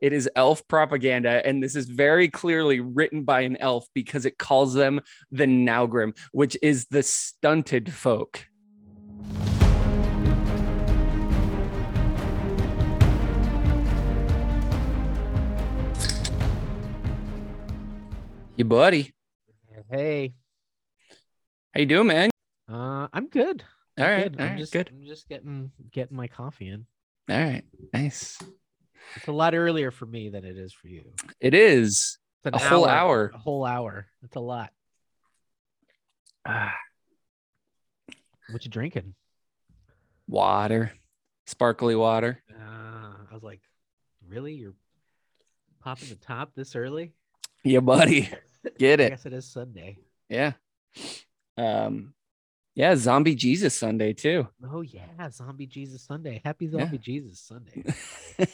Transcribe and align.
It 0.00 0.12
is 0.12 0.30
elf 0.36 0.66
propaganda, 0.68 1.44
and 1.44 1.60
this 1.62 1.74
is 1.74 1.86
very 1.88 2.28
clearly 2.28 2.78
written 2.78 3.24
by 3.24 3.40
an 3.40 3.56
elf 3.56 3.86
because 3.94 4.26
it 4.26 4.38
calls 4.38 4.74
them 4.74 5.00
the 5.32 5.44
Naugrim, 5.44 6.16
which 6.30 6.56
is 6.62 6.86
the 6.86 7.02
stunted 7.02 7.92
folk. 7.92 8.46
You 18.56 18.64
buddy, 18.64 19.12
Hey, 19.90 20.34
how 21.72 21.80
you 21.80 21.86
doing, 21.86 22.08
man? 22.08 22.30
uh, 22.68 23.06
I'm 23.12 23.28
good. 23.28 23.62
All 23.98 24.04
right, 24.04 24.24
I'm 24.26 24.32
good. 24.32 24.40
all 24.40 24.46
I'm 24.46 24.52
right, 24.52 24.58
just, 24.58 24.72
good. 24.72 24.90
I'm 24.92 25.06
just 25.06 25.28
getting 25.28 25.70
getting 25.92 26.16
my 26.16 26.26
coffee 26.26 26.68
in. 26.68 26.84
All 27.30 27.36
right, 27.38 27.62
nice. 27.94 28.38
It's 29.16 29.28
a 29.28 29.32
lot 29.32 29.54
earlier 29.54 29.90
for 29.90 30.06
me 30.06 30.28
than 30.28 30.44
it 30.44 30.56
is 30.56 30.72
for 30.72 30.88
you. 30.88 31.12
It 31.40 31.54
is. 31.54 32.18
A 32.44 32.58
whole 32.58 32.86
hour. 32.86 33.30
A 33.34 33.38
whole 33.38 33.64
hour. 33.64 34.06
That's 34.22 34.36
a 34.36 34.40
lot. 34.40 34.70
Ah, 36.46 36.74
What 38.50 38.64
you 38.64 38.70
drinking? 38.70 39.14
water, 40.26 40.92
sparkly 41.46 41.94
water. 41.96 42.42
Uh, 42.50 43.12
I 43.30 43.34
was 43.34 43.42
like, 43.42 43.60
really? 44.26 44.52
You're 44.54 44.74
popping 45.80 46.08
the 46.10 46.14
top 46.16 46.52
this 46.54 46.76
early? 46.76 47.12
Yeah, 47.64 47.80
buddy. 47.80 48.28
Get 48.78 49.00
it. 49.00 49.06
I 49.06 49.08
guess 49.10 49.26
it 49.26 49.32
is 49.32 49.46
Sunday. 49.50 49.98
Yeah. 50.28 50.52
Um, 51.56 52.12
yeah, 52.78 52.94
Zombie 52.94 53.34
Jesus 53.34 53.74
Sunday 53.74 54.12
too. 54.12 54.46
Oh 54.72 54.82
yeah, 54.82 55.28
Zombie 55.30 55.66
Jesus 55.66 56.02
Sunday. 56.02 56.40
Happy 56.44 56.66
Yeah. 56.66 56.82
Zombie 56.82 56.98
Jesus 56.98 57.40
Sunday. 57.40 57.82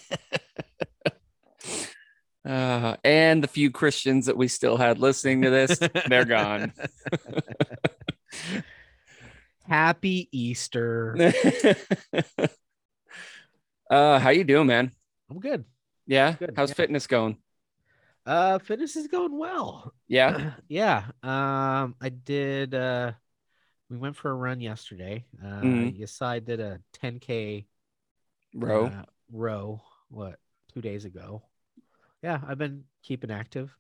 uh, 2.49 2.97
and 3.05 3.45
the 3.45 3.49
few 3.49 3.71
Christians 3.71 4.25
that 4.25 4.39
we 4.39 4.49
still 4.49 4.79
had 4.79 4.99
listening 4.99 5.43
to 5.43 5.51
this, 5.51 5.79
they're 6.09 6.25
gone. 6.25 6.73
Happy 9.69 10.31
Easter. 10.33 11.19
uh, 13.91 14.19
how 14.19 14.31
you 14.31 14.45
doing, 14.45 14.69
man? 14.69 14.91
I'm 15.31 15.39
good. 15.39 15.67
Yeah. 16.07 16.33
Good, 16.33 16.55
How's 16.57 16.71
yeah. 16.71 16.77
fitness 16.77 17.07
going? 17.07 17.37
Uh, 18.25 18.59
fitness 18.59 18.97
is 18.97 19.07
going 19.07 19.37
well. 19.37 19.93
Yeah. 20.09 20.53
yeah. 20.69 21.05
Um, 21.23 21.95
I 22.01 22.09
did. 22.09 22.75
Uh, 22.75 23.13
we 23.91 23.97
went 23.99 24.17
for 24.17 24.31
a 24.31 24.35
run 24.35 24.61
yesterday. 24.61 25.25
Uh, 25.43 25.61
Mhm. 25.61 25.99
Yasai 25.99 26.45
did 26.45 26.61
a 26.61 26.81
10k 26.93 27.67
Bro. 28.55 28.87
uh, 28.87 29.05
row. 29.31 29.83
What 30.09 30.39
two 30.73 30.81
days 30.81 31.05
ago? 31.05 31.43
Yeah, 32.23 32.41
I've 32.47 32.59
been 32.59 32.85
keeping 33.03 33.31
active. 33.31 33.77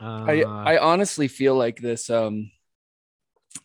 Uh, 0.00 0.24
I 0.26 0.40
I 0.42 0.78
honestly 0.78 1.28
feel 1.28 1.54
like 1.56 1.78
this 1.78 2.08
um 2.08 2.50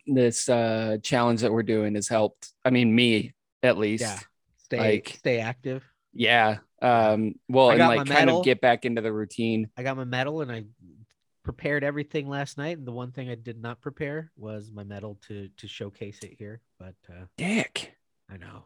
this 0.06 0.50
uh 0.50 0.98
challenge 1.02 1.42
that 1.42 1.52
we're 1.52 1.64
doing 1.64 1.96
has 1.96 2.08
helped. 2.08 2.52
I 2.66 2.70
mean, 2.72 2.94
me 2.94 3.34
at 3.64 3.78
least. 3.78 4.02
yeah, 4.02 4.20
stay 4.58 4.78
like- 4.80 5.16
stay 5.18 5.40
active. 5.40 5.84
Yeah. 6.14 6.60
Um. 6.82 7.36
Well, 7.48 7.72
and 7.72 7.80
like 7.80 7.98
kind 8.00 8.10
medal. 8.10 8.40
of 8.40 8.46
get 8.46 8.60
back 8.62 8.86
into 8.86 9.02
the 9.02 9.12
routine. 9.14 9.70
I 9.78 9.84
got 9.84 9.96
my 9.98 10.04
medal 10.04 10.42
and 10.42 10.52
I 10.52 10.66
prepared 11.46 11.84
everything 11.86 12.28
last 12.28 12.58
night. 12.58 12.78
And 12.78 12.86
the 12.86 12.92
one 12.92 13.12
thing 13.12 13.30
I 13.30 13.36
did 13.36 13.62
not 13.62 13.80
prepare 13.80 14.32
was 14.36 14.72
my 14.74 14.84
medal 14.84 15.18
to 15.28 15.48
to 15.58 15.68
showcase 15.68 16.20
it 16.24 16.36
here. 16.38 16.60
But 16.78 16.96
uh, 17.10 17.26
Dick. 17.38 17.96
I 18.30 18.36
know. 18.38 18.66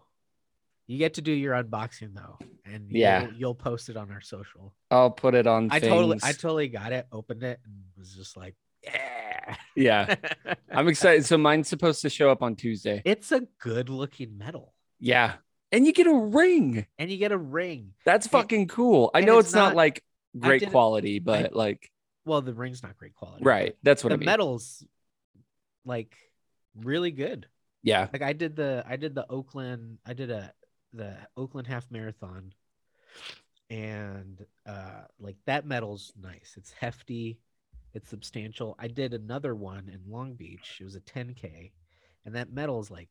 You 0.87 0.97
get 0.97 1.13
to 1.15 1.21
do 1.21 1.31
your 1.31 1.53
unboxing 1.53 2.15
though, 2.15 2.39
and 2.65 2.89
Yeah. 2.89 3.23
you'll, 3.25 3.33
you'll 3.33 3.55
post 3.55 3.89
it 3.89 3.97
on 3.97 4.09
our 4.09 4.21
social. 4.21 4.73
I'll 4.89 5.11
put 5.11 5.35
it 5.35 5.45
on. 5.45 5.67
I 5.69 5.79
totally, 5.79 6.17
I 6.23 6.31
totally 6.31 6.67
got 6.67 6.93
it, 6.93 7.05
opened 7.11 7.43
it, 7.43 7.59
and 7.63 7.73
was 7.95 8.15
just 8.15 8.35
like, 8.35 8.55
yeah. 8.83 9.55
Yeah. 9.75 10.15
I'm 10.71 10.87
excited. 10.87 11.25
So 11.25 11.37
mine's 11.37 11.67
supposed 11.67 12.01
to 12.01 12.09
show 12.09 12.31
up 12.31 12.41
on 12.41 12.55
Tuesday. 12.55 13.03
it's 13.05 13.31
a 13.31 13.41
good 13.59 13.89
looking 13.89 14.37
medal, 14.39 14.73
Yeah. 14.99 15.33
And 15.71 15.85
you 15.85 15.93
get 15.93 16.07
a 16.07 16.13
ring. 16.15 16.87
and 16.97 17.11
you 17.11 17.17
get 17.17 17.31
a 17.31 17.37
ring. 17.37 17.93
That's 18.03 18.25
fucking 18.25 18.69
cool. 18.69 19.11
I 19.13 19.21
know 19.21 19.37
it's 19.37 19.49
it's, 19.49 19.55
not, 19.55 19.67
not- 19.69 19.75
like 19.75 20.03
great 20.39 20.71
quality, 20.71 21.19
but 21.19 21.53
like 21.53 21.91
Well, 22.29 22.41
the 22.41 22.53
ring's 22.53 22.83
not 22.83 22.97
great 22.97 23.15
quality, 23.15 23.43
right. 23.43 23.75
That's 23.83 24.03
what 24.03 24.09
The 24.09 24.15
I 24.15 24.17
mean. 24.17 24.25
medal's 24.27 24.85
like 25.85 26.15
really 26.75 27.11
good. 27.11 27.47
Yeah. 27.83 28.07
Like 28.13 28.21
I 28.21 28.33
did 28.33 28.55
the, 28.55 28.83
I 28.87 28.95
did 28.97 29.15
the 29.15 29.25
Oakland, 29.29 29.97
I 30.05 30.13
did 30.13 30.29
a 30.29 30.53
the 30.93 31.17
Oakland 31.35 31.67
half 31.67 31.85
marathon, 31.91 32.53
and 33.69 34.45
uh, 34.65 35.03
like 35.19 35.37
that 35.45 35.65
medal's 35.65 36.13
nice. 36.21 36.55
It's 36.57 36.71
hefty, 36.71 37.39
it's 37.93 38.09
substantial. 38.09 38.75
I 38.79 38.87
did 38.87 39.13
another 39.13 39.55
one 39.55 39.89
in 39.89 40.11
Long 40.11 40.33
Beach. 40.33 40.77
It 40.79 40.83
was 40.83 40.95
a 40.95 41.01
10k, 41.01 41.71
and 42.25 42.35
that 42.35 42.51
medal's 42.51 42.89
like 42.91 43.09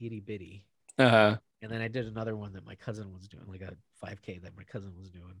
itty 0.00 0.20
bitty. 0.20 0.64
Uh-huh. 0.98 1.36
And 1.62 1.72
then 1.72 1.80
I 1.80 1.88
did 1.88 2.06
another 2.06 2.36
one 2.36 2.52
that 2.52 2.66
my 2.66 2.74
cousin 2.74 3.12
was 3.12 3.26
doing, 3.26 3.44
like 3.48 3.62
a 3.62 3.74
5k 4.04 4.42
that 4.42 4.56
my 4.56 4.64
cousin 4.64 4.92
was 4.98 5.10
doing 5.10 5.40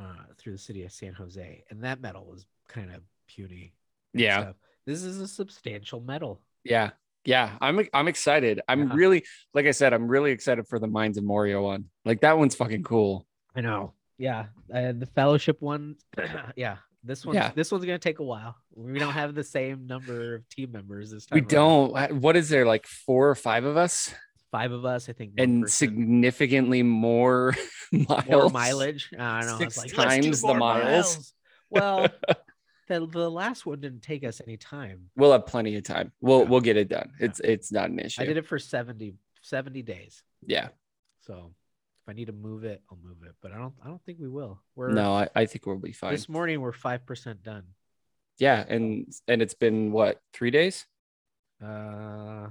uh, 0.00 0.24
through 0.38 0.52
the 0.52 0.58
city 0.58 0.84
of 0.84 0.92
San 0.92 1.12
Jose, 1.14 1.64
and 1.70 1.82
that 1.84 2.00
medal 2.00 2.24
was 2.24 2.46
kind 2.68 2.92
of 2.94 3.02
puny. 3.28 3.72
Yeah. 4.14 4.40
stuff. 4.42 4.56
This 4.86 5.02
is 5.02 5.20
a 5.20 5.28
substantial 5.28 6.00
medal. 6.00 6.40
Yeah. 6.64 6.90
Yeah. 7.24 7.56
I'm 7.60 7.80
I'm 7.92 8.08
excited. 8.08 8.60
I'm 8.68 8.88
Yeah. 8.88 8.94
really 8.94 9.24
like 9.52 9.66
I 9.66 9.72
said, 9.72 9.92
I'm 9.92 10.06
really 10.08 10.30
excited 10.30 10.66
for 10.68 10.78
the 10.78 10.86
Mines 10.86 11.18
of 11.18 11.24
Moria 11.24 11.60
one. 11.60 11.86
Like 12.04 12.20
that 12.20 12.38
one's 12.38 12.54
fucking 12.54 12.82
cool. 12.84 13.26
I 13.54 13.60
know. 13.62 13.92
Yeah, 14.18 14.46
and 14.70 15.00
the 15.00 15.06
fellowship 15.06 15.60
one, 15.60 15.96
yeah. 16.56 16.76
This 17.04 17.24
one, 17.26 17.34
Yeah. 17.36 17.52
this 17.54 17.70
one's 17.70 17.84
gonna 17.84 17.98
take 17.98 18.18
a 18.18 18.24
while. 18.24 18.56
We 18.74 18.98
don't 18.98 19.12
have 19.12 19.34
the 19.34 19.44
same 19.44 19.86
number 19.86 20.36
of 20.36 20.48
team 20.48 20.72
members 20.72 21.10
this 21.10 21.26
time. 21.26 21.36
We 21.36 21.40
around. 21.42 21.92
don't 21.92 22.20
what 22.22 22.34
is 22.36 22.48
there 22.48 22.64
like 22.66 22.86
four 22.86 23.28
or 23.28 23.34
five 23.34 23.64
of 23.64 23.76
us 23.76 24.14
Five 24.56 24.72
of 24.72 24.84
us, 24.86 25.10
I 25.10 25.12
think. 25.12 25.32
and 25.36 25.64
person, 25.64 25.88
significantly 25.90 26.82
more 26.82 27.54
miles. 27.92 28.26
more 28.26 28.48
mileage. 28.48 29.10
I 29.18 29.40
don't 29.42 29.50
know. 29.50 29.58
Six 29.58 29.76
like, 29.76 29.92
times 29.92 30.40
the 30.40 30.46
more 30.48 30.56
miles. 30.56 31.34
Well, 31.68 32.08
the, 32.88 33.06
the 33.06 33.30
last 33.30 33.66
one 33.66 33.80
didn't 33.80 34.00
take 34.02 34.24
us 34.24 34.40
any 34.46 34.56
time. 34.56 35.10
We'll 35.14 35.32
have 35.32 35.44
plenty 35.44 35.76
of 35.76 35.84
time. 35.84 36.12
We'll 36.22 36.40
Yeah. 36.40 36.44
we'll 36.44 36.60
get 36.62 36.78
it 36.78 36.88
done. 36.88 37.10
Yeah. 37.20 37.26
It's 37.26 37.40
it's 37.40 37.70
not 37.70 37.90
an 37.90 37.98
issue. 37.98 38.22
I 38.22 38.24
did 38.24 38.38
it 38.38 38.46
for 38.46 38.58
70, 38.58 39.14
70 39.42 39.82
days. 39.82 40.22
Yeah. 40.46 40.68
So 41.26 41.52
if 42.02 42.08
I 42.08 42.14
need 42.14 42.26
to 42.26 42.32
move 42.32 42.64
it, 42.64 42.80
I'll 42.90 42.98
move 43.02 43.18
it. 43.26 43.34
But 43.42 43.52
I 43.52 43.58
don't. 43.58 43.74
I 43.84 43.88
don't 43.88 44.02
think 44.04 44.18
we 44.20 44.28
will. 44.28 44.62
We're 44.74 44.88
No, 44.92 45.12
I, 45.12 45.28
I 45.34 45.44
think 45.44 45.66
we'll 45.66 45.76
be 45.76 45.92
fine. 45.92 46.12
This 46.12 46.30
morning 46.30 46.62
we're 46.62 46.72
five 46.72 47.04
percent 47.04 47.42
done. 47.42 47.64
Yeah, 48.38 48.64
and 48.66 49.12
and 49.28 49.42
it's 49.42 49.54
been 49.54 49.92
what 49.92 50.22
three 50.32 50.50
days, 50.50 50.86
Uh, 51.62 52.48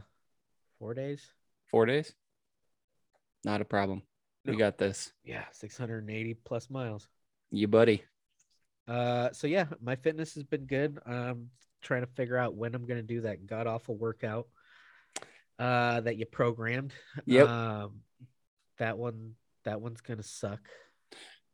four 0.77 0.93
days. 0.93 1.31
Four 1.75 1.87
days. 1.87 2.15
Not 3.43 3.59
a 3.59 3.65
problem. 3.65 4.01
We 4.45 4.55
got 4.55 4.77
this. 4.77 5.11
Yeah, 5.25 5.43
six 5.51 5.77
hundred 5.77 6.03
and 6.03 6.09
eighty 6.09 6.33
plus 6.33 6.69
miles. 6.69 7.09
You 7.51 7.67
buddy. 7.67 8.01
Uh, 8.87 9.33
so 9.33 9.45
yeah, 9.45 9.65
my 9.81 9.97
fitness 9.97 10.35
has 10.35 10.45
been 10.45 10.67
good. 10.67 10.99
I'm 11.05 11.49
trying 11.81 12.03
to 12.03 12.09
figure 12.15 12.37
out 12.37 12.55
when 12.55 12.75
I'm 12.75 12.85
gonna 12.85 13.01
do 13.01 13.19
that 13.21 13.45
god 13.45 13.67
awful 13.67 13.97
workout. 13.97 14.47
Uh, 15.59 15.99
that 15.99 16.15
you 16.15 16.25
programmed. 16.25 16.93
Yep. 17.25 17.49
Um, 17.49 17.95
that 18.77 18.97
one. 18.97 19.33
That 19.65 19.81
one's 19.81 19.99
gonna 19.99 20.23
suck. 20.23 20.61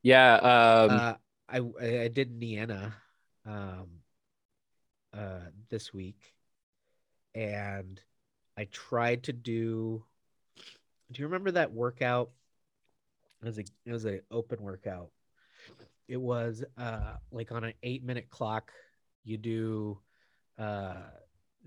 Yeah. 0.03 0.35
Um. 0.35 0.99
uh, 0.99 1.13
I 1.49 1.57
I 1.57 2.01
I 2.01 2.07
did 2.09 2.39
Nienna, 2.39 2.93
um, 3.47 3.87
uh, 5.17 5.49
this 5.71 5.91
week, 5.91 6.35
and 7.33 7.99
I 8.55 8.65
tried 8.65 9.23
to 9.23 9.33
do. 9.33 10.05
Do 11.11 11.21
you 11.21 11.27
remember 11.27 11.51
that 11.51 11.71
workout? 11.73 12.31
It 13.41 13.45
was 13.45 13.57
a 13.57 13.63
it 13.85 13.91
was 13.91 14.05
an 14.05 14.21
open 14.31 14.61
workout. 14.61 15.09
It 16.07 16.17
was 16.17 16.63
uh 16.77 17.15
like 17.31 17.51
on 17.51 17.63
an 17.63 17.73
eight 17.83 18.03
minute 18.03 18.29
clock. 18.29 18.71
You 19.23 19.37
do 19.37 19.99
uh 20.57 20.95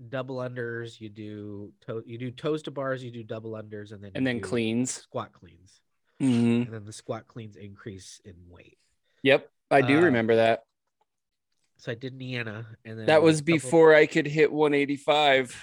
double 0.09 0.37
unders. 0.37 0.99
You 0.99 1.09
do. 1.09 1.73
You 2.05 2.17
do 2.17 2.31
toes 2.31 2.63
to 2.63 2.71
bars. 2.71 3.03
You 3.03 3.11
do 3.11 3.23
double 3.23 3.51
unders, 3.51 3.91
and 3.91 4.03
then 4.03 4.11
and 4.15 4.25
then 4.25 4.39
cleans. 4.41 4.91
squat 4.91 5.31
cleans, 5.33 5.81
Mhm. 6.21 6.65
and 6.65 6.73
then 6.73 6.85
the 6.85 6.93
squat 6.93 7.27
cleans 7.27 7.55
increase 7.55 8.21
in 8.25 8.35
weight. 8.49 8.77
Yep, 9.23 9.49
I 9.71 9.81
do 9.81 9.97
Uh, 9.97 10.01
remember 10.03 10.35
that. 10.35 10.63
So 11.77 11.91
I 11.91 11.95
did 11.95 12.17
Nienna, 12.17 12.65
and 12.85 12.97
then 12.97 13.05
That 13.07 13.21
was 13.21 13.41
before 13.41 13.93
I 13.93 14.05
could 14.05 14.25
hit 14.27 14.51
185 14.51 15.61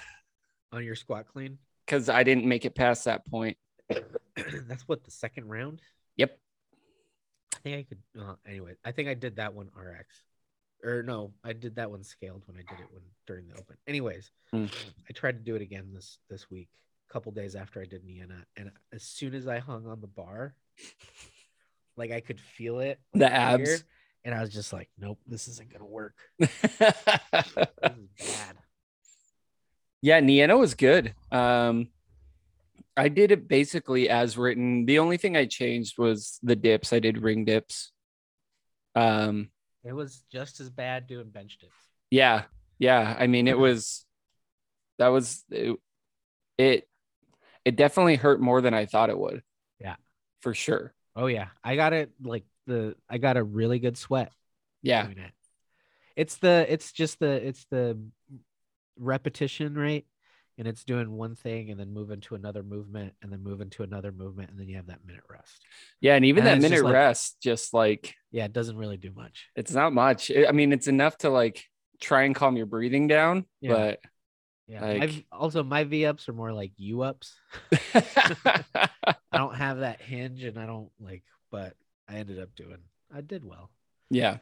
on 0.71 0.83
your 0.83 0.95
squat 0.95 1.25
clean. 1.27 1.57
because 1.85 2.07
I 2.07 2.23
didn't 2.23 2.45
make 2.45 2.65
it 2.65 2.75
past 2.75 3.05
that 3.05 3.25
point. 3.25 3.57
That's 4.67 4.87
what 4.87 5.03
the 5.03 5.11
second 5.11 5.47
round. 5.49 5.81
Yep. 6.17 6.37
I 7.55 7.57
think 7.59 7.77
I 7.77 7.83
could. 7.83 8.21
Uh, 8.21 8.35
anyway, 8.47 8.73
I 8.83 8.91
think 8.91 9.07
I 9.09 9.13
did 9.13 9.35
that 9.37 9.53
one 9.53 9.69
RX, 9.75 10.23
or 10.83 11.03
no, 11.03 11.31
I 11.43 11.53
did 11.53 11.75
that 11.75 11.89
one 11.91 12.03
scaled 12.03 12.43
when 12.45 12.57
I 12.57 12.61
did 12.69 12.79
it 12.83 12.87
when 12.91 13.03
during 13.27 13.47
the 13.47 13.55
open. 13.55 13.77
Anyways, 13.87 14.31
Hmm. 14.51 14.65
I 15.09 15.13
tried 15.13 15.37
to 15.37 15.43
do 15.43 15.55
it 15.55 15.61
again 15.61 15.91
this 15.93 16.17
this 16.29 16.49
week, 16.51 16.69
a 17.09 17.13
couple 17.13 17.31
days 17.31 17.55
after 17.55 17.81
I 17.81 17.85
did 17.85 18.03
Nienna, 18.05 18.43
and 18.57 18.71
as 18.91 19.03
soon 19.03 19.33
as 19.33 19.47
I 19.47 19.59
hung 19.59 19.87
on 19.87 20.01
the 20.01 20.07
bar, 20.07 20.55
like 21.95 22.11
I 22.11 22.19
could 22.19 22.39
feel 22.39 22.79
it. 22.79 22.99
The 23.13 23.31
abs. 23.31 23.69
here, 23.69 23.79
and 24.25 24.35
I 24.35 24.41
was 24.41 24.49
just 24.51 24.73
like, 24.73 24.89
nope, 24.99 25.19
this 25.27 25.47
isn't 25.47 25.71
gonna 25.71 25.85
work. 25.85 26.15
This 26.39 26.51
is 26.63 28.35
bad. 28.35 28.57
yeah, 30.01 30.19
Nienna 30.19 30.57
was 30.59 30.73
good. 30.73 31.13
Um, 31.31 31.87
I 32.95 33.09
did 33.09 33.31
it 33.31 33.47
basically 33.47 34.09
as 34.09 34.37
written. 34.37 34.85
The 34.85 34.99
only 34.99 35.17
thing 35.17 35.35
I 35.35 35.45
changed 35.45 35.97
was 35.97 36.39
the 36.43 36.55
dips. 36.55 36.93
I 36.93 36.99
did 36.99 37.17
ring 37.21 37.45
dips. 37.45 37.91
Um, 38.95 39.49
It 39.83 39.93
was 39.93 40.23
just 40.31 40.59
as 40.59 40.69
bad 40.69 41.07
doing 41.07 41.29
bench 41.29 41.57
dips. 41.59 41.73
yeah, 42.11 42.43
yeah. 42.79 43.15
I 43.17 43.27
mean, 43.27 43.47
it 43.47 43.57
was 43.57 44.05
that 44.99 45.07
was 45.07 45.43
it. 45.49 45.77
It, 46.57 46.87
it 47.65 47.75
definitely 47.75 48.15
hurt 48.17 48.39
more 48.39 48.61
than 48.61 48.73
I 48.73 48.85
thought 48.85 49.09
it 49.09 49.17
would. 49.17 49.41
Yeah. 49.79 49.95
for 50.41 50.53
sure. 50.53 50.93
Oh 51.15 51.25
yeah, 51.27 51.47
I 51.63 51.75
got 51.75 51.93
it. 51.93 52.11
Like 52.21 52.43
the 52.67 52.95
I 53.09 53.17
got 53.17 53.37
a 53.37 53.43
really 53.43 53.79
good 53.79 53.97
sweat. 53.97 54.31
Yeah, 54.83 55.07
it. 55.07 55.17
It's 56.15 56.37
the 56.37 56.65
it's 56.69 56.91
just 56.91 57.19
the 57.19 57.31
it's 57.47 57.65
the 57.71 57.97
repetition 58.97 59.73
rate 59.75 60.05
and 60.57 60.67
it's 60.67 60.83
doing 60.83 61.09
one 61.11 61.35
thing 61.35 61.71
and 61.71 61.79
then 61.79 61.91
moving 61.93 62.21
to 62.21 62.35
another 62.35 62.61
movement 62.63 63.13
and 63.21 63.31
then 63.31 63.41
moving 63.43 63.69
to 63.71 63.83
another 63.83 64.11
movement 64.11 64.49
and 64.51 64.59
then 64.59 64.67
you 64.67 64.75
have 64.77 64.87
that 64.87 65.05
minute 65.05 65.23
rest. 65.29 65.61
yeah, 66.01 66.15
and 66.15 66.25
even 66.25 66.45
And 66.45 66.47
that 66.47 66.55
it's 66.57 66.63
just 66.63 66.71
minute 66.71 66.85
like- 66.85 66.93
rest, 66.93 67.37
just 67.41 67.73
like 67.73 68.13
Yeah, 68.31 68.45
it 68.45 68.53
doesn't 68.53 68.77
really 68.77 68.97
do 68.97 69.11
much. 69.15 69.47
it's 69.55 69.71
not 69.73 69.93
much. 69.93 70.31
I 70.31 70.51
mean, 70.51 70.71
it's 70.73 70.87
enough 70.87 71.17
to 71.19 71.29
like 71.29 71.63
try 72.01 72.23
and 72.23 72.35
calm 72.35 72.55
your 72.57 72.65
breathing 72.67 73.07
down, 73.07 73.45
Yeah. 73.61 73.95
Yeah. 74.67 74.79
my 74.81 74.93
Like- 74.97 75.09
v- 75.09 75.25
also 75.31 75.63
my 75.63 75.83
V 75.83 76.05
ups 76.05 76.29
are 76.29 76.33
more 76.33 76.53
like 76.53 76.71
U 76.77 77.01
ups. 77.01 77.33
I 77.93 79.15
don't 79.33 79.55
have 79.55 79.79
that 79.79 80.01
hinge 80.01 80.43
and 80.43 80.57
I 80.59 80.65
don't 80.65 80.89
like 80.99 81.23
but 81.51 81.73
I 82.07 82.15
ended 82.15 82.39
up 82.39 82.49
doing 82.55 82.77
I 83.13 83.21
did 83.21 83.43
well. 83.45 83.69
yeah. 84.09 84.37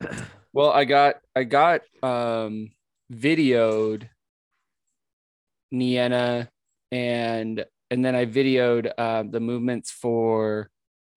Well, 0.54 0.70
I 0.70 0.84
got 0.84 1.16
I 1.34 1.44
got 1.44 1.80
um 2.02 2.72
videoed 3.10 4.08
Nienna 5.72 6.48
and 6.90 7.64
and 7.90 8.04
then 8.04 8.14
I 8.14 8.24
videoed 8.26 8.90
uh, 8.96 9.22
the 9.28 9.40
movements 9.40 9.90
for 9.90 10.70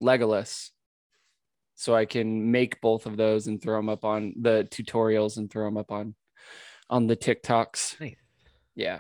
Legolas. 0.04 0.70
So 1.76 1.94
I 1.94 2.06
can 2.06 2.52
make 2.52 2.80
both 2.82 3.06
of 3.06 3.18
those 3.18 3.48
and 3.48 3.62
throw 3.62 3.78
them 3.78 3.90
up 3.90 4.06
on 4.06 4.34
the 4.40 4.66
tutorials 4.72 5.38
and 5.38 5.50
throw 5.52 5.66
them 5.66 5.78
up 5.78 5.92
on 5.92 6.16
on 6.90 7.08
the 7.08 7.18
TikToks. 7.18 8.00
Nice. 8.00 8.16
Yeah. 8.76 9.00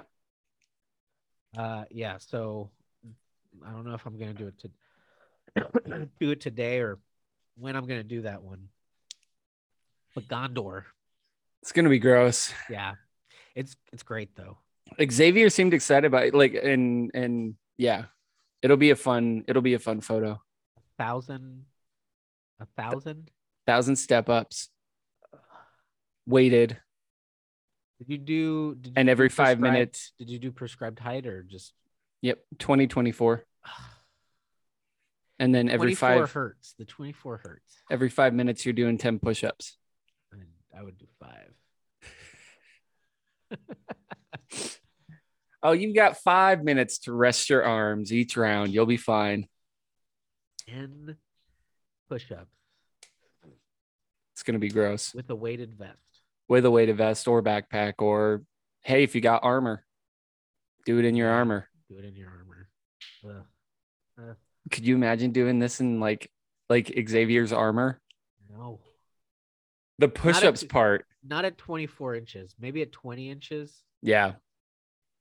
Uh 1.57 1.85
yeah, 1.89 2.17
so 2.17 2.69
I 3.65 3.71
don't 3.71 3.85
know 3.85 3.93
if 3.93 4.05
I'm 4.05 4.17
gonna 4.17 4.33
do 4.33 4.47
it 4.47 4.59
to 4.59 6.09
do 6.19 6.31
it 6.31 6.41
today 6.41 6.79
or 6.79 6.99
when 7.55 7.75
I'm 7.77 7.85
gonna 7.85 8.03
do 8.03 8.23
that 8.23 8.43
one. 8.43 8.67
But 10.13 10.27
Gondor, 10.27 10.83
It's 11.61 11.71
gonna 11.71 11.89
be 11.89 11.99
gross. 11.99 12.53
yeah. 12.69 12.95
It's 13.55 13.75
it's 13.93 14.03
great 14.03 14.35
though. 14.35 14.57
Xavier 15.11 15.49
seemed 15.49 15.73
excited 15.73 16.05
about 16.05 16.25
it, 16.25 16.33
like 16.33 16.53
and 16.53 17.11
and 17.13 17.55
yeah. 17.77 18.05
It'll 18.61 18.77
be 18.77 18.89
a 18.89 18.95
fun, 18.95 19.43
it'll 19.47 19.61
be 19.61 19.75
a 19.75 19.79
fun 19.79 20.01
photo. 20.01 20.41
Thousand 20.97 21.65
a 22.59 22.65
thousand? 22.81 23.29
Thousand 23.67 23.95
step 23.97 24.29
ups, 24.29 24.69
weighted, 26.25 26.77
Did 27.99 28.09
you 28.09 28.17
do 28.17 28.75
did 28.75 28.87
you 28.87 28.93
and 28.95 29.09
every 29.09 29.29
five 29.29 29.59
minutes. 29.59 30.13
Did 30.17 30.29
you 30.29 30.39
do 30.39 30.51
prescribed 30.51 30.99
height 30.99 31.25
or 31.25 31.43
just 31.43 31.73
Yep, 32.21 32.39
2024. 32.59 33.45
And 35.37 35.53
then 35.53 35.69
every 35.69 35.93
24 35.95 35.97
five 35.97 36.31
hertz? 36.31 36.73
The 36.79 36.85
24 36.85 37.37
hertz. 37.43 37.75
every 37.91 38.09
five 38.09 38.33
minutes 38.33 38.65
you're 38.65 38.73
doing 38.73 38.97
10 38.97 39.19
push-ups. 39.19 39.77
I 40.75 40.81
would 40.81 40.97
do 40.97 41.05
five. 41.19 41.53
Oh, 45.67 45.71
you've 45.71 45.95
got 45.95 46.17
five 46.17 46.63
minutes 46.63 46.99
to 46.99 47.11
rest 47.11 47.49
your 47.49 47.63
arms 47.65 48.13
each 48.13 48.37
round. 48.37 48.71
You'll 48.71 48.85
be 48.85 48.97
fine. 48.97 49.47
10 50.69 51.17
push-ups 52.07 52.45
It's 54.33 54.43
gonna 54.43 54.59
be 54.59 54.69
gross. 54.69 55.15
with 55.15 55.27
a 55.31 55.35
weighted 55.35 55.73
vest. 55.73 55.97
With 56.47 56.65
a 56.65 56.71
weighted 56.71 56.97
vest 56.97 57.27
or 57.27 57.41
backpack, 57.41 57.93
or 57.97 58.43
hey, 58.83 59.01
if 59.01 59.15
you 59.15 59.21
got 59.21 59.43
armor, 59.43 59.83
do 60.85 60.99
it 60.99 61.05
in 61.05 61.15
your 61.15 61.29
armor. 61.29 61.67
Do 61.89 61.97
it 61.97 62.05
in 62.05 62.15
your 62.15 62.29
armor. 62.29 62.69
Ugh. 64.19 64.35
Could 64.69 64.85
you 64.85 64.93
imagine 64.93 65.31
doing 65.31 65.57
this 65.57 65.79
in 65.79 65.99
like 65.99 66.31
like 66.69 66.93
Xavier's 67.09 67.51
armor? 67.51 67.99
No. 68.51 68.81
The 69.97 70.09
push-ups 70.09 70.61
t- 70.61 70.67
part. 70.67 71.07
Not 71.23 71.43
at 71.43 71.57
24 71.57 72.13
inches, 72.13 72.53
maybe 72.59 72.83
at 72.83 72.91
20 72.91 73.31
inches. 73.31 73.81
Yeah. 74.03 74.33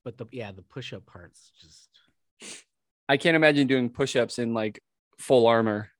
But 0.04 0.18
the 0.18 0.26
yeah, 0.32 0.52
the 0.52 0.62
push-up 0.62 1.06
parts 1.06 1.50
just 1.60 1.88
I 3.08 3.16
can't 3.16 3.36
imagine 3.36 3.66
doing 3.66 3.88
push-ups 3.90 4.38
in 4.38 4.54
like 4.54 4.82
full 5.18 5.46
armor. 5.46 5.90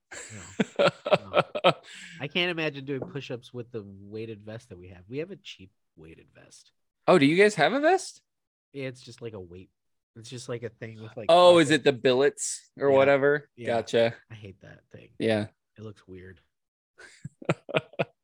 no. 0.79 1.43
I 2.21 2.29
can't 2.29 2.51
imagine 2.51 2.85
doing 2.85 3.01
push-ups 3.01 3.53
with 3.53 3.71
the 3.73 3.83
weighted 3.87 4.43
vest 4.45 4.69
that 4.69 4.79
we 4.79 4.89
have. 4.89 5.03
We 5.09 5.19
have 5.19 5.31
a 5.31 5.37
cheap 5.37 5.71
weighted 5.97 6.27
vest. 6.35 6.71
oh, 7.09 7.19
do 7.19 7.27
you 7.27 7.37
guys 7.37 7.55
have 7.57 7.73
a 7.73 7.81
vest? 7.81 8.21
Yeah, 8.73 8.87
it's 8.87 9.01
just 9.03 9.23
like 9.23 9.33
a 9.35 9.41
weight. 9.41 9.71
It's 10.17 10.31
just 10.31 10.49
like 10.49 10.63
a 10.63 10.69
thing 10.69 11.03
with 11.03 11.17
like. 11.17 11.27
Oh, 11.29 11.59
is 11.59 11.71
it 11.71 11.83
the 11.85 11.93
billets 11.93 12.71
or 12.79 12.91
Yeah. 12.91 12.97
whatever? 12.97 13.49
Yeah. 13.57 13.67
Gotcha. 13.67 14.15
I 14.31 14.35
hate 14.35 14.61
that 14.63 14.81
thing. 14.93 15.09
Yeah. 15.19 15.47
It 15.77 15.83
looks 15.83 16.07
weird. 16.07 16.41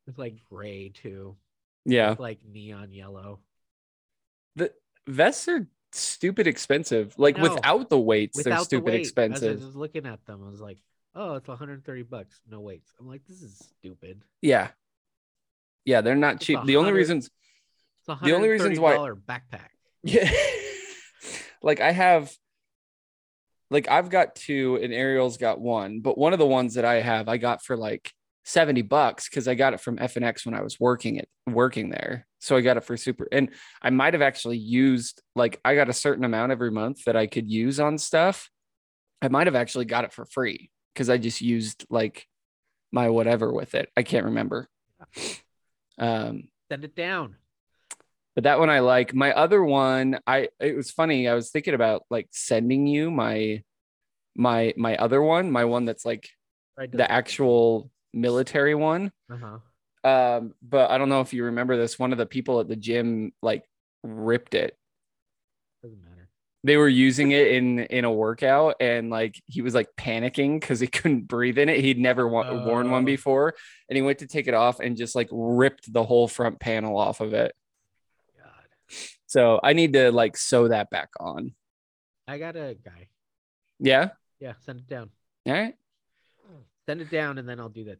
it's 0.06 0.18
like 0.18 0.36
gray 0.48 0.90
too. 0.94 1.36
Yeah. 1.84 2.12
It's 2.12 2.20
like 2.20 2.38
neon 2.48 2.92
yellow. 2.92 3.40
The 4.56 4.72
vests 5.10 5.48
are 5.48 5.66
stupid 5.92 6.46
expensive. 6.46 7.14
Like 7.18 7.36
know. 7.36 7.42
without 7.54 7.88
the 7.90 7.98
weights, 7.98 8.36
they're 8.42 8.50
Without 8.52 8.58
the 8.60 8.64
stupid 8.64 8.84
weight, 8.92 8.94
I 8.94 9.00
expensive. 9.00 9.62
was 9.64 9.76
looking 9.76 10.06
at 10.06 10.24
them. 10.26 10.42
I 10.46 10.50
was 10.50 10.60
like, 10.60 10.78
oh, 11.14 11.34
it's 11.34 11.48
130 11.48 12.02
bucks. 12.02 12.40
No 12.48 12.60
weights. 12.60 12.92
I'm 12.98 13.06
like, 13.08 13.22
this 13.26 13.42
is 13.42 13.58
stupid. 13.78 14.22
Yeah. 14.40 14.68
Yeah, 15.84 16.00
they're 16.02 16.14
not 16.14 16.36
It's 16.36 16.46
cheap. 16.46 16.60
The 16.64 16.76
only 16.76 16.92
reasons 16.92 17.30
The 18.22 18.32
only 18.32 18.48
reasons 18.48 18.78
why- 18.78 18.96
$130 18.96 19.22
backpack. 19.24 19.68
Yeah. 20.02 20.30
like 21.62 21.80
I 21.80 21.92
have 21.92 22.32
like 23.70 23.88
I've 23.88 24.08
got 24.08 24.34
two 24.34 24.78
and 24.82 24.92
Ariel's 24.92 25.36
got 25.36 25.60
one, 25.60 26.00
but 26.00 26.16
one 26.16 26.32
of 26.32 26.38
the 26.38 26.46
ones 26.46 26.74
that 26.74 26.84
I 26.86 27.00
have 27.02 27.28
I 27.28 27.36
got 27.36 27.62
for 27.62 27.76
like 27.76 28.10
70 28.44 28.82
bucks 28.82 29.28
because 29.28 29.46
I 29.46 29.54
got 29.54 29.74
it 29.74 29.80
from 29.80 29.98
FNX 29.98 30.46
when 30.46 30.54
I 30.54 30.62
was 30.62 30.80
working 30.80 31.16
it 31.16 31.28
working 31.46 31.90
there. 31.90 32.26
So 32.40 32.56
I 32.56 32.62
got 32.62 32.76
it 32.76 32.84
for 32.84 32.96
super 32.96 33.28
and 33.30 33.50
I 33.82 33.90
might 33.90 34.14
have 34.14 34.22
actually 34.22 34.58
used 34.58 35.22
like 35.36 35.60
I 35.64 35.74
got 35.74 35.88
a 35.88 35.92
certain 35.92 36.24
amount 36.24 36.52
every 36.52 36.70
month 36.70 37.04
that 37.04 37.14
I 37.16 37.26
could 37.26 37.50
use 37.50 37.78
on 37.78 37.98
stuff. 37.98 38.50
I 39.22 39.28
might 39.28 39.46
have 39.46 39.54
actually 39.56 39.84
got 39.84 40.04
it 40.04 40.12
for 40.12 40.24
free 40.24 40.70
because 40.94 41.10
I 41.10 41.18
just 41.18 41.40
used 41.42 41.86
like 41.90 42.26
my 42.92 43.08
whatever 43.10 43.52
with 43.52 43.74
it. 43.74 43.88
I 43.96 44.02
can't 44.02 44.24
remember. 44.24 44.68
Um 45.98 46.48
Send 46.70 46.84
it 46.84 46.96
down. 46.96 47.36
but 48.34 48.44
that 48.44 48.58
one 48.58 48.70
I 48.70 48.78
like. 48.80 49.12
My 49.14 49.32
other 49.32 49.62
one, 49.62 50.18
I 50.26 50.48
it 50.60 50.76
was 50.76 50.90
funny. 50.90 51.28
I 51.28 51.34
was 51.34 51.50
thinking 51.50 51.74
about 51.74 52.04
like 52.10 52.28
sending 52.30 52.86
you 52.86 53.10
my 53.10 53.62
my 54.34 54.72
my 54.76 54.96
other 54.96 55.20
one, 55.20 55.50
my 55.50 55.64
one 55.64 55.84
that's 55.84 56.06
like 56.06 56.30
the 56.92 57.10
actual 57.10 57.90
military 58.14 58.74
one. 58.74 59.12
Uh 59.30 59.36
huh. 59.36 59.58
Um, 60.02 60.54
but 60.62 60.90
I 60.90 60.98
don't 60.98 61.08
know 61.08 61.20
if 61.20 61.32
you 61.32 61.44
remember 61.44 61.76
this. 61.76 61.98
One 61.98 62.12
of 62.12 62.18
the 62.18 62.26
people 62.26 62.60
at 62.60 62.68
the 62.68 62.76
gym 62.76 63.32
like 63.42 63.64
ripped 64.02 64.54
it. 64.54 64.76
Doesn't 65.82 66.02
matter. 66.02 66.28
They 66.62 66.76
were 66.76 66.88
using 66.88 67.32
it 67.32 67.48
in 67.48 67.78
in 67.80 68.04
a 68.04 68.12
workout, 68.12 68.76
and 68.80 69.08
like 69.10 69.40
he 69.46 69.62
was 69.62 69.74
like 69.74 69.88
panicking 69.96 70.60
because 70.60 70.78
he 70.80 70.86
couldn't 70.86 71.26
breathe 71.26 71.58
in 71.58 71.68
it. 71.68 71.80
He'd 71.80 71.98
never 71.98 72.28
wa- 72.28 72.64
worn 72.66 72.90
one 72.90 73.04
before, 73.06 73.54
and 73.88 73.96
he 73.96 74.02
went 74.02 74.18
to 74.18 74.26
take 74.26 74.46
it 74.46 74.54
off 74.54 74.80
and 74.80 74.96
just 74.96 75.14
like 75.14 75.28
ripped 75.32 75.90
the 75.92 76.04
whole 76.04 76.28
front 76.28 76.60
panel 76.60 76.98
off 76.98 77.20
of 77.20 77.32
it. 77.32 77.54
God. 78.38 79.06
So 79.26 79.60
I 79.62 79.72
need 79.72 79.94
to 79.94 80.12
like 80.12 80.36
sew 80.36 80.68
that 80.68 80.90
back 80.90 81.10
on. 81.18 81.54
I 82.28 82.38
got 82.38 82.56
a 82.56 82.76
guy. 82.84 83.08
Yeah. 83.78 84.10
Yeah, 84.38 84.52
send 84.60 84.80
it 84.80 84.86
down. 84.86 85.10
All 85.46 85.52
right. 85.52 85.74
Send 86.86 87.00
it 87.00 87.10
down, 87.10 87.38
and 87.38 87.48
then 87.48 87.58
I'll 87.60 87.68
do 87.68 87.84
that 87.84 87.98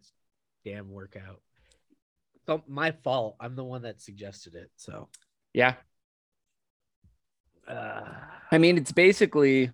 damn 0.64 0.90
workout. 0.90 1.40
So 2.50 2.64
my 2.66 2.90
fault. 2.90 3.36
I'm 3.38 3.54
the 3.54 3.62
one 3.62 3.82
that 3.82 4.00
suggested 4.00 4.56
it. 4.56 4.70
So. 4.76 5.08
Yeah. 5.54 5.74
Uh, 7.68 8.02
I 8.50 8.58
mean, 8.58 8.76
it's 8.76 8.90
basically, 8.90 9.70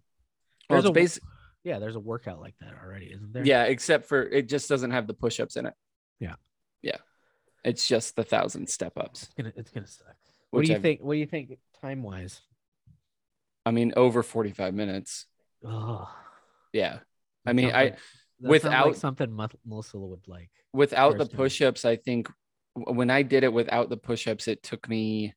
well, 0.69 0.83
There's 0.83 0.85
it's 0.85 1.17
a- 1.17 1.21
basi- 1.21 1.25
yeah, 1.65 1.79
there's 1.79 1.97
a 1.97 2.01
workout 2.01 2.39
like 2.39 2.55
that 2.61 2.75
already, 2.83 3.07
isn't 3.07 3.33
there? 3.33 3.47
yeah, 3.47 3.65
except 3.65 4.05
for 4.07 4.23
it 4.23 4.49
just 4.49 4.69
doesn't 4.69 4.91
have 4.91 5.07
the 5.07 5.15
push 5.15 5.41
ups 5.41 5.57
in 5.57 5.65
it. 5.67 5.73
Yeah. 6.21 6.35
Yeah. 6.83 6.99
It's 7.65 7.89
just 7.89 8.15
the 8.15 8.25
thousand 8.25 8.69
step 8.69 8.93
ups. 8.99 9.23
It's 9.25 9.33
gonna 9.35 9.53
it's 9.57 9.71
gonna 9.71 9.87
suck. 9.87 10.15
What 10.51 10.65
do 10.65 10.69
you 10.69 10.75
I've- 10.75 10.83
think? 10.83 11.01
What 11.01 11.15
do 11.15 11.19
you 11.19 11.27
think 11.27 11.59
time 11.81 12.03
wise? 12.03 12.43
I 13.65 13.71
mean, 13.71 13.95
over 13.97 14.23
45 14.23 14.75
minutes. 14.75 15.25
Oh, 15.65 16.09
Yeah. 16.75 16.99
I 17.47 17.53
mean, 17.55 17.71
I, 17.75 17.97
Without- 18.39 18.89
like 18.89 18.97
something 18.97 19.35
Melissa 19.65 19.99
would 19.99 20.29
like. 20.29 20.51
without 20.75 21.13
the 21.13 21.25
Personally. 21.25 21.37
push-ups 21.37 21.85
i 21.87 21.97
think 21.97 22.31
when 22.77 23.11
i 23.11 23.23
did 23.23 23.45
it 23.45 23.53
without 23.53 23.89
the 23.89 23.97
push-ups 23.97 24.49
it 24.49 24.63
took 24.63 24.89
me 24.89 25.35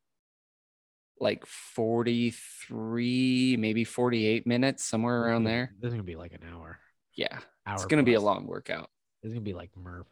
like 1.21 1.45
43 1.45 3.57
maybe 3.57 3.83
48 3.83 4.47
minutes 4.47 4.83
somewhere 4.83 5.21
around 5.23 5.43
there 5.45 5.73
This 5.79 5.89
is 5.89 5.93
gonna 5.93 6.03
be 6.03 6.15
like 6.15 6.33
an 6.33 6.41
hour. 6.51 6.79
yeah 7.15 7.39
Hour. 7.65 7.75
it's 7.75 7.85
gonna 7.85 8.03
be 8.03 8.13
a 8.15 8.21
long 8.21 8.45
workout 8.47 8.89
It's 9.23 9.33
gonna 9.33 9.41
be 9.43 9.53
like 9.53 9.71
Murph. 9.75 10.07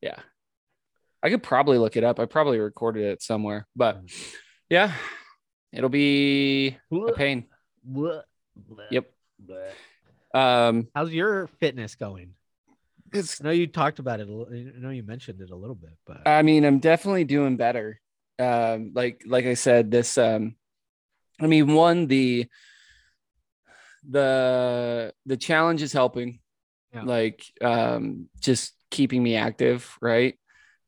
yeah 0.00 0.16
i 1.22 1.30
could 1.30 1.42
probably 1.42 1.78
look 1.78 1.96
it 1.96 2.04
up 2.04 2.20
i 2.20 2.24
probably 2.26 2.58
recorded 2.58 3.04
it 3.04 3.22
somewhere 3.22 3.66
but 3.74 4.04
Mm. 4.04 4.34
yeah 4.70 4.92
it'll 5.72 5.88
be 5.90 6.76
a 6.92 7.12
pain 7.12 7.44
Yep. 8.90 9.12
um 10.34 10.88
How's 10.94 11.12
your 11.12 11.46
fitness 11.46 11.94
going? 11.94 12.34
It's 13.16 13.40
I 13.40 13.44
know 13.44 13.50
you 13.50 13.66
talked 13.66 13.98
about 13.98 14.20
it. 14.20 14.28
A 14.28 14.32
little, 14.32 14.52
I 14.52 14.78
know 14.80 14.90
you 14.90 15.02
mentioned 15.02 15.40
it 15.40 15.50
a 15.50 15.56
little 15.56 15.74
bit, 15.74 15.96
but 16.06 16.26
I 16.26 16.42
mean, 16.42 16.64
I'm 16.64 16.78
definitely 16.78 17.24
doing 17.24 17.56
better. 17.56 18.00
Um, 18.38 18.92
like 18.94 19.22
like 19.26 19.46
I 19.46 19.54
said, 19.54 19.90
this 19.90 20.18
um 20.18 20.56
I 21.40 21.46
mean, 21.46 21.74
one, 21.74 22.06
the 22.06 22.46
the 24.08 25.12
the 25.26 25.36
challenge 25.36 25.82
is 25.82 25.92
helping, 25.92 26.40
Yeah. 26.92 27.02
like 27.02 27.44
um 27.60 28.28
just 28.40 28.74
keeping 28.90 29.22
me 29.22 29.36
active, 29.36 29.96
right? 30.00 30.38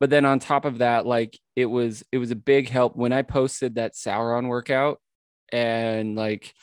But 0.01 0.11
then 0.11 0.25
on 0.25 0.39
top 0.39 0.65
of 0.65 0.79
that, 0.79 1.07
like 1.07 1.39
it 1.57 1.67
was 1.67 2.05
it 2.13 2.19
was 2.19 2.31
a 2.31 2.37
big 2.37 2.69
help 2.69 2.97
when 2.97 3.13
I 3.13 3.23
posted 3.23 3.75
that 3.75 3.95
Sauron 3.95 4.47
workout 4.47 5.01
and 5.51 6.15
like 6.15 6.55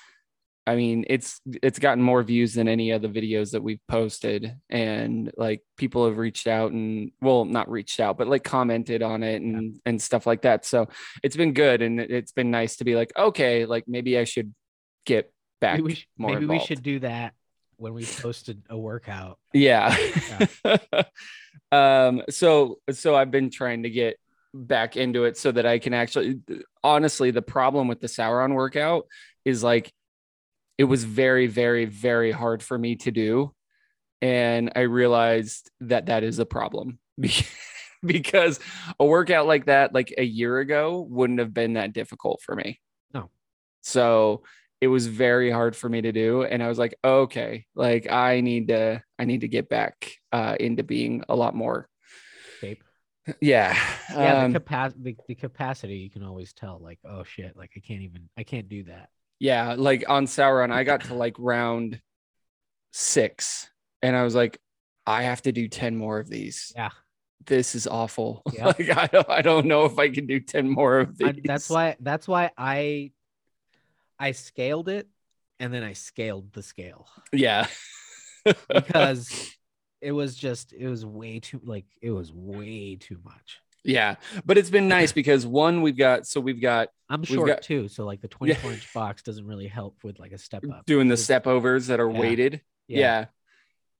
I 0.67 0.75
mean, 0.75 1.05
it's 1.07 1.41
it's 1.61 1.77
gotten 1.79 2.03
more 2.03 2.23
views 2.23 2.55
than 2.55 2.67
any 2.67 2.91
of 2.91 3.01
the 3.03 3.07
videos 3.07 3.51
that 3.51 3.61
we've 3.61 3.79
posted, 3.87 4.55
and 4.69 5.31
like 5.37 5.61
people 5.77 6.05
have 6.07 6.17
reached 6.17 6.47
out 6.47 6.71
and 6.71 7.11
well, 7.21 7.45
not 7.45 7.69
reached 7.69 7.99
out, 7.99 8.17
but 8.17 8.27
like 8.27 8.43
commented 8.43 9.03
on 9.03 9.21
it 9.21 9.41
and 9.41 9.79
and 9.85 10.01
stuff 10.01 10.25
like 10.25 10.41
that. 10.41 10.65
So 10.65 10.87
it's 11.21 11.35
been 11.35 11.53
good, 11.53 11.81
and 11.83 11.99
it- 11.99 12.09
it's 12.11 12.31
been 12.31 12.49
nice 12.49 12.77
to 12.77 12.83
be 12.83 12.95
like, 12.95 13.11
okay, 13.15 13.65
like 13.65 13.83
maybe 13.87 14.17
I 14.17 14.23
should 14.23 14.53
get 15.05 15.31
back 15.61 15.75
maybe 15.77 15.83
we, 15.83 15.93
sh- 15.95 16.07
maybe 16.17 16.45
we 16.47 16.59
should 16.59 16.81
do 16.83 16.99
that 16.99 17.33
when 17.77 17.93
we 17.93 18.03
posted 18.05 18.63
a 18.69 18.77
workout. 18.77 19.37
Yeah. 19.53 19.95
um. 21.71 22.23
So 22.29 22.79
so 22.91 23.15
I've 23.15 23.31
been 23.31 23.49
trying 23.49 23.83
to 23.83 23.89
get 23.89 24.17
back 24.53 24.95
into 24.97 25.25
it 25.25 25.37
so 25.37 25.51
that 25.51 25.65
I 25.65 25.79
can 25.79 25.93
actually. 25.93 26.39
Honestly, 26.83 27.31
the 27.31 27.41
problem 27.41 27.87
with 27.87 27.99
the 27.99 28.07
Sauron 28.07 28.53
workout 28.53 29.05
is 29.43 29.63
like 29.63 29.91
it 30.77 30.83
was 30.83 31.03
very 31.03 31.47
very 31.47 31.85
very 31.85 32.31
hard 32.31 32.61
for 32.61 32.77
me 32.77 32.95
to 32.95 33.11
do 33.11 33.53
and 34.21 34.71
i 34.75 34.81
realized 34.81 35.71
that 35.81 36.07
that 36.07 36.23
is 36.23 36.39
a 36.39 36.45
problem 36.45 36.99
because 38.05 38.59
a 38.99 39.05
workout 39.05 39.47
like 39.47 39.65
that 39.65 39.93
like 39.93 40.13
a 40.17 40.23
year 40.23 40.59
ago 40.59 41.05
wouldn't 41.09 41.39
have 41.39 41.53
been 41.53 41.73
that 41.73 41.93
difficult 41.93 42.41
for 42.41 42.55
me 42.55 42.79
No. 43.13 43.29
so 43.81 44.43
it 44.81 44.87
was 44.87 45.07
very 45.07 45.49
hard 45.49 45.75
for 45.75 45.89
me 45.89 46.01
to 46.01 46.11
do 46.11 46.43
and 46.43 46.61
i 46.61 46.67
was 46.67 46.77
like 46.77 46.95
okay 47.03 47.65
like 47.75 48.11
i 48.11 48.41
need 48.41 48.67
to 48.67 49.01
i 49.17 49.25
need 49.25 49.41
to 49.41 49.47
get 49.47 49.69
back 49.69 50.11
uh 50.31 50.55
into 50.59 50.83
being 50.83 51.23
a 51.29 51.35
lot 51.35 51.55
more 51.55 51.87
Shape. 52.61 52.83
yeah 53.41 53.75
Yeah, 54.11 54.43
um, 54.43 54.53
the 54.53 54.59
capacity, 54.59 55.01
the, 55.03 55.15
the 55.29 55.35
capacity, 55.35 55.95
you 55.97 56.09
can 56.11 56.23
always 56.23 56.53
tell. 56.53 56.79
Like, 56.79 56.99
oh 57.03 57.23
shit, 57.23 57.57
like 57.57 57.71
I 57.75 57.79
can't 57.79 58.01
even, 58.03 58.29
I 58.37 58.43
can't 58.43 58.69
do 58.69 58.83
that. 58.83 59.09
Yeah, 59.39 59.75
like 59.77 60.05
on 60.07 60.25
Sauron, 60.27 60.71
I 60.71 60.83
got 60.83 61.01
to 61.05 61.13
like 61.13 61.35
round 61.37 61.99
six, 62.91 63.69
and 64.01 64.15
I 64.15 64.23
was 64.23 64.35
like, 64.35 64.59
I 65.05 65.23
have 65.23 65.41
to 65.43 65.51
do 65.51 65.67
10 65.67 65.95
more 65.97 66.19
of 66.19 66.29
these. 66.29 66.71
Yeah, 66.75 66.89
This 67.45 67.75
is 67.75 67.85
awful. 67.87 68.41
Yeah. 68.53 68.67
like 68.67 68.97
I 68.97 69.07
don't 69.07 69.29
I 69.29 69.41
don't 69.41 69.65
know 69.67 69.85
if 69.85 69.99
I 69.99 70.09
can 70.09 70.25
do 70.25 70.39
10 70.39 70.69
more 70.69 70.99
of 70.99 71.17
these. 71.17 71.27
I- 71.27 71.41
that's 71.43 71.69
why. 71.69 71.95
That's 71.99 72.27
why 72.27 72.51
I, 72.57 73.11
I 74.17 74.31
scaled 74.31 74.87
it, 74.89 75.07
and 75.59 75.73
then 75.73 75.83
I 75.83 75.93
scaled 75.93 76.53
the 76.53 76.63
scale 76.63 77.07
yeah. 77.33 77.67
because 78.69 79.51
it 80.01 80.11
was 80.11 80.35
just, 80.35 80.71
it 80.73 80.87
was 80.87 81.05
way 81.05 81.39
too, 81.39 81.59
like, 81.63 81.85
it 82.01 82.11
was 82.11 82.31
way 82.31 82.95
too 82.95 83.19
much. 83.23 83.59
Yeah. 83.85 84.15
But 84.45 84.57
it's 84.57 84.69
been 84.69 84.87
nice 84.87 85.11
because 85.21 85.45
one, 85.45 85.81
we've 85.81 85.97
got 85.97 86.27
so 86.27 86.41
we've 86.41 86.61
got 86.61 86.89
I'm 87.09 87.21
We've 87.21 87.29
short 87.29 87.47
got- 87.47 87.61
too, 87.61 87.87
so 87.87 88.03
like 88.05 88.21
the 88.21 88.27
24 88.27 88.71
inch 88.73 88.93
box 88.93 89.21
doesn't 89.21 89.45
really 89.45 89.67
help 89.67 89.97
with 90.03 90.19
like 90.19 90.31
a 90.31 90.37
step 90.37 90.63
up. 90.71 90.85
doing 90.85 91.07
the 91.07 91.17
step 91.17 91.45
overs 91.47 91.87
that 91.87 91.99
are 91.99 92.09
Yeah. 92.09 92.19
weighted. 92.19 92.61
Yeah. 92.87 93.25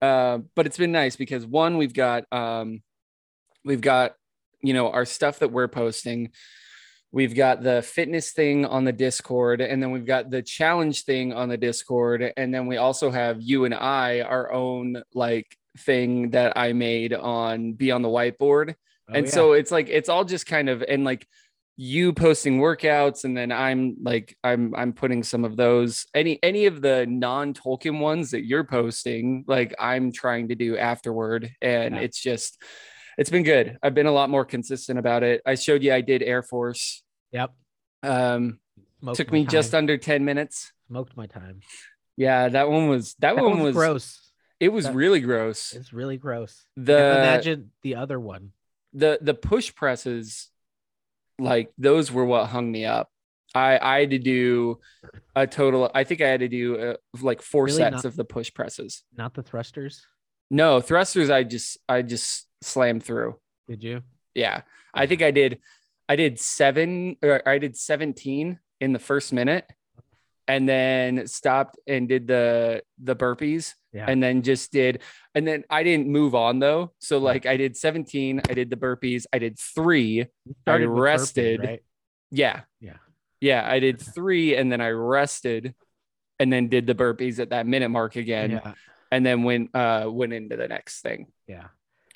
Uh, 0.02 0.40
but 0.56 0.66
it's 0.66 0.78
been 0.78 0.92
nice 0.92 1.16
because 1.16 1.46
one, 1.46 1.78
we've 1.78 1.94
got 1.94 2.26
um 2.34 2.82
we've 3.64 3.82
got 3.82 4.14
you 4.62 4.74
know 4.74 4.90
our 4.92 5.06
stuff 5.06 5.40
that 5.40 5.52
we're 5.52 5.68
posting. 5.68 6.32
We've 7.12 7.34
got 7.36 7.64
the 7.64 7.82
fitness 7.82 8.32
thing 8.34 8.66
on 8.66 8.84
the 8.84 8.92
Discord, 8.92 9.62
and 9.62 9.82
then 9.82 9.92
we've 9.92 10.06
got 10.06 10.30
the 10.30 10.42
challenge 10.42 11.04
thing 11.06 11.32
on 11.32 11.48
the 11.48 11.56
Discord, 11.58 12.34
and 12.36 12.54
then 12.54 12.68
we 12.68 12.76
also 12.78 13.10
have 13.10 13.42
you 13.42 13.64
and 13.64 13.74
I 13.74 14.20
our 14.20 14.52
own 14.52 15.02
like 15.14 15.56
thing 15.78 16.32
that 16.32 16.58
I 16.58 16.74
made 16.74 17.14
on 17.14 17.74
Be 17.74 17.92
on 17.92 18.02
the 18.02 18.10
Whiteboard 18.10 18.76
Oh, 19.10 19.14
and 19.14 19.26
yeah. 19.26 19.32
so 19.32 19.54
it's 19.54 19.72
like 19.72 19.88
it's 19.90 20.10
all 20.10 20.26
just 20.26 20.46
kind 20.48 20.68
of 20.70 20.82
and 20.82 21.04
like 21.04 21.28
you 21.78 22.14
posting 22.14 22.60
workouts 22.60 23.26
and 23.26 23.36
then 23.36 23.52
i'm 23.52 23.98
like 24.02 24.38
i'm 24.46 24.74
i'm 24.76 24.94
putting 24.94 25.24
some 25.24 25.44
of 25.44 25.58
those 25.58 26.06
any 26.14 26.40
any 26.42 26.68
of 26.68 26.82
the 26.82 27.06
non-tolkien 27.06 28.00
ones 28.00 28.32
that 28.32 28.46
you're 28.46 28.64
posting 28.64 29.44
like 29.46 29.76
i'm 29.78 30.12
trying 30.14 30.48
to 30.48 30.56
do 30.56 30.78
afterward 30.78 31.52
and 31.62 31.96
Yeah. 31.96 32.02
it's 32.02 32.20
just 32.22 32.62
it's 33.18 33.30
been 33.30 33.44
good 33.44 33.78
i've 33.84 33.94
been 33.94 34.06
a 34.06 34.12
lot 34.12 34.30
more 34.30 34.46
consistent 34.46 34.98
about 34.98 35.22
it 35.24 35.42
i 35.46 35.56
showed 35.56 35.84
you 35.84 35.94
i 35.94 36.00
did 36.02 36.24
air 36.24 36.42
force 36.42 37.04
Yep. 37.32 37.52
um 38.04 38.60
Smoked 39.02 39.18
took 39.18 39.32
me 39.34 39.46
just 39.46 39.76
under 39.76 39.98
10 39.98 40.24
minutes 40.24 40.72
smoked 40.88 41.18
my 41.18 41.28
time. 41.28 41.60
yeah 42.16 42.48
that 42.50 42.70
one 42.70 42.88
was 42.88 43.16
that, 43.20 43.36
That 43.36 43.44
one 43.44 43.60
was 43.60 43.76
gross. 43.76 44.32
it 44.62 44.70
was 44.70 44.90
really 44.90 45.20
gross 45.20 45.74
It's 45.74 45.92
really 45.92 46.16
gross. 46.18 46.66
the 46.78 46.94
imagine 47.18 47.72
the 47.84 47.96
other 47.96 48.18
one. 48.20 48.52
The 48.96 49.20
the 49.22 49.34
push 49.34 49.76
presses 49.76 50.50
like 51.38 51.72
those 51.78 52.12
were 52.12 52.26
what 52.26 52.48
hung 52.48 52.72
me 52.72 52.86
up. 52.86 53.10
I 53.54 53.78
i 53.78 54.00
had 54.02 54.10
to 54.12 54.20
do 54.20 54.80
a 55.36 55.46
total 55.48 55.90
i 55.94 56.04
think 56.04 56.20
i 56.22 56.28
had 56.28 56.42
to 56.42 56.48
do 56.50 56.78
uh, 56.78 56.96
like 57.22 57.42
four 57.42 57.66
Really 57.66 57.78
sets 57.78 57.96
not- 58.04 58.06
of 58.06 58.16
the 58.16 58.26
push 58.26 58.54
presses. 58.54 59.04
Not 59.16 59.34
the 59.34 59.44
thrusters. 59.44 60.06
no 60.50 60.82
thrusters 60.82 61.30
i 61.30 61.44
just 61.44 61.78
i 61.88 62.02
just 62.02 62.48
slammed 62.62 63.04
through. 63.04 63.36
Did 63.70 63.84
you? 63.84 64.02
yeah. 64.34 64.62
I 64.94 65.08
think 65.08 65.22
i 65.22 65.32
did 65.32 65.60
i 66.10 66.16
did 66.16 66.40
seven 66.40 67.18
or 67.24 67.42
i 67.48 67.58
did 67.58 67.76
17 67.78 68.60
in 68.82 68.94
the 68.94 69.00
first 69.00 69.32
minute 69.34 69.66
and 70.48 70.68
then 70.70 71.26
stopped 71.28 71.80
and 71.88 72.08
did 72.08 72.28
the 72.28 72.82
the 73.02 73.16
burpees 73.16 73.74
Yeah. 73.94 74.06
and 74.08 74.22
then 74.22 74.42
just 74.44 74.72
did 74.72 75.02
and 75.34 75.48
then 75.48 75.64
i 75.70 75.82
didn't 75.84 76.08
move 76.08 76.36
on 76.36 76.60
though 76.60 76.94
so 77.00 77.18
like 77.18 77.46
i 77.46 77.58
did 77.58 77.76
17 77.76 78.42
i 78.50 78.54
did 78.54 78.70
the 78.70 78.76
burpees 78.78 79.26
i 79.34 79.40
did 79.40 79.58
three 79.58 80.28
You 80.46 80.56
started 80.62 80.88
burpee, 80.88 81.02
rested. 81.02 81.60
right? 81.64 81.84
yeah 82.32 82.62
Yeah. 82.80 82.98
yeah 83.42 83.66
i 83.70 83.80
did 83.80 84.00
three 84.02 84.56
and 84.56 84.72
then 84.72 84.82
i 84.82 84.90
rested 84.90 85.74
and 86.40 86.52
then 86.54 86.68
did 86.70 86.86
the 86.86 86.96
burpees 86.96 87.40
at 87.40 87.50
that 87.50 87.66
minute 87.66 87.90
mark 87.90 88.16
again 88.16 88.52
Yeah. 88.52 88.74
and 89.12 89.26
then 89.26 89.44
went 89.44 89.74
uh 89.76 90.06
went 90.12 90.34
into 90.34 90.56
the 90.58 90.68
next 90.68 91.02
thing 91.02 91.28
Yeah. 91.48 91.68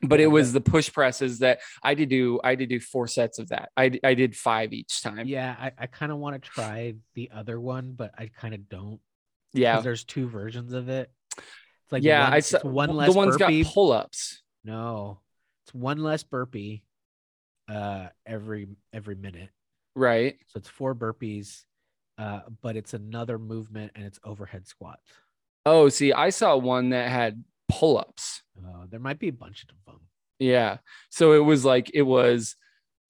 But 0.04 0.20
it 0.20 0.28
was 0.28 0.54
the 0.54 0.62
push 0.62 0.92
presses 0.94 1.40
that 1.40 1.60
i 1.84 1.94
did 1.94 2.10
do 2.10 2.40
i 2.44 2.56
did 2.56 2.70
do 2.70 2.80
four 2.80 3.08
sets 3.08 3.38
of 3.40 3.50
that 3.50 3.70
i, 3.76 3.92
I 4.04 4.14
did 4.14 4.36
five 4.36 4.72
each 4.74 5.02
time 5.02 5.28
Yeah. 5.28 5.56
I, 5.60 5.72
I 5.78 5.86
kind 5.88 6.12
of 6.12 6.18
want 6.20 6.42
to 6.42 6.50
try 6.50 6.94
the 7.16 7.30
other 7.34 7.60
one, 7.60 7.94
but 7.94 8.12
I 8.18 8.28
kind 8.28 8.54
of 8.54 8.70
don't. 8.70 9.00
yeah 9.54 9.82
there's 9.82 10.04
two 10.04 10.28
versions 10.30 10.74
of 10.74 10.90
it. 10.90 11.12
It's 11.38 11.92
like 11.92 12.04
yeah 12.04 12.24
one, 12.26 12.34
i 12.34 12.40
saw 12.40 12.60
one 12.60 12.90
less 12.96 13.08
burpee. 13.08 13.14
the 13.14 13.18
one's 13.18 13.38
burpee. 13.38 13.64
got 13.64 13.74
pull-ups 13.74 14.42
no, 14.64 15.20
it's 15.66 15.74
one 15.74 15.98
less 15.98 16.24
burpee 16.24 16.84
uh 17.68 18.08
every 18.26 18.68
every 18.94 19.16
minute. 19.16 19.50
right 19.96 20.38
So 20.48 20.58
it's 20.60 20.70
four 20.70 20.94
burpees, 20.96 21.64
uh, 22.18 22.42
but 22.62 22.76
it's 22.76 22.94
another 22.94 23.38
movement 23.40 23.92
and 23.96 24.06
it's 24.06 24.20
overhead 24.24 24.68
squats. 24.68 25.02
oh 25.66 25.90
see 25.90 26.14
i 26.14 26.30
saw 26.30 26.56
one 26.56 26.90
that 26.90 27.10
had 27.10 27.44
pull-ups 27.70 28.42
Uh, 28.58 28.86
there 28.90 29.00
might 29.00 29.20
be 29.20 29.30
a 29.30 29.34
bunch 29.34 29.64
of 29.64 29.70
them. 29.86 30.02
Yeah. 30.40 30.78
So 31.10 31.34
it 31.34 31.44
was 31.44 31.64
like 31.64 31.92
it 31.94 32.02
was 32.02 32.56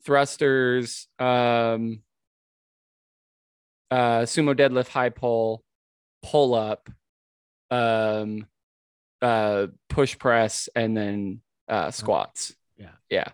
thrusters, 0.05 1.07
um 1.19 2.01
uh 3.91 4.21
sumo 4.21 4.55
deadlift 4.55 4.89
high 4.89 5.09
pull, 5.09 5.63
pull 6.23 6.53
up, 6.53 6.89
um 7.71 8.47
uh 9.21 9.67
push 9.89 10.17
press 10.17 10.69
and 10.75 10.95
then 10.95 11.41
uh 11.67 11.91
squats. 11.91 12.53
Yeah. 12.77 12.91
Yeah. 13.09 13.29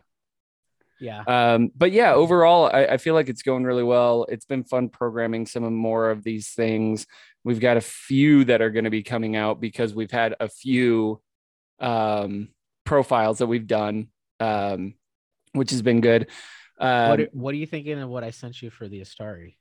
Yeah. 0.99 1.23
Um 1.27 1.71
but 1.75 1.91
yeah, 1.91 2.13
overall 2.13 2.69
I, 2.73 2.85
I 2.85 2.97
feel 2.97 3.13
like 3.13 3.29
it's 3.29 3.41
going 3.41 3.63
really 3.63 3.83
well. 3.83 4.25
It's 4.29 4.45
been 4.45 4.63
fun 4.63 4.89
programming 4.89 5.45
some 5.45 5.73
more 5.73 6.09
of 6.09 6.23
these 6.23 6.49
things. 6.49 7.05
We've 7.43 7.59
got 7.59 7.77
a 7.77 7.81
few 7.81 8.45
that 8.45 8.61
are 8.61 8.71
going 8.71 8.85
to 8.85 8.89
be 8.89 9.03
coming 9.03 9.35
out 9.35 9.61
because 9.61 9.93
we've 9.93 10.09
had 10.09 10.35
a 10.39 10.49
few 10.49 11.21
um, 11.79 12.49
profiles 12.85 13.37
that 13.37 13.45
we've 13.45 13.67
done, 13.67 14.07
um, 14.39 14.95
which 15.53 15.69
has 15.69 15.83
been 15.83 16.01
good. 16.01 16.27
Um, 16.79 17.09
what, 17.09 17.19
are, 17.19 17.29
what 17.33 17.53
are 17.53 17.57
you 17.57 17.67
thinking 17.67 17.99
of 17.99 18.09
what 18.09 18.23
I 18.23 18.31
sent 18.31 18.63
you 18.63 18.71
for 18.71 18.87
the 18.87 19.01
Astari? 19.01 19.57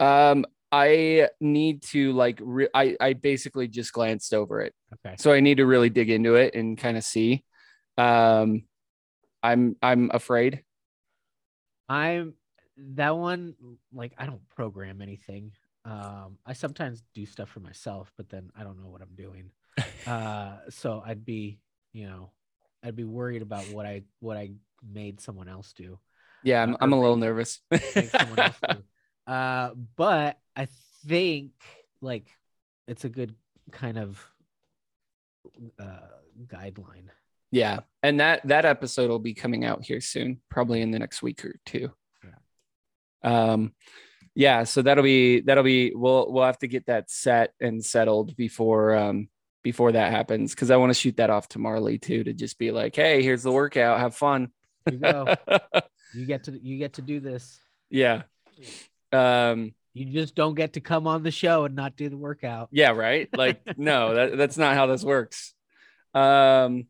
um, 0.00 0.44
I 0.72 1.28
need 1.40 1.82
to 1.84 2.12
like, 2.12 2.40
re- 2.42 2.68
I, 2.74 2.96
I 3.00 3.12
basically 3.14 3.68
just 3.68 3.92
glanced 3.92 4.34
over 4.34 4.60
it. 4.60 4.74
Okay. 4.94 5.16
So 5.18 5.32
I 5.32 5.40
need 5.40 5.58
to 5.58 5.66
really 5.66 5.90
dig 5.90 6.10
into 6.10 6.34
it 6.34 6.54
and 6.54 6.76
kind 6.76 6.96
of 6.96 7.04
see. 7.04 7.44
Um, 7.96 8.64
I'm, 9.52 9.76
I'm 9.82 10.10
afraid. 10.12 10.62
I'm 11.88 12.34
that 12.78 13.16
one 13.16 13.54
like 13.92 14.12
I 14.18 14.26
don't 14.26 14.46
program 14.50 15.00
anything. 15.00 15.52
Um 15.84 16.38
I 16.44 16.52
sometimes 16.52 17.02
do 17.14 17.24
stuff 17.26 17.48
for 17.48 17.60
myself, 17.60 18.12
but 18.16 18.28
then 18.28 18.50
I 18.58 18.64
don't 18.64 18.82
know 18.82 18.88
what 18.88 19.02
I'm 19.02 19.14
doing. 19.14 19.50
uh 20.06 20.56
so 20.68 21.02
I'd 21.06 21.24
be, 21.24 21.58
you 21.92 22.06
know, 22.06 22.30
I'd 22.82 22.96
be 22.96 23.04
worried 23.04 23.42
about 23.42 23.64
what 23.68 23.86
I 23.86 24.02
what 24.20 24.36
I 24.36 24.50
made 24.92 25.20
someone 25.20 25.48
else 25.48 25.72
do. 25.72 25.98
Yeah, 26.42 26.62
I'm, 26.62 26.74
Uh, 26.74 26.78
I'm 26.80 26.92
a 26.92 27.00
little 27.00 27.16
make- 27.16 27.28
nervous. 27.28 27.60
make 27.70 28.10
someone 28.10 28.38
else 28.38 28.58
do. 28.68 28.76
Uh 29.32 29.70
but 29.96 30.38
I 30.54 30.68
think 31.06 31.52
like 32.00 32.26
it's 32.86 33.04
a 33.04 33.08
good 33.08 33.34
kind 33.72 33.98
of 33.98 34.24
uh 35.78 36.08
guideline. 36.46 37.08
Yeah. 37.50 37.80
And 38.02 38.20
that, 38.20 38.46
that 38.46 38.64
episode 38.64 39.10
will 39.10 39.18
be 39.18 39.34
coming 39.34 39.64
out 39.64 39.84
here 39.84 40.00
soon, 40.00 40.40
probably 40.48 40.80
in 40.80 40.90
the 40.90 40.98
next 40.98 41.22
week 41.22 41.44
or 41.44 41.56
two. 41.66 41.90
Yeah. 43.22 43.52
Um, 43.52 43.72
yeah, 44.34 44.64
so 44.64 44.82
that'll 44.82 45.02
be 45.02 45.40
that'll 45.40 45.64
be 45.64 45.92
we'll 45.94 46.30
we'll 46.30 46.44
have 46.44 46.58
to 46.58 46.68
get 46.68 46.86
that 46.86 47.10
set 47.10 47.54
and 47.58 47.82
settled 47.82 48.36
before 48.36 48.94
um 48.94 49.28
before 49.62 49.92
that 49.92 50.12
happens 50.12 50.54
because 50.54 50.70
I 50.70 50.76
want 50.76 50.90
to 50.90 50.94
shoot 50.94 51.16
that 51.16 51.30
off 51.30 51.48
to 51.48 51.58
Marley 51.58 51.98
too 51.98 52.22
to 52.22 52.34
just 52.34 52.58
be 52.58 52.70
like, 52.70 52.94
hey, 52.94 53.22
here's 53.22 53.42
the 53.42 53.50
workout, 53.50 53.98
have 53.98 54.14
fun. 54.14 54.52
You 54.90 54.98
go. 54.98 55.34
you 56.14 56.26
get 56.26 56.44
to 56.44 56.52
you 56.52 56.76
get 56.76 56.92
to 56.94 57.02
do 57.02 57.18
this. 57.18 57.58
yeah. 57.88 58.22
Um, 59.10 59.74
You 59.94 60.04
just 60.04 60.34
don't 60.34 60.54
get 60.54 60.74
to 60.74 60.80
come 60.82 61.06
on 61.06 61.22
the 61.22 61.30
show 61.30 61.64
and 61.64 61.74
not 61.74 61.96
do 61.96 62.10
the 62.10 62.18
workout. 62.18 62.68
yeah, 62.70 62.90
right. 62.90 63.28
Like, 63.34 63.62
no, 63.78 64.14
that, 64.14 64.36
that's 64.36 64.58
not 64.58 64.74
how 64.74 64.86
this 64.86 65.02
works. 65.02 65.54
Um, 66.12 66.88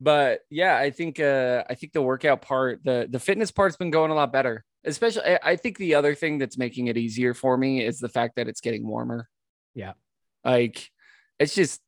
but 0.00 0.40
yeah, 0.50 0.76
I 0.76 0.90
think 0.90 1.20
uh 1.20 1.64
I 1.68 1.74
think 1.74 1.92
the 1.92 2.02
workout 2.02 2.42
part, 2.42 2.82
the 2.84 3.06
the 3.08 3.20
fitness 3.20 3.50
part's 3.50 3.76
been 3.76 3.90
going 3.90 4.10
a 4.10 4.14
lot 4.14 4.32
better. 4.32 4.64
Especially 4.84 5.22
I, 5.24 5.38
I 5.42 5.56
think 5.56 5.78
the 5.78 5.94
other 5.94 6.14
thing 6.14 6.38
that's 6.38 6.58
making 6.58 6.88
it 6.88 6.96
easier 6.96 7.34
for 7.34 7.56
me 7.56 7.84
is 7.84 7.98
the 7.98 8.08
fact 8.08 8.36
that 8.36 8.48
it's 8.48 8.60
getting 8.60 8.86
warmer. 8.86 9.28
Yeah. 9.74 9.92
Like 10.44 10.90
it's 11.38 11.54
just 11.54 11.80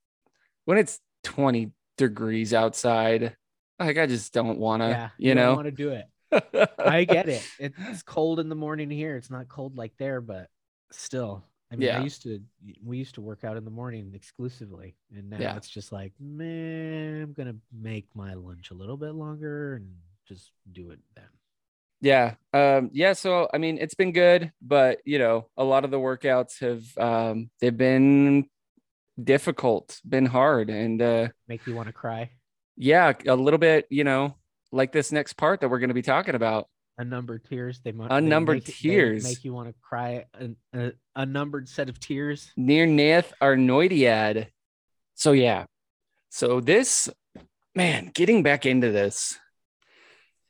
when 0.65 0.79
it's 0.79 0.99
20 1.25 1.73
degrees 1.99 2.55
outside, 2.55 3.37
like 3.79 3.99
I 3.99 4.07
just 4.07 4.33
don't 4.33 4.59
wanna, 4.59 4.89
yeah, 4.89 5.09
you 5.19 5.35
don't 5.35 5.45
know. 5.45 5.55
want 5.55 5.67
to 5.67 5.71
do 5.73 5.91
it. 5.91 6.07
I 6.79 7.05
get 7.05 7.29
it. 7.29 7.47
It's 7.59 8.03
cold 8.03 8.41
in 8.41 8.49
the 8.49 8.55
morning 8.55 8.91
here. 8.91 9.17
It's 9.17 9.31
not 9.31 9.49
cold 9.49 9.77
like 9.77 9.93
there, 9.99 10.21
but 10.21 10.49
still. 10.91 11.45
I 11.73 11.77
mean, 11.77 11.91
I 11.91 12.03
used 12.03 12.23
to 12.23 12.41
we 12.85 12.99
used 12.99 13.15
to 13.17 13.21
work 13.21 13.43
out 13.45 13.57
in 13.57 13.65
the 13.65 13.71
morning 13.71 14.13
exclusively, 14.15 14.95
and 15.15 15.29
now 15.31 15.39
Yeah. 15.39 15.57
it's 15.57 15.69
just 15.69 15.91
like, 15.93 16.13
man, 16.21 17.23
I'm 17.23 17.33
gonna 17.33 17.57
make 17.73 18.07
my 18.15 18.35
lunch 18.35 18.71
a 18.71 18.75
little 18.75 18.97
bit 18.97 19.13
longer 19.15 19.77
and 19.77 19.93
just 20.29 20.53
do 20.73 20.91
it 20.91 21.01
then. 21.17 21.25
Yeah. 22.01 22.35
Um, 22.53 22.91
yeah. 22.93 23.15
So, 23.15 23.49
I 23.53 23.59
mean, 23.59 23.79
it's 23.79 23.95
been 23.95 24.13
good, 24.13 24.53
but 24.63 25.01
you 25.05 25.19
know, 25.19 25.49
a 25.57 25.65
lot 25.65 25.85
of 25.85 25.91
the 25.91 25.99
workouts 25.99 26.61
have, 26.61 26.85
um, 26.99 27.51
they've 27.61 27.77
been 27.77 28.49
difficult, 29.23 30.01
been 30.07 30.27
hard. 30.27 30.69
And, 30.71 31.01
uh, 31.01 31.29
Make 31.49 31.67
you 31.67 31.75
want 31.75 31.87
to 31.89 31.93
cry. 31.93 32.31
yeah, 32.77 33.13
a 33.27 33.35
little 33.35 33.59
bit, 33.59 33.87
you 33.91 34.05
know, 34.05 34.37
like 34.73 34.93
this 34.93 35.11
next 35.11 35.33
part 35.35 35.61
that 35.63 35.69
we're 35.71 35.79
going 35.79 35.89
to 35.89 35.95
be 35.95 36.03
talking 36.03 36.35
about. 36.35 36.69
Unnumbered 36.99 37.45
tears. 37.45 37.81
They 37.85 37.93
mo- 37.93 38.07
Unnumbered 38.11 38.63
they 38.63 38.69
make, 38.69 38.77
tears. 38.77 39.25
Make 39.25 39.45
you 39.45 39.53
want 39.53 39.69
to 39.69 39.75
cry. 39.83 40.25
An 40.35 40.57
a 40.75 40.93
unnumbered 41.15 41.69
set 41.69 41.89
of 41.89 42.01
tears. 42.01 42.51
Near 42.57 42.87
Nath 42.87 43.33
Arnoidiad. 43.43 44.47
So, 45.15 45.33
yeah. 45.33 45.67
So, 46.31 46.61
this, 46.61 47.09
man, 47.75 48.11
getting 48.15 48.43
back 48.43 48.65
into 48.67 48.91
this, 48.93 49.39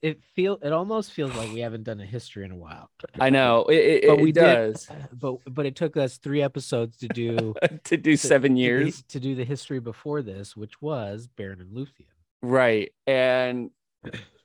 It 0.02 0.22
feel 0.34 0.58
it 0.62 0.72
almost 0.72 1.12
feels 1.12 1.34
like 1.34 1.52
we 1.52 1.60
haven't 1.60 1.82
done 1.84 2.00
a 2.00 2.06
history 2.06 2.44
in 2.44 2.52
a 2.52 2.56
while. 2.56 2.90
I 3.18 3.30
know 3.30 3.64
it, 3.64 3.74
it, 3.76 4.04
But 4.06 4.18
it 4.18 4.22
we 4.22 4.30
did- 4.32 4.76
but 5.12 5.38
but 5.48 5.66
it 5.66 5.74
took 5.74 5.96
us 5.96 6.18
three 6.18 6.42
episodes 6.42 6.98
to 6.98 7.08
do 7.08 7.54
to 7.84 7.96
do 7.96 8.12
to- 8.12 8.16
seven 8.16 8.54
to 8.54 8.60
years. 8.60 9.02
to 9.08 9.18
do 9.18 9.34
the 9.34 9.44
history 9.44 9.80
before 9.80 10.22
this, 10.22 10.56
which 10.56 10.80
was 10.80 11.28
Beren 11.36 11.60
and 11.60 11.72
Luthien. 11.76 12.06
Right. 12.42 12.92
And 13.06 13.70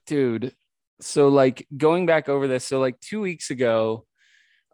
dude, 0.08 0.56
so 1.02 1.30
like 1.30 1.68
going 1.76 2.06
back 2.06 2.30
over 2.30 2.48
this, 2.48 2.66
so 2.66 2.80
like 2.80 3.00
two 3.00 3.22
weeks 3.22 3.50
ago, 3.50 4.06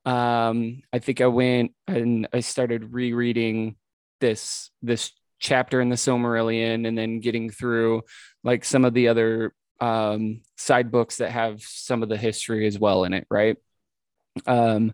um, 0.05 0.81
I 0.93 0.99
think 0.99 1.21
I 1.21 1.27
went 1.27 1.73
and 1.87 2.27
I 2.31 2.39
started 2.41 2.93
rereading 2.93 3.75
this 4.21 4.71
this 4.81 5.11
chapter 5.39 5.81
in 5.81 5.89
the 5.89 5.95
Silmarillion 5.95 6.87
and 6.87 6.97
then 6.97 7.19
getting 7.19 7.49
through 7.49 8.03
like 8.43 8.65
some 8.65 8.85
of 8.85 8.93
the 8.93 9.09
other 9.09 9.53
um 9.79 10.41
side 10.57 10.91
books 10.91 11.17
that 11.17 11.29
have 11.29 11.61
some 11.61 12.01
of 12.01 12.09
the 12.09 12.17
history 12.17 12.65
as 12.65 12.79
well 12.79 13.03
in 13.03 13.13
it, 13.13 13.27
right? 13.29 13.57
Um 14.47 14.93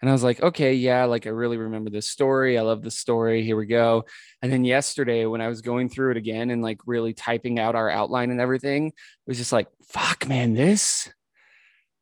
and 0.00 0.08
I 0.08 0.12
was 0.12 0.22
like, 0.22 0.42
okay, 0.42 0.74
yeah, 0.74 1.04
like 1.04 1.26
I 1.26 1.30
really 1.30 1.56
remember 1.58 1.90
this 1.90 2.06
story. 2.06 2.58
I 2.58 2.62
love 2.62 2.82
the 2.82 2.90
story. 2.90 3.44
Here 3.44 3.56
we 3.56 3.66
go. 3.66 4.04
And 4.40 4.50
then 4.50 4.64
yesterday, 4.64 5.26
when 5.26 5.40
I 5.40 5.48
was 5.48 5.60
going 5.60 5.88
through 5.90 6.12
it 6.12 6.16
again 6.16 6.50
and 6.50 6.62
like 6.62 6.78
really 6.86 7.12
typing 7.12 7.58
out 7.58 7.74
our 7.74 7.90
outline 7.90 8.30
and 8.30 8.40
everything, 8.40 8.86
it 8.88 8.94
was 9.26 9.36
just 9.38 9.52
like, 9.52 9.68
fuck, 9.88 10.26
man, 10.26 10.54
this, 10.54 11.12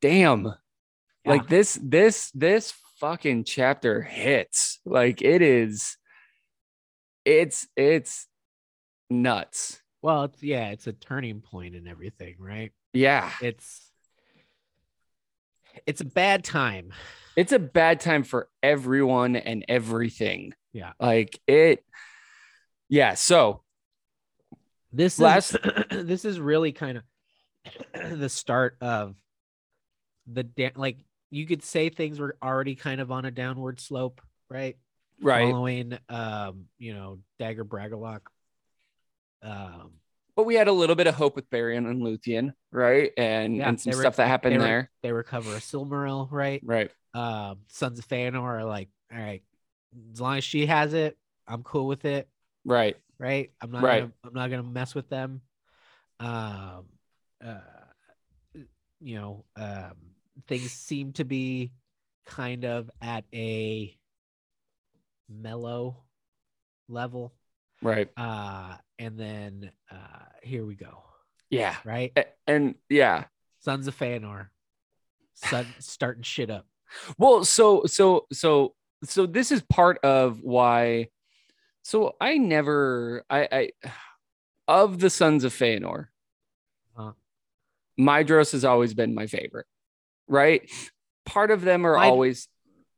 damn, 0.01 0.45
Yeah. 0.45 0.51
like 1.25 1.47
this, 1.47 1.77
this, 1.83 2.31
this 2.31 2.73
fucking 2.99 3.43
chapter 3.43 4.01
hits. 4.01 4.79
Like 4.85 5.21
it 5.21 5.41
is, 5.41 5.97
it's, 7.25 7.67
it's 7.75 8.27
nuts. 9.09 9.81
Well, 10.01 10.23
it's 10.25 10.41
yeah, 10.41 10.69
it's 10.69 10.87
a 10.87 10.93
turning 10.93 11.41
point 11.41 11.75
in 11.75 11.85
everything, 11.87 12.35
right? 12.39 12.71
Yeah. 12.93 13.29
It's 13.41 13.88
it's 15.87 16.01
a 16.01 16.05
bad 16.05 16.43
time. 16.43 16.93
It's 17.35 17.51
a 17.51 17.59
bad 17.59 17.99
time 17.99 18.23
for 18.23 18.49
everyone 18.61 19.35
and 19.35 19.63
everything. 19.69 20.53
Yeah. 20.73 20.93
Like 20.99 21.39
it, 21.47 21.83
yeah. 22.89 23.13
So, 23.13 23.61
This 24.91 25.19
Last- 25.19 25.55
is 25.55 25.85
this 26.05 26.25
is 26.25 26.39
really 26.39 26.71
kind 26.71 26.97
of 26.97 27.03
the 28.19 28.29
start 28.29 28.77
of 28.81 29.15
the 30.31 30.43
da- 30.43 30.71
like 30.75 30.97
you 31.31 31.45
could 31.45 31.63
say 31.63 31.89
things 31.89 32.19
were 32.19 32.35
already 32.43 32.75
kind 32.75 32.99
of 33.01 33.11
on 33.11 33.25
a 33.25 33.31
downward 33.31 33.79
slope, 33.79 34.21
right? 34.49 34.77
right. 35.21 35.49
Following 35.51 35.97
um, 36.09 36.65
you 36.77 36.93
know, 36.93 37.19
Dagor 37.39 37.63
Bragollach. 37.63 38.21
Um 39.41 39.91
but 40.39 40.45
we 40.45 40.55
had 40.55 40.69
a 40.69 40.71
little 40.71 40.95
bit 40.95 41.05
of 41.05 41.15
hope 41.15 41.35
with 41.35 41.49
Beren 41.49 41.85
and 41.89 42.01
Luthien, 42.01 42.53
right? 42.71 43.11
And 43.17 43.57
Yeah, 43.57 43.67
and 43.67 43.81
some 43.81 43.91
were- 43.91 43.99
stuff 43.99 44.15
that 44.15 44.27
happened 44.29 44.53
they 44.53 44.57
were- 44.57 44.63
there, 44.63 44.91
they 45.03 45.11
recover 45.11 45.51
a 45.53 45.59
Silmaril, 45.59 46.29
right? 46.31 46.61
right? 46.63 46.89
um 47.13 47.59
Sons 47.67 47.99
of 47.99 48.07
Feanor 48.07 48.41
are 48.41 48.63
like, 48.63 48.87
all 49.11 49.17
right, 49.19 49.43
as 50.13 50.21
long 50.21 50.37
as 50.37 50.45
she 50.45 50.65
has 50.67 50.93
it, 50.93 51.17
I'm 51.45 51.61
cool 51.63 51.87
with 51.87 52.05
it, 52.05 52.29
Right. 52.63 52.95
right? 53.17 53.51
I'm 53.59 53.71
not 53.71 53.83
Right. 53.83 53.99
gonna 53.99 54.13
I'm 54.23 54.33
not 54.33 54.49
gonna 54.49 54.63
mess 54.63 54.95
with 54.95 55.09
them. 55.09 55.41
Um 56.21 56.85
uh 57.43 57.59
you 59.01 59.15
know, 59.19 59.43
um 59.57 59.97
things 60.47 60.71
seem 60.71 61.11
to 61.13 61.25
be 61.25 61.73
kind 62.25 62.63
of 62.63 62.89
at 63.01 63.25
a 63.33 63.97
mellow 65.27 65.97
level. 66.87 67.33
Right. 67.81 68.09
Uh 68.15 68.77
and 68.99 69.17
then 69.19 69.71
uh 69.91 70.25
here 70.43 70.65
we 70.65 70.75
go, 70.75 71.03
Yeah. 71.49 71.75
right? 71.83 72.11
A- 72.15 72.25
And 72.47 72.75
yeah. 72.89 73.25
Sons 73.59 73.87
of 73.87 73.97
Feanor. 73.97 74.49
Sun 75.33 75.65
starting 75.79 76.23
shit 76.23 76.49
up. 76.51 76.67
Well, 77.17 77.43
so 77.45 77.83
so 77.85 78.27
so 78.31 78.75
so 79.03 79.25
this 79.25 79.51
is 79.51 79.61
part 79.63 79.97
of 80.03 80.41
why. 80.41 81.09
So 81.83 82.15
I 82.21 82.37
never 82.37 83.23
I 83.29 83.47
I 83.51 83.69
of 84.67 84.99
the 84.99 85.09
sons 85.09 85.43
of 85.43 85.53
Feanor, 85.53 86.07
Uh. 86.97 87.13
Mydros 87.99 88.51
has 88.51 88.63
always 88.65 88.93
been 88.93 89.13
my 89.15 89.27
favorite. 89.27 89.65
Right. 90.27 90.69
Part 91.25 91.51
of 91.51 91.61
them 91.61 91.85
are 91.85 91.95
Myd- 91.95 92.03
always 92.11 92.47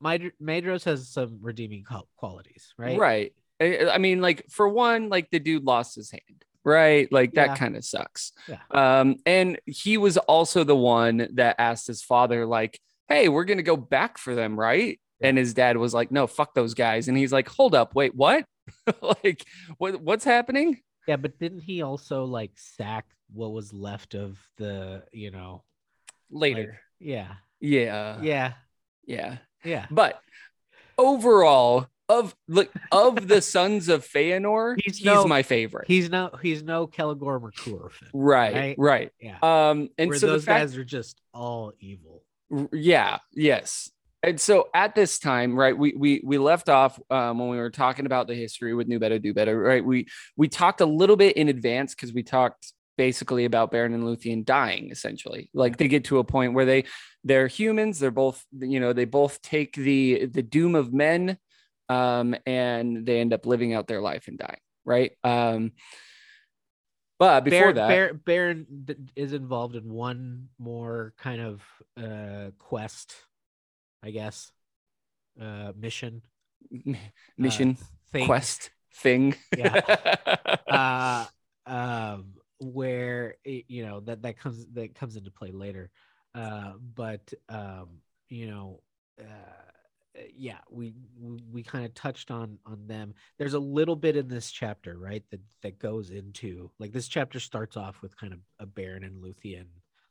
Myd- 0.03 0.31
Madros 0.41 0.83
has 0.85 1.07
some 1.09 1.39
redeeming 1.41 1.85
qualities, 2.17 2.73
right? 2.77 2.97
Right. 2.99 3.33
I, 3.61 3.89
I 3.93 3.97
mean, 3.99 4.21
like 4.21 4.45
for 4.49 4.67
one, 4.67 5.09
like 5.09 5.29
the 5.29 5.39
dude 5.39 5.63
lost 5.63 5.95
his 5.95 6.09
hand, 6.11 6.45
right? 6.65 7.11
Like 7.11 7.33
that 7.33 7.49
Yeah. 7.49 7.55
kind 7.55 7.75
of 7.77 7.85
sucks. 7.85 8.31
Yeah. 8.47 8.57
Um, 8.71 9.17
and 9.25 9.59
he 9.65 9.97
was 9.97 10.17
also 10.17 10.63
the 10.63 10.75
one 10.75 11.27
that 11.35 11.55
asked 11.59 11.87
his 11.87 12.01
father, 12.01 12.45
like, 12.45 12.79
"Hey, 13.07 13.29
we're 13.29 13.45
gonna 13.45 13.61
go 13.63 13.77
back 13.77 14.17
for 14.17 14.33
them, 14.35 14.59
right?" 14.59 14.99
Yeah. 15.19 15.27
And 15.29 15.37
his 15.37 15.53
dad 15.53 15.77
was 15.77 15.93
like, 15.93 16.11
"No, 16.11 16.25
fuck 16.27 16.53
those 16.55 16.73
guys." 16.73 17.07
And 17.07 17.15
he's 17.17 17.31
like, 17.31 17.47
"Hold 17.49 17.75
up, 17.75 17.93
wait, 17.95 18.15
what? 18.15 18.45
like, 19.23 19.45
what? 19.77 20.01
What's 20.01 20.25
happening?" 20.25 20.79
Yeah, 21.07 21.17
but 21.17 21.37
didn't 21.39 21.61
he 21.61 21.81
also 21.81 22.25
like 22.25 22.51
sack 22.55 23.05
what 23.33 23.51
was 23.53 23.73
left 23.73 24.13
of 24.15 24.37
the, 24.57 25.03
you 25.11 25.31
know, 25.31 25.63
like- 26.29 26.55
Later. 26.55 26.79
yeah, 26.99 27.33
yeah. 27.59 28.19
yeah, 28.21 28.53
Yeah. 29.05 29.37
yeah. 29.63 29.85
But 29.89 30.21
overall, 30.97 31.87
of 32.19 32.35
like 32.47 32.71
of 32.91 33.27
the 33.27 33.41
sons 33.55 33.89
of 33.89 34.05
Feanor, 34.05 34.75
He's 34.83 34.97
he's, 34.97 35.05
no- 35.05 35.25
my 35.25 35.43
favorite. 35.43 35.85
He's 35.87 36.09
no, 36.09 36.29
he's 36.41 36.63
no 36.63 36.87
Caligor 36.87 37.39
McClurfin. 37.39 38.09
right, 38.13 38.53
right? 38.53 38.75
right. 38.77 39.11
Yeah, 39.19 39.37
Um, 39.41 39.89
and 39.97 40.09
where 40.09 40.19
so 40.19 40.27
those 40.27 40.45
fact, 40.45 40.59
guys 40.59 40.77
are 40.77 40.83
just 40.83 41.21
all 41.33 41.73
evil. 41.79 42.23
Yeah 42.73 43.19
yes 43.31 43.89
and 44.23 44.39
so 44.39 44.67
at 44.73 44.93
this 44.93 45.19
time 45.19 45.57
right 45.57 45.77
we 45.77 45.93
we 45.97 46.21
we 46.25 46.37
left 46.37 46.67
off 46.67 46.99
um, 47.09 47.39
when 47.39 47.49
we 47.49 47.57
were 47.57 47.69
talking 47.69 48.05
about 48.05 48.27
the 48.27 48.35
history 48.35 48.73
with 48.73 48.89
new 48.89 48.99
better 48.99 49.19
do 49.19 49.33
better 49.33 49.57
right 49.57 49.85
we 49.85 50.05
we 50.35 50.49
talked 50.49 50.81
a 50.81 50.85
little 50.85 51.15
bit 51.15 51.37
in 51.37 51.47
advance 51.47 51.95
because 51.95 52.13
we 52.13 52.23
talked 52.23 52.73
basically 52.97 53.45
about 53.45 53.71
beren 53.71 53.93
and 53.95 54.03
luthien 54.03 54.43
dying 54.45 54.91
essentially 54.91 55.49
like 55.53 55.77
they 55.77 55.87
get 55.87 56.03
to 56.03 56.19
a 56.19 56.23
point 56.25 56.53
where 56.53 56.65
they 56.65 56.83
they're 57.23 57.47
humans 57.47 57.99
they're 57.99 58.11
both 58.11 58.43
you 58.59 58.79
know 58.81 58.91
they 58.93 59.05
both 59.05 59.41
take 59.41 59.73
the 59.75 60.25
the 60.25 60.43
doom 60.43 60.75
of 60.75 60.91
men 60.93 61.37
um 61.91 62.35
and 62.45 63.05
they 63.05 63.19
end 63.19 63.33
up 63.33 63.45
living 63.45 63.73
out 63.73 63.87
their 63.87 64.01
life 64.01 64.27
and 64.27 64.37
dying 64.37 64.59
right 64.85 65.11
um 65.23 65.71
but 67.19 67.41
before 67.41 67.71
Beren, 67.71 67.75
that 67.75 68.25
Beren, 68.25 68.65
Beren 68.87 69.09
is 69.15 69.33
involved 69.33 69.75
in 69.75 69.93
one 69.93 70.49
more 70.57 71.13
kind 71.19 71.39
of 71.39 71.61
uh 71.95 72.49
quest, 72.57 73.13
I 74.01 74.09
guess, 74.09 74.51
uh 75.39 75.71
mission, 75.77 76.23
uh, 76.73 76.93
mission 77.37 77.77
thing. 78.11 78.25
quest 78.25 78.71
thing. 78.95 79.35
Yeah. 79.55 79.81
uh 80.67 81.25
um 81.67 82.33
where 82.59 83.35
it, 83.43 83.65
you 83.67 83.85
know 83.85 83.99
that 83.99 84.23
that 84.23 84.39
comes 84.39 84.65
that 84.73 84.95
comes 84.95 85.15
into 85.15 85.29
play 85.29 85.51
later 85.51 85.91
uh 86.33 86.73
but 86.95 87.31
um 87.49 88.01
you 88.29 88.47
know 88.47 88.81
uh 89.19 89.71
yeah 90.35 90.57
we 90.69 90.93
we, 91.51 91.63
kind 91.63 91.85
of 91.85 91.93
touched 91.93 92.31
on 92.31 92.57
on 92.65 92.85
them 92.87 93.13
there's 93.37 93.53
a 93.53 93.59
little 93.59 93.95
bit 93.95 94.15
in 94.17 94.27
this 94.27 94.51
chapter 94.51 94.97
right 94.97 95.23
that 95.31 95.39
that 95.61 95.79
goes 95.79 96.09
into 96.09 96.69
like 96.79 96.91
this 96.91 97.07
chapter 97.07 97.39
starts 97.39 97.77
off 97.77 98.01
with 98.01 98.15
kind 98.17 98.33
of 98.33 98.39
a 98.59 98.65
beren 98.65 99.05
and 99.05 99.23
luthien 99.23 99.65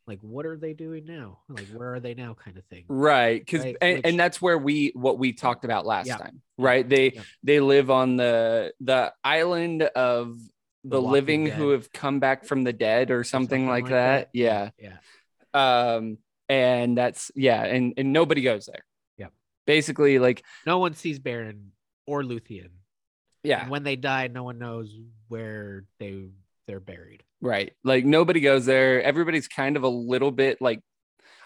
like 0.07 0.19
what 0.23 0.47
are 0.47 0.57
they 0.57 0.73
doing 0.73 1.05
now 1.05 1.39
like 1.49 1.67
where 1.69 1.93
are 1.95 2.01
they 2.01 2.15
now 2.15 2.35
kind 2.35 2.57
of 2.57 2.65
thing 2.67 2.85
right 2.89 3.41
because 3.45 3.63
Right, 3.65 3.77
and, 3.83 3.97
which- 3.99 4.07
and 4.07 4.19
that's 4.19 4.41
where 4.41 4.57
we 4.59 4.93
what 4.95 5.19
we 5.19 5.33
talked 5.33 5.65
about 5.65 5.85
last 5.85 6.07
Yeah. 6.07 6.17
time 6.17 6.41
right 6.57 6.89
they 6.89 7.13
Yeah. 7.13 7.23
they 7.43 7.61
live 7.61 7.91
on 7.91 8.17
the 8.17 8.73
the 8.81 9.13
island 9.23 9.83
of 9.83 10.39
the, 10.83 10.99
Walking 10.99 11.13
living 11.13 11.47
who 11.47 11.71
have 11.71 11.93
come 11.93 12.21
back 12.21 12.47
from 12.47 12.65
the 12.65 12.73
dead 12.73 13.11
or 13.11 13.23
something, 13.23 13.69
like, 13.69 13.89
that. 13.89 14.31
yeah 14.33 14.71
yeah 14.79 14.97
um 15.53 16.17
and 16.49 16.97
that's 16.97 17.31
yeah 17.35 17.63
and 17.65 17.93
and 17.99 18.15
nobody 18.15 18.41
goes 18.41 18.65
there. 18.65 18.83
Basically 19.75 20.19
like 20.19 20.43
no 20.67 20.79
one 20.79 20.95
sees 20.95 21.19
beren 21.19 21.71
or 22.07 22.23
luthien 22.23 22.71
yeah 23.43 23.63
And 23.63 23.71
when 23.71 23.85
they 23.85 23.97
die, 23.97 24.27
no 24.29 24.43
one 24.45 24.59
knows 24.59 24.89
where 25.29 25.85
they 25.99 26.27
they're 26.67 26.81
buried. 26.95 27.23
Right. 27.41 27.73
Like 27.85 28.05
nobody 28.05 28.41
goes 28.41 28.67
there. 28.67 29.03
Everybody's 29.03 29.49
kind 29.49 29.77
of 29.79 29.83
a 29.83 29.89
little 29.89 30.31
bit 30.31 30.59
like 30.61 30.81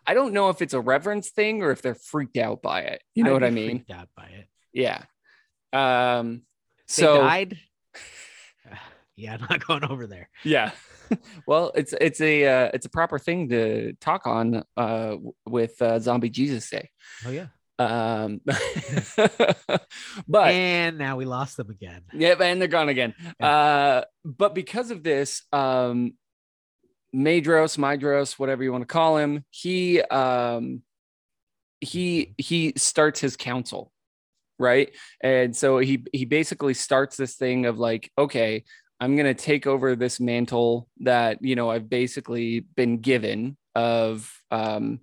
I 0.06 0.12
don't 0.14 0.32
know 0.34 0.48
if 0.50 0.60
it's 0.60 0.74
a 0.74 0.80
reverence 0.80 1.30
thing 1.30 1.62
or 1.62 1.70
if 1.70 1.80
they're 1.82 1.94
freaked 2.10 2.36
out 2.36 2.60
by 2.62 2.80
it. 2.92 3.00
You 3.14 3.24
know 3.24 3.30
I'd 3.30 3.42
what 3.42 3.44
I 3.44 3.50
mean? 3.50 3.76
freaked 3.84 3.90
out 4.00 4.08
by 4.16 4.28
it. 4.40 4.46
Yeah. 4.72 5.00
Um 5.72 6.42
They 6.96 7.02
so 7.02 7.20
died. 7.22 7.58
yeah, 9.16 9.34
I'm 9.34 9.46
not 9.48 9.64
going 9.66 9.84
over 9.84 10.06
there. 10.06 10.28
yeah. 10.44 10.72
well, 11.46 11.70
it's 11.74 11.92
it's 12.00 12.20
a 12.20 12.34
uh, 12.46 12.70
it's 12.74 12.86
a 12.86 12.90
proper 12.90 13.18
thing 13.18 13.48
to 13.50 13.92
talk 14.00 14.26
on 14.26 14.64
uh 14.76 15.16
with 15.46 15.80
uh, 15.82 15.98
Zombie 16.00 16.30
Jesus 16.30 16.68
Day. 16.70 16.90
Oh 17.26 17.30
yeah. 17.30 17.48
Um 17.78 18.40
but 20.28 20.52
and 20.52 20.98
now 20.98 21.16
we 21.16 21.24
lost 21.24 21.56
them 21.56 21.70
again. 21.70 22.02
Yeah, 22.12 22.34
and 22.40 22.60
they're 22.60 22.68
gone 22.68 22.88
again. 22.88 23.14
Uh, 23.40 24.02
but 24.24 24.54
because 24.54 24.90
of 24.90 25.02
this, 25.02 25.42
um, 25.52 26.14
Madros, 27.14 27.78
Mydros, 27.78 28.38
whatever 28.38 28.62
you 28.64 28.72
want 28.72 28.82
to 28.82 28.86
call 28.86 29.16
him, 29.16 29.44
he 29.50 30.00
um, 30.02 30.82
he 31.80 32.34
he 32.38 32.72
starts 32.76 33.20
his 33.20 33.36
council, 33.36 33.92
right? 34.58 34.90
And 35.20 35.54
so 35.54 35.78
he 35.78 36.04
he 36.12 36.24
basically 36.24 36.74
starts 36.74 37.16
this 37.16 37.36
thing 37.36 37.66
of 37.66 37.78
like, 37.78 38.10
okay, 38.18 38.64
I'm 39.00 39.16
gonna 39.16 39.34
take 39.34 39.66
over 39.66 39.94
this 39.94 40.18
mantle 40.18 40.88
that 41.00 41.38
you 41.40 41.54
know 41.54 41.70
I've 41.70 41.88
basically 41.88 42.60
been 42.60 42.98
given 42.98 43.56
of 43.74 44.30
um, 44.50 45.00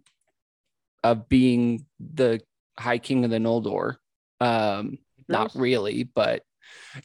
of 1.04 1.30
being 1.30 1.86
the 2.00 2.42
High 2.80 2.98
King 2.98 3.26
of 3.26 3.32
the 3.32 3.38
Noldor. 3.38 3.96
Um, 4.40 4.98
not 5.28 5.52
really, 5.56 6.04
but 6.04 6.44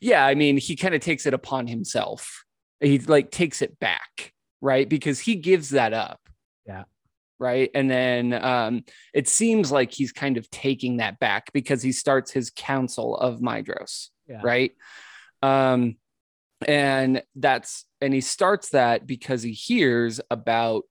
yeah, 0.01 0.25
I 0.25 0.35
mean, 0.35 0.57
he 0.57 0.77
kind 0.77 0.95
of 0.95 1.01
takes 1.01 1.27
it 1.27 1.35
upon 1.35 1.67
himself. 1.67 2.45
He 2.81 2.99
like 2.99 3.31
takes 3.31 3.63
it 3.63 3.79
back, 3.79 4.33
right? 4.61 4.89
Because 4.89 5.21
he 5.21 5.37
gives 5.37 5.71
that 5.71 5.93
up. 5.93 6.21
Yeah. 6.67 6.85
Right. 7.39 7.71
And 7.75 7.91
then 7.91 8.33
um, 8.33 8.85
it 9.13 9.29
seems 9.29 9.71
like 9.71 9.93
he's 9.93 10.13
kind 10.13 10.39
of 10.39 10.51
taking 10.51 10.99
that 10.99 11.19
back 11.19 11.53
because 11.53 11.83
he 11.83 11.93
starts 11.93 12.31
his 12.31 12.51
council 12.55 13.17
of 13.17 13.41
Mydros. 13.41 14.09
Yeah. 14.27 14.41
Right. 14.43 14.73
Um, 15.43 15.97
and 16.67 17.23
that's 17.35 17.85
and 18.01 18.15
he 18.15 18.23
starts 18.23 18.71
that 18.71 19.07
because 19.07 19.43
he 19.43 19.53
hears 19.53 20.21
about 20.31 20.85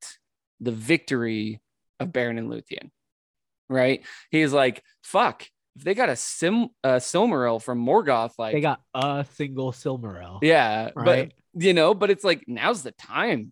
the 0.60 0.72
victory 0.72 1.62
of 2.00 2.10
Beren 2.10 2.38
and 2.38 2.52
Luthien. 2.52 2.92
Right. 3.70 4.04
He's 4.32 4.54
like, 4.54 4.84
fuck, 5.04 5.46
if 5.76 5.84
they 5.84 5.94
got 5.94 6.10
a 6.10 6.16
sim 6.16 6.70
a 6.84 6.98
Silmaril 6.98 7.62
from 7.62 7.86
Morgoth, 7.86 8.34
like 8.38 8.54
They 8.54 8.62
got 8.62 8.82
a 8.94 9.26
single 9.34 9.72
Silmaril. 9.72 10.40
yeah, 10.42 10.92
Right. 10.96 11.34
but 11.54 11.64
you 11.64 11.74
know, 11.74 11.94
but 11.94 12.10
it's 12.12 12.24
like 12.24 12.44
now's 12.48 12.84
the 12.84 12.92
time. 12.92 13.52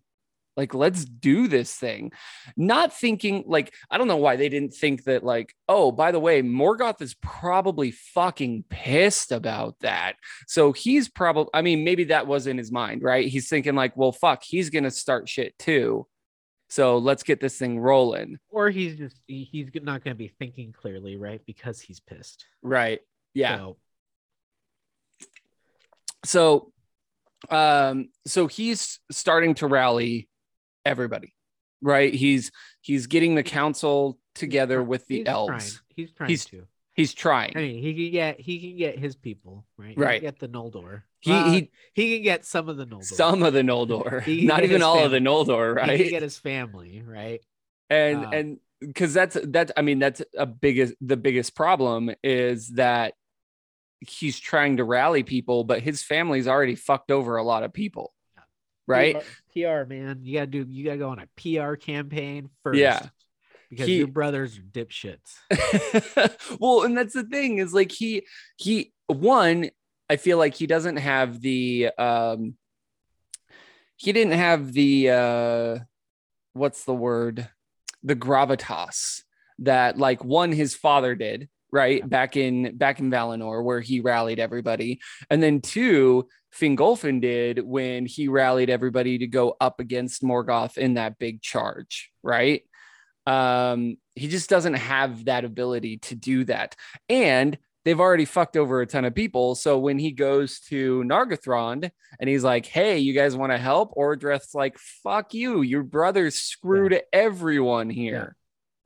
Like, 0.56 0.72
let's 0.72 1.04
do 1.04 1.48
this 1.48 1.74
thing. 1.74 2.12
Not 2.56 2.92
thinking 2.92 3.42
like 3.48 3.74
I 3.90 3.98
don't 3.98 4.06
know 4.06 4.18
why 4.18 4.36
they 4.36 4.48
didn't 4.48 4.72
think 4.72 5.02
that 5.04 5.24
like, 5.24 5.52
oh, 5.68 5.90
by 5.90 6.12
the 6.12 6.20
way, 6.20 6.42
Morgoth 6.42 7.02
is 7.02 7.14
probably 7.20 7.90
fucking 7.90 8.64
pissed 8.70 9.32
about 9.32 9.74
that. 9.80 10.14
So 10.46 10.70
he's 10.72 11.08
probably 11.08 11.50
I 11.54 11.62
mean, 11.62 11.82
maybe 11.82 12.04
that 12.04 12.28
was 12.28 12.46
in 12.46 12.56
his 12.56 12.70
mind, 12.70 13.02
right? 13.02 13.26
He's 13.26 13.48
thinking 13.48 13.74
like, 13.74 13.96
well, 13.96 14.12
fuck, 14.12 14.44
he's 14.44 14.70
gonna 14.70 14.92
start 14.92 15.28
shit 15.28 15.58
too. 15.58 16.06
So 16.68 16.98
let's 16.98 17.22
get 17.22 17.40
this 17.40 17.56
thing 17.58 17.78
rolling. 17.78 18.38
Or 18.50 18.70
he's 18.70 18.96
just 18.96 19.16
he's 19.26 19.68
not 19.82 20.02
going 20.02 20.14
to 20.14 20.18
be 20.18 20.28
thinking 20.38 20.72
clearly, 20.72 21.16
right? 21.16 21.40
Because 21.46 21.80
he's 21.80 22.00
pissed. 22.00 22.46
Right. 22.62 23.00
Yeah. 23.34 23.56
So, 23.56 23.76
so 26.24 26.72
um 27.50 28.08
so 28.26 28.46
he's 28.46 29.00
starting 29.10 29.54
to 29.54 29.66
rally 29.66 30.28
everybody 30.86 31.34
right 31.82 32.14
he's 32.14 32.50
he's 32.80 33.06
getting 33.06 33.34
the 33.34 33.42
council 33.42 34.18
together 34.34 34.82
with 34.82 35.06
the 35.06 35.18
he's 35.18 35.26
elves 35.26 35.48
Trying. 35.48 35.80
He's 35.94 36.12
trying 36.12 36.28
He's- 36.30 36.44
to. 36.46 36.66
He's 36.94 37.12
trying 37.14 37.52
I 37.56 37.60
mean, 37.60 37.82
he 37.82 37.94
can 37.94 38.12
get 38.12 38.40
he 38.40 38.58
can 38.60 38.76
get 38.76 38.98
his 38.98 39.14
people, 39.16 39.64
right? 39.76 39.88
He 39.90 39.94
can 39.94 40.02
Right. 40.04 40.20
get 40.20 40.38
the 40.38 40.48
Noldor. 40.48 41.02
he 41.20 41.30
Well, 41.30 41.44
he 41.44 41.70
he 41.94 42.14
can 42.16 42.22
get 42.24 42.44
some 42.44 42.68
of 42.68 42.76
the 42.76 42.86
Noldor. 42.86 43.02
some 43.04 43.42
of 43.42 43.52
the 43.52 43.62
noldor 43.62 44.22
He 44.22 44.46
not 44.46 44.64
even 44.64 44.82
all 44.82 45.04
of 45.04 45.10
the 45.10 45.18
family. 45.18 45.30
noldor 45.30 45.70
He 45.70 45.86
right 45.88 45.98
can 46.00 46.10
get 46.10 46.22
his 46.22 46.38
family, 46.38 47.02
right? 47.06 47.40
and 47.90 48.24
uh, 48.24 48.28
and 48.32 48.58
because 48.80 49.12
that's 49.14 49.36
that's 49.44 49.72
i 49.76 49.82
mean 49.82 49.98
that's 49.98 50.22
a 50.36 50.46
biggest 50.46 50.94
the 51.00 51.16
biggest 51.16 51.54
problem 51.54 52.10
is 52.22 52.68
that 52.70 53.14
he's 54.00 54.38
trying 54.38 54.78
to 54.78 54.84
rally 54.84 55.22
people 55.22 55.64
but 55.64 55.80
his 55.80 56.02
family's 56.02 56.48
already 56.48 56.74
fucked 56.74 57.10
over 57.10 57.36
a 57.36 57.42
lot 57.42 57.62
of 57.62 57.72
people 57.72 58.12
right 58.86 59.16
PR, 59.52 59.60
PR, 59.60 59.84
man. 59.86 60.20
You 60.22 60.34
gotta 60.34 60.46
do 60.46 60.66
you 60.68 60.84
gotta 60.84 60.98
go 60.98 61.10
on 61.10 61.18
a 61.18 61.28
PR 61.36 61.74
campaign 61.76 62.50
first. 62.62 62.78
Yeah. 62.80 63.00
Because 63.70 63.88
He- 63.88 63.98
your 63.98 64.08
brothers 64.08 64.58
are 64.58 64.62
dipshits. 64.62 65.36
well, 66.60 66.82
and 66.82 66.96
that's 66.96 67.14
the 67.14 67.24
thing 67.24 67.58
is 67.58 67.72
like 67.72 67.92
he 67.92 68.26
he 68.56 68.92
one, 69.06 69.70
I 70.08 70.16
feel 70.16 70.38
like 70.38 70.54
he 70.54 70.66
doesn't 70.66 70.96
have 70.96 71.40
the 71.40 71.90
um 71.98 72.56
he 73.96 74.12
didn't 74.12 74.38
have 74.38 74.72
the 74.72 75.10
uh 75.10 75.78
what's 76.52 76.84
the 76.84 76.94
word? 76.94 77.48
The 78.02 78.16
gravitas 78.16 79.22
that 79.60 79.98
like 79.98 80.24
one 80.24 80.52
his 80.52 80.74
father 80.74 81.14
did, 81.14 81.48
right? 81.72 82.08
Back 82.08 82.36
in 82.36 82.76
back 82.76 83.00
in 83.00 83.10
Valinor 83.10 83.62
where 83.62 83.80
he 83.80 84.00
rallied 84.00 84.38
everybody. 84.38 85.00
And 85.30 85.42
then 85.42 85.60
two, 85.60 86.28
Fingolfin 86.54 87.20
did 87.20 87.60
when 87.64 88.06
he 88.06 88.28
rallied 88.28 88.70
everybody 88.70 89.18
to 89.18 89.26
go 89.26 89.56
up 89.60 89.80
against 89.80 90.22
Morgoth 90.22 90.78
in 90.78 90.94
that 90.94 91.18
big 91.18 91.42
charge, 91.42 92.10
right? 92.22 92.62
Um 93.26 93.96
he 94.14 94.28
just 94.28 94.48
doesn't 94.50 94.74
have 94.74 95.24
that 95.24 95.44
ability 95.44 95.98
to 95.98 96.14
do 96.14 96.44
that 96.44 96.76
and 97.08 97.58
they've 97.84 98.00
already 98.00 98.24
fucked 98.24 98.56
over 98.56 98.80
a 98.80 98.86
ton 98.86 99.04
of 99.04 99.14
people. 99.14 99.54
So 99.54 99.78
when 99.78 99.98
he 99.98 100.12
goes 100.12 100.60
to 100.68 101.02
Nargothrond 101.04 101.90
and 102.18 102.30
he's 102.30 102.42
like, 102.44 102.64
"Hey, 102.66 102.98
you 102.98 103.12
guys 103.12 103.36
want 103.36 103.52
to 103.52 103.58
help?" 103.58 103.94
Orodreth's 103.94 104.54
like, 104.54 104.78
"Fuck 104.78 105.34
you! 105.34 105.60
Your 105.62 105.82
brothers 105.82 106.36
screwed 106.36 106.98
everyone 107.12 107.90
here." 107.90 108.36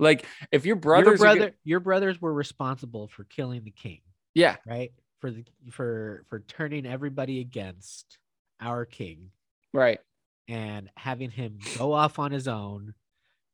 Like 0.00 0.24
if 0.52 0.64
your 0.66 0.76
brothers, 0.76 1.06
your 1.06 1.16
brother, 1.18 1.38
gonna- 1.40 1.52
your 1.64 1.80
brothers 1.80 2.20
were 2.20 2.32
responsible 2.32 3.08
for 3.08 3.24
killing 3.24 3.64
the 3.64 3.70
king, 3.72 4.00
yeah, 4.34 4.56
right? 4.66 4.92
For 5.20 5.30
the 5.32 5.44
for 5.70 6.24
for 6.28 6.40
turning 6.40 6.86
everybody 6.86 7.40
against 7.40 8.18
our 8.60 8.84
king 8.84 9.30
right, 9.72 9.98
and 10.46 10.88
having 10.96 11.30
him 11.30 11.58
go 11.76 11.92
off 11.92 12.18
on 12.20 12.30
his 12.32 12.46
own 12.48 12.94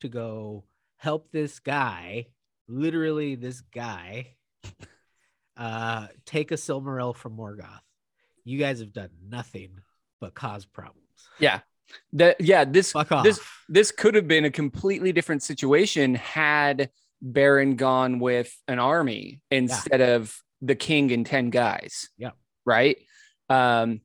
to 0.01 0.09
go 0.09 0.65
help 1.05 1.31
this 1.31 1.59
guy, 1.59 2.27
literally 2.67 3.35
this 3.35 3.61
guy, 3.61 4.37
uh, 5.57 6.07
take 6.25 6.51
a 6.51 6.55
Silmaril 6.55 7.15
from 7.15 7.37
Morgoth. 7.37 7.81
You 8.45 8.59
guys 8.59 8.81
have 8.81 8.93
done 8.93 9.11
nothing 9.29 9.81
but 10.21 10.35
cause 10.35 10.65
problems. 10.65 11.05
yeah, 11.39 11.61
that 12.15 12.41
yeah. 12.41 12.65
This 12.65 12.95
this 13.23 13.39
this 13.69 13.93
could 13.93 14.15
have 14.15 14.27
been 14.27 14.47
a 14.47 14.51
completely 14.51 15.13
different 15.13 15.43
situation 15.43 16.15
had 16.15 16.91
Beren 17.23 17.77
gone 17.77 18.19
with 18.19 18.55
an 18.67 18.79
army 18.79 19.43
instead 19.51 20.01
of 20.01 20.35
the 20.63 20.75
king 20.75 21.13
and 21.13 21.27
10 21.27 21.51
guys. 21.51 22.09
Yeah. 22.17 22.31
Right. 22.65 22.97
Um, 23.51 24.01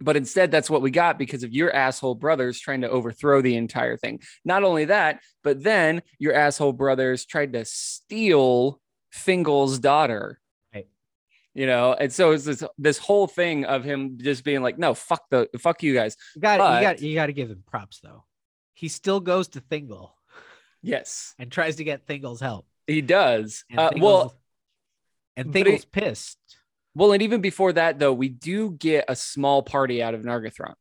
but 0.00 0.16
instead, 0.16 0.50
that's 0.50 0.70
what 0.70 0.82
we 0.82 0.90
got 0.90 1.18
because 1.18 1.42
of 1.42 1.52
your 1.52 1.72
asshole 1.74 2.14
brothers 2.14 2.58
trying 2.60 2.80
to 2.82 2.88
overthrow 2.90 3.42
the 3.42 3.56
entire 3.56 3.96
thing. 3.96 4.20
Not 4.44 4.64
only 4.64 4.86
that, 4.86 5.20
but 5.44 5.62
then 5.62 6.02
your 6.18 6.34
asshole 6.34 6.72
brothers 6.72 7.26
tried 7.26 7.52
to 7.52 7.64
steal 7.64 8.80
Thingol's 9.14 9.78
daughter. 9.78 10.40
Right. 10.74 10.86
You 11.54 11.66
know, 11.66 11.92
and 11.94 12.12
so 12.12 12.30
it's 12.32 12.44
this 12.44 12.62
this 12.78 12.98
whole 12.98 13.26
thing 13.26 13.64
of 13.64 13.84
him 13.84 14.18
just 14.20 14.44
being 14.44 14.62
like, 14.62 14.78
no, 14.78 14.94
fuck 14.94 15.22
the 15.30 15.48
fuck 15.58 15.82
you 15.82 15.94
guys. 15.94 16.16
you 16.34 16.40
got 16.40 16.54
you 16.54 16.80
got 16.80 17.00
you 17.02 17.14
got 17.14 17.26
to 17.26 17.32
give 17.32 17.50
him 17.50 17.62
props 17.66 18.00
though. 18.00 18.24
He 18.74 18.88
still 18.88 19.20
goes 19.20 19.48
to 19.48 19.60
Thingol 19.60 20.12
Yes, 20.82 21.34
and 21.38 21.52
tries 21.52 21.76
to 21.76 21.84
get 21.84 22.06
Thingol's 22.06 22.40
help. 22.40 22.66
he 22.86 23.02
does. 23.02 23.64
And 23.68 23.78
Uh, 23.78 23.90
well, 23.98 24.34
and 25.36 25.52
but 25.52 25.66
he- 25.66 25.78
pissed. 25.92 26.38
Well, 26.94 27.12
and 27.12 27.22
even 27.22 27.40
before 27.40 27.72
that, 27.74 27.98
though, 27.98 28.12
we 28.12 28.28
do 28.28 28.70
get 28.72 29.04
a 29.08 29.14
small 29.16 29.62
party 29.62 30.02
out 30.02 30.14
of 30.14 30.22
Nargothrond, 30.22 30.74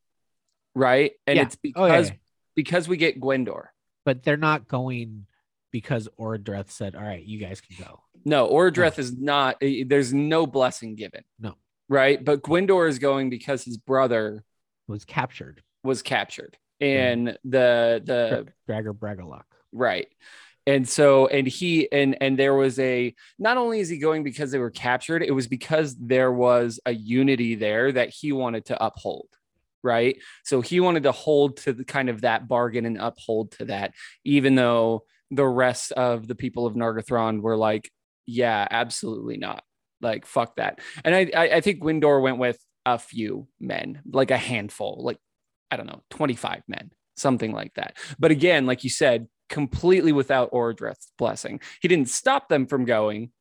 right? 0.75 1.11
And 1.27 1.37
Yeah. 1.37 1.43
it's 1.43 1.57
Oh, 1.75 1.85
yeah, 1.85 1.91
because 1.91 2.09
yeah. 2.09 2.15
because 2.55 2.87
we 2.87 2.97
get 2.97 3.19
Gwindor. 3.19 3.67
But 4.05 4.23
they're 4.23 4.37
not 4.37 4.67
going 4.67 5.27
because 5.71 6.09
Orodreth 6.19 6.71
said, 6.71 6.95
"All 6.95 7.03
right, 7.03 7.23
you 7.23 7.37
guys 7.39 7.61
can 7.61 7.75
go." 7.85 8.01
No, 8.25 8.47
Orodreth 8.49 8.97
is 8.97 9.15
not. 9.15 9.57
eh, 9.61 9.83
There's 9.85 10.13
no 10.13 10.47
blessing 10.47 10.95
given. 10.95 11.23
No. 11.39 11.55
right? 11.89 12.23
But 12.23 12.41
Gwindor 12.43 12.87
is 12.89 12.99
going 12.99 13.29
because 13.29 13.63
his 13.63 13.77
brother 13.77 14.43
Was 14.87 15.05
captured. 15.05 15.61
was 15.83 16.01
captured 16.01 16.57
in 16.79 17.37
the 17.43 18.01
the 18.03 18.47
Dra- 18.67 18.81
Dagor 18.83 18.93
Bragollach. 18.97 19.43
right. 19.71 20.07
And 20.69 20.87
so, 20.87 21.25
and 21.25 21.47
he 21.47 21.91
and 21.91 22.15
and 22.21 22.37
there 22.37 22.53
was 22.53 22.77
a 22.77 23.15
not 23.39 23.57
only 23.57 23.79
is 23.79 23.89
he 23.89 23.97
going 23.97 24.23
because 24.23 24.51
they 24.51 24.59
were 24.59 24.69
captured, 24.69 25.23
it 25.23 25.31
was 25.31 25.47
because 25.47 25.95
there 25.95 26.31
was 26.31 26.79
a 26.85 26.93
unity 26.93 27.55
there 27.55 27.91
that 27.91 28.09
he 28.09 28.31
wanted 28.31 28.65
to 28.65 28.83
uphold. 28.83 29.29
right? 29.81 30.17
So 30.43 30.61
he 30.61 30.79
wanted 30.79 31.03
to 31.03 31.11
hold 31.11 31.57
to 31.57 31.73
the 31.73 31.85
kind 31.85 32.07
of 32.07 32.21
that 32.21 32.47
bargain 32.47 32.85
and 32.85 32.99
uphold 32.99 33.53
to 33.53 33.65
that, 33.65 33.93
even 34.23 34.53
though 34.53 35.05
the 35.31 35.47
rest 35.47 35.91
of 35.93 36.27
the 36.27 36.35
people 36.35 36.67
of 36.67 36.75
Nargothrond 36.75 37.41
were 37.41 37.57
like, 37.57 37.89
yeah, 38.27 38.67
absolutely 38.69 39.37
not. 39.37 39.63
Like, 40.01 40.27
fuck 40.27 40.57
that. 40.57 40.79
And 41.03 41.15
I, 41.15 41.31
I, 41.35 41.61
think 41.61 41.81
Gwindor 41.81 42.21
went 42.21 42.37
with 42.37 42.59
a 42.85 42.99
few 42.99 43.47
men, 43.59 44.01
like 44.11 44.31
a 44.31 44.37
handful, 44.37 45.01
like, 45.03 45.17
I 45.71 45.77
don't 45.77 45.87
know, 45.87 46.03
25 46.11 46.63
men, 46.67 46.91
something 47.15 47.53
like 47.53 47.73
that. 47.75 47.97
But 48.19 48.31
again, 48.31 48.65
like 48.65 48.83
you 48.83 48.89
said, 48.89 49.27
completely 49.49 50.11
without 50.11 50.51
Orodreth's 50.51 51.11
blessing. 51.17 51.59
He 51.81 51.87
didn't 51.87 52.09
stop 52.09 52.47
them 52.49 52.67
from 52.67 52.85
going, 52.85 53.31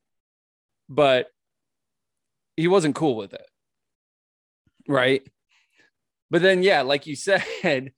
but 0.89 1.29
he 2.57 2.69
wasn't 2.69 2.95
cool 2.97 3.17
with 3.17 3.35
it. 3.35 3.47
Right. 4.89 5.23
But 6.31 6.43
then, 6.43 6.63
yeah, 6.63 6.83
like 6.83 7.07
you 7.07 7.17
said, 7.17 7.93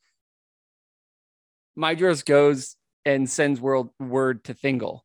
Mydros 1.79 2.25
goes 2.25 2.77
and 3.05 3.31
sends 3.31 3.61
world 3.61 3.90
word 3.99 4.44
to 4.44 4.55
Thingol, 4.55 5.01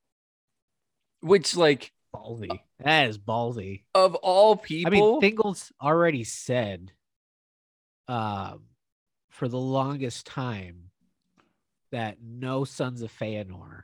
which, 1.21 1.55
like, 1.55 1.91
Ballsy. 2.13 2.59
That 2.79 3.09
is 3.09 3.17
ballsy. 3.17 3.83
of 3.93 4.15
all 4.15 4.55
people, 4.55 4.91
I 4.91 4.95
mean, 4.95 5.21
Thingol's 5.21 5.71
already 5.81 6.23
said 6.23 6.91
um, 8.07 8.63
for 9.29 9.47
the 9.47 9.59
longest 9.59 10.25
time 10.25 10.91
that 11.95 12.17
no 12.21 12.65
sons 12.65 13.01
of 13.01 13.09
Feanor 13.09 13.83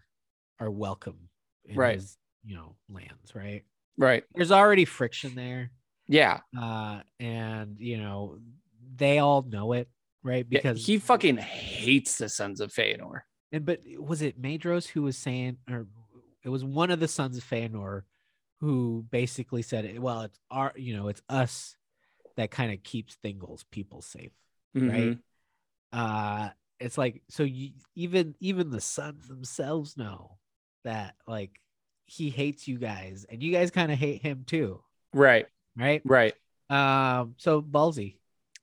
are 0.59 0.69
welcome 0.69 1.29
in 1.63 1.77
Right. 1.77 1.95
his, 1.95 2.17
you 2.43 2.55
know, 2.55 2.75
lands, 2.89 3.33
right? 3.33 3.63
right? 3.97 4.25
There's 4.35 4.51
already 4.51 4.83
friction 4.83 5.33
there. 5.35 5.71
Yeah, 6.09 6.41
Uh, 6.57 7.03
and 7.21 7.79
you 7.79 7.97
know, 7.97 8.37
they 8.97 9.19
all 9.19 9.43
know 9.43 9.71
it, 9.71 9.87
right? 10.23 10.45
Yeah, 10.49 10.59
Because 10.59 10.85
he 10.85 10.97
fucking 10.97 11.37
hates 11.37 12.17
the 12.17 12.27
Sons 12.27 12.59
of 12.59 12.73
Feanor. 12.73 13.21
and 13.53 13.65
but 13.65 13.79
was 13.97 14.21
it 14.21 14.41
Madros 14.41 14.87
who 14.87 15.03
was 15.03 15.17
saying, 15.17 15.57
or 15.69 15.87
it 16.43 16.49
was 16.49 16.65
one 16.65 16.91
of 16.91 16.99
the 16.99 17.07
sons 17.07 17.37
of 17.37 17.45
Feanor 17.45 18.01
who 18.59 19.05
basically 19.09 19.61
said, 19.61 19.97
well, 19.99 20.21
it's 20.23 20.39
our, 20.49 20.73
you 20.75 20.97
know, 20.97 21.07
it's 21.07 21.21
us 21.29 21.77
that 22.35 22.51
kind 22.51 22.73
of 22.73 22.83
keeps 22.83 23.15
Thingol's 23.23 23.63
people 23.71 24.01
safe. 24.01 24.33
right? 24.75 25.17
Mhm. 25.17 25.19
Uh 25.93 26.49
it's 26.81 26.97
like 26.97 27.21
so 27.29 27.43
you 27.43 27.71
even 27.95 28.35
even 28.39 28.69
the 28.71 28.81
sons 28.81 29.27
themselves 29.27 29.95
know 29.97 30.37
that 30.83 31.15
like 31.27 31.51
he 32.05 32.29
hates 32.29 32.67
you 32.67 32.77
guys 32.77 33.25
and 33.29 33.41
you 33.41 33.51
guys 33.53 33.71
kind 33.71 33.91
of 33.91 33.97
hate 33.97 34.21
him 34.21 34.43
too, 34.45 34.81
Right, 35.13 35.45
right? 35.77 36.01
right. 36.05 36.33
Um 36.69 37.35
so 37.37 37.61
ballsy. 37.61 38.15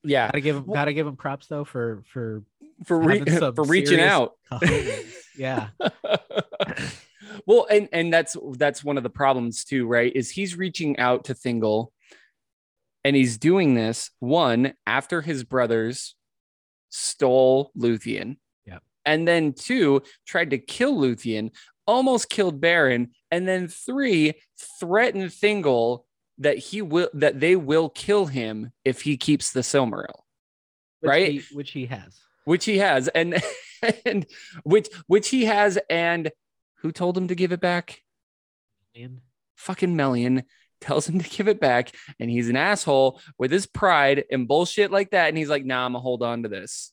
Yeah, 0.03 0.27
Gotta 0.27 0.41
give 0.41 0.55
him 0.57 0.65
Well- 0.65 0.75
gotta 0.75 0.93
give 0.93 1.07
him 1.07 1.15
props 1.17 1.47
though 1.47 1.63
for 1.65 2.03
for 2.11 2.43
for 2.85 2.99
re- 2.99 3.19
for 3.25 3.63
reaching 3.63 3.99
out. 3.99 4.33
yeah. 5.37 5.69
well, 7.45 7.67
and 7.69 7.89
and 7.91 8.13
that's 8.13 8.35
that's 8.53 8.83
one 8.83 8.97
of 8.97 9.03
the 9.03 9.09
problems 9.09 9.63
too, 9.63 9.85
right? 9.87 10.11
Is 10.15 10.29
he's 10.31 10.55
reaching 10.57 10.97
out 10.97 11.25
to 11.25 11.33
Thingol, 11.33 11.87
and 13.03 13.15
he's 13.15 13.37
doing 13.37 13.73
this 13.75 14.11
one 14.19 14.73
after 14.87 15.21
his 15.21 15.43
brothers 15.43 16.15
stole 16.89 17.71
Luthien, 17.77 18.37
Yep. 18.65 18.83
and 19.05 19.27
then 19.27 19.53
two 19.53 20.01
tried 20.25 20.49
to 20.51 20.57
kill 20.57 20.95
Luthien, 20.97 21.51
almost 21.87 22.29
killed 22.29 22.61
Beren, 22.61 23.09
and 23.31 23.47
then 23.47 23.67
three 23.67 24.33
threatened 24.79 25.29
Thingol 25.31 26.03
that 26.37 26.57
he 26.57 26.81
will 26.81 27.09
that 27.13 27.39
they 27.39 27.55
will 27.55 27.89
kill 27.89 28.25
him 28.25 28.71
if 28.85 29.01
he 29.01 29.17
keeps 29.17 29.51
the 29.51 29.59
Silmaril 29.61 30.23
Which 31.01 31.09
Right? 31.09 31.31
he, 31.33 31.41
which 31.55 31.71
he 31.71 31.85
has. 31.87 32.19
which 32.45 32.65
he 32.65 32.77
has 32.77 33.07
and 33.09 33.41
and 34.05 34.25
which 34.63 34.87
which 35.07 35.29
he 35.29 35.45
has 35.45 35.77
and 35.89 36.31
who 36.77 36.91
told 36.93 37.17
him 37.17 37.27
to 37.27 37.35
give 37.35 37.51
it 37.51 37.59
back 37.59 38.01
And 38.95 39.19
fucking 39.55 39.95
Melian 39.95 40.43
tells 40.81 41.07
him 41.07 41.19
to 41.19 41.29
give 41.29 41.47
it 41.47 41.59
back 41.59 41.91
and 42.19 42.29
he's 42.29 42.49
an 42.49 42.55
asshole 42.55 43.19
with 43.37 43.51
his 43.51 43.65
pride 43.65 44.23
and 44.31 44.47
bullshit 44.47 44.91
like 44.91 45.11
that 45.11 45.29
and 45.29 45.37
he's 45.37 45.49
like 45.49 45.65
nah 45.65 45.85
i'm 45.85 45.91
gonna 45.93 46.01
hold 46.01 46.23
on 46.23 46.43
to 46.43 46.49
this 46.49 46.91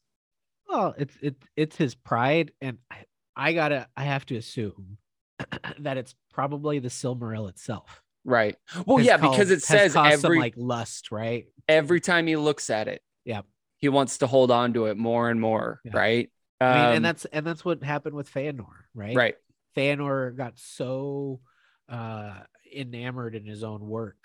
well, 0.69 0.95
it's 0.99 1.17
it 1.23 1.37
it's 1.57 1.77
his 1.77 1.95
pride 1.95 2.51
and 2.61 2.79
I, 2.91 3.05
I 3.37 3.53
gotta 3.53 3.87
I 3.97 4.03
have 4.03 4.27
to 4.27 4.37
assume 4.37 4.99
that 5.79 5.97
it's 5.97 6.15
probably 6.33 6.81
the 6.81 6.89
Silmaril 6.89 7.49
itself. 7.49 8.03
right 8.25 8.57
well 8.85 8.97
has 8.99 9.07
yeah 9.07 9.17
because 9.17 9.51
it 9.51 9.63
says 9.63 9.93
caused 9.95 10.21
some, 10.23 10.31
every 10.33 10.39
like 10.41 10.55
lust, 10.57 11.13
right? 11.13 11.47
every 11.69 12.01
time 12.01 12.27
he 12.27 12.35
looks 12.37 12.69
at 12.71 12.89
it 12.89 13.01
yeah, 13.25 13.43
he 13.79 13.89
wants 13.89 14.19
to 14.19 14.27
hold 14.27 14.51
on 14.51 14.73
to 14.73 14.87
it 14.87 14.97
more 14.97 15.31
and 15.31 15.41
more 15.41 15.81
Yeah. 15.85 15.93
right 15.97 16.31
I 16.61 16.73
mean, 16.75 16.85
Um, 16.85 16.93
and 16.97 17.05
that's 17.05 17.25
and 17.27 17.47
that's 17.47 17.65
what 17.65 17.83
happened 17.85 18.17
with 18.17 18.33
Feanor, 18.33 18.67
right? 18.95 19.15
right 19.15 19.35
Feanor 19.77 20.35
got 20.37 20.55
so 20.59 21.41
uh 21.89 22.41
enamored 22.75 23.35
in 23.35 23.45
his 23.45 23.63
own 23.63 23.87
work, 23.87 24.17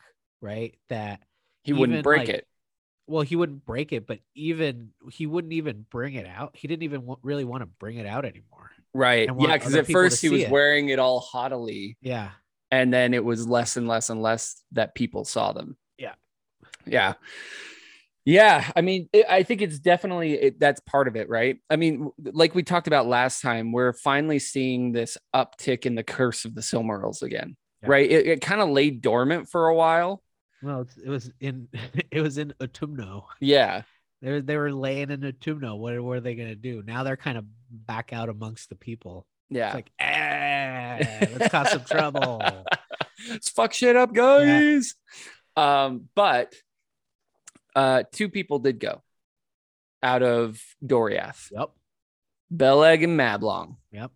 right? 0.41 0.75
That 0.89 1.21
he 1.63 1.73
wouldn't 1.73 2.03
break 2.03 2.27
like, 2.27 2.29
it 2.29 2.47
well, 3.07 3.23
he 3.23 3.35
wouldn't 3.35 3.65
break 3.65 3.91
it, 3.91 4.07
but 4.07 4.19
even 4.35 4.91
he 5.11 5.25
wouldn't 5.25 5.53
even 5.53 5.85
bring 5.89 6.13
it 6.13 6.25
out. 6.25 6.55
He 6.55 6.67
didn't 6.69 6.83
even 6.83 7.05
wa- 7.05 7.17
really 7.23 7.43
want 7.43 7.61
to 7.61 7.65
bring 7.65 7.97
it 7.97 8.05
out 8.05 8.23
anymore. 8.25 8.71
right 8.93 9.27
yeah 9.39 9.53
because 9.57 9.75
at 9.75 9.87
first 9.87 10.21
he 10.21 10.29
was 10.29 10.41
it. 10.43 10.49
wearing 10.51 10.89
it 10.89 10.99
all 10.99 11.19
haughtily 11.19 11.97
Yeah. 12.01 12.29
and 12.71 12.93
then 12.93 13.13
it 13.13 13.23
was 13.23 13.47
less 13.47 13.75
and 13.77 13.87
less 13.87 14.09
and 14.09 14.21
less 14.21 14.61
that 14.73 14.95
people 14.95 15.23
saw 15.25 15.51
them 15.53 15.77
Yeah. 15.97 16.13
yeah 16.85 17.13
yeah 18.25 18.69
i 18.75 18.81
mean 18.81 19.07
it, 19.13 19.25
i 19.29 19.43
think 19.43 19.61
it's 19.61 19.79
definitely 19.79 20.33
it, 20.33 20.59
that's 20.59 20.79
part 20.81 21.07
of 21.07 21.15
it 21.15 21.27
right 21.29 21.57
i 21.69 21.75
mean 21.75 22.11
like 22.33 22.53
we 22.53 22.63
talked 22.63 22.87
about 22.87 23.07
last 23.07 23.41
time 23.41 23.71
we're 23.71 23.93
finally 23.93 24.39
seeing 24.39 24.91
this 24.91 25.17
uptick 25.35 25.85
in 25.85 25.95
the 25.95 26.03
curse 26.03 26.43
of 26.45 26.53
the 26.53 26.61
silmarils 26.61 27.21
again 27.23 27.55
Yeah. 27.83 27.89
right? 27.89 28.09
It, 28.09 28.27
it 28.27 28.41
kind 28.41 28.61
of 28.61 28.69
lay 28.69 28.89
dormant 28.89 29.49
for 29.49 29.67
a 29.67 29.75
while. 29.75 30.23
Well, 30.61 30.81
it's, 30.81 30.97
it 30.97 31.09
was 31.09 31.31
in 31.39 31.67
it 32.11 32.21
was 32.21 32.37
in 32.37 32.53
Utumno. 32.59 33.23
Yeah. 33.39 33.83
They 34.21 34.31
were, 34.31 34.41
they 34.41 34.57
were 34.57 34.71
laying 34.71 35.09
in 35.09 35.21
Utumno. 35.21 35.77
What, 35.77 35.99
what 35.99 36.17
are 36.17 36.21
they 36.21 36.35
gonna 36.35 36.55
do? 36.55 36.83
Now 36.85 37.03
they're 37.03 37.17
kind 37.17 37.37
of 37.37 37.45
back 37.71 38.13
out 38.13 38.29
amongst 38.29 38.69
the 38.69 38.75
people. 38.75 39.25
Yeah. 39.49 39.67
It's 39.67 39.75
like, 39.75 39.91
eh, 39.99 41.27
let's 41.37 41.51
cause 41.51 41.71
some 41.71 41.83
trouble. 41.83 42.41
Let's 43.29 43.49
fuck 43.49 43.71
shit 43.71 43.95
up, 43.95 44.15
guys. 44.15 44.95
Um, 45.55 46.09
but 46.15 46.55
uh 47.75 48.01
two 48.11 48.29
people 48.29 48.57
did 48.57 48.79
go 48.79 49.03
out 50.01 50.23
of 50.23 50.59
Doriath. 50.83 51.51
Yep. 51.51 51.71
Beleg 52.51 53.03
and 53.03 53.19
Mablung. 53.19 53.77
Yep. 53.91 54.11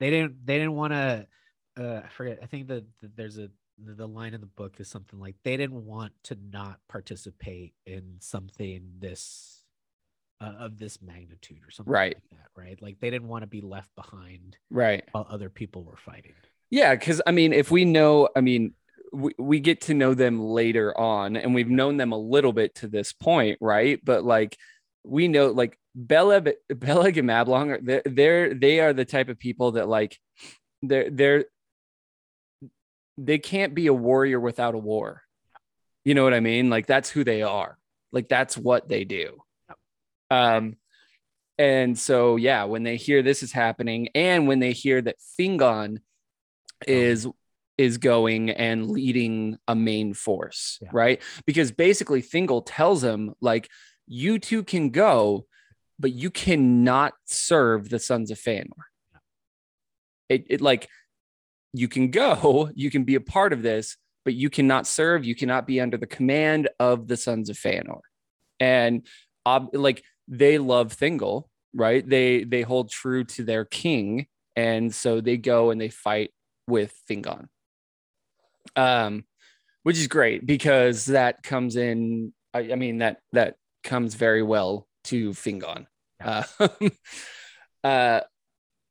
They 0.00 0.10
didn't. 0.10 0.44
They 0.44 0.58
didn't 0.58 0.74
want 0.74 0.92
to. 0.92 1.26
Uh, 1.78 2.00
I 2.04 2.08
forget. 2.08 2.38
I 2.42 2.46
think 2.46 2.68
that 2.68 2.84
that 3.00 3.16
there's 3.16 3.38
a 3.38 3.50
the, 3.84 3.94
the 3.94 4.06
line 4.06 4.34
in 4.34 4.40
the 4.40 4.46
book 4.46 4.76
is 4.78 4.88
something 4.88 5.18
like 5.18 5.34
they 5.42 5.56
didn't 5.56 5.84
want 5.84 6.12
to 6.24 6.36
not 6.52 6.78
participate 6.88 7.74
in 7.86 8.16
something 8.20 8.82
this 9.00 9.62
uh, 10.40 10.52
of 10.60 10.78
this 10.78 11.02
magnitude 11.02 11.58
or 11.66 11.70
something 11.70 11.92
Right. 11.92 12.14
like 12.30 12.40
that. 12.40 12.60
Right. 12.60 12.80
Like 12.82 13.00
they 13.00 13.10
didn't 13.10 13.28
want 13.28 13.42
to 13.42 13.46
be 13.48 13.60
left 13.60 13.90
behind 13.96 14.56
Right. 14.70 15.02
while 15.12 15.26
other 15.28 15.50
people 15.50 15.82
were 15.82 15.96
fighting. 15.96 16.34
Yeah, 16.70 16.94
because 16.94 17.20
I 17.26 17.32
mean, 17.32 17.52
if 17.52 17.70
we 17.70 17.84
know, 17.84 18.28
I 18.36 18.40
mean, 18.40 18.74
we, 19.12 19.32
we 19.38 19.60
get 19.60 19.80
to 19.82 19.94
know 19.94 20.14
them 20.14 20.40
later 20.40 20.96
on, 20.98 21.36
and 21.36 21.54
we've 21.54 21.68
known 21.68 21.96
them 21.96 22.12
a 22.12 22.18
little 22.18 22.52
bit 22.52 22.74
to 22.76 22.88
this 22.88 23.12
point, 23.12 23.58
right? 23.60 24.00
But 24.04 24.24
like, 24.24 24.56
we 25.04 25.28
know, 25.28 25.48
like 25.50 25.78
Beleg, 25.96 26.52
Beleg 26.68 27.18
and 27.18 27.28
Mablung, 27.28 27.78
they're, 27.84 28.02
they're 28.04 28.54
they 28.54 28.80
are 28.80 28.92
the 28.92 29.04
type 29.04 29.28
of 29.28 29.38
people 29.38 29.72
that 29.72 29.88
like 29.88 30.18
they're 30.82 31.10
they're 31.10 31.44
they 33.16 33.38
can't 33.38 33.74
be 33.74 33.86
a 33.86 33.94
warrior 33.94 34.40
without 34.40 34.74
a 34.74 34.78
war. 34.78 35.22
You 36.04 36.14
know 36.14 36.24
what 36.24 36.34
I 36.34 36.40
mean? 36.40 36.70
Like 36.70 36.86
that's 36.86 37.08
who 37.10 37.24
they 37.24 37.42
are. 37.42 37.78
Like 38.12 38.28
that's 38.28 38.56
what 38.56 38.88
they 38.88 39.04
do. 39.04 39.38
Um, 40.30 40.76
and 41.58 41.98
so 41.98 42.36
yeah, 42.36 42.64
when 42.64 42.82
they 42.82 42.96
hear 42.96 43.22
this 43.22 43.42
is 43.42 43.52
happening, 43.52 44.08
and 44.14 44.48
when 44.48 44.58
they 44.58 44.72
hear 44.72 45.00
that 45.02 45.16
Fingon 45.38 45.98
is 46.86 47.26
is 47.76 47.98
going 47.98 48.50
and 48.50 48.88
leading 48.90 49.56
a 49.66 49.74
main 49.74 50.14
force, 50.14 50.78
Yeah. 50.80 50.90
right? 50.92 51.22
Because 51.44 51.72
basically 51.72 52.22
Thingol 52.22 52.62
tells 52.64 53.02
him 53.02 53.34
like 53.40 53.68
you 54.06 54.38
two 54.38 54.62
can 54.62 54.90
go, 54.90 55.46
but 55.98 56.12
you 56.12 56.30
cannot 56.30 57.14
serve 57.24 57.88
the 57.88 57.98
sons 57.98 58.30
of 58.30 58.38
Fëanor. 58.38 58.68
It, 60.28 60.46
it 60.50 60.60
like 60.60 60.88
you 61.74 61.88
can 61.88 62.10
go, 62.10 62.70
you 62.74 62.90
can 62.90 63.04
be 63.04 63.16
a 63.16 63.20
part 63.20 63.52
of 63.52 63.62
this, 63.62 63.96
but 64.24 64.32
you 64.34 64.48
cannot 64.48 64.86
serve, 64.86 65.24
you 65.24 65.34
cannot 65.34 65.66
be 65.66 65.80
under 65.80 65.98
the 65.98 66.06
command 66.06 66.70
of 66.80 67.08
the 67.08 67.16
sons 67.16 67.50
of 67.50 67.56
Fëanor. 67.56 68.00
And 68.60 69.06
ob- 69.44 69.74
like 69.74 70.02
they 70.28 70.56
love 70.56 70.96
Thingol, 70.96 71.44
right? 71.74 72.08
They 72.08 72.44
they 72.44 72.62
hold 72.62 72.90
true 72.90 73.24
to 73.24 73.44
their 73.44 73.64
king, 73.64 74.26
and 74.56 74.94
so 74.94 75.20
they 75.20 75.36
go 75.36 75.70
and 75.70 75.80
they 75.80 75.90
fight 75.90 76.30
with 76.66 76.94
Fingon. 77.10 77.48
Um, 78.76 79.24
which 79.82 79.98
is 79.98 80.06
great 80.06 80.46
because 80.46 81.06
that 81.06 81.42
comes 81.42 81.76
in. 81.76 82.32
I, 82.54 82.72
I 82.72 82.74
mean 82.76 82.98
that 82.98 83.18
that 83.32 83.56
comes 83.82 84.14
very 84.14 84.42
well 84.42 84.86
to 85.04 85.30
Fingon. 85.30 85.86
Uh, 86.24 86.44
uh, 87.82 88.20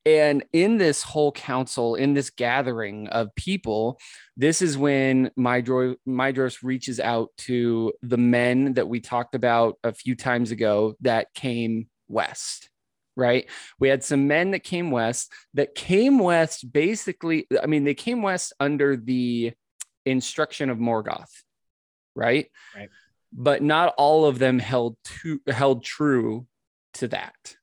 and 0.05 0.43
in 0.51 0.77
this 0.77 1.01
whole 1.01 1.31
council, 1.31 1.95
in 1.95 2.13
this 2.13 2.29
gathering 2.29 3.07
of 3.07 3.33
people, 3.35 3.99
this 4.35 4.61
is 4.61 4.77
when 4.77 5.31
Mydro, 5.37 5.95
Maedhros 6.07 6.61
reaches 6.61 6.99
out 6.99 7.29
to 7.39 7.93
the 8.01 8.17
men 8.17 8.73
that 8.73 8.87
we 8.87 8.99
talked 8.99 9.33
about 9.33 9.77
a 9.83 9.93
few 9.93 10.15
times 10.15 10.51
ago 10.51 10.95
that 11.01 11.33
came 11.33 11.87
west, 12.09 12.69
right? 13.15 13.49
We 13.79 13.87
had 13.87 14.03
some 14.03 14.27
men 14.27 14.51
that 14.51 14.63
came 14.63 14.91
west 14.91 15.31
that 15.53 15.73
came 15.73 16.19
west 16.19 16.71
basically, 16.71 17.47
I 17.61 17.67
mean, 17.67 17.85
they 17.85 17.93
came 17.93 18.21
west 18.21 18.53
under 18.59 18.97
the 18.97 19.53
instruction 20.05 20.69
of 20.69 20.79
Morgoth, 20.79 21.31
right? 22.13 22.47
Right. 22.75 22.89
But 23.31 23.63
not 23.63 23.95
all 23.97 24.25
of 24.25 24.37
them 24.37 24.59
held 24.59 24.97
to 25.21 25.39
held 25.47 25.83
true 25.83 26.45
to 26.95 27.07
that, 27.07 27.55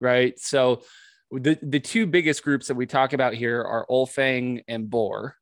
right? 0.00 0.38
So 0.38 0.82
the 1.30 1.58
the 1.62 1.80
two 1.80 2.06
biggest 2.06 2.42
groups 2.42 2.68
that 2.68 2.74
we 2.74 2.86
talk 2.86 3.12
about 3.12 3.34
here 3.34 3.62
are 3.62 3.86
Ulfang 3.90 4.62
and 4.68 4.88
Bor, 4.88 5.36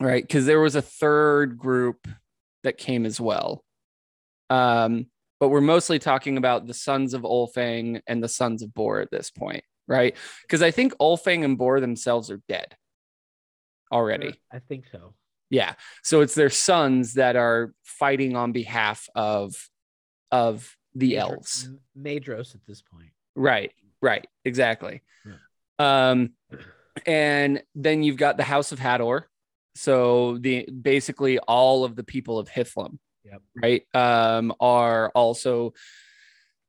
right? 0.00 0.22
Because 0.22 0.46
there 0.46 0.60
was 0.60 0.74
a 0.74 0.82
third 0.82 1.58
group 1.58 2.08
that 2.64 2.78
came 2.78 3.06
as 3.06 3.20
well. 3.20 3.64
Um, 4.50 5.06
but 5.40 5.48
we're 5.48 5.60
mostly 5.60 5.98
talking 5.98 6.36
about 6.36 6.66
the 6.66 6.74
sons 6.74 7.14
of 7.14 7.22
Ulfang 7.22 8.00
and 8.06 8.22
the 8.22 8.28
sons 8.28 8.62
of 8.62 8.74
Bor 8.74 9.00
at 9.00 9.10
this 9.10 9.30
point, 9.30 9.62
right? 9.86 10.16
Because 10.42 10.62
I 10.62 10.70
think 10.70 10.94
Ulfang 10.98 11.44
and 11.44 11.56
Bor 11.56 11.80
themselves 11.80 12.30
are 12.30 12.40
dead 12.48 12.76
already. 13.92 14.40
I 14.52 14.58
think 14.58 14.86
so. 14.90 15.14
Yeah. 15.50 15.74
So 16.02 16.20
it's 16.20 16.34
their 16.34 16.50
sons 16.50 17.14
that 17.14 17.36
are 17.36 17.72
fighting 17.82 18.36
on 18.36 18.52
behalf 18.52 19.08
of 19.14 19.54
of 20.30 20.76
the 20.94 21.16
elves. 21.16 21.70
Maedhros 21.98 22.54
at 22.54 22.66
this 22.66 22.82
point. 22.82 23.10
Right. 23.34 23.72
Right. 24.00 24.26
Exactly. 24.44 25.02
Um, 25.78 26.30
and 27.06 27.62
then 27.74 28.02
you've 28.02 28.16
got 28.16 28.36
the 28.36 28.42
House 28.44 28.72
of 28.72 28.80
Hador. 28.80 29.22
So 29.74 30.38
the 30.38 30.66
basically 30.70 31.38
all 31.38 31.84
of 31.84 31.94
the 31.94 32.02
people 32.02 32.38
of 32.38 32.48
Hithlum, 32.48 32.98
Yep. 33.24 33.42
right, 33.62 33.82
um, 33.94 34.52
are 34.58 35.10
also 35.14 35.74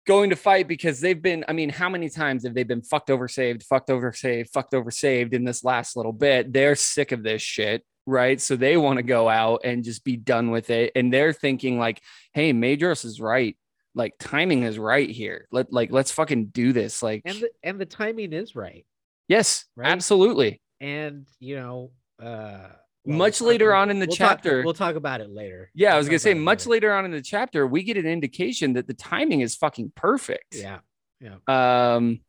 going 0.05 0.29
to 0.29 0.35
fight 0.35 0.67
because 0.67 0.99
they've 1.01 1.19
been. 1.19 1.43
I 1.47 1.53
mean, 1.53 1.69
how 1.69 1.89
many 1.89 2.09
times 2.09 2.43
have 2.43 2.53
they 2.53 2.63
been 2.63 2.83
fucked 2.83 3.09
over, 3.09 3.27
saved, 3.27 3.63
fucked 3.63 3.89
over, 3.89 4.13
saved, 4.13 4.51
fucked 4.51 4.75
over, 4.75 4.91
saved 4.91 5.33
in 5.33 5.43
this 5.43 5.63
last 5.63 5.95
little 5.97 6.13
bit? 6.13 6.53
They're 6.53 6.75
sick 6.75 7.11
of 7.11 7.23
this 7.23 7.41
shit, 7.41 7.83
right? 8.05 8.39
So 8.39 8.55
they 8.55 8.77
want 8.77 8.97
to 8.97 9.03
go 9.03 9.27
out 9.27 9.61
and 9.63 9.83
just 9.83 10.03
be 10.03 10.15
done 10.15 10.51
with 10.51 10.69
it, 10.69 10.91
and 10.95 11.11
they're 11.11 11.33
thinking 11.33 11.79
like, 11.79 12.01
"Hey, 12.33 12.53
Maedhros 12.53 13.05
is 13.05 13.19
right." 13.19 13.57
Like 13.99 14.13
timing 14.17 14.63
is 14.63 14.79
right 14.79 15.09
here. 15.09 15.45
Let 15.51 15.73
like 15.73 15.91
let's 15.91 16.12
fucking 16.12 16.45
do 16.47 16.71
this. 16.71 17.03
Like 17.03 17.21
And 17.25 17.38
the 17.41 17.49
and 17.62 17.79
the 17.81 17.85
timing 17.85 18.31
is 18.31 18.55
right. 18.55 18.85
Yes, 19.27 19.65
Right? 19.75 19.89
absolutely. 19.91 20.62
And 20.79 21.27
you 21.41 21.57
know, 21.57 21.91
uh 22.17 22.69
Much 23.05 23.41
we'll- 23.41 23.49
later 23.49 23.67
we'll- 23.71 23.75
on 23.81 23.89
in 23.89 23.99
the 23.99 24.05
we'll 24.07 24.15
talk- 24.15 24.38
chapter- 24.38 24.63
we'll 24.63 24.73
talk 24.73 24.95
about 24.95 25.19
it 25.19 25.29
later. 25.29 25.69
Yeah, 25.73 25.89
I 25.89 25.91
We'll 25.95 25.97
was 25.99 26.07
gonna 26.07 26.19
say 26.19 26.33
much 26.33 26.65
later. 26.65 26.88
later 26.88 26.93
on 26.97 27.03
in 27.05 27.12
the 27.12 27.21
chapter, 27.21 27.67
we 27.67 27.83
get 27.83 27.97
an 27.97 28.05
indication 28.05 28.71
that 28.73 28.88
the 28.88 28.93
timing 28.93 29.41
is 29.41 29.55
fucking 29.57 29.91
perfect. 29.95 30.55
Yeah. 30.55 30.79
Yeah. 31.19 31.35
Um, 31.47 32.21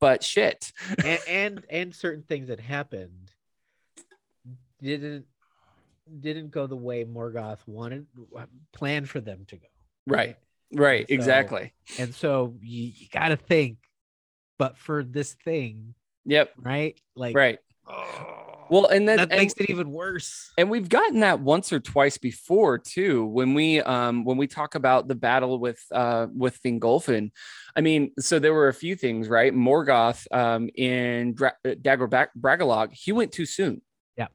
but 0.00 0.24
shit. 0.24 0.72
and, 1.04 1.20
and 1.28 1.64
and 1.70 1.94
certain 1.94 2.24
things 2.24 2.48
that 2.48 2.58
happened 2.58 3.30
didn't 4.82 5.26
didn't 6.20 6.50
go 6.50 6.66
the 6.66 6.76
way 6.76 7.04
Morgoth 7.04 7.60
wanted 7.66 8.06
planned 8.72 9.08
for 9.08 9.20
them 9.20 9.44
to 9.48 9.56
go. 9.56 9.66
Right. 10.06 10.36
Right. 10.72 11.06
So- 11.08 11.14
exactly. 11.14 11.72
And 11.98 12.14
so 12.14 12.56
you, 12.62 12.92
you 12.96 13.06
got 13.12 13.28
to 13.28 13.36
think, 13.36 13.78
but 14.58 14.76
for 14.78 15.04
this 15.04 15.34
thing, 15.44 15.94
Yep. 16.24 16.52
right? 16.58 16.98
Like, 17.14 17.36
Right. 17.36 17.58
oh, 17.86 18.66
Well, 18.68 18.86
and 18.86 19.08
then 19.08 19.18
that 19.18 19.30
and- 19.30 19.38
makes 19.40 19.54
it 19.58 19.70
even 19.70 19.92
worse. 19.92 20.52
and 20.58 20.68
we've 20.70 20.88
gotten 20.88 21.20
that 21.20 21.38
once 21.40 21.72
or 21.72 21.78
twice 21.78 22.18
before 22.18 22.78
too 22.78 23.24
when 23.26 23.54
we 23.54 23.80
um 23.82 24.24
when 24.24 24.36
we 24.38 24.48
talk 24.48 24.74
about 24.74 25.06
the 25.06 25.14
battle 25.14 25.60
with 25.60 25.80
uh 25.92 26.26
with 26.34 26.60
Fingolfin. 26.62 27.30
I 27.76 27.80
mean, 27.80 28.10
so 28.18 28.40
there 28.40 28.52
were 28.54 28.66
a 28.68 28.74
few 28.74 28.96
things, 28.96 29.28
right? 29.28 29.52
Morgoth 29.54 30.26
um 30.34 30.68
in 30.74 31.34
Dra- 31.34 31.54
Dagor 31.64 32.10
Bra- 32.10 32.26
Bragollach, 32.36 32.92
he 32.92 33.12
went 33.12 33.30
too 33.30 33.46
soon. 33.46 33.82
Yeah. 34.16 34.26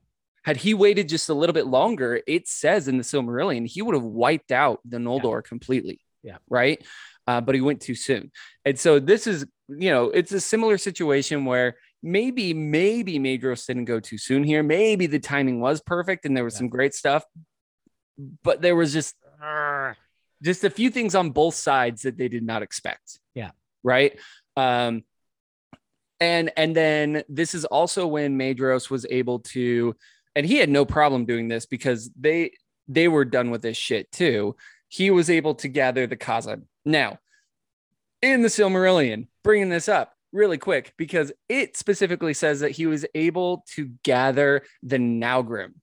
Had 0.44 0.56
he 0.58 0.74
waited 0.74 1.10
just 1.10 1.28
a 1.28 1.34
little 1.34 1.54
bit 1.54 1.68
longer, 1.68 2.22
it 2.26 2.48
says 2.48 2.88
in 2.88 2.98
the 2.98 3.04
Silmarillion, 3.04 3.68
he 3.68 3.82
would 3.82 3.96
have 3.96 4.04
wiped 4.06 4.54
out 4.54 4.80
the 4.86 4.98
Noldor 4.98 5.44
completely. 5.44 6.00
Yeah. 6.24 6.38
Right. 6.50 6.86
Uh, 7.28 7.42
but 7.42 7.56
he 7.56 7.62
went 7.62 7.82
too 7.82 7.96
soon. 7.96 8.32
And 8.66 8.78
so 8.80 9.00
this 9.00 9.28
is, 9.28 9.46
you 9.70 9.90
know, 9.90 10.06
it's 10.06 10.32
a 10.32 10.40
similar 10.40 10.78
situation 10.78 11.46
where 11.46 11.78
maybe, 12.04 12.54
maybe 12.54 13.20
Maedhros 13.20 13.66
didn't 13.66 13.86
go 13.86 14.00
too 14.00 14.18
soon 14.18 14.44
here. 14.44 14.64
Maybe 14.64 15.08
the 15.08 15.20
timing 15.20 15.60
was 15.62 15.82
perfect 15.82 16.26
and 16.26 16.36
there 16.36 16.44
was 16.44 16.56
Yeah. 16.56 16.60
some 16.60 16.70
great 16.70 16.94
stuff, 16.94 17.24
but 18.44 18.62
there 18.62 18.76
was 18.76 18.94
just 18.94 19.16
just 20.44 20.64
a 20.64 20.70
few 20.72 20.90
things 20.90 21.14
on 21.14 21.30
both 21.30 21.54
sides 21.54 22.02
that 22.02 22.18
they 22.18 22.28
did 22.28 22.44
not 22.44 22.64
expect. 22.64 23.20
Yeah. 23.36 23.52
Right. 23.84 24.20
Um, 24.58 25.04
and 26.20 26.52
and 26.58 26.76
then 26.76 27.24
this 27.30 27.54
is 27.56 27.66
also 27.66 28.06
when 28.08 28.38
Maedhros 28.38 28.90
was 28.90 29.06
able 29.10 29.40
to, 29.40 29.96
and 30.36 30.46
he 30.46 30.58
had 30.58 30.70
no 30.70 30.86
problem 30.86 31.26
doing 31.26 31.48
this 31.48 31.66
because 31.66 32.12
they 32.20 32.52
they 32.88 33.08
were 33.08 33.26
done 33.26 33.50
with 33.52 33.62
this 33.62 33.78
shit 33.78 34.12
too. 34.12 34.56
He 34.92 35.10
was 35.10 35.30
able 35.30 35.56
to 35.56 35.70
gather 35.70 36.06
the 36.06 36.18
Khazad. 36.18 36.64
Now, 36.84 37.18
in 38.22 38.42
the 38.42 38.50
Silmarillion, 38.50 39.28
bringing 39.42 39.70
this 39.70 39.88
up, 39.88 40.14
really 40.34 40.58
quick 40.58 40.94
because 40.98 41.32
it 41.50 41.78
specifically 41.78 42.34
says 42.34 42.60
that 42.60 42.72
he 42.72 42.86
was 42.86 43.06
able 43.16 43.64
to 43.76 43.92
gather 44.04 44.64
the 44.84 44.98
Naugrim, 44.98 45.74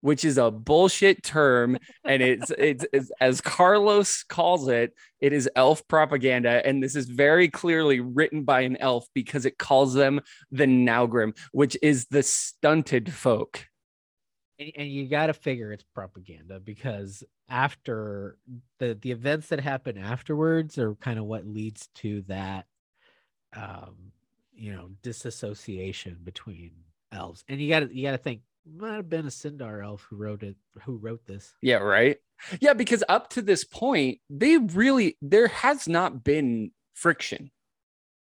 which 0.00 0.24
is 0.24 0.38
a 0.38 0.50
bullshit 0.50 1.22
term. 1.22 1.78
And 2.04 2.20
it's, 2.20 2.50
it's, 2.56 2.84
it's, 2.92 3.10
as 3.20 3.40
Carlos 3.40 4.24
calls 4.24 4.68
it, 4.68 4.92
it 5.20 5.32
is 5.32 5.48
elf 5.56 5.86
propaganda. 5.88 6.64
And 6.66 6.82
this 6.82 6.96
is 6.96 7.08
very 7.08 7.48
clearly 7.48 8.00
written 8.00 8.44
by 8.44 8.62
an 8.62 8.76
elf 8.78 9.06
because 9.14 9.46
it 9.46 9.58
calls 9.58 9.94
them 9.94 10.20
the 10.50 10.66
Naugrim, 10.66 11.36
which 11.52 11.76
is 11.80 12.06
the 12.06 12.22
stunted 12.22 13.12
folk. 13.12 13.66
And, 14.58 14.72
and 14.76 14.88
you 14.88 15.08
got 15.08 15.26
to 15.26 15.34
figure 15.34 15.72
it's 15.72 15.84
propaganda 15.94 16.60
because 16.60 17.22
after 17.48 18.36
the 18.78 18.98
the 19.00 19.10
events 19.10 19.48
that 19.48 19.60
happen 19.60 19.96
afterwards 19.96 20.78
are 20.78 20.94
kind 20.96 21.18
of 21.18 21.24
what 21.24 21.46
leads 21.46 21.88
to 21.94 22.22
that 22.22 22.66
um 23.56 24.12
you 24.54 24.72
know 24.72 24.90
disassociation 25.02 26.18
between 26.22 26.72
elves 27.12 27.44
and 27.48 27.60
you 27.60 27.68
got 27.68 27.80
to 27.80 27.94
you 27.94 28.02
got 28.02 28.12
to 28.12 28.18
think 28.18 28.40
might 28.76 28.94
have 28.94 29.08
been 29.08 29.26
a 29.26 29.30
Sindar 29.30 29.84
elf 29.84 30.06
who 30.08 30.16
wrote 30.16 30.42
it 30.42 30.56
who 30.84 30.96
wrote 30.96 31.24
this 31.26 31.54
Yeah, 31.62 31.76
right. 31.76 32.18
Yeah, 32.60 32.74
because 32.74 33.02
up 33.08 33.30
to 33.30 33.42
this 33.42 33.64
point, 33.64 34.20
they 34.30 34.58
really 34.58 35.16
there 35.22 35.48
has 35.48 35.88
not 35.88 36.22
been 36.22 36.70
friction 36.94 37.50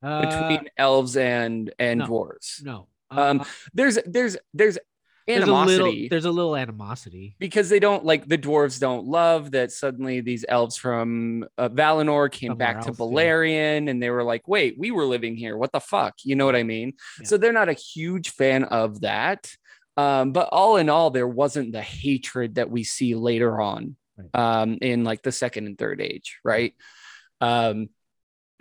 uh, 0.03 0.27
between 0.27 0.69
elves 0.77 1.17
and 1.17 1.73
and 1.79 2.01
no. 2.01 2.07
dwarves. 2.07 2.63
no 2.65 2.89
Um, 3.11 3.45
there's 3.75 3.99
There's 4.07 4.37
there's 4.55 4.79
there's 5.27 5.39
there's 5.39 5.49
a 5.49 5.53
animosity 5.53 5.83
little 5.83 6.09
there's 6.11 6.25
a 6.25 6.31
little 6.31 6.57
animosity 6.57 7.37
because 7.39 7.69
they 7.69 7.79
don't 7.79 8.05
like 8.05 8.27
the 8.27 8.39
dwarves 8.39 8.81
don't 8.81 9.07
love 9.07 9.53
that 9.53 9.73
suddenly 9.73 10.21
these 10.21 10.45
elves 10.49 10.77
from 10.77 11.45
uh, 11.59 11.69
Valinor 11.69 12.31
came 12.31 12.51
Somewhere 12.51 12.75
back 12.75 12.83
to 12.83 12.89
else, 12.89 12.99
yeah. 12.99 13.89
And 13.89 14.03
they 14.03 14.11
were 14.11 14.25
like, 14.25 14.49
"Wait, 14.49 14.77
we 14.79 14.91
were 14.91 15.05
living 15.05 15.37
here. 15.37 15.57
What 15.57 15.73
the 15.73 15.81
fuck?" 15.81 16.15
You 16.25 16.37
know 16.37 16.47
what 16.47 16.57
I 16.57 16.63
mean? 16.63 16.95
Yeah. 17.21 17.27
So 17.27 17.37
they're 17.37 17.53
not 17.53 17.69
a 17.69 17.75
huge 17.75 18.31
fan 18.31 18.65
of 18.65 19.03
that. 19.03 19.53
Um, 19.97 20.33
but 20.33 20.49
all 20.51 20.77
in 20.77 20.89
all, 20.89 21.11
there 21.11 21.29
wasn't 21.29 21.73
the 21.73 21.83
hatred 21.83 22.55
that 22.55 22.71
we 22.71 22.83
see 22.83 23.15
later 23.15 23.61
on 23.61 23.97
Right. 24.17 24.63
um, 24.63 24.79
in 24.83 25.05
like 25.05 25.23
the 25.23 25.33
second 25.33 25.67
and 25.67 25.79
third 25.79 26.01
age, 26.01 26.39
right? 26.45 26.75
Um, 27.41 27.89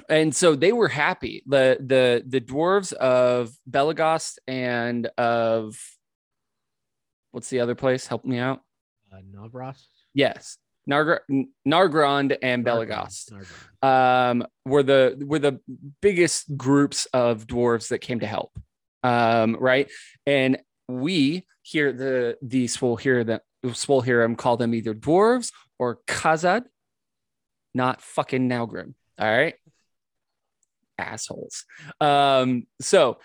and 0.10 0.36
so 0.36 0.56
they 0.56 0.72
were 0.72 0.88
happy. 0.88 1.44
The 1.46 1.78
the 1.80 2.24
the 2.28 2.42
dwarves 2.42 2.94
of 2.94 3.52
Belegost 3.70 4.40
and 4.48 5.08
of 5.18 5.78
what's 7.32 7.50
the 7.50 7.60
other 7.60 7.76
place? 7.76 8.08
Help 8.08 8.26
me 8.26 8.38
out. 8.38 8.62
uh, 9.12 9.18
Navras 9.34 9.84
Yes, 10.14 10.58
Nargr- 10.90 11.20
Nargrand 11.68 12.38
and 12.42 12.66
Belegost 12.66 13.32
um, 13.82 14.46
were 14.66 14.84
the 14.84 15.24
were 15.26 15.40
the 15.40 15.60
biggest 16.02 16.58
groups 16.58 17.06
of 17.14 17.48
dwarves 17.48 17.90
that 17.90 18.00
came 18.00 18.20
to 18.20 18.28
help. 18.28 18.52
Um, 19.04 19.56
right, 19.60 19.90
and 20.26 20.60
we 20.88 21.46
here 21.62 21.94
the 21.94 22.38
the 22.42 22.66
Swol 22.66 23.00
here 23.00 23.24
the 23.24 23.42
Swol 23.64 24.04
here 24.04 24.34
call 24.36 24.58
them 24.58 24.74
either 24.74 24.94
dwarves 24.94 25.52
or 25.80 26.00
Khazad, 26.08 26.64
not 27.74 28.02
fucking 28.02 28.50
Naugrim. 28.50 28.94
All 29.18 29.32
right, 29.32 29.56
assholes. 30.98 31.66
Um, 32.00 32.68
so 32.82 33.20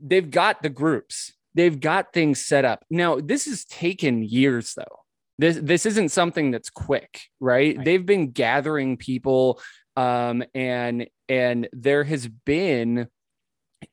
they've 0.00 0.30
got 0.30 0.62
the 0.62 0.70
groups, 0.70 1.32
they've 1.54 1.78
got 1.80 2.12
things 2.12 2.44
set 2.44 2.64
up. 2.64 2.84
Now 2.90 3.20
this 3.20 3.46
has 3.46 3.64
taken 3.64 4.22
years 4.22 4.74
though 4.74 5.00
this 5.38 5.58
this 5.62 5.86
isn't 5.86 6.10
something 6.10 6.50
that's 6.50 6.70
quick 6.70 7.22
right, 7.40 7.76
Right. 7.76 7.84
they've 7.84 8.04
been 8.06 8.30
gathering 8.30 8.96
people 8.96 9.60
um 9.96 10.44
and 10.54 11.06
and 11.28 11.68
there 11.72 12.04
has 12.04 12.28
been 12.28 13.08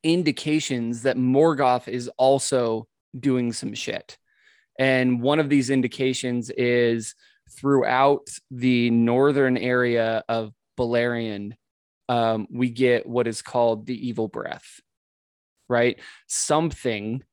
indications 0.03 1.03
that 1.03 1.18
morgoth 1.18 1.88
is 1.88 2.10
also 2.18 2.88
doing 3.18 3.53
some 3.53 3.74
shit 3.74 4.18
and 4.78 5.22
one 5.22 5.39
of 5.39 5.49
these 5.49 5.70
indications 5.70 6.49
is 6.51 7.16
throughout 7.51 8.28
the 8.51 8.89
northern 8.91 9.57
area 9.57 10.24
of 10.30 10.53
Beleriand, 10.78 11.53
um, 12.07 12.47
we 12.49 12.70
get 12.70 13.05
what 13.05 13.28
is 13.28 13.41
called 13.41 13.86
the 13.86 14.07
evil 14.07 14.28
breath, 14.28 14.80
right? 15.68 15.99
Something, 16.28 17.24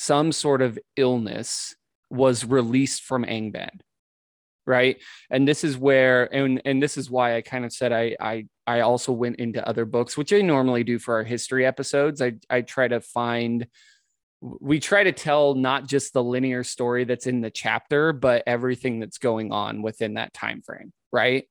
some 0.00 0.32
sort 0.32 0.62
of 0.62 0.78
illness 0.96 1.76
was 2.08 2.42
released 2.42 3.02
from 3.02 3.22
Angband, 3.22 3.82
right? 4.66 4.96
And 5.28 5.46
this 5.46 5.62
is 5.62 5.76
where, 5.76 6.24
and 6.34 6.62
and 6.64 6.82
this 6.82 6.96
is 6.96 7.10
why 7.10 7.36
I 7.36 7.42
kind 7.42 7.66
of 7.66 7.72
said 7.72 7.92
I 7.92 8.16
I 8.18 8.46
I 8.66 8.80
also 8.80 9.12
went 9.12 9.36
into 9.36 9.66
other 9.68 9.84
books, 9.84 10.16
which 10.16 10.32
I 10.32 10.40
normally 10.40 10.84
do 10.84 10.98
for 10.98 11.16
our 11.16 11.22
history 11.22 11.66
episodes. 11.66 12.22
I 12.22 12.32
I 12.48 12.62
try 12.62 12.88
to 12.88 13.02
find 13.02 13.66
we 14.40 14.80
try 14.80 15.04
to 15.04 15.12
tell 15.12 15.54
not 15.54 15.86
just 15.86 16.14
the 16.14 16.24
linear 16.24 16.64
story 16.64 17.04
that's 17.04 17.26
in 17.26 17.42
the 17.42 17.50
chapter 17.50 18.14
but 18.14 18.42
everything 18.46 18.98
that's 18.98 19.18
going 19.18 19.52
on 19.52 19.82
within 19.82 20.14
that 20.14 20.32
time 20.32 20.62
frame 20.62 20.94
right 21.12 21.44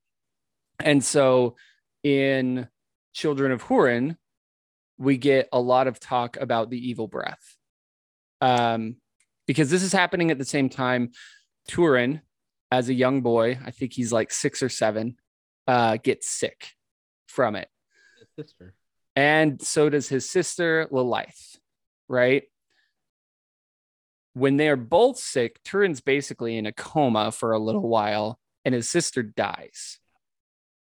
and 0.80 1.04
so 1.04 1.56
in 2.02 2.68
children 3.14 3.52
of 3.52 3.64
hurin 3.64 4.16
we 4.98 5.18
get 5.18 5.48
a 5.54 5.62
lot 5.62 5.86
of 5.86 6.00
talk 6.00 6.36
about 6.38 6.72
the 6.72 6.90
evil 6.90 7.08
breath 7.08 7.59
um 8.42 8.96
because 9.48 9.70
this 9.70 9.84
is 9.84 9.94
happening 9.94 10.32
at 10.32 10.38
the 10.38 10.46
same 10.46 10.70
time 10.70 11.12
turin 11.68 12.22
as 12.72 12.90
a 12.90 12.94
young 12.94 13.22
boy 13.22 13.58
i 13.66 13.72
think 13.72 13.94
he's 13.94 14.12
like 14.12 14.32
six 14.32 14.62
or 14.62 14.70
seven 14.70 15.16
uh 15.68 15.98
gets 15.98 16.28
sick 16.28 16.74
from 17.28 17.56
it 17.56 17.70
sister 18.36 18.74
and 19.20 19.62
so 19.62 19.90
does 19.90 20.08
his 20.08 20.30
sister 20.30 20.88
Lalaith, 20.92 21.58
right? 22.08 22.44
When 24.34 24.56
they 24.56 24.70
are 24.70 24.78
both 24.78 25.18
sick, 25.18 25.62
Turin's 25.66 26.00
basically 26.00 26.58
in 26.58 26.66
a 26.66 26.72
coma 26.72 27.34
for 27.34 27.52
a 27.52 27.60
little 27.60 27.88
while, 27.88 28.40
and 28.64 28.74
his 28.74 28.88
sister 28.88 29.22
dies, 29.22 30.00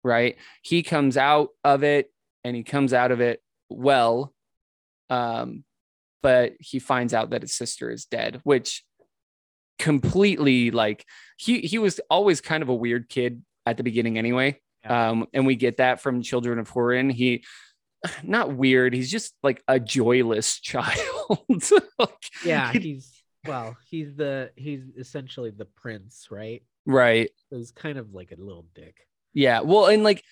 right? 0.03 0.37
He 0.63 0.83
comes 0.83 1.19
out 1.19 1.51
of 1.63 1.83
it, 1.85 2.11
and 2.43 2.57
he 2.57 2.63
comes 2.63 2.95
out 2.95 3.11
of 3.11 3.21
it 3.21 3.43
well, 3.69 4.33
um, 5.11 5.65
but 6.23 6.53
he 6.61 6.79
finds 6.79 7.13
out 7.15 7.31
that 7.31 7.43
his 7.43 7.53
sister 7.55 7.91
is 7.91 8.05
dead, 8.07 8.41
which 8.45 8.85
completely 9.79 10.71
like 10.71 11.05
he 11.37 11.61
he 11.61 11.79
was 11.79 12.01
always 12.09 12.41
kind 12.41 12.63
of 12.63 12.69
a 12.69 12.75
weird 12.75 13.09
kid 13.09 13.43
at 13.67 13.77
the 13.77 13.83
beginning 13.83 14.19
anyway. 14.19 14.61
Yeah. 14.85 15.11
Um, 15.11 15.27
and 15.33 15.47
we 15.47 15.57
get 15.57 15.77
that 15.79 16.01
from 16.01 16.23
Children 16.23 16.59
of 16.59 16.71
Hurin. 16.71 17.13
He 17.13 17.45
not 18.23 18.55
weird. 18.55 18.95
He's 18.95 19.11
just 19.11 19.35
like 19.43 19.63
a 19.69 19.79
joyless 19.81 20.61
child. 20.61 20.95
Like, 21.99 22.11
yeah 22.45 22.73
he- 22.73 22.79
he's 22.81 23.23
well 23.47 23.77
he's 23.91 24.15
the 24.15 24.51
he's 24.57 24.83
essentially 24.97 25.51
the 25.51 25.65
prince 25.65 26.29
right 26.31 26.63
right. 26.87 27.29
so 27.51 27.57
he's 27.57 27.73
kind 27.73 27.99
of 27.99 28.15
like 28.15 28.31
a 28.31 28.41
little 28.41 28.67
dick 28.75 28.97
Yeah. 29.35 29.61
Well, 29.61 29.87
and 29.87 30.05
like 30.05 30.23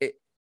it, 0.00 0.14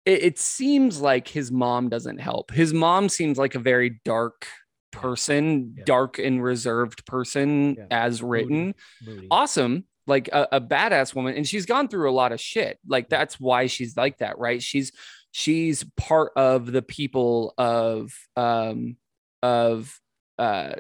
it, 0.07 0.23
it 0.23 0.39
seems 0.39 1.01
like 1.01 1.29
his 1.29 1.51
mom 1.53 1.89
doesn't 1.91 2.19
help. 2.19 2.53
His 2.53 2.73
mom 2.73 3.09
seems 3.11 3.37
like 3.37 3.55
a 3.55 3.59
very 3.59 4.01
dark 4.05 4.47
person, 4.91 5.75
Yeah. 5.77 5.85
dark 5.85 6.19
and 6.19 6.43
reserved 6.43 7.05
person 7.07 7.77
Yeah. 7.79 7.87
as 7.91 8.23
written. 8.23 8.75
moody 9.05 9.29
Awesome. 9.31 9.85
Like 10.07 10.29
a, 10.29 10.49
a 10.53 10.61
badass 10.61 11.15
woman. 11.15 11.37
And 11.37 11.47
she's 11.47 11.67
gone 11.67 11.89
through 11.89 12.11
a 12.11 12.13
lot 12.13 12.33
of 12.33 12.41
shit. 12.41 12.79
Like 12.87 13.05
Yeah. 13.11 13.19
that's 13.19 13.39
why 13.39 13.67
she's 13.67 13.97
like 13.97 14.19
that, 14.19 14.39
right? 14.39 14.63
She's 14.63 14.93
she's 15.33 15.85
part 15.97 16.33
of 16.37 16.71
the 16.73 16.83
people 16.83 17.55
of 17.57 18.13
um 18.37 18.97
of 19.43 19.99
uh 20.39 20.73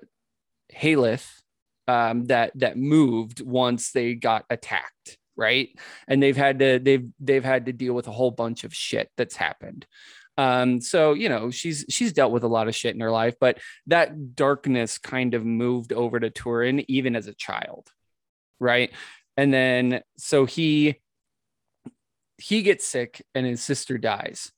Haleth 0.75 1.29
um 1.89 2.25
that 2.27 2.53
that 2.57 2.77
moved 2.77 3.41
once 3.41 3.93
they 3.93 4.15
got 4.15 4.45
attacked, 4.51 5.19
right? 5.37 5.69
And 6.09 6.23
they've 6.23 6.37
had 6.37 6.59
to 6.61 6.79
they've 6.79 7.09
they've 7.21 7.45
had 7.45 7.67
to 7.67 7.73
deal 7.73 7.95
with 7.95 8.09
a 8.09 8.13
whole 8.13 8.31
bunch 8.31 8.65
of 8.65 8.75
shit 8.75 9.11
that's 9.17 9.37
happened. 9.37 9.87
Um, 10.41 10.80
so 10.80 11.12
you 11.12 11.28
know, 11.28 11.51
she's 11.51 11.84
she's 11.91 12.14
dealt 12.14 12.32
with 12.32 12.45
a 12.45 12.49
lot 12.49 12.66
of 12.66 12.74
shit 12.74 12.95
in 12.95 13.01
her 13.03 13.11
life, 13.11 13.34
but 13.38 13.59
that 13.88 14.34
darkness 14.34 14.97
kind 14.97 15.34
of 15.34 15.45
moved 15.45 15.93
over 15.93 16.18
to 16.18 16.30
Turin 16.30 16.82
even 16.88 17.14
as 17.14 17.26
a 17.26 17.34
child, 17.34 17.93
right? 18.59 18.91
And 19.36 19.53
then 19.53 20.01
so 20.16 20.47
he 20.47 20.97
he 22.38 22.62
gets 22.62 22.86
sick 22.86 23.22
and 23.34 23.45
his 23.45 23.62
sister 23.62 23.99
dies. 23.99 24.51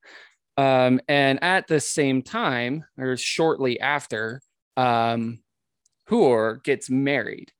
Um, 0.56 1.00
and 1.08 1.42
at 1.42 1.66
the 1.66 1.80
same 1.80 2.22
time, 2.22 2.84
or 2.96 3.16
shortly 3.16 3.80
after, 3.80 4.40
um, 4.76 5.40
Huor 6.08 6.62
gets 6.62 6.90
married, 6.90 7.50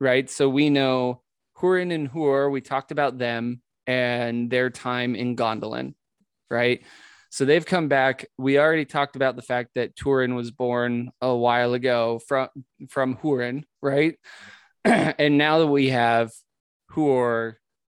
right? 0.00 0.30
So 0.30 0.48
we 0.48 0.70
know 0.70 1.20
Hurin 1.58 1.92
and 1.92 2.10
Huor, 2.10 2.50
we 2.50 2.62
talked 2.62 2.92
about 2.92 3.18
them 3.18 3.60
and 3.86 4.48
their 4.48 4.70
time 4.70 5.14
in 5.14 5.36
Gondolin, 5.36 5.92
right? 6.48 6.82
So 7.30 7.44
they've 7.44 7.64
come 7.64 7.88
back. 7.88 8.26
We 8.38 8.58
already 8.58 8.84
talked 8.84 9.16
about 9.16 9.36
the 9.36 9.42
fact 9.42 9.70
that 9.74 9.94
Turin 9.96 10.34
was 10.34 10.50
born 10.50 11.10
a 11.20 11.34
while 11.34 11.74
ago 11.74 12.20
from 12.26 12.48
from 12.88 13.16
Hurin, 13.16 13.64
right? 13.82 14.16
and 14.84 15.36
now 15.38 15.58
that 15.58 15.66
we 15.66 15.90
have 15.90 16.30
Huor 16.92 17.54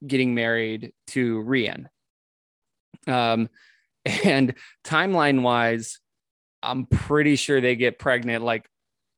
getting 0.07 0.35
married 0.35 0.93
to 1.09 1.43
Rian. 1.43 1.87
Um, 3.07 3.49
And 4.24 4.55
timeline 4.85 5.43
wise, 5.43 5.99
I'm 6.62 6.87
pretty 6.87 7.37
sure 7.37 7.61
they 7.61 7.76
get 7.76 7.99
pregnant 7.99 8.43
like 8.43 8.66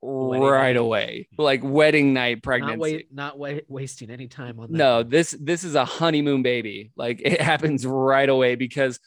Wedding 0.02 0.42
right 0.42 0.62
night. 0.72 0.76
away, 0.78 1.28
like 1.38 1.60
wedding 1.62 2.12
night 2.14 2.36
Not, 2.38 2.42
pregnancy. 2.42 3.06
not 3.12 3.38
wa- 3.38 3.60
wasting 3.68 4.10
any 4.10 4.26
time 4.28 4.58
on 4.58 4.72
that. 4.72 4.76
No, 4.78 5.02
this 5.02 5.36
this 5.38 5.62
is 5.62 5.74
a 5.74 5.84
honeymoon 5.84 6.42
baby. 6.42 6.90
Like 6.96 7.20
it 7.22 7.40
happens 7.50 7.86
right 7.86 8.28
away 8.28 8.54
because 8.56 8.98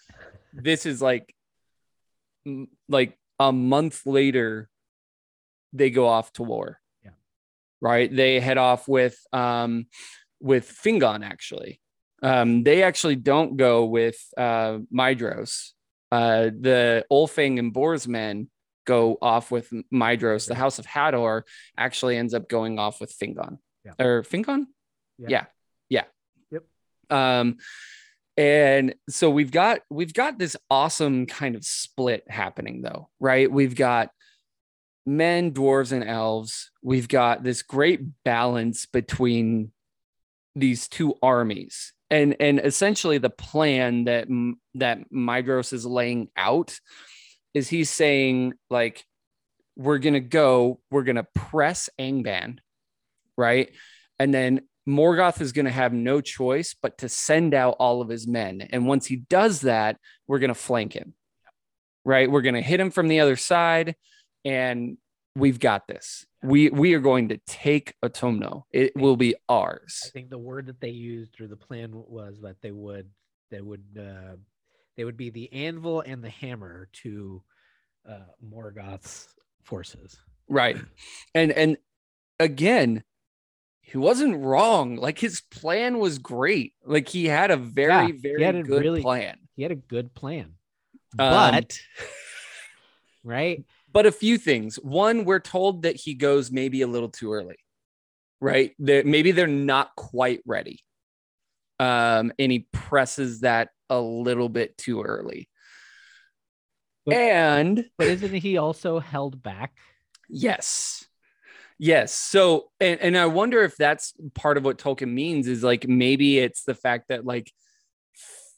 this 0.54 0.86
is 0.86 1.02
like 1.02 1.34
like 2.88 3.18
a 3.40 3.52
month 3.52 4.06
later 4.06 4.70
they 5.74 5.90
go 5.90 6.08
off 6.08 6.32
to 6.34 6.44
war. 6.44 6.80
Yeah. 7.04 7.12
Right? 7.82 8.14
They 8.14 8.40
head 8.40 8.58
off 8.58 8.88
with 8.88 9.18
um 9.34 9.88
with 10.40 10.70
Fingon 10.70 11.26
actually. 11.26 11.80
Um 12.22 12.64
they 12.64 12.84
actually 12.84 13.16
don't 13.16 13.58
go 13.58 13.86
with 13.86 14.18
uh 14.38 14.80
Maedhros. 14.94 15.72
Uh 16.12 16.52
the 16.58 17.06
Ulfang 17.12 17.60
and 17.60 17.74
Bor's 17.74 18.08
men 18.08 18.50
go 18.86 19.18
off 19.22 19.50
with 19.50 19.72
Maedhros. 19.92 20.48
The 20.48 20.56
House 20.56 20.78
of 20.78 20.86
Hador 20.86 21.44
actually 21.78 22.18
ends 22.18 22.34
up 22.34 22.48
going 22.48 22.78
off 22.78 23.02
with 23.02 23.18
Fingon. 23.18 23.58
Yeah. 23.86 23.94
Or 24.06 24.24
Fingon? 24.24 24.66
Yeah. 25.18 25.28
yeah. 25.30 25.46
Yeah. 25.90 26.04
Yep. 26.52 26.64
Um 27.10 27.58
and 28.36 28.96
so 29.10 29.30
we've 29.30 29.52
got 29.52 29.82
we've 29.90 30.14
got 30.14 30.40
this 30.40 30.56
awesome 30.70 31.26
kind 31.26 31.56
of 31.56 31.64
split 31.64 32.24
happening 32.28 32.82
though, 32.82 33.10
right? 33.20 33.52
We've 33.52 33.76
got 33.76 34.10
men, 35.06 35.52
dwarves, 35.52 35.92
and 35.92 36.04
elves. 36.04 36.72
We've 36.82 37.08
got 37.08 37.44
this 37.44 37.62
great 37.62 38.02
balance 38.24 38.86
between 38.86 39.72
these 40.56 40.88
two 40.88 41.16
armies. 41.22 41.94
And 42.10 42.36
and 42.40 42.60
essentially 42.60 43.20
the 43.20 43.30
plan 43.30 44.06
that 44.06 44.28
that 44.76 45.12
Maedhros 45.12 45.74
is 45.74 45.86
laying 45.86 46.30
out 46.36 46.80
is 47.54 47.70
he's 47.70 47.90
saying 47.90 48.54
like 48.70 49.04
we're 49.76 50.00
to 50.14 50.20
go, 50.20 50.80
we're 50.92 51.04
to 51.16 51.28
press 51.36 51.90
Angband, 52.00 52.60
right? 53.38 53.72
And 54.20 54.34
then 54.34 54.62
Morgoth 54.88 55.40
is 55.42 55.52
going 55.52 55.66
to 55.66 55.72
have 55.72 55.94
no 55.94 56.22
choice 56.22 56.76
but 56.80 56.98
to 57.00 57.10
send 57.10 57.54
out 57.54 57.76
all 57.80 58.02
of 58.02 58.10
his 58.10 58.28
men. 58.28 58.68
And 58.72 58.86
once 58.88 59.06
he 59.06 59.18
does 59.18 59.62
that, 59.62 59.98
we're 60.28 60.40
going 60.40 60.50
to 60.50 60.56
flank 60.56 60.94
him, 60.94 61.14
right? 62.04 62.30
We're 62.30 62.42
going 62.42 62.56
to 62.56 62.62
hit 62.62 62.80
him 62.80 62.92
from 62.92 63.08
the 63.08 63.22
other 63.22 63.36
side, 63.36 63.96
and 64.44 64.98
we've 65.36 65.60
got 65.60 65.88
this. 65.88 66.26
We 66.42 66.70
we 66.70 66.94
are 66.94 67.00
going 67.00 67.30
to 67.30 67.40
take 67.48 67.96
Utumno. 68.04 68.64
It 68.72 68.94
will 68.96 69.16
be 69.16 69.36
ours. 69.48 70.02
I 70.08 70.10
think 70.10 70.30
the 70.30 70.38
word 70.38 70.66
that 70.66 70.82
they 70.82 70.90
used 70.90 71.40
or 71.40 71.48
the 71.48 71.56
plan 71.56 71.92
was 71.94 72.42
that 72.42 72.58
they 72.62 72.72
would 72.72 73.10
they 73.50 73.62
would 73.62 73.86
uh, 73.98 74.36
they 74.98 75.06
would 75.06 75.18
be 75.18 75.30
the 75.30 75.52
anvil 75.54 76.02
and 76.02 76.22
the 76.22 76.30
hammer 76.30 76.90
to 77.04 77.42
uh, 78.08 78.26
Morgoth's 78.46 79.28
forces. 79.64 80.18
Right. 80.50 80.78
And 81.34 81.52
and 81.54 81.78
again, 82.40 83.04
he 83.94 84.00
wasn't 84.00 84.42
wrong. 84.44 84.96
Like 84.98 85.20
his 85.20 85.40
plan 85.40 86.00
was 86.00 86.18
great. 86.18 86.74
Like 86.84 87.08
he 87.08 87.28
had 87.28 87.52
a 87.52 87.58
very 87.58 87.90
Yeah, 87.94 88.06
he 88.08 88.12
very 88.14 88.44
had 88.44 88.56
a 88.56 88.64
good 88.64 88.82
really- 88.82 89.02
plan. 89.04 89.38
He 89.56 89.62
had 89.62 89.72
a 89.72 89.76
good 89.76 90.16
plan, 90.16 90.56
Um, 91.20 91.52
but 91.52 91.80
right, 93.24 93.64
but 93.92 94.08
a 94.08 94.12
few 94.12 94.40
things. 94.40 94.78
One, 94.78 95.26
we're 95.26 95.40
told 95.40 95.84
that 95.84 95.96
he 95.96 96.16
goes 96.16 96.52
maybe 96.52 96.82
a 96.82 96.88
little 96.88 97.10
too 97.10 97.32
early, 97.34 97.58
right? 98.42 98.74
That 98.80 99.06
maybe 99.06 99.32
they're 99.32 99.46
not 99.46 99.96
quite 99.96 100.42
ready. 100.46 100.80
Um, 101.80 102.34
and 102.40 102.52
he 102.52 102.68
presses 102.72 103.42
that 103.42 103.70
a 103.92 104.02
little 104.02 104.50
bit 104.50 104.76
too 104.76 105.04
early. 105.04 105.50
But- 107.06 107.16
and 107.16 107.86
but 107.98 108.08
isn't 108.08 108.34
he 108.34 108.58
also 108.58 108.98
held 109.00 109.44
back? 109.44 109.78
yes. 110.30 111.06
Yes. 111.84 112.14
So 112.14 112.72
and, 112.80 112.98
and 113.02 113.18
I 113.18 113.26
wonder 113.26 113.62
if 113.62 113.76
that's 113.76 114.14
part 114.36 114.56
of 114.56 114.64
what 114.64 114.78
Tolkien 114.78 115.12
means 115.12 115.50
is 115.50 115.66
like 115.66 115.86
maybe 115.86 116.40
it's 116.40 116.64
the 116.64 116.74
fact 116.74 117.10
that 117.10 117.26
like 117.26 117.52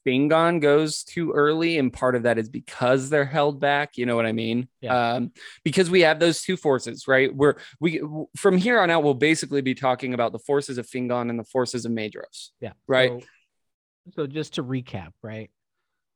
Fingon 0.06 0.62
goes 0.62 1.04
too 1.04 1.32
early, 1.32 1.80
and 1.80 1.92
part 1.92 2.16
of 2.16 2.22
that 2.24 2.38
is 2.38 2.50
because 2.50 3.10
they're 3.10 3.26
held 3.26 3.60
back. 3.60 3.98
You 3.98 4.06
know 4.06 4.16
what 4.16 4.28
I 4.28 4.32
mean? 4.32 4.68
Yeah. 4.80 5.14
Um, 5.14 5.32
because 5.64 5.90
we 5.90 6.02
have 6.02 6.20
those 6.20 6.44
two 6.44 6.56
forces, 6.56 7.08
right? 7.08 7.36
We're 7.36 7.56
we 7.80 8.00
from 8.38 8.60
here 8.60 8.80
on 8.80 8.92
out, 8.92 9.04
we'll 9.04 9.16
basically 9.16 9.62
be 9.62 9.74
talking 9.74 10.14
about 10.14 10.32
the 10.32 10.38
forces 10.38 10.78
of 10.78 10.86
Fingon 10.86 11.32
and 11.32 11.40
the 11.40 11.46
forces 11.46 11.84
of 11.84 11.94
Maedhros. 11.94 12.52
Yeah. 12.62 12.74
Right. 12.86 13.10
So, 13.10 14.12
so 14.18 14.28
just 14.28 14.54
to 14.54 14.64
recap, 14.64 15.14
right? 15.24 15.50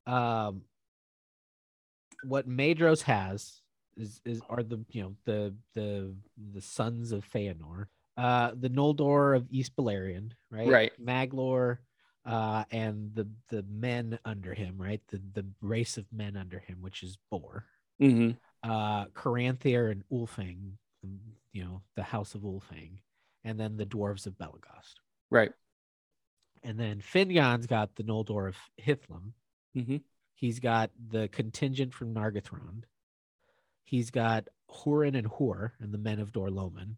Um 0.05 0.61
what 2.23 2.47
Maedhros 2.47 3.01
has 3.01 3.61
is 3.99 4.21
is 4.25 4.41
are 4.49 4.63
the 4.63 4.83
you 4.89 5.03
know 5.03 5.15
the 5.25 5.53
the 5.73 6.15
the 6.53 6.61
sons 6.61 7.11
of 7.11 7.25
Feanor, 7.29 7.87
uh 8.17 8.51
the 8.59 8.69
Noldor 8.69 9.35
of 9.35 9.47
East 9.51 9.75
Beleriand, 9.75 10.31
right? 10.49 10.67
Right. 10.67 10.91
Maglor 11.03 11.79
uh 12.25 12.63
and 12.71 13.13
the 13.13 13.27
the 13.49 13.63
men 13.69 14.19
under 14.25 14.53
him, 14.53 14.75
right? 14.77 15.01
The 15.09 15.21
the 15.33 15.45
race 15.61 15.97
of 15.97 16.05
men 16.11 16.37
under 16.37 16.59
him, 16.59 16.77
which 16.81 17.03
is 17.03 17.17
Bor. 17.29 17.65
hmm 17.99 18.31
Uh 18.63 19.05
Caranthir 19.07 19.91
and 19.91 20.03
Ulfang, 20.11 20.73
you 21.53 21.63
know, 21.63 21.81
the 21.95 22.03
house 22.03 22.35
of 22.35 22.41
Ulfang, 22.41 23.01
and 23.43 23.59
then 23.59 23.77
the 23.77 23.85
dwarves 23.85 24.25
of 24.27 24.37
Belegost. 24.37 24.95
Right. 25.29 25.51
And 26.63 26.77
then 26.77 26.99
Fingon's 27.01 27.67
got 27.67 27.95
the 27.95 28.03
Noldor 28.03 28.49
of 28.49 28.57
Hithlum. 28.81 29.31
Mhm. 29.75 30.01
He's 30.35 30.59
got 30.59 30.91
the 31.09 31.27
contingent 31.29 31.93
from 31.93 32.13
Nargothrond. 32.13 32.83
He's 33.89 34.11
got 34.11 34.47
Hurin 34.71 35.17
and 35.17 35.27
Huor 35.27 35.71
and 35.79 35.91
the 35.91 35.97
men 35.97 36.19
of 36.19 36.31
Dor-lómin. 36.31 36.95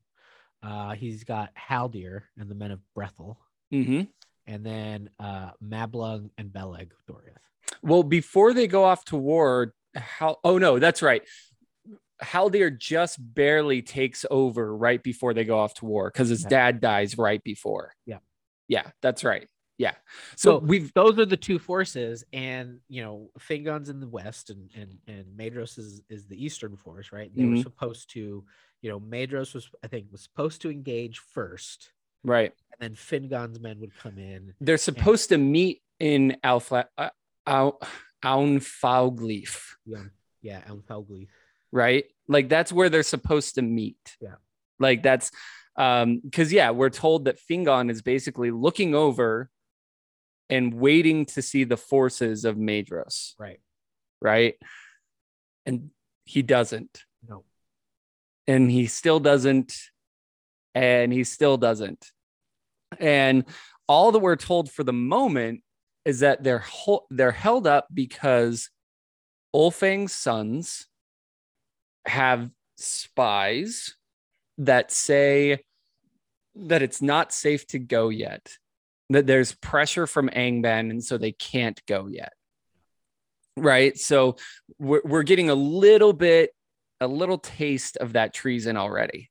Uh, 0.62 0.92
he's 0.94 1.24
got 1.24 1.50
Haldir 1.56 2.24
and 2.38 2.50
the 2.50 2.56
men 2.56 2.72
of 2.72 2.82
Brethil. 2.98 3.38
hmm 3.72 4.02
And 4.46 4.66
then 4.66 5.10
uh, 5.18 5.52
Mablung 5.64 6.32
and 6.38 6.52
Beleg 6.52 6.92
Doriath. 7.10 7.38
Well, 7.82 8.04
before 8.04 8.54
they 8.54 8.68
go 8.68 8.84
off 8.84 9.06
to 9.06 9.16
war, 9.18 9.74
how? 9.96 10.38
Oh 10.44 10.58
no, 10.58 10.80
that's 10.80 11.02
right. 11.02 11.22
Haldir 12.22 12.78
just 12.78 13.18
barely 13.34 13.82
takes 13.82 14.26
over 14.30 14.76
right 14.76 15.02
before 15.02 15.34
they 15.34 15.46
go 15.46 15.58
off 15.60 15.74
to 15.76 15.86
war 15.86 16.12
because 16.12 16.28
his 16.30 16.44
Yeah. 16.44 16.50
dad 16.50 16.82
dies 16.82 17.18
right 17.18 17.44
before. 17.44 17.94
Yeah. 18.06 18.20
Yeah, 18.68 18.92
that's 19.02 19.24
right. 19.24 19.48
Yeah. 19.82 19.96
So, 20.36 20.48
So- 20.50 20.58
we've 20.72 20.94
Those 20.94 21.18
are 21.22 21.26
the 21.26 21.42
two 21.48 21.58
forces, 21.58 22.24
and 22.32 22.80
you 22.88 23.02
know, 23.04 23.16
Fingon's 23.40 23.90
in 23.90 24.00
the 24.00 24.08
west, 24.20 24.46
and 24.52 24.70
and 24.80 24.90
and 25.08 25.26
Maedhros 25.40 25.74
is 25.84 26.02
is 26.16 26.22
the 26.32 26.38
eastern 26.46 26.76
force, 26.78 27.08
right? 27.12 27.30
They 27.36 27.46
were 27.46 27.56
Mhm. 27.58 27.64
supposed 27.64 28.12
to, 28.16 28.24
you 28.84 28.90
know, 28.92 29.00
Maedhros 29.00 29.54
was 29.56 29.66
I 29.84 29.88
think 29.88 30.12
was 30.12 30.22
supposed 30.22 30.62
to 30.64 30.70
engage 30.78 31.18
first, 31.38 31.80
right. 32.24 32.54
and 32.72 32.80
then 32.84 32.94
Fingon's 32.96 33.60
men 33.60 33.80
would 33.80 33.96
come 34.04 34.18
in. 34.20 34.54
They're 34.66 34.78
supposed 34.92 35.30
to 35.30 35.38
meet 35.40 35.82
in 36.00 36.38
Alpha 36.44 36.88
uh, 36.98 37.10
Au- 37.48 37.80
Anfauglith, 38.24 39.76
Yeah, 39.86 40.04
yeah, 40.42 40.62
Elmfelgli. 40.68 41.28
right? 41.72 42.06
Like 42.28 42.50
that's 42.50 42.72
where 42.72 42.90
they're 42.90 43.04
supposed 43.16 43.56
to 43.56 43.62
meet. 43.62 44.18
Yeah. 44.22 44.36
Like 44.80 45.02
that's 45.04 45.32
um 45.78 46.20
because 46.20 46.52
yeah, 46.52 46.70
we're 46.72 46.90
told 46.90 47.26
that 47.26 47.40
Fingon 47.40 47.90
is 47.90 48.02
basically 48.02 48.52
looking 48.52 48.94
over 48.94 49.50
and 50.52 50.74
waiting 50.74 51.26
to 51.26 51.42
see 51.42 51.64
the 51.64 51.78
forces 51.78 52.46
of 52.46 52.58
Maedhros, 52.58 53.34
Right. 53.40 53.60
right? 54.22 54.56
And 55.66 55.92
he 56.26 56.42
doesn't. 56.42 57.04
No. 57.28 57.44
and 58.48 58.70
he 58.70 58.88
still 58.88 59.20
doesn't 59.20 59.74
and 60.74 61.14
he 61.14 61.24
still 61.24 61.58
doesn't 61.58 62.12
and 63.00 63.46
all 63.88 64.12
that 64.12 64.20
we're 64.20 64.36
told 64.36 64.72
for 64.72 64.84
the 64.84 64.94
moment 64.94 65.62
is 66.06 66.22
that 66.22 66.44
they're 66.44 66.58
hol- 66.60 67.06
they're 67.12 67.32
held 67.32 67.68
up 67.68 67.88
because 67.94 68.70
Ulfang's 69.56 70.14
sons 70.14 70.88
have 72.08 72.50
spies 72.78 73.96
that 74.58 74.92
say 74.92 75.64
that 76.56 76.82
it's 76.82 77.02
not 77.02 77.32
safe 77.32 77.68
to 77.68 77.80
go 77.80 78.10
yet 78.10 78.58
that 79.14 79.28
there's 79.28 79.54
pressure 79.54 80.08
from 80.08 80.30
Angband 80.30 80.90
and 80.90 81.04
so 81.04 81.18
they 81.18 81.32
can't 81.32 81.82
go 81.86 82.08
yet. 82.08 82.34
Right? 83.58 83.98
So 83.98 84.38
we're, 84.80 85.02
we're 85.04 85.24
getting 85.24 85.50
a 85.50 85.56
little 85.56 86.14
bit 86.14 86.52
a 87.00 87.08
little 87.08 87.40
taste 87.40 87.98
of 87.98 88.14
that 88.14 88.34
treason 88.34 88.78
already. 88.78 89.30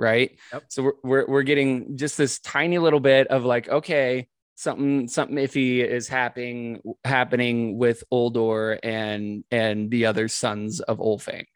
Right? 0.00 0.38
Yep. 0.52 0.64
so 0.68 0.82
we're, 0.84 0.92
we're 1.02 1.26
we're 1.26 1.42
getting 1.42 1.96
just 1.96 2.16
this 2.16 2.38
tiny 2.38 2.78
little 2.78 3.00
bit 3.00 3.26
of 3.26 3.44
like 3.44 3.68
okay 3.68 4.28
something 4.54 5.08
something 5.08 5.36
iffy 5.36 5.84
is 5.84 6.08
happening 6.08 6.80
happening 7.04 7.78
with 7.78 8.04
Uldor 8.12 8.78
and 8.82 9.44
and 9.50 9.90
the 9.90 10.06
other 10.06 10.28
sons 10.28 10.80
of 10.80 10.98
Ulfang. 10.98 11.46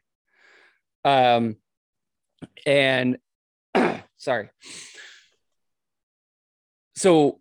um 1.05 1.55
and 2.65 3.17
sorry 4.17 4.49
so 6.95 7.39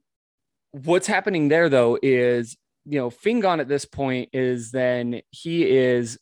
what's 0.70 1.06
happening 1.06 1.48
there 1.48 1.68
though 1.68 1.98
is 2.02 2.56
you 2.84 2.98
know, 2.98 3.10
Fingon 3.10 3.60
at 3.60 3.68
this 3.68 3.84
point 3.84 4.30
is 4.32 4.70
then 4.70 5.22
he 5.30 5.68
is 5.68 6.18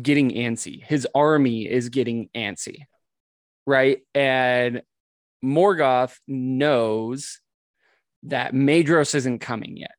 getting 0.00 0.30
antsy. 0.30 0.82
His 0.82 1.06
army 1.14 1.68
is 1.68 1.88
getting 1.88 2.28
antsy, 2.34 2.84
right? 3.66 4.00
And 4.14 4.82
Morgoth 5.44 6.16
knows 6.26 7.40
that 8.24 8.54
Maedhros 8.54 9.14
isn't 9.14 9.40
coming 9.40 9.76
yet, 9.76 9.94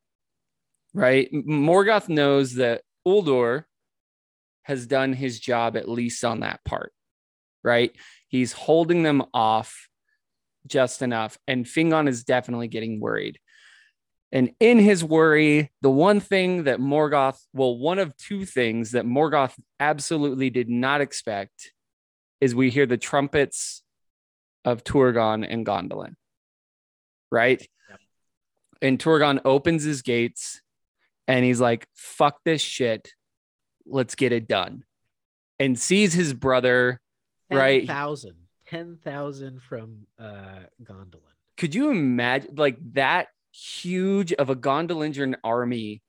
right? 0.93 1.31
Morgoth 1.31 2.09
knows 2.09 2.55
that 2.55 2.81
Uldor 3.07 3.63
has 4.63 4.87
done 4.87 5.13
his 5.13 5.39
job 5.39 5.77
at 5.77 5.87
least 5.87 6.25
on 6.25 6.41
that 6.41 6.63
part, 6.65 6.91
right? 7.63 7.95
He's 8.27 8.51
holding 8.51 9.03
them 9.03 9.23
off 9.33 9.86
just 10.67 11.01
enough, 11.01 11.37
and 11.47 11.65
Fingon 11.65 12.07
is 12.07 12.23
definitely 12.23 12.67
getting 12.67 12.99
worried. 12.99 13.39
And 14.31 14.51
in 14.59 14.77
his 14.77 15.03
worry, 15.03 15.71
the 15.81 15.89
one 15.89 16.19
thing 16.19 16.65
that 16.65 16.79
Morgoth, 16.79 17.39
well, 17.53 17.77
one 17.77 17.97
of 17.97 18.15
two 18.17 18.45
things 18.45 18.91
that 18.91 19.05
Morgoth 19.05 19.53
absolutely 19.79 20.49
did 20.49 20.69
not 20.69 20.99
expect 20.99 21.71
is 22.41 22.53
we 22.53 22.69
hear 22.69 22.85
the 22.85 22.97
trumpets 22.97 23.83
of 24.65 24.83
Turgon 24.83 25.47
and 25.49 25.65
Gondolin. 25.65 26.15
Right? 27.31 27.65
Yep. 27.89 27.99
And 28.81 28.99
Turgon 28.99 29.39
opens 29.45 29.83
his 29.83 30.01
gates 30.01 30.61
and 31.27 31.45
he's 31.45 31.61
like, 31.61 31.87
fuck 31.95 32.39
this 32.43 32.61
shit. 32.61 33.11
Let's 33.85 34.15
get 34.15 34.33
it 34.33 34.47
done. 34.47 34.83
And 35.59 35.79
sees 35.79 36.13
his 36.13 36.33
brother, 36.33 36.99
10, 37.49 37.57
right? 37.57 37.89
10,000. 38.67 38.99
10,000 39.01 39.61
from 39.61 40.07
uh, 40.19 40.65
Gondolin. 40.83 41.21
Could 41.57 41.73
you 41.73 41.89
imagine 41.89 42.55
like 42.55 42.77
that 42.93 43.27
huge 43.51 44.33
of 44.33 44.49
a 44.49 44.55
Gondolin 44.55 45.35
army, 45.43 46.01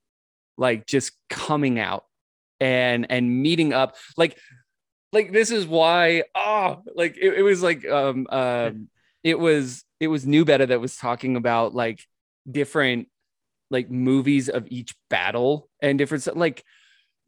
like 0.57 0.85
just 0.85 1.13
coming 1.29 1.79
out 1.79 2.05
and 2.59 3.07
and 3.09 3.41
meeting 3.41 3.73
up? 3.73 3.95
Like, 4.15 4.37
like 5.11 5.31
this 5.31 5.51
is 5.51 5.65
why 5.65 6.23
oh 6.35 6.83
like 6.95 7.17
it, 7.17 7.39
it 7.39 7.41
was 7.41 7.63
like 7.63 7.85
um 7.87 8.27
uh, 8.29 8.71
it 9.23 9.39
was 9.39 9.83
it 9.99 10.07
was 10.07 10.25
new 10.25 10.45
beta 10.45 10.67
that 10.67 10.79
was 10.79 10.95
talking 10.95 11.35
about 11.35 11.73
like 11.73 12.05
different 12.49 13.07
like 13.71 13.89
movies 13.89 14.49
of 14.49 14.67
each 14.69 14.95
battle 15.09 15.69
and 15.81 15.97
different 15.97 16.37
like 16.37 16.63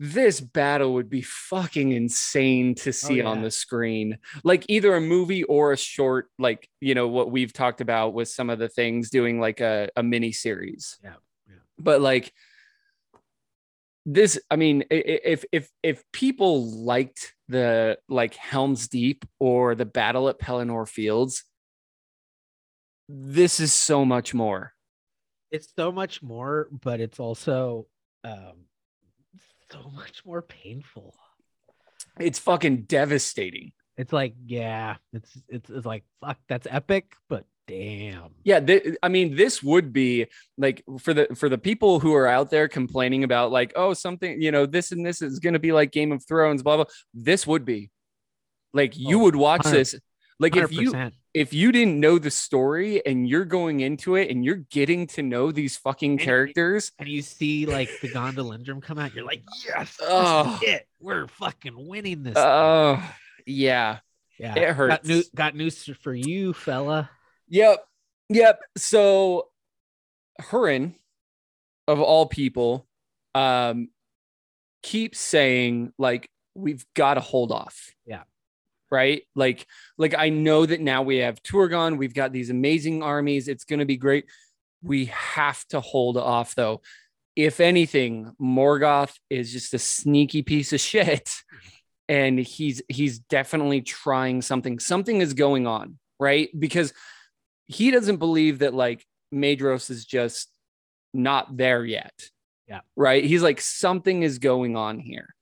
this 0.04 0.42
battle 0.42 0.96
would 0.96 1.12
be 1.12 1.22
fucking 1.22 1.92
insane 1.92 2.74
to 2.74 2.90
oh, 2.90 2.92
see 2.92 3.22
oh, 3.22 3.26
yeah. 3.26 3.30
on 3.30 3.44
the 3.44 3.52
screen 3.52 4.18
like 4.44 4.66
either 4.68 4.96
a 4.96 5.02
movie 5.02 5.44
or 5.44 5.74
a 5.74 5.78
short 5.78 6.28
like 6.40 6.68
you 6.80 6.96
know 6.96 7.08
what 7.08 7.30
we've 7.30 7.54
talked 7.54 7.82
about 7.82 8.16
with 8.16 8.28
some 8.28 8.50
of 8.50 8.58
the 8.58 8.68
things 8.68 9.12
doing 9.12 9.40
like 9.40 9.60
a, 9.60 9.90
a 9.96 10.02
mini 10.02 10.32
series 10.32 10.98
yeah, 11.04 11.14
yeah. 11.48 11.56
but 11.78 12.02
like 12.02 12.34
this 14.08 14.40
i 14.50 14.56
mean 14.56 14.84
if 14.90 15.46
if 15.52 15.70
if 15.84 16.04
people 16.12 16.84
liked 16.84 17.36
the 17.48 17.96
like 18.10 18.34
helms 18.34 18.88
deep 18.88 19.24
or 19.38 19.76
the 19.76 19.86
battle 19.86 20.30
at 20.30 20.40
pelennor 20.40 20.90
fields 20.90 21.44
this 23.08 23.60
is 23.60 23.72
so 23.72 24.04
much 24.04 24.34
more 24.34 24.74
it's 25.52 25.72
so 25.78 25.92
much 25.92 26.24
more 26.24 26.68
but 26.72 27.00
it's 27.00 27.20
also 27.20 27.86
um 28.24 28.66
so 29.72 29.90
much 29.96 30.26
more 30.26 30.42
painful. 30.42 31.16
It's 32.20 32.40
fucking 32.40 32.84
devastating. 32.84 33.72
It's 33.98 34.14
like 34.14 34.34
yeah 34.46 34.96
it's 35.14 35.38
it's, 35.48 35.70
it's 35.70 35.86
like 35.86 36.04
fuck 36.22 36.38
that's 36.48 36.68
epic 36.70 37.14
but 37.30 37.46
damn. 37.68 38.32
Yeah 38.44 38.60
th- 38.60 38.96
i 39.04 39.10
mean 39.10 39.36
this 39.36 39.62
would 39.62 39.94
be 39.94 40.28
like 40.58 40.84
for 41.00 41.14
the 41.14 41.28
for 41.36 41.50
the 41.50 41.58
people 41.58 42.00
who 42.00 42.16
are 42.16 42.28
out 42.28 42.50
there 42.50 42.68
complaining 42.68 43.24
about 43.24 43.52
like 43.52 43.74
oh 43.76 43.94
something 43.94 44.42
you 44.42 44.52
know 44.52 44.66
this 44.66 44.92
and 44.92 45.06
this 45.06 45.22
is 45.22 45.40
going 45.40 45.54
to 45.54 45.60
be 45.60 45.72
like 45.72 45.92
game 45.92 46.12
of 46.12 46.26
thrones 46.26 46.64
blah 46.64 46.78
blah 46.78 46.86
this 47.14 47.46
would 47.46 47.66
be. 47.66 47.92
Like 48.74 48.98
you 48.98 49.20
oh, 49.20 49.24
would 49.24 49.36
watch 49.36 49.64
this 49.64 49.96
like 50.42 50.54
100%. 50.54 50.64
if 50.64 50.72
you 50.74 51.12
if 51.34 51.54
you 51.54 51.72
didn't 51.72 52.00
know 52.00 52.18
the 52.18 52.32
story 52.32 53.06
and 53.06 53.30
you're 53.30 53.46
going 53.46 53.80
into 53.80 54.16
it 54.16 54.30
and 54.30 54.44
you're 54.44 54.66
getting 54.70 55.08
to 55.08 55.22
know 55.22 55.52
these 55.52 55.78
fucking 55.78 56.12
and 56.12 56.20
characters 56.20 56.92
and 57.00 57.08
you 57.08 57.22
see 57.22 57.66
like 57.66 57.90
the 58.02 58.10
Gondolindrim 58.10 58.82
come 58.82 58.98
out, 58.98 59.14
you're 59.14 59.26
like, 59.26 59.44
yes, 59.66 59.98
oh, 60.02 60.60
it. 60.62 60.88
We're 61.00 61.28
fucking 61.28 61.88
winning 61.88 62.24
this. 62.24 62.34
Oh, 62.36 62.94
uh, 62.94 63.04
yeah. 63.46 64.00
Yeah. 64.38 64.58
It 64.58 64.76
hurts. 64.76 64.96
Got, 64.96 65.06
new, 65.06 65.24
got 65.36 65.56
news 65.56 65.90
for 66.02 66.14
you, 66.14 66.54
fella. 66.54 67.10
Yep. 67.50 67.86
Yep. 68.30 68.60
So 68.78 69.50
Hurin, 70.42 70.96
of 71.88 72.02
all 72.02 72.26
people, 72.26 72.88
um, 73.36 73.90
keeps 74.82 75.20
saying 75.20 75.94
like 75.98 76.30
we've 76.56 76.86
got 76.96 77.14
to 77.14 77.22
hold 77.22 77.52
off. 77.52 77.94
Yeah. 78.06 78.24
Right. 78.92 79.24
Like, 79.36 79.66
like 79.98 80.14
I 80.18 80.30
know 80.30 80.66
that 80.66 80.82
now 80.82 81.02
we 81.02 81.18
have 81.18 81.42
Turgon, 81.42 81.98
we've 81.98 82.14
got 82.14 82.34
these 82.34 82.50
amazing 82.50 83.02
armies. 83.02 83.48
It's 83.48 83.64
gonna 83.64 83.86
be 83.86 83.98
great. 83.98 84.26
We 84.84 85.06
have 85.06 85.66
to 85.70 85.80
hold 85.80 86.18
off 86.18 86.56
though. 86.56 86.82
If 87.36 87.62
anything, 87.62 88.34
Morgoth 88.42 89.14
is 89.30 89.54
just 89.54 89.74
a 89.74 89.80
sneaky 89.80 90.42
piece 90.42 90.74
of 90.74 90.80
shit. 90.82 91.32
And 92.10 92.38
he's 92.38 92.82
he's 92.90 93.20
definitely 93.20 93.82
trying 93.82 94.42
something. 94.42 94.80
Something 94.80 95.22
is 95.22 95.34
going 95.34 95.66
on, 95.66 95.98
right? 96.20 96.50
Because 96.58 96.94
he 97.68 97.90
doesn't 97.90 98.18
believe 98.18 98.60
that 98.60 98.74
like 98.74 99.06
Maedhros 99.34 99.90
is 99.90 100.04
just 100.06 100.52
not 101.14 101.56
there 101.56 101.86
yet. 101.86 102.14
Yeah. 102.68 102.82
Right. 102.96 103.24
He's 103.24 103.44
like, 103.44 103.62
something 103.62 104.24
is 104.24 104.40
going 104.40 104.76
on 104.76 105.00
here. 105.00 105.36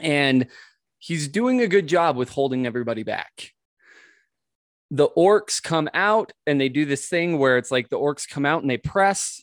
And 0.00 0.46
he's 0.98 1.28
doing 1.28 1.60
a 1.60 1.68
good 1.68 1.86
job 1.86 2.16
with 2.16 2.30
holding 2.30 2.66
everybody 2.66 3.02
back. 3.02 3.52
The 4.90 5.08
orcs 5.10 5.62
come 5.62 5.88
out 5.92 6.32
and 6.46 6.60
they 6.60 6.68
do 6.68 6.84
this 6.84 7.08
thing 7.08 7.38
where 7.38 7.58
it's 7.58 7.70
like 7.70 7.88
the 7.88 7.98
orcs 7.98 8.28
come 8.28 8.46
out 8.46 8.62
and 8.62 8.70
they 8.70 8.78
press, 8.78 9.42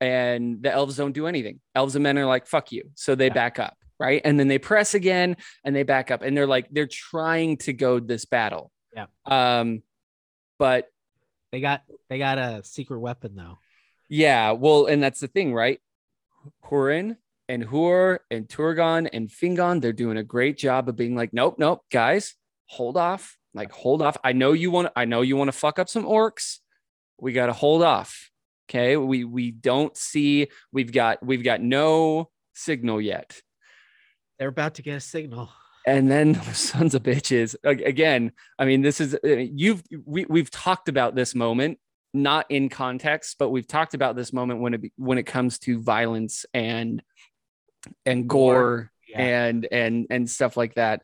and 0.00 0.62
the 0.62 0.72
elves 0.72 0.96
don't 0.96 1.12
do 1.12 1.28
anything. 1.28 1.60
Elves 1.76 1.94
and 1.94 2.02
men 2.02 2.18
are 2.18 2.26
like, 2.26 2.46
fuck 2.46 2.72
you. 2.72 2.90
So 2.94 3.14
they 3.14 3.28
yeah. 3.28 3.34
back 3.34 3.58
up. 3.60 3.76
Right. 4.00 4.20
And 4.24 4.38
then 4.38 4.48
they 4.48 4.58
press 4.58 4.94
again 4.94 5.36
and 5.64 5.76
they 5.76 5.84
back 5.84 6.10
up 6.10 6.22
and 6.22 6.36
they're 6.36 6.46
like, 6.46 6.66
they're 6.72 6.88
trying 6.88 7.58
to 7.58 7.72
goad 7.72 8.08
this 8.08 8.24
battle. 8.24 8.72
Yeah. 8.96 9.06
Um, 9.26 9.84
but 10.58 10.88
they 11.52 11.60
got 11.60 11.82
they 12.08 12.18
got 12.18 12.38
a 12.38 12.62
secret 12.64 12.98
weapon 12.98 13.36
though. 13.36 13.58
Yeah, 14.08 14.52
well, 14.52 14.86
and 14.86 15.02
that's 15.02 15.20
the 15.20 15.28
thing, 15.28 15.54
right? 15.54 15.80
Hurin 16.64 17.16
and 17.52 17.68
Huor 17.68 18.20
and 18.30 18.48
Turgon 18.48 19.10
and 19.12 19.28
Fingon, 19.28 19.82
they're 19.82 19.92
doing 19.92 20.16
a 20.16 20.22
great 20.22 20.56
job 20.56 20.88
of 20.88 20.96
being 20.96 21.14
like, 21.14 21.34
nope, 21.34 21.56
nope, 21.58 21.82
guys, 21.92 22.34
hold 22.64 22.96
off. 22.96 23.36
Like, 23.52 23.70
hold 23.70 24.00
off. 24.00 24.16
I 24.24 24.32
know 24.32 24.52
you 24.52 24.70
want 24.70 24.88
I 24.96 25.04
know 25.04 25.20
you 25.20 25.36
want 25.36 25.48
to 25.48 25.52
fuck 25.52 25.78
up 25.78 25.90
some 25.90 26.04
orcs. 26.04 26.60
We 27.20 27.34
gotta 27.34 27.52
hold 27.52 27.82
off. 27.82 28.30
Okay. 28.70 28.96
We 28.96 29.24
we 29.24 29.50
don't 29.50 29.94
see 29.94 30.48
we've 30.72 30.90
got 30.92 31.22
we've 31.22 31.44
got 31.44 31.60
no 31.60 32.30
signal 32.54 33.02
yet. 33.02 33.38
They're 34.38 34.48
about 34.48 34.76
to 34.76 34.82
get 34.82 34.96
a 34.96 35.00
signal 35.00 35.50
and 35.86 36.10
then 36.10 36.34
sons 36.54 36.94
of 36.94 37.02
bitches 37.02 37.56
again 37.64 38.30
i 38.56 38.64
mean 38.64 38.82
this 38.82 39.00
is 39.00 39.16
uh, 39.24 39.28
you've 39.28 39.82
we, 40.06 40.24
we've 40.26 40.50
talked 40.50 40.88
about 40.88 41.16
this 41.16 41.34
moment 41.34 41.76
not 42.14 42.46
in 42.50 42.68
context 42.68 43.34
but 43.36 43.50
we've 43.50 43.66
talked 43.66 43.92
about 43.92 44.14
this 44.14 44.32
moment 44.32 44.60
when 44.60 44.74
it 44.74 44.80
when 44.96 45.18
it 45.18 45.24
comes 45.24 45.58
to 45.58 45.82
violence 45.82 46.46
and 46.54 47.02
and 48.06 48.28
gore 48.28 48.90
yeah. 49.08 49.20
and 49.20 49.66
and 49.70 50.06
and 50.10 50.30
stuff 50.30 50.56
like 50.56 50.74
that 50.74 51.02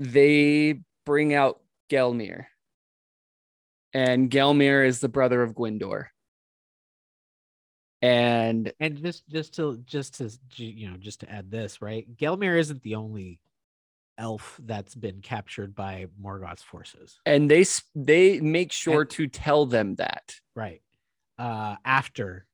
they 0.00 0.80
bring 1.04 1.34
out 1.34 1.60
gelmir. 1.90 2.46
And 3.92 4.30
gelmir 4.30 4.86
is 4.86 5.00
the 5.00 5.08
brother 5.08 5.42
of 5.42 5.54
Gwindor 5.54 6.06
and 8.02 8.72
and 8.80 9.02
just 9.02 9.28
just 9.28 9.54
to 9.56 9.78
just 9.84 10.14
to 10.14 10.30
you 10.56 10.90
know 10.90 10.96
just 10.96 11.20
to 11.20 11.30
add 11.30 11.50
this 11.50 11.82
right? 11.82 12.06
Gelmir 12.16 12.58
isn't 12.58 12.82
the 12.82 12.94
only 12.94 13.40
elf 14.16 14.58
that's 14.64 14.94
been 14.94 15.20
captured 15.20 15.74
by 15.74 16.06
morgoth's 16.18 16.62
forces. 16.62 17.18
And 17.26 17.50
they 17.50 17.66
they 17.94 18.40
make 18.40 18.72
sure 18.72 19.02
and, 19.02 19.10
to 19.10 19.26
tell 19.26 19.66
them 19.66 19.96
that. 19.96 20.34
Right. 20.54 20.82
Uh 21.38 21.76
after 21.84 22.46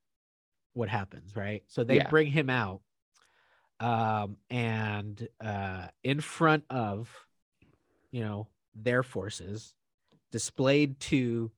what 0.77 0.89
happens 0.89 1.35
right 1.35 1.63
so 1.67 1.83
they 1.85 1.97
yeah. 1.97 2.09
bring 2.09 2.27
him 2.27 2.51
out 2.51 2.81
um 3.81 4.37
and 4.51 5.29
uh 5.45 5.87
in 6.05 6.21
front 6.21 6.65
of 6.71 7.11
you 8.11 8.23
know 8.23 8.49
their 8.75 9.03
forces 9.03 9.75
displayed 10.31 10.99
to 11.01 11.51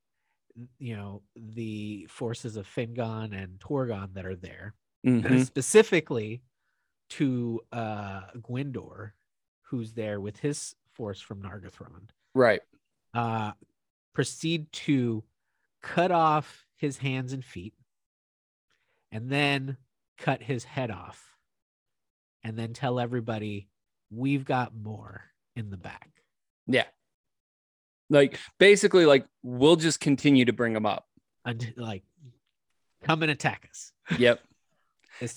you 0.79 0.97
know 0.97 1.23
the 1.37 2.07
forces 2.09 2.57
of 2.57 2.67
Fingon 2.67 3.33
and 3.33 3.59
Turgon 3.61 4.15
that 4.15 4.27
are 4.27 4.37
there, 4.37 4.75
mm-hmm. 5.07 5.43
specifically 5.43 6.43
to 7.11 7.61
uh 7.73 8.23
Gwindor, 8.37 9.13
who's 9.63 9.93
there 9.93 10.21
with 10.21 10.39
his 10.39 10.75
force 10.93 11.21
from 11.21 11.43
Nargothrond. 11.43 12.11
Right. 12.35 12.61
Uh 13.15 13.53
proceed 14.13 14.71
to 14.73 15.23
cut 15.83 16.11
off 16.11 16.67
his 16.77 16.99
hands 16.99 17.33
and 17.33 17.45
feet 17.45 17.75
and 19.13 19.31
then 19.31 19.77
cut 20.19 20.43
his 20.43 20.65
head 20.65 20.91
off 20.91 21.25
and 22.45 22.59
then 22.59 22.73
tell 22.73 22.99
everybody 23.01 23.69
we've 24.11 24.45
got 24.45 24.75
more 24.75 25.23
in 25.57 25.71
the 25.71 25.77
back. 25.77 26.11
Yeah. 26.67 26.85
Like 28.11 28.39
basically, 28.59 29.07
like 29.07 29.27
we'll 29.43 29.77
just 29.77 30.01
continue 30.01 30.45
to 30.47 30.53
bring 30.53 30.73
them 30.73 30.87
up. 30.87 31.07
And 31.45 31.75
like 31.77 32.05
come 33.03 33.23
and 33.23 33.31
attack 33.31 33.69
us. 33.71 33.93
Yep. 34.19 34.41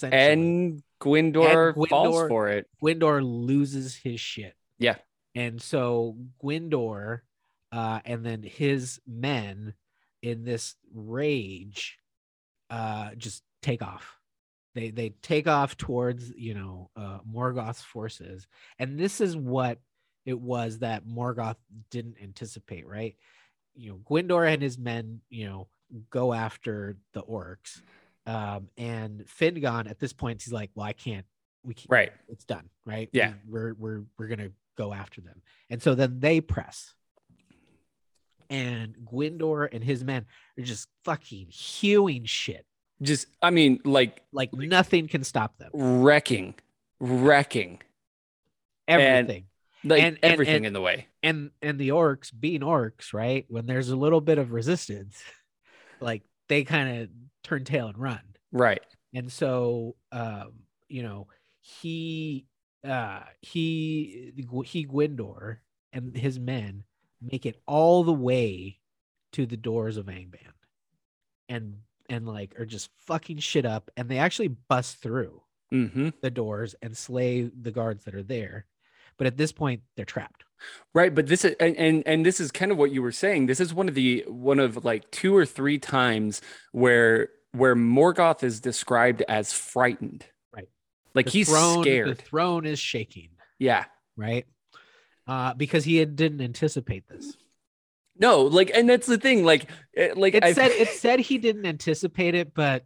And 0.03 0.83
Gwindor, 1.01 1.73
And 1.75 1.87
falls 1.89 2.15
Gwindor- 2.15 2.27
for 2.27 2.49
it. 2.49 2.67
Gwindor 2.83 3.21
loses 3.23 3.95
his 3.95 4.19
shit. 4.19 4.55
Yeah. 4.77 4.97
And 5.33 5.59
so 5.59 6.17
Gwindor 6.43 7.21
uh, 7.71 7.99
and 8.05 8.23
then 8.23 8.43
his 8.43 8.99
men 9.07 9.73
in 10.21 10.43
this 10.43 10.75
rage 10.93 11.97
uh, 12.69 13.15
just 13.17 13.41
take 13.61 13.81
off. 13.81 14.17
They 14.73 14.89
they 14.89 15.09
take 15.21 15.47
off 15.47 15.75
towards 15.77 16.29
you 16.31 16.53
know 16.53 16.89
uh, 16.95 17.19
Morgoth's 17.29 17.81
forces, 17.81 18.47
and 18.79 18.97
this 18.99 19.19
is 19.21 19.35
what 19.35 19.79
it 20.25 20.39
was 20.39 20.79
that 20.79 21.05
Morgoth 21.05 21.57
didn't 21.89 22.17
anticipate, 22.21 22.87
right? 22.87 23.15
You 23.75 23.89
know, 23.91 23.99
Gwindor 24.09 24.51
and 24.51 24.61
his 24.61 24.77
men, 24.77 25.21
you 25.29 25.47
know, 25.47 25.67
go 26.09 26.31
after 26.33 26.95
the 27.13 27.23
orcs, 27.23 27.81
um, 28.25 28.69
and 28.77 29.25
Fingon 29.25 29.89
at 29.89 29.99
this 29.99 30.13
point 30.13 30.41
he's 30.43 30.53
like, 30.53 30.69
well, 30.75 30.85
I 30.85 30.93
can't, 30.93 31.25
we 31.63 31.73
can't, 31.73 31.89
Right. 31.89 32.11
it's 32.29 32.45
done, 32.45 32.69
right? 32.85 33.09
Yeah. 33.11 33.33
We- 33.45 33.51
we're 33.51 33.73
we're 33.73 34.03
we're 34.17 34.27
gonna 34.27 34.51
go 34.77 34.93
after 34.93 35.19
them, 35.21 35.41
and 35.69 35.81
so 35.81 35.95
then 35.95 36.19
they 36.21 36.39
press, 36.39 36.93
and 38.49 38.95
Gwindor 39.11 39.67
and 39.71 39.83
his 39.83 40.03
men 40.03 40.25
are 40.57 40.63
just 40.63 40.87
fucking 41.05 41.47
hewing 41.49 42.25
shit, 42.25 42.65
Just, 43.01 43.27
I 43.41 43.49
mean, 43.49 43.79
like 43.83 44.21
like 44.31 44.53
nothing 44.53 45.07
can 45.07 45.23
stop 45.23 45.57
them, 45.57 45.71
wrecking, 45.73 46.55
wrecking, 46.99 47.81
And- 48.87 49.01
everything. 49.01 49.45
like 49.83 50.01
And- 50.03 50.19
and- 50.21 50.33
everything 50.33 50.55
and- 50.57 50.65
in 50.67 50.73
the 50.73 50.81
way. 50.81 51.07
and 51.23 51.51
and 51.61 51.79
the 51.79 51.89
orcs 51.89 52.31
being 52.37 52.61
orcs 52.61 53.13
right 53.13 53.45
when 53.49 53.65
there's 53.65 53.89
a 53.89 53.95
little 53.95 54.21
bit 54.21 54.37
of 54.37 54.51
resistance 54.51 55.21
like 55.99 56.21
they 56.49 56.63
kind 56.63 57.01
of 57.01 57.09
turn 57.43 57.63
tail 57.63 57.87
and 57.87 57.97
run 57.97 58.21
Right. 58.51 58.83
and 59.13 59.31
so 59.31 59.95
um 60.11 60.53
you 60.87 61.01
know 61.03 61.27
he 61.61 62.45
uh 62.83 63.21
he 63.41 64.33
he 64.65 64.85
gwindor 64.85 65.57
and 65.93 66.15
his 66.15 66.39
men 66.39 66.83
make 67.21 67.45
it 67.47 67.59
all 67.67 68.03
the 68.03 68.13
way 68.13 68.79
to 69.33 69.45
the 69.47 69.57
doors 69.57 69.97
of 69.97 70.07
angband 70.07 70.53
and 71.49 71.77
and 72.11 72.27
like 72.27 72.53
are 72.59 72.65
just 72.65 72.89
fucking 73.07 73.39
shit 73.39 73.65
up 73.65 73.89
and 73.97 74.07
they 74.07 74.19
actually 74.19 74.49
bust 74.49 74.97
through 75.01 75.41
Mm-hmm. 75.73 76.09
the 76.21 76.29
doors 76.29 76.75
and 76.81 76.95
slay 76.97 77.43
the 77.43 77.71
guards 77.71 78.03
that 78.03 78.13
are 78.13 78.21
there 78.23 78.65
but 79.17 79.25
at 79.25 79.37
this 79.37 79.51
point 79.53 79.81
they're 79.95 80.05
trapped 80.05 80.43
Right, 80.93 81.15
but 81.15 81.25
this 81.25 81.43
is 81.43 81.55
and, 81.59 81.75
and 81.75 82.03
and 82.05 82.23
this 82.23 82.39
is 82.39 82.51
kind 82.51 82.71
of 82.71 82.77
what 82.77 82.91
you 82.91 83.01
were 83.01 83.11
saying. 83.11 83.47
This 83.47 83.59
is 83.59 83.73
one 83.73 83.89
of 83.89 83.95
the 83.95 84.23
one 84.27 84.59
of 84.59 84.85
like 84.85 85.09
two 85.09 85.35
or 85.35 85.43
three 85.43 85.79
times 85.79 86.39
where 86.71 87.29
where 87.51 87.75
Morgoth 87.75 88.43
is 88.43 88.59
described 88.59 89.23
as 89.27 89.51
frightened. 89.51 90.23
Right. 90.55 90.69
Like 91.15 91.25
The 91.25 91.31
he's 91.31 91.49
throne- 91.49 91.81
scared. 91.81 92.09
The 92.09 92.13
throne 92.15 92.67
is 92.67 92.77
shaking, 92.77 93.29
yeah. 93.57 93.85
right? 94.15 94.45
Uh, 95.27 95.55
because 95.55 95.83
he 95.83 95.97
had, 95.97 96.15
didn't 96.15 96.41
anticipate 96.41 97.07
this. 97.09 97.35
No, 98.21 98.43
like 98.43 98.71
and 98.73 98.87
that's 98.87 99.07
the 99.07 99.17
thing. 99.17 99.43
Like 99.43 99.69
eh, 99.97 100.13
like 100.15 100.35
It 100.35 100.43
I 100.43 100.53
said 100.53 100.71
it 100.71 100.89
said 100.89 101.19
he 101.19 101.39
didn't 101.39 101.65
anticipate 101.65 102.35
it, 102.35 102.53
but 102.53 102.85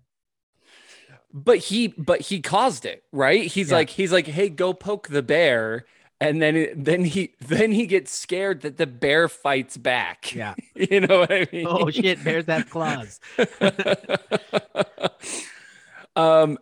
but 1.33 1.57
he 1.57 1.89
but 1.89 2.21
he 2.21 2.39
caused 2.41 2.85
it, 2.85 3.03
right? 3.11 3.45
He's 3.45 3.69
Yeah. 3.69 3.75
like 3.77 3.89
he's 3.89 4.13
like, 4.13 4.27
"Hey, 4.27 4.47
go 4.49 4.73
poke 4.73 5.09
the 5.09 5.21
bear." 5.21 5.85
And 6.21 6.41
then 6.41 6.69
then 6.81 7.03
he 7.03 7.33
then 7.41 7.73
he 7.73 7.85
gets 7.85 8.13
scared 8.13 8.61
that 8.61 8.77
the 8.77 8.87
bear 8.87 9.27
fights 9.27 9.75
back. 9.75 10.33
yeah. 10.33 10.55
You 10.75 11.01
know 11.01 11.19
what 11.19 11.31
I 11.31 11.47
mean? 11.51 11.67
Oh 11.67 11.89
shit, 11.91 12.23
bears 12.23 12.45
that 12.45 12.69
claws. 12.69 13.19
um 16.15 16.57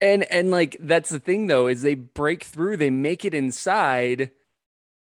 and 0.00 0.24
and 0.32 0.50
like 0.50 0.76
that's 0.80 1.10
the 1.10 1.20
thing 1.20 1.46
though 1.46 1.66
is 1.68 1.82
they 1.82 1.94
break 1.94 2.42
through 2.44 2.76
they 2.76 2.90
make 2.90 3.24
it 3.24 3.34
inside 3.34 4.30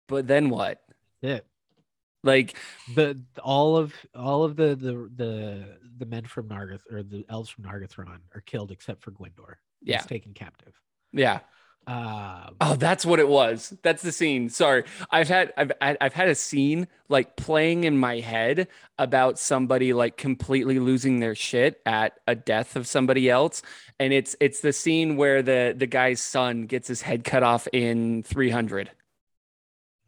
but 0.08 0.28
then 0.28 0.50
what 0.50 0.82
Yeah. 1.22 1.40
Like 2.24 2.56
The 2.96 3.22
all 3.44 3.78
of 3.78 3.94
all 4.16 4.44
of 4.44 4.56
the 4.56 4.76
the 4.76 5.10
the 5.16 5.78
the 5.98 6.06
men 6.06 6.26
from 6.26 6.50
Nargoth 6.50 6.82
or 6.92 7.04
the 7.04 7.26
elves 7.30 7.50
from 7.50 7.64
Nargothrond 7.66 8.20
are 8.36 8.42
killed 8.42 8.72
except 8.72 9.04
for 9.04 9.12
Gwindor. 9.12 9.56
He's 9.84 9.90
Yeah. 9.94 10.02
taken 10.02 10.34
captive. 10.34 10.74
yeah 11.14 11.40
Um, 11.88 12.56
oh 12.60 12.76
that's 12.76 13.06
what 13.06 13.20
it 13.20 13.30
was 13.30 13.74
that's 13.82 14.02
the 14.02 14.12
scene 14.12 14.50
sorry 14.50 14.84
i've 15.10 15.30
had 15.30 15.54
i've 15.56 15.72
i've 15.80 16.12
had 16.14 16.28
a 16.28 16.36
scene 16.36 16.86
like 17.08 17.38
playing 17.38 17.86
in 17.86 17.98
my 17.98 18.20
head 18.20 18.68
about 19.00 19.40
somebody 19.40 19.94
like 19.94 20.18
completely 20.18 20.80
losing 20.80 21.22
their 21.22 21.34
shit 21.34 21.80
at 21.86 22.20
a 22.28 22.36
death 22.36 22.76
of 22.76 22.88
somebody 22.88 23.30
else 23.30 23.62
and 24.02 24.12
it's 24.12 24.36
it's 24.42 24.60
the 24.60 24.74
scene 24.74 25.16
where 25.16 25.42
the 25.42 25.74
the 25.78 25.88
guy's 25.88 26.20
son 26.20 26.66
gets 26.66 26.90
his 26.90 27.02
head 27.04 27.24
cut 27.24 27.42
off 27.44 27.70
in 27.72 28.22
300 28.24 28.92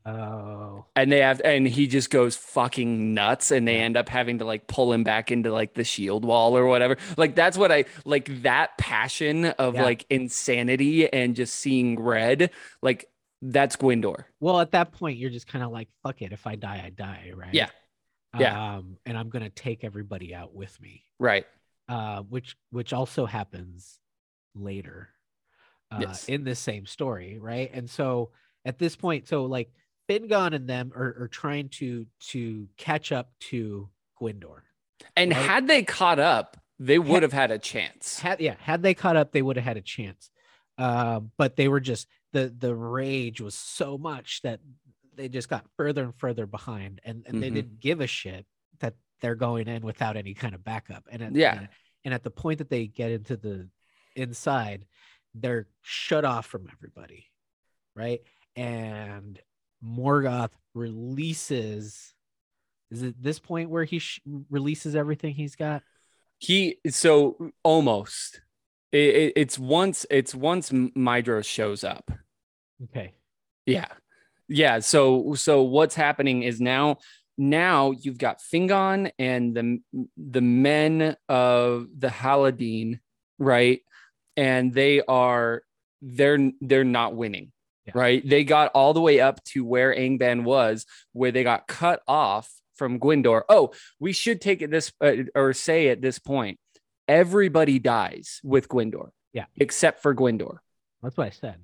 oh, 0.06 0.86
and 0.96 1.12
they 1.12 1.20
have 1.20 1.42
and 1.44 1.68
he 1.68 1.88
just 1.88 2.10
goes 2.10 2.36
fucking 2.36 3.14
nuts 3.14 3.52
and 3.52 3.68
they 3.68 3.78
end 3.78 3.98
up 3.98 4.10
having 4.10 4.40
to 4.40 4.46
like 4.46 4.68
pull 4.68 4.92
him 4.94 5.04
back 5.04 5.32
into 5.32 5.52
like 5.52 5.74
the 5.74 5.84
shield 5.84 6.26
wall 6.26 6.58
or 6.58 6.66
whatever 6.66 6.98
like 7.18 7.36
that's 7.36 7.58
what 7.58 7.72
i 7.72 7.86
like 8.06 8.42
that 8.44 8.78
passion 8.78 9.46
of 9.46 9.76
Yeah. 9.76 9.84
like 9.84 10.06
insanity 10.10 11.12
and 11.12 11.36
just 11.36 11.56
seeing 11.56 12.00
red 12.00 12.52
like 12.82 13.10
that's 13.42 13.76
gwindor 13.78 14.26
well, 14.42 14.60
at 14.60 14.72
that 14.72 14.92
point 14.92 15.18
you're 15.18 15.30
just 15.30 15.48
kind 15.48 15.64
of 15.64 15.72
like, 15.72 15.88
fuck 16.04 16.22
it. 16.22 16.34
If 16.34 16.46
I 16.46 16.56
die, 16.56 16.82
I 16.86 16.90
die, 16.90 17.32
right? 17.36 17.54
Yeah. 17.54 17.70
Yeah. 18.38 18.76
Um, 18.76 18.98
and 19.06 19.18
I'm 19.18 19.30
gonna 19.30 19.50
take 19.50 19.84
everybody 19.86 20.36
out 20.36 20.54
with 20.54 20.80
me. 20.82 21.04
right 21.20 21.46
uh, 21.88 22.22
which 22.24 22.56
which 22.72 22.92
also 22.94 23.26
happens 23.26 24.00
later 24.56 25.10
uh, 25.92 26.00
Yes. 26.02 26.28
in 26.28 26.44
this 26.44 26.60
same 26.60 26.86
story, 26.86 27.38
right? 27.40 27.70
And 27.74 27.90
so 27.90 28.32
at 28.66 28.78
this 28.78 28.96
point, 28.96 29.28
so 29.28 29.46
like 29.46 29.72
Fingon 30.10 30.56
and 30.56 30.68
them 30.68 30.92
are, 30.96 31.16
are 31.24 31.28
trying 31.32 31.70
to 31.70 32.08
to 32.32 32.68
catch 32.78 33.12
up 33.12 33.32
to 33.52 33.90
Gwindor. 34.20 34.62
and 35.16 35.32
Right. 35.32 35.40
had 35.40 35.68
they 35.68 35.84
caught 35.84 36.20
up 36.20 36.58
they 36.82 36.98
would 36.98 37.24
have 37.24 37.34
had 37.34 37.52
a 37.52 37.60
chance 37.60 38.20
Had 38.20 38.40
yeah, 38.40 38.56
had 38.60 38.82
they 38.82 38.94
caught 38.94 39.18
up, 39.18 39.32
they 39.34 39.42
would 39.42 39.58
have 39.58 39.66
had 39.66 39.78
a 39.78 39.82
chance. 39.82 40.32
Uh, 40.78 41.20
but 41.38 41.58
they 41.58 41.68
were 41.68 41.82
just 41.82 42.08
the 42.32 42.54
the 42.58 42.74
rage 42.74 43.42
was 43.42 43.54
so 43.56 43.98
much 43.98 44.42
that 44.44 44.60
they 45.16 45.28
just 45.28 45.50
got 45.50 45.66
further 45.76 46.04
and 46.06 46.16
further 46.16 46.46
behind, 46.46 47.02
and, 47.04 47.24
and 47.28 47.44
they 47.44 47.50
Mhm. 47.52 47.54
didn't 47.56 47.80
give 47.82 48.00
a 48.00 48.08
shit 48.08 48.46
that 48.80 48.94
they're 49.20 49.36
going 49.36 49.68
in 49.68 49.82
without 49.84 50.16
any 50.16 50.34
kind 50.34 50.56
of 50.56 50.64
backup. 50.64 51.04
And 51.12 51.22
at, 51.22 51.36
Yeah. 51.36 51.58
and, 51.58 51.68
and 52.06 52.14
at 52.14 52.24
the 52.24 52.32
point 52.32 52.60
that 52.60 52.70
they 52.70 52.88
get 52.88 53.12
into 53.12 53.36
the 53.36 53.68
inside, 54.16 54.86
they're 55.36 55.68
shut 55.82 56.24
off 56.24 56.46
from 56.46 56.70
everybody, 56.72 57.26
right? 57.96 58.22
And 58.56 59.38
Morgoth 59.86 60.52
releases. 60.74 62.14
Is 62.92 63.04
it 63.04 63.22
this 63.22 63.40
point 63.40 63.70
where 63.70 63.84
he 63.84 64.00
sh- 64.00 64.22
releases 64.50 64.96
everything 64.96 65.34
he's 65.34 65.56
got? 65.56 65.84
he 66.42 66.78
so 66.90 67.52
almost 67.64 68.40
it, 68.94 68.98
it- 69.16 69.34
it's 69.36 69.60
once 69.60 70.06
it's 70.10 70.34
once 70.34 70.70
Mydros 70.70 71.44
shows 71.46 71.84
up 71.84 72.10
Okay. 72.86 73.14
Yeah. 73.66 73.88
Yeah. 74.48 74.80
So 74.80 75.34
so 75.34 75.64
what's 75.64 75.96
happening 75.96 76.44
is 76.44 76.62
now 76.62 76.98
now 77.38 77.92
you've 77.92 78.18
got 78.18 78.40
Fingon 78.40 79.12
and 79.20 79.54
the 79.54 79.80
the 80.18 80.42
men 80.42 81.16
of 81.28 81.88
the 81.98 82.08
Haladin, 82.08 83.00
right? 83.38 83.82
And 84.38 84.74
they 84.74 85.02
are 85.02 85.64
they're 86.02 86.52
they're 86.62 86.86
not 86.86 87.16
winning. 87.16 87.52
Yeah. 87.86 87.94
Right? 87.96 88.28
They 88.28 88.44
got 88.44 88.72
all 88.74 88.94
the 88.94 89.02
way 89.02 89.20
up 89.20 89.44
to 89.46 89.66
where 89.66 89.96
Angband 89.96 90.44
was, 90.44 90.86
where 91.14 91.32
they 91.32 91.44
got 91.44 91.68
cut 91.68 92.02
off 92.08 92.52
from 92.76 93.00
Gwindor. 93.00 93.42
Oh, 93.50 93.72
we 94.00 94.14
should 94.14 94.42
take 94.42 94.62
it 94.62 94.72
this 94.72 94.92
uh, 95.02 95.14
or 95.36 95.54
say 95.54 95.90
at 95.90 96.02
this 96.02 96.20
point, 96.20 96.60
everybody 97.08 97.80
dies 97.80 98.40
with 98.44 98.68
Gwindor. 98.68 99.10
Yeah. 99.34 99.46
Except 99.58 100.02
for 100.02 100.14
Gwindor. 100.14 100.58
That's 101.02 101.18
what 101.18 101.28
I 101.28 101.32
said. 101.32 101.58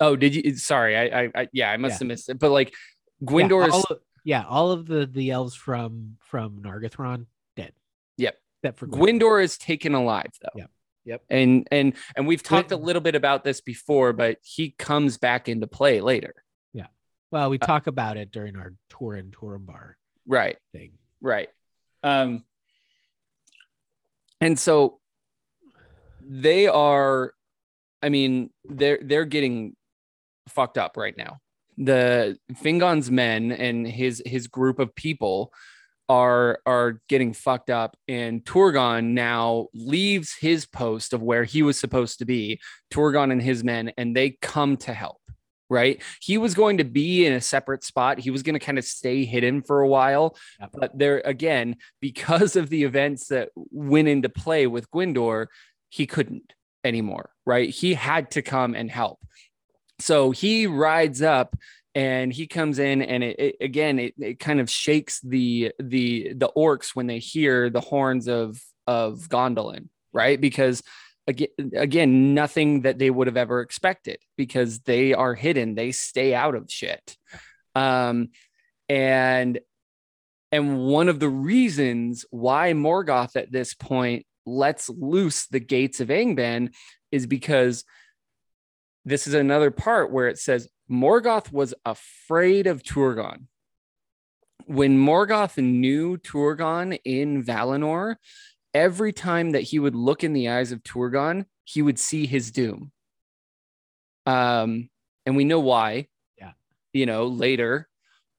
Oh, 0.00 0.16
did 0.16 0.34
you? 0.34 0.56
Sorry, 0.56 0.96
I, 0.96 1.22
I, 1.22 1.30
I 1.34 1.48
yeah, 1.52 1.70
I 1.70 1.76
must 1.76 1.94
Yeah. 1.94 1.98
have 1.98 2.08
missed 2.08 2.28
it. 2.28 2.38
But 2.38 2.50
like, 2.50 2.74
Gwindor 3.24 3.68
yeah, 3.68 3.76
is 3.78 3.84
of, 3.84 3.98
yeah, 4.24 4.44
all 4.48 4.70
of 4.72 4.86
the 4.86 5.06
the 5.06 5.30
elves 5.30 5.54
from 5.54 6.16
from 6.20 6.62
Nargothrond 6.62 7.26
dead. 7.56 7.72
Yep. 8.18 8.36
Except 8.62 8.78
for 8.78 8.86
Gwyn. 8.86 9.18
Gwindor 9.18 9.42
is 9.42 9.58
taken 9.58 9.94
alive 9.94 10.30
though. 10.42 10.60
Yep. 10.60 10.70
Yep. 11.04 11.22
And 11.30 11.66
and 11.72 11.94
and 12.16 12.26
we've 12.26 12.42
talked 12.42 12.70
a 12.72 12.76
little 12.76 13.02
bit 13.02 13.14
about 13.14 13.42
this 13.44 13.60
before, 13.60 14.12
but 14.12 14.38
he 14.42 14.70
comes 14.78 15.18
back 15.18 15.48
into 15.48 15.66
play 15.66 16.00
later. 16.00 16.34
Yeah. 16.72 16.86
Well, 17.30 17.46
Uh, 17.46 17.48
we 17.48 17.58
talk 17.58 17.86
about 17.88 18.16
it 18.16 18.30
during 18.30 18.56
our 18.56 18.74
Turin 18.88 19.30
Turambar 19.32 19.94
Right. 20.26 20.58
thing. 20.72 20.92
Right. 21.20 21.48
Um. 22.02 22.44
And 24.40 24.58
so 24.58 25.00
they 26.20 26.66
are 26.66 27.34
I 28.02 28.08
mean, 28.08 28.50
they're 28.64 28.98
they're 29.02 29.24
getting 29.24 29.76
fucked 30.48 30.78
up 30.78 30.96
right 30.96 31.16
now. 31.16 31.38
The 31.78 32.36
Fingon's 32.56 33.10
men 33.10 33.50
and 33.52 33.86
his 33.86 34.22
his 34.26 34.46
group 34.48 34.78
of 34.78 34.94
people 34.94 35.52
are 36.12 36.60
are 36.66 37.00
getting 37.08 37.32
fucked 37.32 37.70
up. 37.70 37.96
And 38.06 38.44
Turgon 38.44 39.12
now 39.14 39.68
leaves 39.74 40.34
his 40.38 40.66
post 40.66 41.12
of 41.12 41.22
where 41.22 41.44
he 41.44 41.62
was 41.62 41.78
supposed 41.78 42.18
to 42.18 42.24
be 42.24 42.60
Turgon 42.92 43.32
and 43.32 43.42
his 43.42 43.64
men 43.64 43.92
and 43.96 44.14
they 44.14 44.36
come 44.42 44.76
to 44.78 44.92
help 44.92 45.18
right? 45.70 46.02
He 46.20 46.36
was 46.36 46.54
going 46.54 46.76
to 46.76 46.84
be 46.84 47.24
in 47.24 47.32
a 47.32 47.40
separate 47.40 47.82
spot. 47.82 48.18
He 48.18 48.30
was 48.30 48.42
going 48.42 48.52
to 48.52 48.58
kind 48.64 48.76
of 48.76 48.84
stay 48.84 49.24
hidden 49.24 49.62
for 49.62 49.80
a 49.80 49.88
while. 49.88 50.36
Yep. 50.60 50.70
but 50.74 50.98
there 50.98 51.22
again 51.24 51.76
because 51.98 52.56
of 52.56 52.68
the 52.68 52.84
events 52.84 53.28
that 53.28 53.48
went 53.54 54.06
into 54.06 54.28
play 54.28 54.66
with 54.66 54.90
Gwindor 54.90 55.46
he 55.88 56.06
couldn't 56.06 56.52
anymore 56.84 57.30
right? 57.46 57.70
He 57.70 57.94
had 57.94 58.30
to 58.32 58.42
come 58.42 58.74
and 58.74 58.90
help. 58.90 59.18
So 59.98 60.30
he 60.30 60.66
rides 60.66 61.22
up 61.22 61.56
and 61.94 62.32
he 62.32 62.46
comes 62.46 62.78
in 62.78 63.02
and 63.02 63.22
it, 63.22 63.38
it 63.38 63.56
again 63.60 63.98
it, 63.98 64.14
it 64.18 64.38
kind 64.38 64.60
of 64.60 64.70
shakes 64.70 65.20
the 65.20 65.72
the 65.78 66.32
the 66.34 66.50
orcs 66.56 66.94
when 66.94 67.06
they 67.06 67.18
hear 67.18 67.70
the 67.70 67.80
horns 67.80 68.28
of 68.28 68.60
of 68.86 69.28
gondolin 69.28 69.88
right? 70.12 70.40
Because 70.40 70.82
again 71.26 71.48
again 71.76 72.34
nothing 72.34 72.82
that 72.82 72.98
they 72.98 73.10
would 73.10 73.26
have 73.26 73.36
ever 73.36 73.60
expected 73.60 74.18
because 74.36 74.80
they 74.80 75.14
are 75.14 75.34
hidden. 75.34 75.74
They 75.74 75.92
stay 75.92 76.34
out 76.34 76.54
of 76.54 76.70
shit. 76.70 77.16
Um 77.74 78.30
and 78.88 79.60
and 80.50 80.78
one 80.78 81.08
of 81.08 81.18
the 81.18 81.28
reasons 81.28 82.26
why 82.30 82.72
morgoth 82.72 83.36
at 83.36 83.50
this 83.50 83.74
point 83.74 84.26
lets 84.44 84.88
loose 84.90 85.46
the 85.46 85.60
gates 85.60 86.00
of 86.00 86.08
Angband 86.08 86.74
is 87.10 87.26
because 87.26 87.84
this 89.04 89.26
is 89.26 89.34
another 89.34 89.70
part 89.70 90.10
where 90.10 90.28
it 90.28 90.38
says 90.38 90.68
Morgoth 90.90 91.52
was 91.52 91.74
afraid 91.84 92.66
of 92.66 92.82
Turgon. 92.82 93.46
When 94.66 94.98
Morgoth 94.98 95.56
knew 95.62 96.16
Turgon 96.18 96.98
in 97.04 97.44
Valinor, 97.44 98.16
every 98.74 99.12
time 99.12 99.50
that 99.50 99.62
he 99.62 99.78
would 99.78 99.94
look 99.94 100.22
in 100.22 100.32
the 100.32 100.48
eyes 100.50 100.72
of 100.72 100.82
Turgon, 100.82 101.46
he 101.64 101.82
would 101.82 101.98
see 101.98 102.26
his 102.26 102.50
doom. 102.50 102.92
Um, 104.26 104.88
and 105.26 105.36
we 105.36 105.44
know 105.44 105.60
why. 105.60 106.08
Yeah. 106.38 106.52
You 106.92 107.06
know, 107.06 107.26
later. 107.26 107.88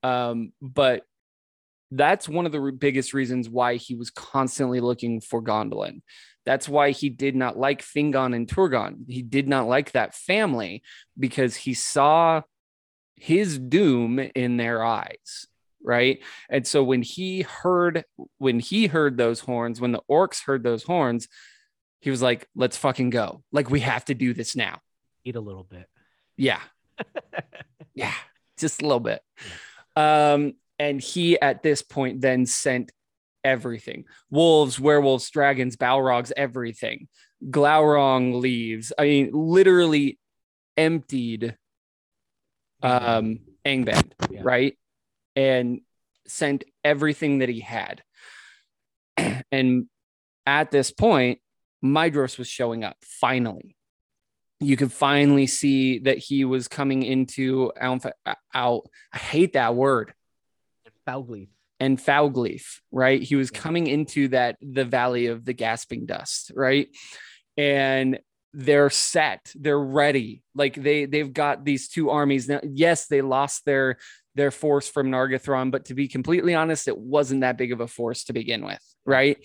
Um, 0.02 0.54
but 0.62 1.04
that's 1.92 2.28
one 2.28 2.46
of 2.46 2.52
the 2.52 2.72
biggest 2.72 3.14
reasons 3.14 3.50
why 3.50 3.76
he 3.76 3.96
was 3.96 4.10
constantly 4.10 4.80
looking 4.80 5.22
for 5.22 5.42
Gondolin. 5.42 6.02
That's 6.46 6.68
why 6.68 6.92
he 6.92 7.10
did 7.10 7.36
not 7.36 7.58
like 7.58 7.82
Fingon 7.82 8.36
and 8.36 8.48
Turgon. 8.48 9.10
He 9.10 9.22
did 9.22 9.48
not 9.48 9.68
like 9.68 9.92
that 9.92 10.14
family 10.14 10.84
because 11.18 11.56
he 11.56 11.74
saw 11.74 12.42
his 13.16 13.58
doom 13.58 14.20
in 14.20 14.58
their 14.58 14.84
eyes, 14.84 15.48
right? 15.84 16.20
And 16.50 16.68
so 16.68 16.84
when 16.84 17.02
he 17.02 17.42
heard 17.42 18.04
when 18.38 18.60
he 18.60 18.88
heard 18.88 19.18
those 19.18 19.40
horns, 19.40 19.80
when 19.80 19.94
the 19.94 20.02
orcs 20.10 20.44
heard 20.46 20.64
those 20.64 20.84
horns, 20.84 21.28
he 22.02 22.10
was 22.10 22.22
like, 22.22 22.48
"Let's 22.56 22.78
fucking 22.78 23.12
go. 23.12 23.44
Like 23.52 23.70
we 23.70 23.80
have 23.80 24.06
to 24.06 24.14
do 24.14 24.34
this 24.34 24.56
now." 24.56 24.80
Eat 25.24 25.38
a 25.38 25.42
little 25.42 25.64
bit. 25.64 25.88
Yeah. 26.36 26.60
yeah, 27.96 28.14
just 28.58 28.82
a 28.82 28.86
little 28.86 29.00
bit. 29.00 29.22
Um, 29.96 30.56
and 30.80 31.00
he 31.00 31.40
at 31.40 31.64
this 31.64 31.82
point 31.82 32.22
then 32.22 32.46
sent 32.46 32.92
everything 33.44 34.06
wolves, 34.30 34.80
werewolves, 34.80 35.30
dragons, 35.30 35.76
balrogs, 35.76 36.32
everything. 36.36 37.08
Glaurung 37.46 38.40
leaves. 38.40 38.94
I 38.98 39.04
mean, 39.04 39.32
literally 39.34 40.18
emptied 40.78 41.56
um 42.82 43.40
Angband, 43.66 44.12
Yeah. 44.30 44.42
right? 44.44 44.78
And 45.36 45.82
sent 46.28 46.64
everything 46.84 47.40
that 47.40 47.50
he 47.50 47.60
had. 47.62 48.02
and 49.52 49.88
at 50.46 50.72
this 50.72 50.92
point, 50.92 51.40
Maedhros 51.84 52.38
was 52.38 52.48
showing 52.48 52.84
up 52.84 52.98
finally. 53.02 53.76
You 54.60 54.78
could 54.78 54.94
finally 54.94 55.48
see 55.48 56.00
that 56.00 56.18
he 56.18 56.46
was 56.46 56.68
coming 56.68 57.04
into 57.04 57.72
out. 57.80 58.06
out 58.54 58.88
I 59.12 59.18
hate 59.18 59.54
that 59.54 59.76
word. 59.76 60.14
Foulgleaf. 61.08 61.50
And 61.84 62.00
Foulgleaf, 62.00 62.80
right? 62.92 63.22
He 63.22 63.36
was 63.36 63.52
coming 63.52 63.88
into 63.88 64.30
that 64.30 64.56
the 64.62 64.86
valley 64.86 65.28
of 65.28 65.44
the 65.44 65.54
gasping 65.54 66.06
dust, 66.06 66.52
right? 66.56 66.88
And 67.58 68.20
they're 68.54 68.90
set, 68.90 69.52
they're 69.56 69.80
ready. 69.80 70.44
Like 70.56 70.76
they 70.76 71.06
they've 71.06 71.34
got 71.34 71.66
these 71.66 71.90
two 71.90 72.10
armies 72.10 72.48
now. 72.48 72.62
Yes, 72.64 73.08
they 73.08 73.22
lost 73.22 73.66
their 73.66 73.98
their 74.36 74.52
force 74.52 74.88
from 74.88 75.12
Nargothrond, 75.12 75.72
but 75.72 75.86
to 75.86 75.94
be 75.94 76.08
completely 76.08 76.56
honest, 76.56 76.88
it 76.88 76.98
wasn't 76.98 77.42
that 77.42 77.58
big 77.58 77.72
of 77.72 77.82
a 77.82 77.88
force 77.88 78.24
to 78.26 78.34
begin 78.34 78.64
with, 78.66 78.82
right? 79.06 79.38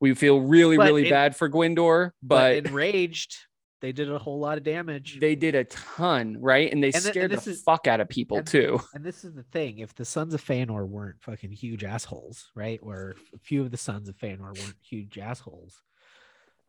We 0.00 0.14
feel 0.14 0.40
really, 0.40 0.76
But 0.76 0.86
really 0.86 1.04
in- 1.04 1.10
bad 1.10 1.36
for 1.36 1.48
Gwindor, 1.48 2.10
But, 2.22 2.64
but, 2.64 2.70
enraged, 2.70 3.36
they 3.84 3.92
did 3.92 4.10
a 4.10 4.18
whole 4.18 4.38
lot 4.40 4.56
of 4.56 4.64
damage. 4.64 5.20
they 5.20 5.34
did 5.34 5.54
a 5.54 5.64
ton, 5.64 6.38
right? 6.40 6.72
And 6.72 6.82
they 6.82 6.86
And 6.88 6.94
and 6.96 7.04
scared 7.04 7.30
the 7.30 7.36
this 7.36 7.46
is- 7.46 7.62
fuck 7.62 7.86
out 7.86 8.00
of 8.00 8.08
people 8.08 8.38
and- 8.38 8.46
too. 8.46 8.80
and 8.94 9.04
this 9.04 9.24
is 9.24 9.34
the 9.34 9.42
thing: 9.42 9.78
if 9.80 9.94
the 9.94 10.06
Sons 10.06 10.32
of 10.32 10.42
Feanor 10.42 10.88
weren't 10.88 11.20
fucking 11.20 11.52
huge 11.52 11.84
assholes, 11.84 12.50
right, 12.54 12.80
or 12.82 13.14
a 13.34 13.38
few 13.38 13.60
of 13.60 13.70
the 13.70 13.76
Sons 13.76 14.08
of 14.08 14.16
Feanor 14.16 14.56
weren't 14.58 14.76
huge 14.82 15.18
assholes, 15.18 15.82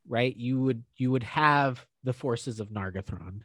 right, 0.08 0.36
you 0.36 0.60
would 0.62 0.84
you 0.98 1.10
would 1.12 1.24
have 1.24 1.86
the 2.04 2.12
forces 2.14 2.60
of 2.60 2.70
Nargothrond. 2.70 3.44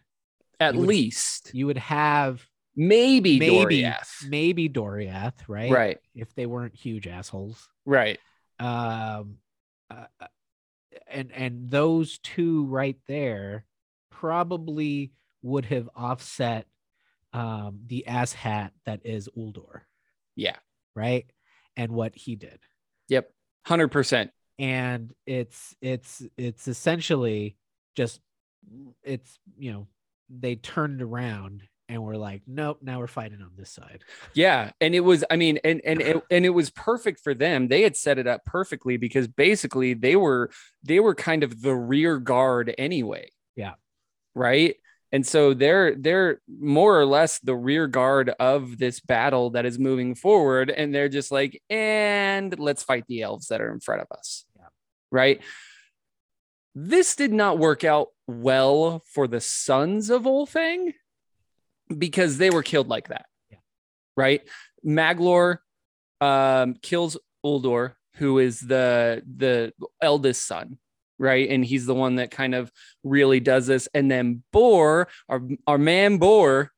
At 0.59 0.75
you 0.75 0.81
would- 0.81 0.89
least 0.89 1.53
You 1.55 1.67
would 1.67 1.79
have 1.79 2.45
maybe, 2.77 3.39
maybe 3.39 3.83
Doriath. 3.83 4.29
maybe 4.29 4.69
Doriath, 4.69 5.35
right? 5.49 5.71
Right, 5.71 5.99
If 6.15 6.35
they 6.35 6.47
weren't 6.47 6.75
huge 6.75 7.07
assholes. 7.07 7.69
right. 7.87 8.19
um 8.59 9.39
uh, 9.91 10.07
uh, 10.21 10.27
and 11.07 11.33
and 11.33 11.71
those 11.71 12.19
two 12.19 12.65
right 12.67 12.99
there 13.07 13.65
probably 14.11 15.13
would 15.43 15.65
have 15.67 15.89
offset 15.97 16.67
um 17.33 17.81
the 17.87 18.07
ass 18.07 18.33
hat 18.33 18.73
that 18.85 19.01
is 19.05 19.29
Uldor, 19.37 19.83
Yeah. 20.37 20.57
right? 20.95 21.27
And 21.77 21.93
what 21.93 22.15
he 22.15 22.37
did. 22.37 22.59
Yep. 23.09 23.31
100%. 23.67 24.31
And 24.59 25.13
it's 25.27 25.75
it's 25.81 26.23
it's 26.37 26.69
essentially 26.69 27.57
just 27.97 28.21
it's 29.03 29.39
you 29.57 29.73
know 29.73 29.87
they 30.29 30.57
turned 30.57 31.01
around 31.01 31.63
and 31.91 32.03
we're 32.03 32.17
like 32.17 32.43
nope 32.47 32.79
now 32.81 32.99
we're 32.99 33.07
fighting 33.07 33.43
on 33.43 33.51
this 33.57 33.71
side 33.71 34.05
Yeah, 34.35 34.71
and 34.81 34.95
it 34.95 35.01
was 35.01 35.25
I 35.31 35.37
mean 35.37 35.59
and 35.65 35.81
and 35.85 36.01
it, 36.01 36.23
and 36.31 36.47
it 36.47 36.51
was 36.51 36.71
perfect 36.71 37.21
for 37.21 37.35
them. 37.35 37.69
They 37.69 37.83
had 37.83 37.97
set 37.97 38.19
it 38.19 38.27
up 38.27 38.45
perfectly 38.45 38.97
because 38.97 39.29
basically 39.29 39.95
they 39.95 40.17
were 40.17 40.51
they 40.83 41.01
were 41.01 41.15
kind 41.15 41.43
of 41.43 41.61
the 41.61 41.75
rear 41.75 42.19
guard 42.19 42.75
anyway. 42.79 43.31
Yeah. 43.57 43.75
Right? 44.35 44.77
And 45.13 45.27
so 45.27 45.55
they're 45.55 45.95
they're 45.97 46.41
more 46.49 46.99
or 46.99 47.07
less 47.07 47.41
the 47.41 47.57
rear 47.57 47.87
guard 47.89 48.31
of 48.39 48.79
this 48.79 49.01
battle 49.01 49.51
that 49.51 49.67
is 49.67 49.79
moving 49.79 50.15
forward 50.15 50.71
and 50.71 50.95
they're 50.95 51.09
just 51.09 51.33
like 51.33 51.61
and 51.69 52.57
let's 52.59 52.83
fight 52.83 53.05
the 53.09 53.23
elves 53.23 53.49
that 53.49 53.61
are 53.61 53.73
in 53.73 53.81
front 53.81 54.03
of 54.03 54.07
us. 54.17 54.45
Yeah. 54.57 54.69
Right? 55.11 55.41
This 56.75 57.17
did 57.17 57.33
not 57.33 57.59
work 57.59 57.83
out 57.83 58.09
well 58.29 59.03
for 59.13 59.27
the 59.27 59.41
sons 59.41 60.09
of 60.09 60.23
Ulfang 60.23 60.93
because 61.97 62.39
they 62.39 62.51
were 62.51 62.63
killed 62.63 62.89
like 62.89 63.09
that. 63.09 63.27
Yeah. 63.51 63.59
Right? 64.17 64.43
Maglor 64.87 65.59
um, 66.21 66.75
kills 66.83 67.19
Uldor, 67.45 67.95
who 68.17 68.39
is 68.39 68.61
the 68.61 69.23
the 69.37 69.73
eldest 70.01 70.47
son, 70.47 70.79
right? 71.19 71.49
And 71.49 71.65
he's 71.65 71.87
the 71.87 71.95
one 71.95 72.17
that 72.17 72.31
kind 72.31 72.55
of 72.55 72.71
really 73.03 73.41
does 73.41 73.67
this. 73.67 73.89
And 73.95 74.11
then 74.11 74.43
Bor, 74.53 75.09
our 75.29 75.43
our 75.67 75.79
man 75.79 76.19
Bor, 76.19 76.71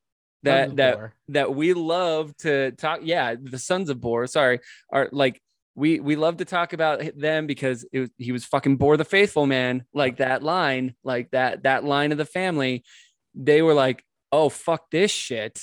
that 0.44 0.76
that 0.76 1.12
that 1.28 1.54
we 1.54 1.72
love 1.72 2.36
to 2.38 2.72
talk. 2.72 3.00
Yeah, 3.02 3.34
the 3.40 3.58
sons 3.58 3.90
of 3.90 4.00
Bor. 4.00 4.26
Sorry, 4.26 4.60
are 4.90 5.08
like 5.12 5.40
we 5.74 6.00
we 6.00 6.16
love 6.16 6.38
to 6.38 6.44
talk 6.44 6.72
about 6.72 7.02
them 7.16 7.46
because 7.46 7.84
it 7.92 8.00
was, 8.00 8.10
he 8.18 8.32
was 8.32 8.44
fucking 8.44 8.76
Bor 8.76 8.96
the 8.96 9.04
faithful 9.04 9.46
man. 9.46 9.84
Like 9.92 10.18
that 10.18 10.42
line, 10.42 10.94
like 11.02 11.30
that 11.30 11.64
that 11.64 11.84
line 11.84 12.12
of 12.12 12.18
the 12.18 12.24
family. 12.24 12.84
They 13.34 13.62
were 13.62 13.74
like, 13.74 14.04
oh 14.32 14.48
fuck 14.48 14.90
this 14.90 15.10
shit, 15.10 15.62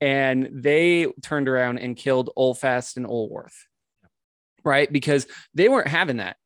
and 0.00 0.48
they 0.52 1.06
turned 1.22 1.48
around 1.48 1.78
and 1.78 1.96
killed 1.96 2.30
Ulfast 2.36 2.96
and 2.96 3.06
Ulwarth, 3.06 3.54
right? 4.64 4.90
Because 4.92 5.26
they 5.54 5.68
weren't 5.68 5.88
having 5.88 6.16
that. 6.16 6.36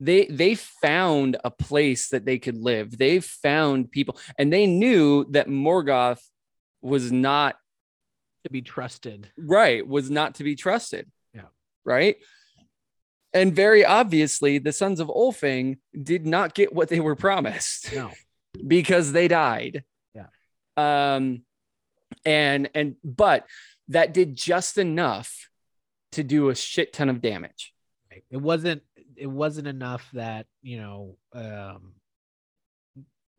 They 0.00 0.26
they 0.26 0.56
found 0.56 1.36
a 1.44 1.50
place 1.50 2.08
that 2.08 2.24
they 2.24 2.38
could 2.38 2.58
live. 2.58 2.98
They 2.98 3.20
found 3.20 3.90
people, 3.90 4.18
and 4.36 4.52
they 4.52 4.66
knew 4.66 5.24
that 5.30 5.48
Morgoth 5.48 6.20
was 6.80 7.12
not 7.12 7.56
to 8.44 8.50
be 8.50 8.60
trusted 8.60 9.30
right 9.38 9.86
was 9.86 10.10
not 10.10 10.34
to 10.34 10.42
be 10.42 10.56
trusted 10.56 11.08
Yeah. 11.32 11.42
right 11.84 12.16
And 13.32 13.54
very 13.54 13.84
obviously, 13.84 14.58
the 14.58 14.72
sons 14.72 14.98
of 14.98 15.06
Ulfang 15.06 15.78
did 16.02 16.26
not 16.26 16.52
get 16.52 16.72
what 16.74 16.88
they 16.88 16.98
were 16.98 17.14
promised 17.14 17.94
No. 17.94 18.10
because 18.66 19.12
they 19.12 19.28
died. 19.28 19.84
Um, 20.76 21.42
and 22.24 22.70
and 22.74 22.96
but 23.04 23.46
that 23.88 24.14
did 24.14 24.36
just 24.36 24.78
enough 24.78 25.48
to 26.12 26.22
do 26.22 26.50
a 26.50 26.54
shit 26.54 26.92
ton 26.92 27.08
of 27.08 27.20
damage. 27.20 27.74
It 28.30 28.36
wasn't 28.36 28.82
it 29.16 29.26
wasn't 29.26 29.68
enough 29.68 30.08
that, 30.12 30.46
you 30.62 30.78
know, 30.78 31.16
um 31.32 31.94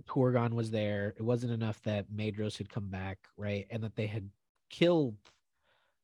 Turgon 0.05 0.53
was 0.53 0.69
there. 0.69 1.13
It 1.17 1.21
wasn't 1.21 1.53
enough 1.53 1.81
that 1.83 2.11
Maedhros 2.11 2.57
had 2.57 2.69
come 2.69 2.89
back, 2.89 3.19
right? 3.37 3.65
And 3.69 3.83
that 3.83 3.95
they 3.95 4.07
had 4.07 4.29
killed 4.69 5.15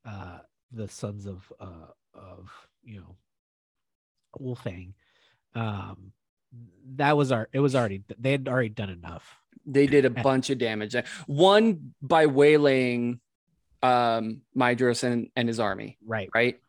uh 0.06 0.40
the 0.72 0.88
sons 0.88 1.26
of 1.26 1.52
uh 1.60 1.92
of, 2.14 2.52
you 2.84 3.00
know, 3.00 3.16
Wolfang. 4.40 4.94
Um 5.56 6.14
that 6.96 7.18
was 7.18 7.32
our 7.32 7.50
it 7.52 7.60
was 7.60 7.76
already 7.76 8.04
they 8.18 8.32
had 8.32 8.48
already 8.48 8.70
done 8.70 8.90
enough. 8.90 9.40
They 9.66 9.88
did 9.88 10.06
a 10.06 10.10
bunch 10.30 10.50
of 10.50 10.58
damage. 10.58 10.96
One 11.28 11.94
by 12.02 12.26
waylaying 12.28 13.20
um 13.82 14.42
Maedhros 14.58 15.04
and, 15.04 15.30
and 15.36 15.48
his 15.48 15.60
army, 15.60 15.98
Right. 16.06 16.30
right? 16.34 16.60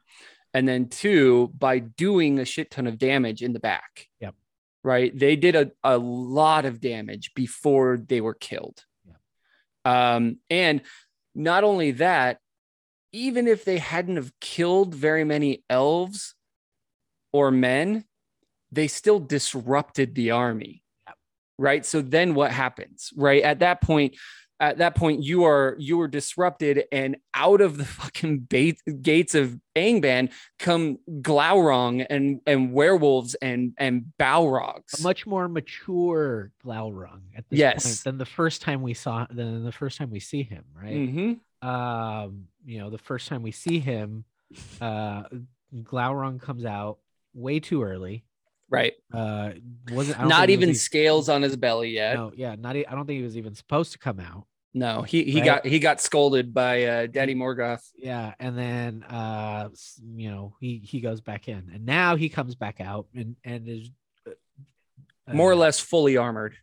And 0.55 0.67
then 0.69 0.89
two 0.89 1.49
by 1.57 1.79
doing 1.81 2.39
a 2.39 2.45
shit 2.45 2.71
ton 2.71 2.87
of 2.87 2.99
damage 2.99 3.43
in 3.43 3.53
the 3.53 3.61
back. 3.61 4.09
Yep. 4.21 4.35
Right. 4.83 5.17
They 5.17 5.37
did 5.37 5.55
a, 5.57 5.71
a 5.85 5.99
lot 5.99 6.65
of 6.65 6.81
damage 6.81 7.33
before 7.35 7.99
they 7.99 8.21
were 8.21 8.35
killed. 8.35 8.85
Um, 9.85 10.39
and 10.51 10.83
not 11.35 11.65
only 11.65 11.93
that, 11.93 12.39
even 13.13 13.47
if 13.49 13.65
they 13.65 13.79
hadn't 13.79 14.17
have 14.17 14.33
killed 14.41 14.95
very 14.95 15.25
many 15.25 15.65
elves 15.69 16.35
or 17.33 17.51
men, 17.51 18.05
they 18.73 18.89
still 18.89 19.19
disrupted 19.19 20.15
the 20.15 20.31
army. 20.33 20.80
Right. 21.61 21.85
So 21.85 22.01
then 22.01 22.35
what 22.35 22.51
happens? 22.53 23.13
Right. 23.15 23.43
At 23.43 23.59
that 23.61 23.81
point, 23.83 24.17
at 24.59 24.79
that 24.79 24.95
point, 24.95 25.23
you 25.23 25.45
are 25.45 25.75
you 25.79 26.01
are 26.01 26.09
disrupted, 26.09 26.85
and 26.93 27.17
out 27.35 27.61
of 27.61 27.77
the 27.79 27.85
fucking 28.01 28.41
bait, 28.41 28.79
gates 29.03 29.35
of 29.35 29.59
Angband 29.77 30.33
come 30.59 30.99
Glaurung 31.23 32.05
and 32.11 32.41
and 32.47 32.73
werewolves 32.73 33.35
and 33.37 33.73
and 33.79 34.05
Balrogs. 34.19 34.99
a 34.99 35.03
much 35.03 35.27
more 35.27 35.49
mature 35.49 36.53
Glaurung 36.65 37.23
at 37.37 37.49
this 37.49 37.59
Yes. 37.59 37.85
point 37.85 38.05
than 38.05 38.19
the 38.19 38.27
first 38.27 38.61
time 38.63 38.83
we 38.83 38.93
saw 38.95 39.27
than 39.31 39.65
the 39.65 39.73
first 39.73 39.97
time 39.99 40.11
we 40.11 40.21
see 40.21 40.43
him, 40.43 40.65
right? 40.75 40.95
Mhm. 40.95 41.41
Um, 41.67 42.49
you 42.65 42.79
know, 42.81 42.91
the 42.91 42.99
first 42.99 43.29
time 43.29 43.43
we 43.43 43.53
see 43.53 43.79
him, 43.81 44.25
uh 44.81 45.25
Glaurung 45.75 46.41
comes 46.41 46.65
out 46.65 46.99
way 47.33 47.61
too 47.61 47.83
early. 47.83 48.25
Right. 48.71 48.95
Uh 49.13 49.51
wasn't 49.91 50.21
Not 50.21 50.49
was 50.49 50.51
even 50.51 50.71
e- 50.71 50.75
scales 50.75 51.29
on 51.29 51.43
his 51.43 51.57
belly 51.57 51.91
yet. 51.91 52.15
no, 52.15 52.33
yeah, 52.35 52.55
not 52.57 52.77
I 52.77 52.83
don't 52.83 53.07
think 53.07 53.19
he 53.19 53.25
was 53.25 53.37
even 53.37 53.55
supposed 53.55 53.93
to 53.93 53.99
come 53.99 54.21
out. 54.21 54.47
No, 54.73 55.03
he 55.03 55.25
he 55.25 55.39
Right. 55.41 55.45
got 55.45 55.67
he 55.67 55.81
got 55.81 56.01
scolded 56.01 56.55
by 56.55 56.85
uh, 56.85 57.07
Daddy 57.07 57.35
Morgoth. 57.35 57.83
Yeah, 57.97 58.33
and 58.39 58.57
then 58.57 59.03
uh 59.03 59.69
you 60.15 60.31
know, 60.31 60.55
he 60.61 60.79
he 60.79 61.01
goes 61.01 61.21
back 61.21 61.49
in. 61.49 61.71
And 61.75 61.85
now 61.85 62.15
he 62.15 62.29
comes 62.29 62.55
back 62.55 62.81
out 62.81 63.07
and 63.15 63.35
and 63.43 63.69
is 63.69 63.91
uh, 64.29 65.35
more 65.35 65.51
or 65.51 65.55
uh, 65.55 65.57
less 65.57 65.81
fully 65.81 66.17
armored. 66.17 66.57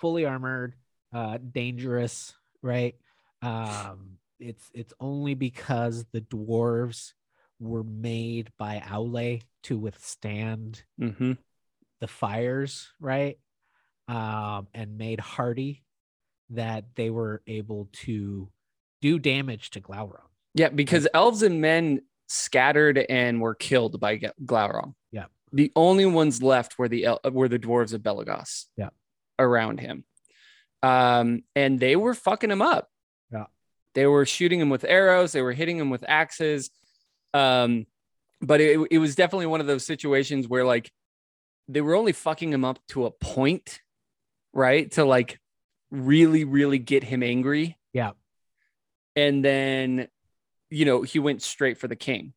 fully 0.00 0.26
armored, 0.26 0.74
uh, 1.14 1.38
dangerous, 1.38 2.34
right? 2.60 2.94
Um, 3.40 4.18
it's 4.38 4.70
it's 4.74 4.92
only 5.00 5.32
because 5.34 6.04
the 6.12 6.20
dwarves 6.20 7.12
were 7.58 7.84
made 7.84 8.50
by 8.58 8.82
Aule 8.86 9.40
to 9.62 9.78
withstand 9.78 10.82
hmm 10.98 11.32
the 12.00 12.08
fires, 12.08 12.88
right? 13.00 13.38
Um, 14.08 14.68
and 14.74 14.98
made 14.98 15.20
hardy 15.20 15.82
that 16.50 16.84
they 16.94 17.10
were 17.10 17.42
able 17.46 17.88
to 17.92 18.48
do 19.00 19.18
damage 19.18 19.70
to 19.70 19.80
Glaurung. 19.80 20.20
Yeah, 20.54 20.68
because 20.68 21.08
elves 21.12 21.42
and 21.42 21.60
men 21.60 22.02
scattered 22.28 22.98
and 22.98 23.40
were 23.40 23.54
killed 23.54 24.00
by 24.00 24.18
Glaurung. 24.44 24.94
Yeah. 25.12 25.26
The 25.52 25.72
only 25.76 26.06
ones 26.06 26.42
left 26.42 26.78
were 26.78 26.88
the 26.88 27.04
el- 27.06 27.20
were 27.30 27.48
the 27.48 27.58
dwarves 27.58 27.92
of 27.92 28.02
Belagos. 28.02 28.66
Yeah. 28.76 28.90
Around 29.38 29.80
him. 29.80 30.04
Um, 30.82 31.42
and 31.54 31.78
they 31.80 31.96
were 31.96 32.14
fucking 32.14 32.50
him 32.50 32.62
up. 32.62 32.88
Yeah. 33.32 33.46
They 33.94 34.06
were 34.06 34.26
shooting 34.26 34.60
him 34.60 34.70
with 34.70 34.84
arrows, 34.84 35.32
they 35.32 35.42
were 35.42 35.52
hitting 35.52 35.78
him 35.78 35.90
with 35.90 36.04
axes. 36.08 36.70
Um, 37.34 37.86
but 38.40 38.60
it, 38.60 38.78
it 38.90 38.98
was 38.98 39.14
definitely 39.14 39.46
one 39.46 39.60
of 39.60 39.66
those 39.66 39.84
situations 39.84 40.48
where 40.48 40.64
like 40.64 40.90
they 41.68 41.80
were 41.80 41.94
only 41.94 42.12
fucking 42.12 42.52
him 42.52 42.64
up 42.64 42.78
to 42.88 43.06
a 43.06 43.10
point, 43.10 43.80
right? 44.52 44.90
To 44.92 45.04
like 45.04 45.40
really, 45.90 46.44
really 46.44 46.78
get 46.78 47.04
him 47.04 47.22
angry. 47.22 47.76
Yeah. 47.92 48.12
And 49.14 49.44
then, 49.44 50.08
you 50.70 50.84
know, 50.84 51.02
he 51.02 51.18
went 51.18 51.42
straight 51.42 51.78
for 51.78 51.88
the 51.88 51.96
king. 51.96 52.32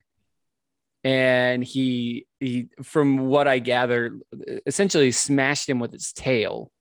And 1.04 1.64
he 1.64 2.28
he 2.42 2.68
from 2.84 3.20
what 3.20 3.48
I 3.48 3.60
gather, 3.60 4.20
essentially 4.66 5.12
smashed 5.12 5.70
him 5.70 5.80
with 5.80 5.94
his 5.94 6.12
tail 6.12 6.72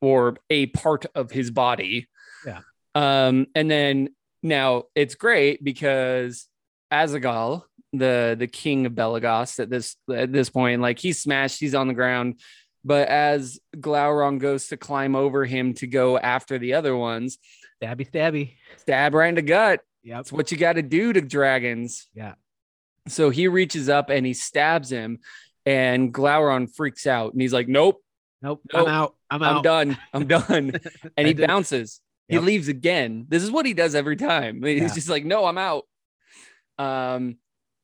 or 0.00 0.38
a 0.48 0.66
part 0.66 1.04
of 1.14 1.30
his 1.30 1.50
body. 1.50 2.08
Yeah. 2.46 2.60
Um, 2.94 3.46
and 3.54 3.70
then 3.70 4.14
now 4.42 4.84
it's 4.94 5.14
great 5.14 5.62
because 5.62 6.48
Azaghâl, 6.90 7.64
the 7.98 8.36
the 8.38 8.46
king 8.46 8.86
of 8.86 8.92
Belagos 8.92 9.58
at 9.60 9.70
this 9.70 9.96
at 10.12 10.32
this 10.32 10.50
point, 10.50 10.80
like 10.82 10.98
he's 10.98 11.20
smashed, 11.22 11.60
he's 11.60 11.74
on 11.74 11.88
the 11.88 11.94
ground. 11.94 12.40
But 12.84 13.08
as 13.08 13.58
Glaurung 13.76 14.38
goes 14.38 14.68
to 14.68 14.76
climb 14.76 15.16
over 15.16 15.44
him 15.46 15.72
to 15.74 15.86
go 15.86 16.18
after 16.18 16.58
the 16.58 16.74
other 16.74 16.94
ones, 16.96 17.38
Stabby, 17.82 18.10
stabby. 18.10 18.52
stab 18.76 19.14
right 19.14 19.28
in 19.28 19.34
the 19.36 19.42
gut. 19.42 19.80
Yep. 20.02 20.16
That's 20.18 20.32
what 20.32 20.50
you 20.52 20.58
got 20.58 20.74
to 20.74 20.82
do 20.82 21.12
to 21.14 21.20
dragons. 21.22 22.08
Yeah. 22.14 22.34
So 23.08 23.30
he 23.30 23.48
reaches 23.48 23.88
up 23.88 24.10
and 24.10 24.24
he 24.26 24.34
stabs 24.34 24.90
him, 24.90 25.18
and 25.64 26.12
Glaurung 26.12 26.68
freaks 26.74 27.06
out 27.06 27.32
and 27.32 27.40
he's 27.40 27.52
like, 27.54 27.68
"Nope, 27.68 28.02
Nope. 28.42 28.60
Nope. 28.72 28.86
I'm 28.86 28.92
out. 28.94 29.14
I'm 29.30 29.42
out. 29.42 29.56
I'm 29.56 29.62
done. 29.62 29.98
I'm 30.12 30.26
done." 30.26 30.72
And 31.16 31.26
he 31.26 31.32
bounces. 31.34 32.00
He 32.28 32.38
leaves 32.38 32.68
again. 32.68 33.26
This 33.28 33.42
is 33.42 33.50
what 33.50 33.64
he 33.66 33.72
does 33.74 33.94
every 33.94 34.16
time. 34.16 34.62
He's 34.62 34.80
Yeah. 34.82 34.94
just 34.94 35.08
like, 35.08 35.24
"No, 35.24 35.44
I'm 35.46 35.58
out." 35.58 35.84
Um, 36.78 37.36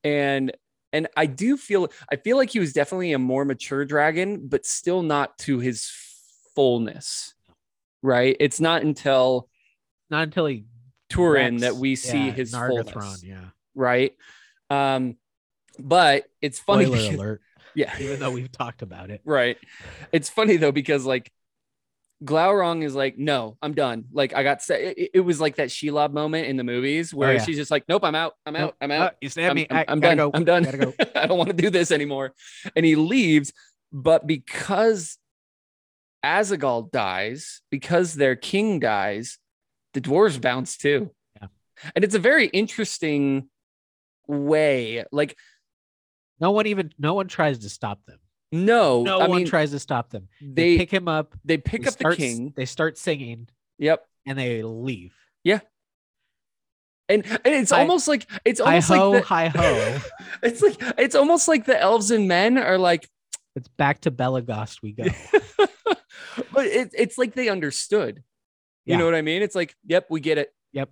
and 0.04 0.52
and 0.92 1.06
I 1.16 1.26
do 1.26 1.56
feel 1.56 1.88
I 2.10 2.16
feel 2.16 2.36
like 2.36 2.50
he 2.50 2.58
was 2.58 2.72
definitely 2.72 3.12
a 3.12 3.18
more 3.18 3.44
mature 3.44 3.84
dragon, 3.84 4.48
but 4.48 4.66
still 4.66 5.02
not 5.02 5.38
to 5.38 5.58
his 5.60 5.90
fullness. 6.54 7.34
Right? 8.02 8.36
It's 8.40 8.60
not 8.60 8.82
until 8.82 9.48
Not 10.08 10.24
until 10.24 10.46
he 10.46 10.64
Turin 11.10 11.58
that 11.58 11.76
we 11.76 11.96
see 11.96 12.26
yeah, 12.26 12.32
his 12.32 12.52
Nargothrond. 12.54 12.92
fullness. 12.92 13.24
Yeah. 13.24 13.44
right? 13.74 14.12
Um, 14.70 15.16
but 15.78 16.24
it's 16.40 16.58
funny. 16.58 16.84
Spoiler 16.86 17.02
because- 17.02 17.14
alert. 17.14 17.40
yeah, 17.74 17.94
Even 18.00 18.18
though 18.20 18.30
we've 18.32 18.50
talked 18.50 18.82
about 18.82 19.10
it. 19.10 19.20
right. 19.24 19.56
It's 20.12 20.28
funny 20.28 20.56
though 20.56 20.72
because 20.72 21.04
like 21.06 21.30
Glaurung 22.24 22.82
is 22.84 22.94
like, 22.94 23.16
no, 23.16 23.56
I'm 23.62 23.72
done. 23.72 24.04
Like 24.12 24.34
I 24.34 24.42
got 24.42 24.62
set. 24.62 24.80
It, 24.80 25.10
it 25.14 25.20
was 25.20 25.40
like 25.40 25.56
that 25.56 25.68
Shelob 25.70 26.12
moment 26.12 26.48
in 26.48 26.56
the 26.56 26.64
movies 26.64 27.14
where 27.14 27.30
Oh, 27.30 27.32
yeah. 27.32 27.42
she's 27.42 27.56
just 27.56 27.70
like, 27.70 27.84
nope, 27.88 28.04
I'm 28.04 28.14
out. 28.14 28.34
I'm 28.44 28.56
out. 28.56 28.76
I'm 28.80 28.90
Uh, 28.90 28.94
out. 28.94 29.14
you 29.22 29.28
stabbed 29.30 29.50
I'm, 29.50 29.56
me. 29.56 29.66
I'm, 29.70 29.84
I'm 29.88 30.00
done. 30.00 30.16
go. 30.18 30.30
I'm 30.34 30.44
done. 30.44 30.62
Gotta 30.64 30.76
go. 30.78 30.94
I 31.14 31.26
don't 31.26 31.38
want 31.38 31.48
to 31.48 31.56
do 31.56 31.70
this 31.70 31.90
anymore. 31.90 32.34
And 32.76 32.84
he 32.84 32.94
leaves, 32.94 33.52
but 33.90 34.26
because 34.26 35.16
Azaghâl 36.24 36.90
dies, 36.90 37.62
because 37.70 38.14
their 38.14 38.36
king 38.36 38.80
dies, 38.80 39.38
the 39.94 40.00
dwarves 40.02 40.38
bounce 40.40 40.76
too. 40.76 41.10
Yeah. 41.40 41.48
And 41.94 42.04
it's 42.04 42.14
a 42.14 42.18
very 42.20 42.46
interesting 42.48 43.48
way. 44.28 45.04
Like, 45.10 45.36
No 46.38 46.50
one 46.50 46.66
even. 46.66 46.92
No 46.98 47.14
one 47.14 47.28
tries 47.28 47.58
to 47.60 47.68
stop 47.70 48.00
them. 48.06 48.18
No, 48.52 49.02
No 49.02 49.20
I 49.20 49.28
one 49.28 49.38
mean, 49.38 49.46
tries 49.46 49.70
to 49.70 49.78
stop 49.78 50.10
them. 50.10 50.28
They, 50.40 50.72
they 50.72 50.78
pick 50.78 50.90
him 50.92 51.06
up. 51.08 51.34
they 51.44 51.56
pick 51.58 51.82
they 51.82 51.88
up 51.88 51.94
start 51.94 52.16
the 52.16 52.22
king. 52.22 52.52
They 52.56 52.64
start 52.66 52.98
singing 52.98 53.48
Yep. 53.78 54.04
and 54.26 54.38
they 54.38 54.62
leave. 54.62 55.14
Yeah. 55.44 55.60
And, 57.08 57.24
and 57.26 57.40
it's 57.44 57.70
Hi- 57.72 57.80
almost 57.80 58.06
like 58.08 58.28
it's 58.44 58.60
Hi 58.60 58.66
almost 58.66 58.88
ho, 58.88 59.10
like 59.10 59.22
the, 59.22 59.26
hi 59.28 59.48
ho. 59.48 59.98
it's 60.42 60.62
like 60.62 60.76
it's 60.98 61.14
almost 61.14 61.48
like 61.48 61.64
the 61.64 61.80
elves 61.80 62.10
and 62.12 62.28
men 62.28 62.56
are 62.58 62.78
like 62.78 63.08
It's 63.56 63.68
back 63.68 64.00
to 64.02 64.10
Belegost 64.10 64.80
we 64.82 64.92
go. 64.92 65.04
but 66.52 66.66
it, 66.66 66.90
it's 66.96 67.18
like 67.18 67.34
they 67.34 67.48
understood. 67.48 68.22
You 68.84 68.92
Yeah. 68.92 68.98
know 68.98 69.04
what 69.06 69.14
I 69.14 69.22
mean? 69.22 69.42
It's 69.42 69.54
like, 69.56 69.74
yep, 69.86 70.06
we 70.10 70.20
get 70.20 70.38
it. 70.38 70.52
Yep. 70.72 70.90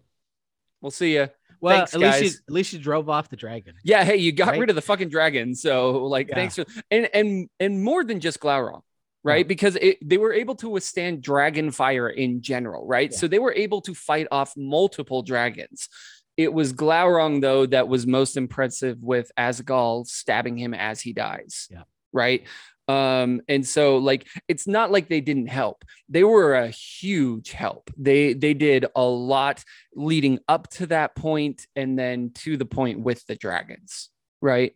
We'll 0.81 0.91
see 0.91 1.15
you. 1.15 1.29
Well, 1.61 1.79
Thanks, 1.87 1.95
at 1.95 2.01
least 2.01 2.23
you 2.23 2.31
at 2.49 2.55
least 2.55 2.73
you 2.73 2.79
drove 2.79 3.09
off 3.09 3.29
the 3.29 3.37
dragon. 3.37 3.75
Yeah, 3.85 4.05
hey, 4.05 4.17
you 4.17 4.33
got 4.33 4.49
Right? 4.49 4.61
rid 4.61 4.71
of 4.71 4.77
the 4.77 4.83
fucking 4.83 5.09
dragon. 5.09 5.55
So 5.55 6.05
like 6.07 6.29
Yeah. 6.29 6.35
thanks 6.37 6.55
for 6.57 6.65
and 6.91 7.09
and 7.15 7.49
and 7.59 7.83
more 7.83 8.05
than 8.05 8.21
just 8.21 8.41
Glaurung, 8.41 8.83
right? 9.25 9.47
Because 9.47 9.77
it, 9.77 9.99
they 10.03 10.19
were 10.19 10.33
able 10.33 10.55
to 10.57 10.69
withstand 10.69 11.23
dragon 11.23 11.71
fire 11.71 12.09
in 12.09 12.43
general, 12.43 12.87
right? 12.87 13.11
Yeah. 13.11 13.17
So 13.19 13.29
they 13.29 13.39
were 13.39 13.55
able 13.55 13.81
to 13.83 13.95
fight 13.95 14.27
off 14.31 14.55
multiple 14.57 15.23
dragons. 15.23 15.89
It 16.37 16.53
was 16.53 16.73
Glaurung 16.73 17.41
though 17.41 17.67
that 17.67 17.89
was 17.89 18.07
most 18.07 18.37
impressive 18.37 19.03
with 19.03 19.31
Azaghâl 19.37 20.07
stabbing 20.07 20.57
him 20.57 20.73
as 20.75 21.01
he 21.01 21.13
dies. 21.13 21.67
Yeah. 21.71 21.83
Right. 22.13 22.45
Um, 22.89 23.43
and 23.49 23.67
so 23.67 23.99
like 23.99 24.27
it's 24.49 24.67
not 24.67 24.91
like 24.91 25.09
they 25.09 25.21
didn't 25.21 25.49
help. 25.49 25.85
They 26.09 26.25
were 26.25 26.55
a 26.55 26.69
huge 26.69 27.51
help. 27.53 27.91
They 27.99 28.33
they 28.33 28.55
did 28.55 28.87
a 28.97 29.05
lot 29.05 29.63
leading 29.95 30.39
up 30.49 30.71
to 30.71 30.87
that 30.87 31.15
point 31.15 31.67
and 31.77 31.99
then 31.99 32.31
to 32.37 32.57
the 32.57 32.65
point 32.65 33.01
with 33.01 33.25
the 33.27 33.37
dragons, 33.37 34.09
right? 34.41 34.73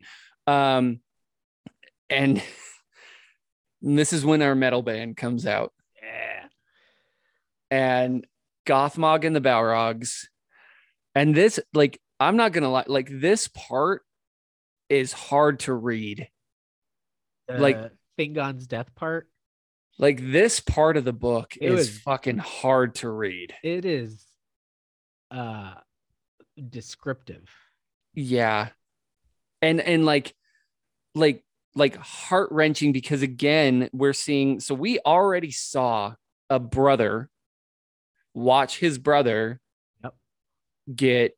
Um 0.46 1.00
and 2.10 2.42
this 3.80 4.12
is 4.12 4.24
when 4.26 4.42
our 4.42 4.54
metal 4.54 4.82
band 4.82 5.16
comes 5.16 5.46
out. 5.46 5.72
Yeah. 6.02 6.44
And 7.70 8.26
Gothmog 8.66 9.24
and 9.24 9.34
the 9.34 9.40
Balrogs. 9.40 10.26
And 11.14 11.34
this, 11.34 11.58
like, 11.74 12.00
I'm 12.20 12.36
not 12.36 12.52
gonna 12.52 12.70
lie, 12.70 12.84
like 12.86 13.08
this 13.10 13.48
part 13.48 14.02
is 14.90 15.12
hard 15.14 15.60
to 15.60 15.72
read. 15.72 16.28
Like- 17.48 17.76
The 17.76 17.90
Fingon's 18.22 18.66
death 18.66 18.94
part. 18.94 19.28
Like 19.98 20.20
this 20.32 20.60
part 20.60 20.96
of 20.96 21.04
the 21.04 21.12
book 21.12 21.56
It 21.60 21.70
is 21.72 21.74
was- 21.88 21.98
fucking 22.00 22.38
hard 22.38 22.94
to 22.96 23.10
read. 23.10 23.54
It 23.62 23.84
is 23.84 24.24
uh 25.30 25.74
descriptive. 26.68 27.48
Yeah. 28.14 28.68
And 29.60 29.80
and 29.80 30.04
like 30.04 30.34
like 31.14 31.44
like 31.74 31.96
heart-wrenching 31.96 32.92
because 32.92 33.22
again, 33.22 33.88
we're 33.92 34.12
seeing 34.12 34.60
so 34.60 34.74
we 34.74 34.98
already 35.00 35.50
saw 35.50 36.14
a 36.50 36.58
brother 36.58 37.30
watch 38.34 38.78
his 38.78 38.98
brother 38.98 39.60
Yep. 40.02 40.14
get 40.94 41.36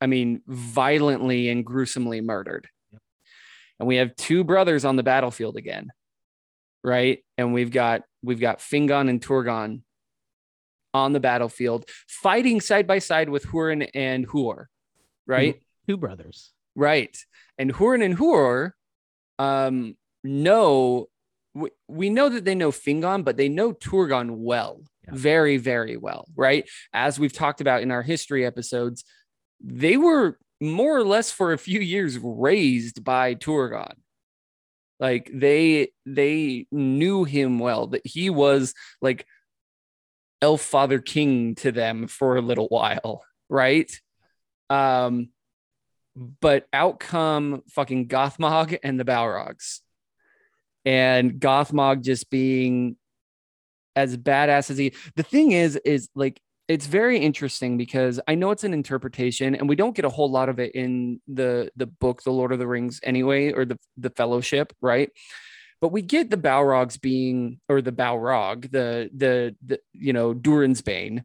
I 0.00 0.06
mean 0.06 0.42
violently 0.46 1.48
and 1.48 1.64
gruesomely 1.64 2.20
murdered. 2.20 2.68
And 3.78 3.86
we 3.86 3.96
have 3.96 4.16
two 4.16 4.44
brothers 4.44 4.84
on 4.84 4.96
the 4.96 5.02
battlefield 5.02 5.56
again. 5.56 5.90
Right? 6.82 7.24
And 7.36 7.52
we've 7.52 7.70
got 7.70 8.02
we've 8.22 8.40
got 8.40 8.60
Fingon 8.60 9.08
and 9.08 9.20
Turgon 9.20 9.82
on 10.94 11.12
the 11.12 11.20
battlefield 11.20 11.84
fighting 12.08 12.60
side 12.60 12.86
by 12.86 12.98
side 13.00 13.28
with 13.28 13.44
Hurin 13.46 13.88
and 13.94 14.26
Huor. 14.28 14.66
Right? 15.26 15.60
Two 15.88 15.96
brothers. 15.96 16.52
Right. 16.74 17.16
And 17.58 17.72
Hurin 17.74 18.04
and 18.04 18.16
Huor 18.16 18.72
um, 19.38 19.96
know, 20.24 21.08
we, 21.54 21.70
we 21.88 22.10
know 22.10 22.28
that 22.28 22.44
they 22.44 22.54
know 22.54 22.70
Fingon, 22.70 23.24
but 23.24 23.36
they 23.36 23.48
know 23.48 23.72
Turgon 23.72 24.36
well, 24.38 24.80
Yeah. 25.04 25.14
very, 25.14 25.56
very 25.56 25.96
well. 25.96 26.26
Right. 26.34 26.68
As 26.92 27.18
we've 27.18 27.32
talked 27.32 27.60
about 27.60 27.82
in 27.82 27.90
our 27.90 28.02
history 28.02 28.44
episodes, 28.46 29.04
they 29.60 29.96
were 29.96 30.38
more 30.60 30.96
or 30.96 31.04
less 31.04 31.30
for 31.30 31.52
a 31.52 31.58
few 31.58 31.80
years 31.80 32.18
raised 32.22 33.04
by 33.04 33.34
Turgon. 33.34 33.94
Like 34.98 35.30
they 35.32 35.88
they 36.06 36.66
knew 36.70 37.24
him 37.24 37.58
well, 37.58 37.88
that 37.88 38.06
he 38.06 38.30
was 38.30 38.74
like 39.02 39.26
elf 40.40 40.62
father 40.62 40.98
king 40.98 41.54
to 41.56 41.72
them 41.72 42.06
for 42.06 42.36
a 42.36 42.40
little 42.42 42.66
while, 42.68 43.22
right? 43.48 43.90
Um, 44.70 45.28
but 46.40 46.66
out 46.72 46.98
come 46.98 47.62
fucking 47.70 48.08
Gothmog 48.08 48.78
and 48.82 48.98
the 48.98 49.04
Balrogs. 49.04 49.80
And 50.86 51.40
Gothmog 51.40 52.02
just 52.02 52.30
being 52.30 52.96
as 53.94 54.16
badass 54.16 54.70
as 54.70 54.78
he 54.78 54.94
the 55.16 55.22
thing 55.22 55.52
is, 55.52 55.76
is 55.76 56.08
like 56.14 56.40
it's 56.68 56.86
very 56.86 57.18
interesting 57.18 57.76
because 57.76 58.18
I 58.26 58.34
know 58.34 58.50
it's 58.50 58.64
an 58.64 58.74
interpretation 58.74 59.54
and 59.54 59.68
we 59.68 59.76
don't 59.76 59.94
get 59.94 60.04
a 60.04 60.08
whole 60.10 60.30
lot 60.30 60.48
of 60.48 60.58
it 60.58 60.74
in 60.74 61.20
the 61.28 61.70
the 61.76 61.86
book, 61.86 62.22
The 62.22 62.32
Lord 62.32 62.52
of 62.52 62.58
the 62.58 62.66
Rings, 62.66 63.00
anyway, 63.02 63.52
or 63.52 63.64
the 63.64 63.78
the 63.96 64.10
fellowship, 64.10 64.72
right? 64.80 65.10
But 65.80 65.92
we 65.92 66.02
get 66.02 66.30
the 66.30 66.36
Balrogs 66.38 67.00
being 67.00 67.60
or 67.68 67.82
the 67.82 67.92
Balrog, 67.92 68.70
the 68.70 69.10
the 69.14 69.54
the 69.64 69.80
you 69.92 70.12
know, 70.12 70.34
Durin's 70.34 70.80
Bane, 70.80 71.24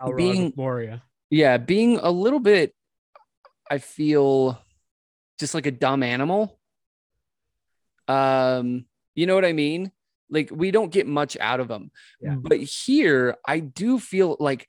Balrog 0.00 0.16
Being- 0.16 0.52
Moria. 0.56 1.02
yeah, 1.30 1.56
being 1.56 1.96
a 1.98 2.10
little 2.10 2.40
bit, 2.40 2.74
I 3.70 3.78
feel 3.78 4.60
just 5.38 5.54
like 5.54 5.66
a 5.66 5.70
dumb 5.70 6.02
animal. 6.02 6.58
Um, 8.08 8.84
you 9.14 9.26
know 9.26 9.34
what 9.34 9.44
I 9.44 9.52
mean? 9.52 9.90
Like 10.30 10.50
we 10.52 10.70
don't 10.70 10.92
get 10.92 11.06
much 11.06 11.36
out 11.40 11.60
of 11.60 11.68
them, 11.68 11.90
Yeah. 12.20 12.36
but 12.38 12.58
here 12.58 13.36
I 13.46 13.58
do 13.60 13.98
feel 13.98 14.36
like, 14.40 14.68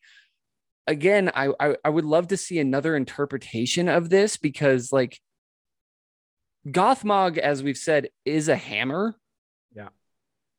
again, 0.88 1.32
I, 1.34 1.50
I 1.60 1.76
I 1.86 1.90
would 1.90 2.06
love 2.06 2.28
to 2.30 2.38
see 2.38 2.60
another 2.60 2.96
interpretation 2.96 3.88
of 3.88 4.10
this 4.10 4.38
because 4.38 4.92
like, 4.92 5.20
Gothmog, 6.68 7.38
as 7.38 7.64
we've 7.64 7.78
said, 7.78 8.10
is 8.26 8.48
a 8.50 8.56
hammer. 8.56 9.16
Yeah. 9.76 9.90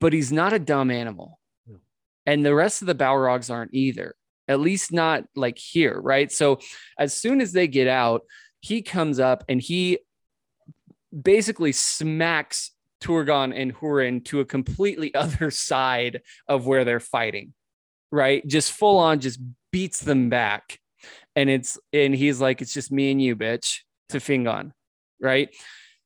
but 0.00 0.12
he's 0.12 0.32
not 0.32 0.53
a 0.53 0.59
dumb 0.59 0.90
animal, 0.90 1.38
No. 1.66 1.76
and 2.26 2.44
the 2.44 2.55
rest 2.55 2.80
of 2.82 2.86
the 2.86 2.94
Balrogs 2.94 3.50
aren't 3.53 3.74
either 3.74 4.14
at 4.48 4.59
least 4.59 4.92
not 4.92 5.24
like 5.36 5.57
here, 5.59 5.98
right? 6.00 6.30
So 6.32 6.59
as 6.98 7.14
soon 7.14 7.40
as 7.40 7.53
they 7.53 7.68
get 7.68 7.86
out, 7.86 8.22
he 8.61 8.82
comes 8.82 9.20
up 9.20 9.44
and 9.48 9.61
he 9.61 9.98
basically 11.12 11.70
smacks 11.72 12.72
Turgon 13.03 13.53
and 13.55 13.74
Hurin 13.74 14.24
to 14.26 14.40
a 14.40 14.44
completely 14.44 15.14
other 15.16 15.50
side 15.50 16.22
of 16.48 16.66
where 16.66 16.84
they're 16.84 17.00
fighting, 17.00 17.53
right? 18.11 18.46
Just 18.46 18.72
full 18.72 18.98
on, 18.98 19.20
just 19.20 19.40
beats 19.70 20.00
them 20.00 20.28
back. 20.28 20.78
And 21.34 21.50
it's, 21.50 21.78
and 21.92 22.14
he's 22.14 22.40
like, 22.40 22.62
it's 22.62 22.74
just 22.74 22.92
me 22.92 23.11
and 23.11 23.20
you, 23.20 23.34
bitch, 23.34 23.78
to 24.11 24.18
Fingon, 24.18 24.72
right? 25.20 25.48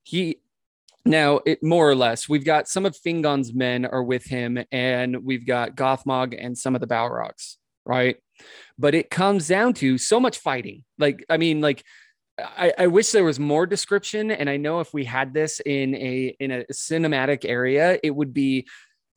He, 0.05 0.40
now, 1.05 1.40
it 1.47 1.62
more 1.62 1.88
or 1.88 1.94
less, 1.94 2.28
we've 2.28 2.44
got 2.44 2.68
some 2.68 2.86
of 2.86 2.97
Fingon's 2.97 3.53
men 3.55 3.84
are 3.84 4.03
with 4.03 4.24
him, 4.24 4.59
and 4.72 5.24
we've 5.24 5.47
got 5.47 5.76
Gothmog 5.76 6.36
and 6.38 6.57
some 6.57 6.74
of 6.74 6.80
the 6.80 6.86
Balrogs, 6.86 7.57
right? 7.84 8.16
But 8.78 8.94
it 8.94 9.11
comes 9.11 9.49
down 9.49 9.74
to 9.74 9.99
so 9.99 10.18
much 10.18 10.38
fighting. 10.38 10.84
Like, 10.99 11.24
I 11.28 11.36
mean, 11.36 11.61
like, 11.61 11.84
I, 12.39 12.72
I 12.78 12.87
wish 12.89 13.12
there 13.12 13.24
was 13.24 13.41
more 13.41 13.66
description. 13.66 14.30
And 14.30 14.51
I 14.51 14.57
know 14.57 14.80
if 14.80 14.93
we 14.93 15.05
had 15.05 15.32
this 15.32 15.61
in 15.61 15.95
a 15.95 16.37
in 16.39 16.51
a 16.51 16.64
cinematic 16.72 17.45
area, 17.45 17.99
it 18.03 18.11
would 18.11 18.34
be 18.34 18.66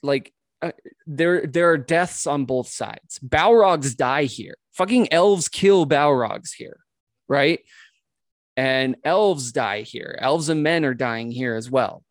like 0.01 0.33
uh, 0.61 0.71
there 1.05 1.45
there 1.45 1.71
are 1.71 1.77
deaths 1.77 2.27
on 2.27 2.45
both 2.45 2.69
sides. 2.69 3.19
Balrogs 3.19 3.95
die 3.95 4.23
here. 4.25 4.55
Fucking 4.73 5.11
elves 5.11 5.49
kill 5.49 5.85
Balrogs 5.85 6.51
here, 6.57 6.79
right? 7.27 7.59
And 8.55 8.95
elves 9.03 9.51
die 9.51 9.81
here. 9.81 10.17
Elves 10.21 10.49
and 10.49 10.63
men 10.63 10.85
are 10.85 10.93
dying 10.93 11.31
here 11.31 11.55
as 11.55 11.69
well. 11.69 12.03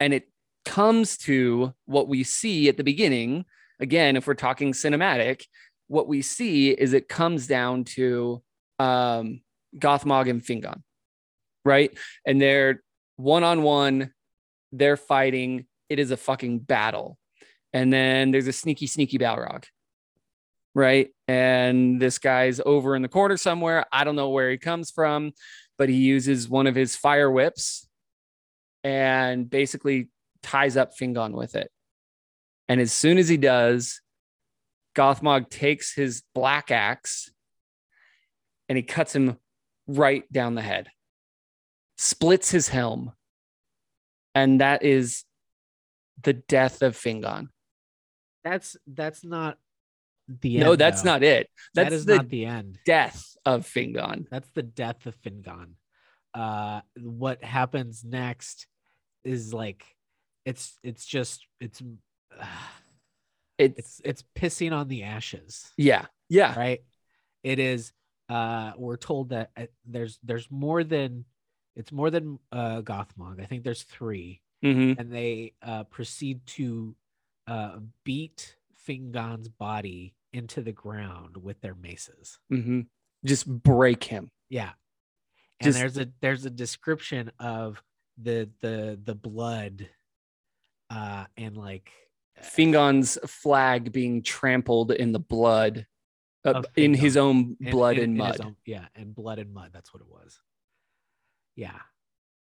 And 0.00 0.12
it 0.12 0.28
comes 0.64 1.16
to 1.18 1.74
what 1.86 2.08
we 2.08 2.24
see 2.24 2.68
at 2.68 2.76
the 2.76 2.84
beginning. 2.84 3.44
Again, 3.80 4.16
if 4.16 4.26
we're 4.26 4.34
talking 4.34 4.72
cinematic, 4.72 5.44
what 5.88 6.08
we 6.08 6.22
see 6.22 6.70
is 6.70 6.92
it 6.92 7.08
comes 7.08 7.46
down 7.46 7.84
to 7.84 8.42
um, 8.78 9.40
Gothmog 9.78 10.28
and 10.28 10.42
Fingon, 10.42 10.82
right? 11.64 11.96
And 12.26 12.40
they're 12.40 12.82
one 13.16 13.44
on 13.44 13.62
one, 13.62 14.12
they're 14.72 14.96
fighting. 14.96 15.66
It 15.88 15.98
is 15.98 16.10
a 16.10 16.16
fucking 16.16 16.60
battle. 16.60 17.18
And 17.72 17.92
then 17.92 18.30
there's 18.30 18.46
a 18.46 18.52
sneaky, 18.52 18.86
sneaky 18.86 19.18
Balrog, 19.18 19.64
right? 20.74 21.10
And 21.28 22.00
this 22.00 22.18
guy's 22.18 22.60
over 22.64 22.96
in 22.96 23.02
the 23.02 23.08
corner 23.08 23.36
somewhere. 23.36 23.84
I 23.92 24.04
don't 24.04 24.16
know 24.16 24.30
where 24.30 24.50
he 24.50 24.58
comes 24.58 24.90
from, 24.90 25.32
but 25.78 25.88
he 25.88 25.96
uses 25.96 26.48
one 26.48 26.66
of 26.66 26.74
his 26.74 26.96
fire 26.96 27.30
whips 27.30 27.88
and 28.82 29.48
basically 29.48 30.08
ties 30.42 30.76
up 30.76 30.92
Fingon 30.96 31.32
with 31.32 31.56
it. 31.56 31.70
And 32.68 32.80
as 32.80 32.92
soon 32.92 33.18
as 33.18 33.28
he 33.28 33.36
does, 33.36 34.00
Gothmog 34.94 35.50
takes 35.50 35.94
his 35.94 36.22
black 36.34 36.70
axe 36.70 37.30
and 38.68 38.76
he 38.76 38.82
cuts 38.82 39.14
him 39.14 39.36
right 39.86 40.30
down 40.32 40.54
the 40.54 40.62
head, 40.62 40.88
splits 41.96 42.50
his 42.50 42.68
helm. 42.68 43.12
And 44.34 44.60
that 44.60 44.82
is 44.82 45.24
the 46.22 46.32
death 46.32 46.82
of 46.82 46.96
Fingon. 46.96 47.48
That's 48.42 48.76
that's 48.86 49.24
not 49.24 49.58
the 50.28 50.58
no, 50.58 50.76
that's 50.76 51.02
though. 51.02 51.10
not 51.10 51.22
it. 51.22 51.48
That's 51.74 51.90
that 51.90 51.94
is 51.94 52.04
the 52.04 52.16
not 52.16 52.28
the 52.28 52.46
end. 52.46 52.78
death 52.84 53.24
of 53.44 53.66
Fingon. 53.66 54.26
That's 54.30 54.48
the 54.54 54.62
death 54.62 55.06
of 55.06 55.16
Fingon. 55.20 55.74
Uh, 56.32 56.80
what 57.00 57.44
happens 57.44 58.04
next 58.04 58.66
is 59.22 59.54
like, 59.54 59.84
it's 60.44 60.78
it's 60.82 61.06
just 61.06 61.46
it's 61.60 61.82
uh, 62.40 62.46
It's, 63.56 63.78
it's 63.78 64.00
it's 64.04 64.24
pissing 64.36 64.72
on 64.72 64.88
the 64.88 65.04
ashes, 65.04 65.70
yeah, 65.76 66.06
yeah, 66.28 66.58
right? 66.58 66.80
It 67.44 67.60
is. 67.60 67.92
Uh, 68.28 68.72
we're 68.76 68.96
told 68.96 69.28
that 69.30 69.50
uh, 69.56 69.66
there's 69.84 70.18
there's 70.22 70.50
more 70.50 70.82
than 70.84 71.24
it's 71.76 71.92
more 71.92 72.10
than 72.10 72.38
uh 72.52 72.80
Gothmog. 72.80 73.40
I 73.40 73.44
think 73.46 73.64
there's 73.64 73.82
three, 73.82 74.40
Mhm. 74.64 74.98
and 74.98 75.12
they 75.12 75.54
uh 75.62 75.84
proceed 75.84 76.44
to 76.46 76.96
uh 77.46 77.78
beat 78.04 78.56
Fingon's 78.76 79.48
body 79.48 80.14
into 80.32 80.62
the 80.62 80.72
ground 80.72 81.36
with 81.36 81.60
their 81.60 81.74
maces. 81.74 82.38
Mhm. 82.50 82.86
just 83.24 83.46
break 83.46 84.04
him. 84.04 84.30
Yeah. 84.48 84.72
And 85.60 85.66
Just- 85.72 85.78
there's 85.78 85.98
a 85.98 86.12
there's 86.20 86.44
a 86.46 86.50
description 86.50 87.30
of 87.38 87.82
the 88.16 88.48
the 88.60 88.98
the 89.02 89.14
blood 89.14 89.88
uh 90.90 91.26
and 91.36 91.56
like 91.56 91.90
Fingon's 92.42 93.16
flag 93.26 93.92
being 93.92 94.22
trampled 94.22 94.90
in 94.92 95.12
the 95.12 95.20
blood, 95.20 95.86
uh, 96.44 96.62
in 96.76 96.94
his 96.94 97.16
own 97.16 97.56
blood 97.60 97.98
and 97.98 98.12
his 98.16 98.38
mud. 98.38 98.40
own- 98.40 98.56
yeah, 98.66 98.86
and 98.94 99.14
blood 99.14 99.38
and 99.38 99.52
mud. 99.52 99.70
That's 99.72 99.92
what 99.92 100.00
it 100.02 100.08
was. 100.08 100.38
Yeah. 101.56 101.78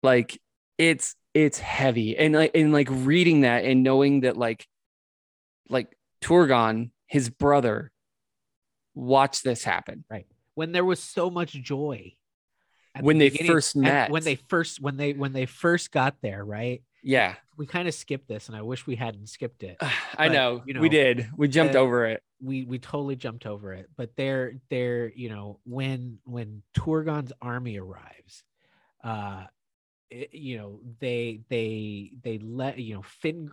like 0.02 0.40
it's 0.78 1.14
it's 1.34 1.58
heavy 1.58 2.16
and 2.16 2.34
like 2.34 2.52
and 2.54 2.72
like 2.72 2.88
reading 2.90 3.42
that 3.42 3.64
and 3.64 3.82
knowing 3.82 4.20
that 4.20 4.36
like 4.36 4.66
like 5.68 5.96
Turgon, 6.22 6.90
his 7.06 7.28
brother, 7.28 7.90
watched 8.94 9.44
this 9.44 9.62
happen. 9.64 10.04
Right 10.10 10.26
when 10.54 10.72
there 10.72 10.84
was 10.84 11.00
so 11.00 11.30
much 11.30 11.52
joy. 11.52 12.12
at 12.94 13.00
the 13.00 13.06
When 13.06 13.18
they 13.18 13.30
first 13.30 13.76
met. 13.76 14.10
When 14.10 14.22
they 14.24 14.34
first 14.34 14.80
when 14.80 14.96
they 14.96 15.12
when 15.12 15.32
they 15.32 15.46
first 15.46 15.90
got 15.90 16.16
there, 16.22 16.44
right? 16.44 16.82
Yeah, 17.02 17.36
We 17.60 17.66
kind 17.66 17.86
of 17.86 17.92
skipped 17.92 18.26
this 18.26 18.48
and 18.48 18.56
I 18.56 18.62
wish 18.62 18.86
we 18.86 18.96
hadn't 18.96 19.28
skipped 19.28 19.62
it. 19.62 19.76
I 20.16 20.28
But, 20.28 20.32
know. 20.32 20.62
you 20.66 20.80
we 20.80 20.88
did. 20.88 21.28
We 21.36 21.46
jumped 21.46 21.76
uh, 21.76 21.80
over 21.80 22.06
it. 22.06 22.22
we 22.40 22.64
we 22.64 22.78
totally 22.78 23.16
jumped 23.16 23.44
over 23.44 23.74
it 23.74 23.86
but 23.98 24.16
they're 24.16 24.54
they're 24.70 25.12
you 25.12 25.28
know 25.28 25.60
when 25.64 26.18
when 26.24 26.62
turgon's 26.74 27.32
army 27.42 27.78
arrives 27.78 28.44
uh 29.04 29.44
it- 30.10 30.32
you 30.32 30.56
know 30.56 30.80
they 31.00 31.40
they 31.50 32.12
they 32.24 32.38
let 32.38 32.78
you 32.78 32.94
know 32.94 33.02
fin 33.02 33.50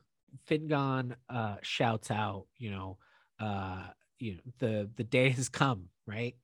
fingon 0.50 1.16
uh 1.30 1.58
shouts 1.62 2.10
out 2.10 2.46
you 2.58 2.72
know 2.72 2.98
uh 3.42 3.88
you 4.20 4.36
know 4.36 4.40
the 4.60 4.90
the 4.96 5.04
day 5.04 5.30
has 5.30 5.50
come 5.50 5.90
right 6.06 6.36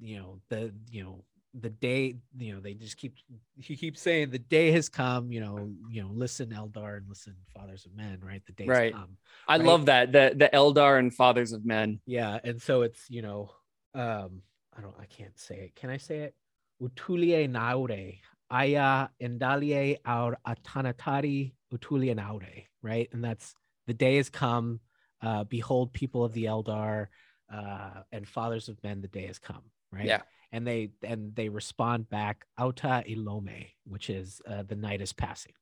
you 0.00 0.16
know 0.18 0.40
the 0.48 0.72
you 0.90 1.02
know 1.02 1.24
the 1.60 1.70
day 1.70 2.16
you 2.36 2.52
know 2.54 2.60
they 2.60 2.74
just 2.74 2.96
keep 2.96 3.14
he 3.56 3.76
keeps 3.76 4.00
saying 4.00 4.30
the 4.30 4.38
day 4.38 4.72
has 4.72 4.88
come 4.88 5.30
you 5.30 5.40
know 5.40 5.70
you 5.88 6.02
know 6.02 6.10
listen 6.12 6.50
eldar 6.50 6.96
and 6.96 7.08
listen 7.08 7.34
fathers 7.54 7.86
of 7.86 7.94
men 7.94 8.18
right 8.22 8.42
the 8.46 8.52
day 8.52 8.66
Right. 8.66 8.92
has 8.92 9.00
come 9.00 9.16
I 9.46 9.56
right? 9.58 9.66
love 9.66 9.86
that. 9.86 10.10
The 10.12 10.32
the 10.36 10.50
Eldar 10.52 10.98
and 10.98 11.14
Fathers 11.14 11.52
of 11.52 11.64
Men. 11.64 12.00
yeah 12.06 12.38
and 12.42 12.60
so 12.60 12.82
it's 12.82 13.08
you 13.08 13.22
know 13.22 13.50
um 13.94 14.42
i 14.76 14.80
don't 14.80 14.96
i 15.00 15.06
can't 15.06 15.38
say 15.38 15.56
it 15.66 15.76
can 15.76 15.90
i 15.90 15.96
say 15.96 16.18
it 16.26 16.34
utulie 16.82 17.48
naure 17.48 18.18
aya 18.50 19.08
indalie 19.22 19.96
aur 20.04 20.36
atanatari 20.46 21.52
utulie 21.72 22.14
naure 22.14 22.66
right 22.82 23.08
and 23.12 23.22
that's 23.24 23.54
the 23.86 23.94
day 23.94 24.16
has 24.16 24.28
come 24.28 24.80
uh 25.22 25.44
behold 25.44 25.92
people 25.92 26.24
of 26.24 26.32
the 26.32 26.44
eldar 26.44 27.06
uh 27.52 28.02
and 28.12 28.26
fathers 28.28 28.68
of 28.68 28.82
men 28.82 29.00
the 29.00 29.08
day 29.08 29.26
has 29.26 29.38
come 29.38 29.62
right 29.92 30.06
Yeah. 30.06 30.22
And 30.54 30.64
they 30.64 30.90
and 31.02 31.34
they 31.34 31.48
respond 31.48 32.08
back 32.08 32.46
auta 32.58 33.02
ilome 33.12 33.70
which 33.92 34.08
is 34.08 34.40
uh, 34.48 34.62
the 34.62 34.76
night 34.76 35.00
is 35.00 35.12
passing 35.12 35.52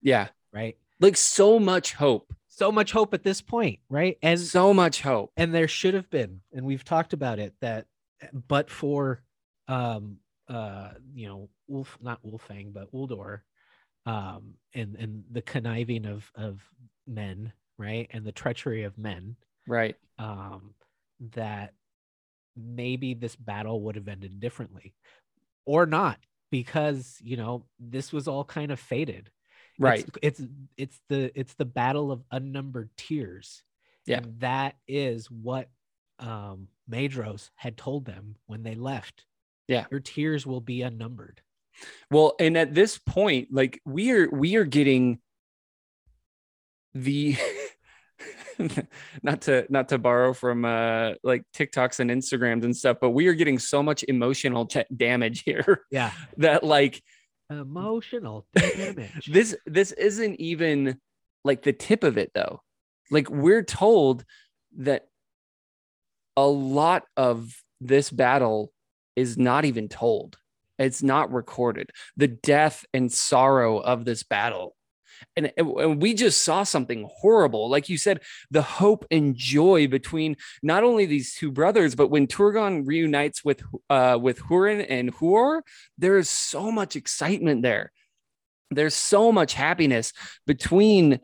Yeah. 0.00 0.28
right 0.52 0.76
Like 1.00 1.16
so 1.16 1.58
much 1.58 1.88
hope. 1.94 2.32
so 2.46 2.70
much 2.70 2.92
hope 2.92 3.12
at 3.12 3.24
this 3.24 3.40
point 3.42 3.80
right 3.90 4.16
and 4.22 4.38
So 4.40 4.72
much 4.72 5.02
hope. 5.02 5.32
and 5.36 5.52
there 5.52 5.66
should 5.78 5.94
have 5.94 6.08
been 6.10 6.32
and 6.54 6.64
we've 6.64 6.84
talked 6.84 7.12
about 7.12 7.38
it 7.40 7.54
that 7.60 7.86
but 8.48 8.70
for 8.70 9.20
um 9.68 10.18
uh 10.48 10.90
you 11.12 11.26
know 11.28 11.48
wolf 11.66 11.98
not 12.00 12.22
Ulfang 12.24 12.72
but 12.72 12.86
uldor 12.92 13.40
um 14.06 14.54
and 14.74 14.94
and 15.02 15.24
the 15.36 15.42
conniving 15.42 16.06
of 16.06 16.30
of 16.36 16.60
men 17.08 17.52
right 17.78 18.06
and 18.14 18.24
the 18.24 18.32
treachery 18.42 18.84
of 18.84 18.96
men 18.96 19.34
Right. 19.66 19.96
um 20.18 20.60
that 21.34 21.74
maybe 22.56 23.14
this 23.14 23.36
battle 23.36 23.82
would 23.82 23.96
have 23.96 24.08
ended 24.08 24.40
differently 24.40 24.94
or 25.64 25.86
not 25.86 26.18
because 26.50 27.18
you 27.22 27.36
know 27.36 27.64
this 27.78 28.12
was 28.12 28.28
all 28.28 28.44
kind 28.44 28.70
of 28.72 28.80
faded 28.80 29.30
Right. 29.78 30.06
it's, 30.22 30.40
it's 30.40 30.50
it's 30.78 31.00
the 31.08 31.38
it's 31.38 31.54
the 31.54 31.66
battle 31.66 32.10
of 32.10 32.22
unnumbered 32.30 32.88
tears 32.96 33.62
Yeah. 34.06 34.18
and 34.18 34.40
that 34.40 34.76
is 34.88 35.30
what 35.30 35.68
um 36.18 36.68
Maedhros 36.90 37.50
had 37.56 37.76
told 37.76 38.06
them 38.06 38.36
when 38.46 38.62
they 38.62 38.74
left 38.74 39.26
Yeah. 39.68 39.84
your 39.90 40.00
tears 40.00 40.46
will 40.46 40.62
be 40.62 40.82
unnumbered 40.82 41.42
Well, 42.10 42.34
and 42.40 42.56
at 42.56 42.72
this 42.74 42.96
point, 42.96 43.48
like 43.52 43.80
we 43.84 44.10
are 44.12 44.30
we 44.30 44.56
are 44.56 44.64
getting 44.64 45.18
the 46.94 47.36
not 49.22 49.42
to 49.42 49.66
not 49.68 49.88
to 49.88 49.98
borrow 49.98 50.32
from 50.32 50.64
uh 50.64 51.12
like 51.22 51.42
TikToks 51.54 52.00
and 52.00 52.10
Instagrams 52.10 52.64
and 52.64 52.76
stuff, 52.76 52.98
but 53.00 53.10
we 53.10 53.26
are 53.28 53.34
getting 53.34 53.58
so 53.58 53.82
much 53.82 54.04
emotional 54.08 54.66
ch- 54.66 54.86
damage 54.94 55.42
here 55.44 55.82
yeah 55.90 56.12
that 56.38 56.64
like 56.64 57.02
emotional 57.50 58.46
damage 58.56 59.30
this 59.30 59.54
this 59.66 59.92
isn't 59.92 60.40
even 60.40 60.98
like 61.44 61.62
the 61.62 61.72
tip 61.72 62.04
of 62.04 62.18
it 62.18 62.32
though. 62.34 62.60
Like 63.10 63.30
we're 63.30 63.62
told 63.62 64.24
that 64.78 65.06
a 66.36 66.46
lot 66.46 67.04
of 67.16 67.54
this 67.80 68.10
battle 68.10 68.72
is 69.14 69.38
not 69.38 69.64
even 69.64 69.88
told. 69.88 70.36
It's 70.78 71.02
not 71.02 71.32
recorded. 71.32 71.90
The 72.16 72.28
death 72.28 72.84
and 72.92 73.10
sorrow 73.10 73.78
of 73.78 74.04
this 74.04 74.22
battle. 74.22 74.76
And, 75.36 75.52
and 75.56 76.00
we 76.00 76.14
just 76.14 76.42
saw 76.42 76.62
something 76.62 77.08
horrible. 77.10 77.68
Like 77.68 77.88
you 77.88 77.98
said, 77.98 78.20
the 78.50 78.62
hope 78.62 79.04
and 79.10 79.34
joy 79.34 79.86
between 79.88 80.36
not 80.62 80.84
only 80.84 81.06
these 81.06 81.34
two 81.34 81.50
brothers, 81.50 81.94
but 81.94 82.08
when 82.08 82.26
Turgon 82.26 82.86
reunites 82.86 83.44
with 83.44 83.62
uh, 83.90 84.18
with 84.20 84.40
Hurin 84.40 84.84
and 84.88 85.14
Huor, 85.14 85.62
there 85.98 86.18
is 86.18 86.30
so 86.30 86.70
much 86.70 86.96
excitement 86.96 87.62
there. 87.62 87.92
There's 88.70 88.94
so 88.94 89.30
much 89.30 89.54
happiness 89.54 90.12
between 90.46 91.20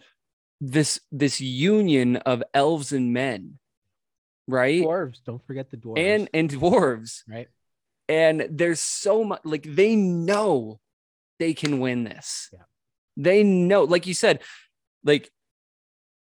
this 0.60 1.00
this 1.10 1.40
union 1.40 2.16
of 2.16 2.42
elves 2.54 2.92
and 2.92 3.12
men, 3.12 3.58
right? 4.46 4.82
dwarves 4.82 5.18
don't 5.24 5.44
forget 5.46 5.70
the 5.70 5.76
dwarves 5.76 5.98
And 5.98 6.30
and 6.32 6.48
dwarves 6.50 7.22
right 7.28 7.48
and 8.08 8.46
there's 8.50 8.80
so 8.80 9.24
much 9.24 9.40
like 9.44 9.62
they 9.62 9.96
know 9.96 10.80
they 11.38 11.54
can 11.54 11.80
win 11.80 12.04
this 12.04 12.48
Yeah. 12.52 12.60
They 13.16 13.42
know 13.42 13.84
like 13.84 14.06
you 14.06 14.14
said 14.14 14.40
like 15.04 15.30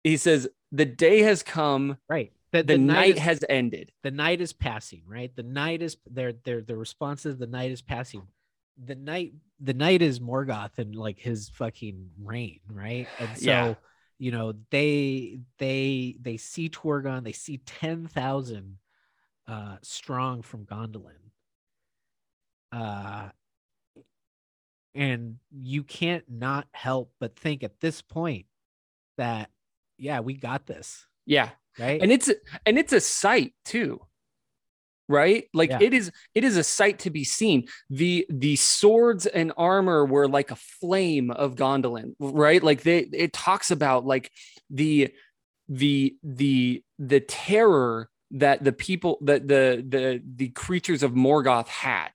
he 0.03 0.17
says 0.17 0.47
the 0.71 0.85
day 0.85 1.21
has 1.21 1.43
come 1.43 1.97
right. 2.09 2.31
The, 2.51 2.63
the, 2.63 2.77
night 2.77 3.15
is- 3.15 3.21
has 3.21 3.43
ended. 3.49 3.91
The 4.03 4.11
night 4.11 4.39
is 4.41 4.53
passing 4.53 5.03
right? 5.07 5.35
The 5.35 5.43
night 5.43 5.81
is 5.81 5.97
their 6.09 6.33
their 6.33 6.61
the 6.61 6.77
response 6.77 7.25
is 7.25 7.37
the 7.37 7.47
night 7.47 7.71
is 7.71 7.81
passing. 7.81 8.23
The 8.83 8.95
night 8.95 9.33
the 9.59 9.73
night 9.73 10.01
is 10.01 10.19
morgoth 10.19 10.77
and 10.77 10.95
like 10.95 11.19
his 11.19 11.49
fucking 11.49 12.09
reign 12.21 12.59
right? 12.71 13.07
And 13.19 13.37
so 13.37 13.43
Yeah. 13.49 13.73
you 14.19 14.31
know 14.31 14.53
they 14.71 15.39
they 15.57 16.15
they 16.21 16.37
see 16.37 16.69
Turgon 16.69 17.23
they 17.23 17.31
see 17.31 17.57
10,000 17.57 18.77
uh 19.47 19.77
strong 19.81 20.41
from 20.41 20.65
Gondolin. 20.65 21.31
Uh 22.71 23.29
and 24.98 25.36
you 25.52 25.84
can't 25.84 26.24
not 26.30 26.68
help 26.74 27.11
but 27.19 27.38
think 27.38 27.64
at 27.64 27.80
this 27.80 28.02
point 28.02 28.45
that 29.18 29.49
yeah 29.98 30.19
we 30.19 30.34
got 30.34 30.65
this. 30.65 31.06
Yeah. 31.26 31.49
Right? 31.80 32.02
And 32.02 32.11
it's 32.11 32.30
and 32.65 32.78
it's 32.78 32.94
a 32.94 32.99
sight 32.99 33.53
too 33.64 34.02
right? 35.10 35.45
Like 35.53 35.69
Yeah. 35.69 35.80
it 35.82 35.94
is 35.94 36.11
it 36.36 36.44
is 36.44 36.57
a 36.57 36.64
sight 36.64 36.99
to 36.99 37.10
be 37.10 37.24
seen. 37.24 37.68
The 37.90 38.26
the 38.30 38.57
swords 38.57 39.26
and 39.26 39.53
armor 39.56 40.06
were 40.06 40.28
like 40.28 40.52
a 40.52 40.56
flame 40.56 41.32
of 41.32 41.56
gondolin 41.56 42.14
right? 42.19 42.61
Like 42.61 42.84
they 42.84 42.99
it 42.99 43.32
talks 43.32 43.72
about 43.72 44.06
like 44.06 44.32
the 44.69 45.14
the 45.69 46.15
the 46.24 46.84
the 46.99 47.22
terror 47.22 48.10
that 48.32 48.64
the 48.64 48.74
people 48.74 49.18
that 49.22 49.48
the 49.48 49.84
the 49.88 50.22
the 50.36 50.49
creatures 50.49 51.03
of 51.03 51.14
morgoth 51.14 51.68
had 51.68 52.10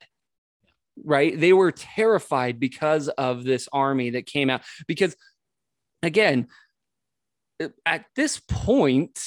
right? 1.05 1.39
They 1.39 1.53
were 1.53 1.73
terrified 1.73 2.61
because 2.61 3.09
of 3.09 3.45
this 3.45 3.69
army 3.73 4.11
that 4.11 4.27
came 4.27 4.51
out. 4.51 4.63
Because 4.87 5.17
again 6.03 6.49
at 7.87 8.05
this 8.17 8.41
point 8.49 9.19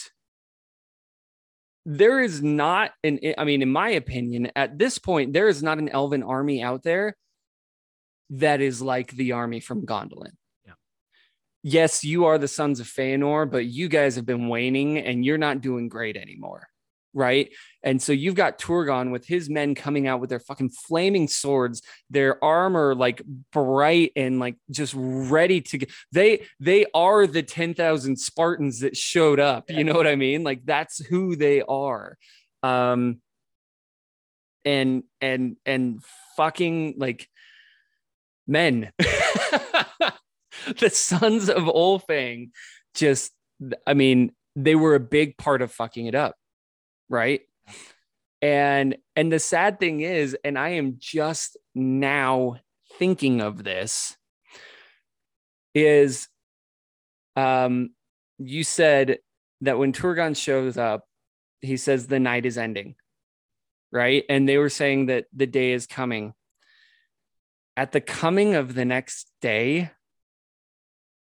there 1.86 2.20
is 2.20 2.42
not 2.42 2.92
an 3.04 3.20
i 3.38 3.44
mean 3.46 3.62
in 3.62 3.72
my 3.72 3.90
opinion 3.90 4.52
at 4.56 4.78
this 4.78 4.98
point 4.98 5.34
there 5.34 5.48
is 5.48 5.64
not 5.64 5.78
an 5.78 5.90
elven 5.90 6.24
army 6.24 6.62
out 6.62 6.84
there 6.84 7.16
that 8.30 8.60
is 8.60 8.82
like 8.82 9.12
the 9.12 9.34
army 9.34 9.60
from 9.60 9.86
gondolin. 9.86 10.32
Yeah. 10.66 10.74
yes 11.64 12.04
you 12.04 12.26
are 12.26 12.40
the 12.40 12.48
sons 12.48 12.80
of 12.80 12.88
Feanor, 12.88 13.50
but 13.50 13.66
you 13.66 13.88
guys 13.88 14.16
have 14.16 14.26
been 14.26 14.48
waning 14.50 14.98
and 14.98 15.24
you're 15.24 15.38
not 15.38 15.62
doing 15.62 15.90
great 15.90 16.18
anymore 16.18 16.68
right? 17.16 17.50
And 17.82 18.00
so 18.02 18.12
you've 18.12 18.36
got 18.36 18.60
turgon 18.60 19.12
with 19.12 19.26
his 19.26 19.50
men 19.50 19.74
coming 19.74 20.06
out 20.06 20.20
with 20.20 20.30
their 20.30 20.40
fucking 20.40 20.70
flaming 20.70 21.28
swords 21.28 21.82
their 22.10 22.44
armor 22.44 22.94
like 22.94 23.22
bright 23.52 24.12
and 24.16 24.40
like 24.40 24.58
just 24.70 24.94
ready 24.98 25.62
to 25.62 25.78
get 25.80 25.92
they 26.12 26.46
they 26.60 26.86
are 26.94 27.26
the 27.26 27.42
10,000 27.42 28.18
Spartans 28.18 28.82
that 28.82 28.98
showed 28.98 29.40
up 29.40 29.70
you 29.70 29.84
know 29.84 29.94
what 29.94 30.08
i 30.08 30.16
mean? 30.16 30.44
Like 30.44 30.66
that's 30.66 31.04
who 31.06 31.36
they 31.36 31.62
are. 31.62 32.18
Um 32.62 33.22
and 34.66 35.04
and 35.22 35.56
and 35.66 36.04
fucking 36.36 36.96
like 36.98 37.30
men. 38.48 38.92
the 40.80 40.90
sons 40.90 41.50
of 41.50 41.64
Ulfang 41.64 42.50
just 42.96 43.32
I 43.88 43.94
mean, 43.94 44.34
they 44.56 44.76
were 44.76 44.96
a 44.96 45.00
big 45.00 45.38
part 45.38 45.62
of 45.62 45.72
fucking 45.72 46.08
it 46.08 46.16
up, 46.16 46.36
right? 47.10 47.42
And 48.42 48.98
and 49.16 49.32
the 49.32 49.40
sad 49.40 49.80
thing 49.80 50.02
is, 50.02 50.38
and 50.44 50.58
I 50.58 50.70
am 50.70 50.98
just 51.00 51.58
now 51.74 52.58
thinking 53.00 53.42
of 53.42 53.64
this, 53.64 54.16
is 55.74 56.28
um 57.36 57.92
you 58.38 58.64
said 58.64 59.20
that 59.62 59.78
when 59.78 59.94
Turgon 59.94 60.36
shows 60.36 60.78
up, 60.78 61.08
he 61.62 61.78
says 61.78 62.08
the 62.08 62.20
night 62.20 62.46
is 62.46 62.58
ending, 62.58 62.96
right? 63.92 64.24
And 64.30 64.48
they 64.48 64.58
were 64.58 64.70
saying 64.70 65.08
that 65.08 65.26
the 65.34 65.48
day 65.48 65.72
is 65.72 65.88
coming. 65.88 66.34
At 67.78 67.92
the 67.92 68.02
coming 68.02 68.56
of 68.56 68.74
the 68.74 68.86
next 68.86 69.30
day, 69.42 69.92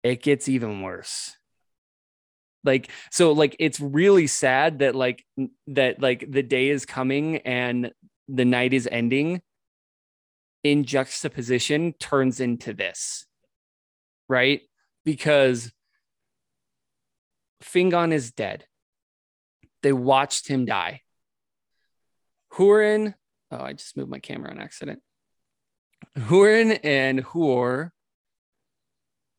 it 0.03 0.23
gets 0.23 0.49
even 0.49 0.83
worse 0.83 1.37
like 2.65 2.91
so 3.11 3.33
like 3.33 3.57
it's 3.59 3.81
really 3.81 4.27
sad 4.27 4.81
that 4.81 4.95
like 4.95 5.25
that 5.67 6.01
like 6.01 6.25
the 6.31 6.43
day 6.43 6.71
is 6.71 6.87
coming 6.87 7.39
and 7.39 7.93
the 8.29 8.45
night 8.45 8.73
is 8.73 8.89
ending 8.91 9.43
in 10.63 10.85
juxtaposition 10.85 11.93
turns 11.95 12.41
into 12.41 12.73
this 12.73 13.27
right? 14.29 14.63
Because 15.05 15.73
fingon 17.63 18.13
is 18.13 18.33
dead. 18.33 18.67
They 19.83 19.93
watched 19.93 20.49
him 20.49 20.65
die. 20.65 21.03
Hurin 22.53 23.15
oh 23.51 23.63
i 23.63 23.73
just 23.73 23.97
moved 23.97 24.11
my 24.11 24.21
camera 24.21 24.51
on 24.51 24.61
accident. 24.61 25.01
Hurin 26.17 26.79
and 26.85 27.25
huor 27.25 27.91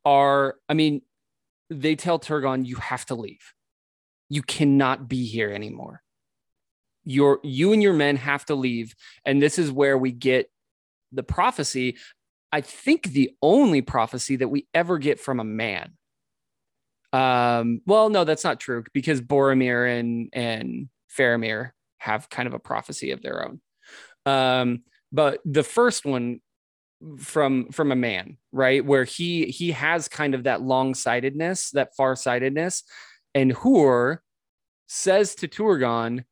are 0.03 0.55
i 0.67 0.73
mean 0.73 1.01
they 1.69 1.95
tell 1.95 2.19
Turgon, 2.19 2.65
you 2.65 2.75
have 2.75 3.05
to 3.07 3.15
leave. 3.15 3.53
You 4.29 4.41
cannot 4.41 5.07
be 5.07 5.25
here 5.25 5.51
anymore. 5.51 6.01
Your 7.03 7.39
you 7.43 7.73
and 7.73 7.83
your 7.83 7.93
men 7.93 8.17
have 8.17 8.45
to 8.45 8.55
leave. 8.55 8.95
And 9.23 9.41
this 9.41 9.59
is 9.59 9.71
where 9.71 9.97
we 9.97 10.11
get 10.11 10.49
the 11.11 11.23
prophecy. 11.23 11.97
I 12.51 12.61
think 12.61 13.03
the 13.03 13.31
only 13.41 13.81
prophecy 13.81 14.37
that 14.37 14.47
we 14.47 14.67
ever 14.73 14.97
get 14.97 15.19
from 15.19 15.39
a 15.39 15.43
man. 15.43 15.93
Um, 17.13 17.81
well, 17.85 18.09
no, 18.09 18.23
that's 18.23 18.43
not 18.43 18.59
true 18.59 18.83
because 18.93 19.21
Boromir 19.21 19.99
and 19.99 20.29
and 20.33 20.89
Faramir 21.15 21.71
have 21.99 22.29
kind 22.29 22.47
of 22.47 22.53
a 22.53 22.59
prophecy 22.59 23.11
of 23.11 23.21
their 23.21 23.47
own. 23.47 23.61
Um, 24.25 24.83
but 25.11 25.39
the 25.45 25.63
first 25.63 26.05
one 26.05 26.41
from 27.17 27.69
from 27.71 27.91
a 27.91 27.95
man 27.95 28.37
right? 28.51 28.83
Where 28.83 29.03
he 29.03 29.45
he 29.47 29.71
has 29.71 30.07
kind 30.07 30.33
of 30.33 30.43
that 30.43 30.61
long-sightedness 30.61 31.71
that 31.71 31.95
far-sightedness. 31.95 32.83
And 33.33 33.53
Huor 33.53 34.19
says 34.87 35.35
to 35.35 35.47
Turgon 35.47 36.23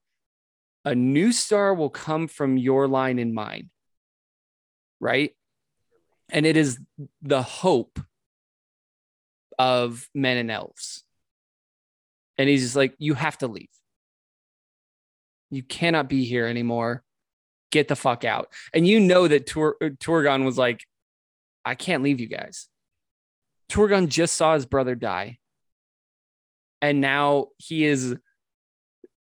a 0.85 0.95
new 0.95 1.31
star 1.31 1.73
will 1.73 1.89
come 1.89 2.27
from 2.27 2.57
your 2.57 2.87
line 2.87 3.19
in 3.19 3.33
mine 3.33 3.69
right? 5.03 5.31
And 6.31 6.45
it 6.45 6.55
is 6.55 6.79
the 7.21 7.43
hope 7.43 7.99
of 9.59 10.07
men 10.15 10.37
and 10.37 10.49
elves. 10.49 11.03
And 12.37 12.49
he's 12.49 12.63
just 12.63 12.75
like 12.75 12.95
you 12.97 13.13
have 13.13 13.37
to 13.39 13.47
leave. 13.47 13.67
You 15.51 15.61
cannot 15.61 16.09
be 16.09 16.23
here 16.23 16.47
anymore 16.47 17.03
get 17.73 17.87
the 17.87 17.95
fuck 17.95 18.23
out. 18.23 18.53
And 18.73 18.87
you 18.87 18.99
know 18.99 19.27
that 19.27 19.47
Tur- 19.47 19.75
uh, 19.81 19.89
Turgon 19.99 20.45
was 20.45 20.57
like, 20.57 20.85
I 21.65 21.75
can't 21.75 22.03
leave 22.03 22.21
you 22.21 22.27
guys. 22.27 22.69
Turgon 23.69 24.07
just 24.07 24.35
saw 24.35 24.53
his 24.53 24.65
brother 24.65 24.95
die. 24.95 25.39
And 26.81 27.01
now 27.01 27.47
he 27.57 27.85
is 27.85 28.15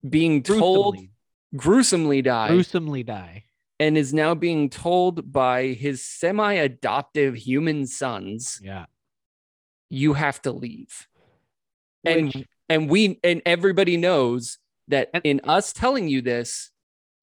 being 0.07 0.43
told 0.43 0.95
gruesomely, 0.95 1.11
gruesomely 1.55 2.21
die. 2.21 2.49
Gruesomely 2.49 3.03
die. 3.03 3.45
And 3.79 3.97
is 3.97 4.13
now 4.13 4.35
being 4.35 4.69
told 4.69 5.31
by 5.31 5.67
his 5.67 6.05
semi 6.05 6.53
adoptive 6.53 7.35
human 7.35 7.87
sons, 7.87 8.59
yeah, 8.61 8.85
you 9.89 10.13
have 10.13 10.41
to 10.43 10.51
leave. 10.51 11.07
Which, 12.03 12.15
and 12.15 12.47
and 12.69 12.89
we 12.89 13.19
and 13.23 13.41
everybody 13.45 13.97
knows 13.97 14.59
that 14.89 15.09
and, 15.13 15.25
in 15.25 15.41
us 15.43 15.73
telling 15.73 16.07
you 16.07 16.21
this, 16.21 16.69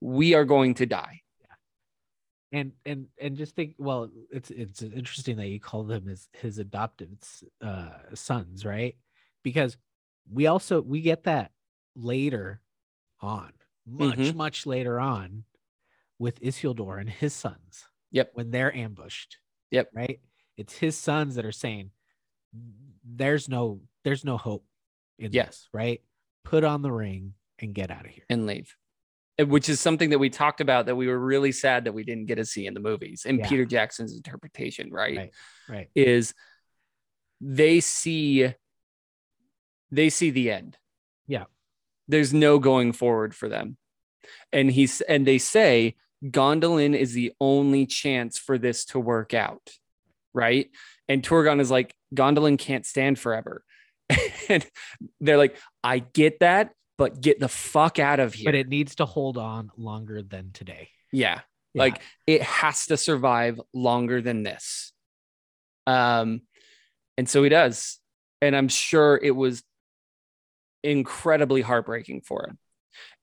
we 0.01 0.35
are 0.35 0.44
going 0.44 0.74
to 0.74 0.86
die. 0.86 1.22
Yeah. 1.40 2.59
And 2.59 2.72
and 2.85 3.06
and 3.20 3.36
just 3.36 3.55
think, 3.55 3.74
well, 3.78 4.10
it's 4.31 4.51
it's 4.51 4.82
interesting 4.82 5.36
that 5.36 5.48
you 5.48 5.60
call 5.60 5.85
them 5.85 6.06
his 6.06 6.28
his 6.32 6.59
adopted 6.59 7.18
uh, 7.62 7.90
sons, 8.14 8.64
right? 8.64 8.97
Because 9.43 9.77
we 10.31 10.47
also 10.47 10.81
we 10.81 11.01
get 11.01 11.24
that 11.24 11.51
later 11.94 12.60
on, 13.20 13.52
much 13.86 14.18
mm-hmm. 14.18 14.36
much 14.36 14.66
later 14.66 14.98
on, 14.98 15.44
with 16.18 16.40
Isildur 16.40 17.01
and 17.01 17.10
his 17.10 17.35
sons. 17.35 17.86
Yep. 18.12 18.31
When 18.35 18.51
they're 18.51 18.74
ambushed. 18.74 19.36
Yep. 19.70 19.90
Right. 19.94 20.20
It's 20.56 20.77
his 20.77 20.97
sons 20.97 21.36
that 21.36 21.44
are 21.44 21.52
saying, 21.52 21.90
"There's 23.05 23.48
no, 23.48 23.81
there's 24.02 24.24
no 24.24 24.36
hope 24.36 24.64
in 25.18 25.32
yes. 25.32 25.47
this." 25.47 25.68
Right. 25.72 26.01
Put 26.44 26.64
on 26.64 26.82
the 26.82 26.90
ring 26.90 27.35
and 27.59 27.74
get 27.74 27.90
out 27.90 28.06
of 28.06 28.10
here 28.10 28.24
and 28.28 28.47
leave 28.47 28.74
Eh, 29.40 29.44
which 29.44 29.68
is 29.68 29.80
something 29.80 30.10
that 30.10 30.18
we 30.18 30.30
talked 30.30 30.60
about 30.60 30.86
that 30.86 30.96
we 30.96 31.06
were 31.06 31.18
really 31.18 31.52
sad 31.52 31.84
that 31.84 31.92
we 31.92 32.04
didn't 32.04 32.26
get 32.26 32.36
to 32.36 32.44
see 32.44 32.66
in 32.66 32.74
the 32.74 32.80
movies 32.80 33.24
and 33.26 33.38
yeah. 33.38 33.48
Peter 33.48 33.64
Jackson's 33.64 34.14
interpretation, 34.14 34.90
right? 34.90 35.16
Right. 35.16 35.30
Right. 35.68 35.90
Is 35.94 36.34
they 37.40 37.80
see 37.80 38.52
they 39.90 40.10
see 40.10 40.30
the 40.30 40.50
end. 40.50 40.76
Yeah. 41.26 41.44
There's 42.06 42.34
no 42.34 42.58
going 42.58 42.92
forward 42.92 43.34
for 43.34 43.48
them. 43.48 43.76
And 44.52 44.70
he's 44.70 45.00
and 45.00 45.26
they 45.26 45.38
say 45.38 45.96
Gondolin 46.24 46.94
is 46.94 47.14
the 47.14 47.32
only 47.40 47.86
chance 47.86 48.38
for 48.38 48.58
this 48.58 48.84
to 48.86 49.00
work 49.00 49.32
out. 49.32 49.70
Right. 50.34 50.70
And 51.08 51.22
Turgon 51.22 51.60
is 51.60 51.70
like, 51.70 51.94
Gondolin 52.14 52.58
can't 52.58 52.86
stand 52.86 53.18
forever. 53.18 53.64
and 54.48 54.64
they're 55.20 55.38
like, 55.38 55.56
I 55.82 56.00
get 56.00 56.40
that 56.40 56.72
but 57.01 57.18
get 57.18 57.40
the 57.40 57.48
fuck 57.48 57.98
out 57.98 58.20
of 58.20 58.35
here. 58.35 58.44
But 58.44 58.55
it 58.55 58.68
needs 58.68 58.97
to 58.97 59.06
hold 59.06 59.39
on 59.39 59.70
longer 59.78 60.20
than 60.20 60.51
today. 60.52 60.90
Yeah. 61.10 61.40
yeah. 61.72 61.81
Like 61.81 62.02
it 62.27 62.43
has 62.43 62.85
to 62.89 62.98
survive 62.98 63.59
longer 63.72 64.20
than 64.20 64.43
this. 64.43 64.93
Um, 65.86 66.43
and 67.16 67.27
so 67.27 67.43
he 67.43 67.48
does. 67.48 67.98
And 68.43 68.55
I'm 68.55 68.68
sure 68.68 69.18
it 69.20 69.31
was 69.31 69.62
incredibly 70.85 71.62
heartbreaking 71.62 72.20
for 72.20 72.47
him. 72.47 72.59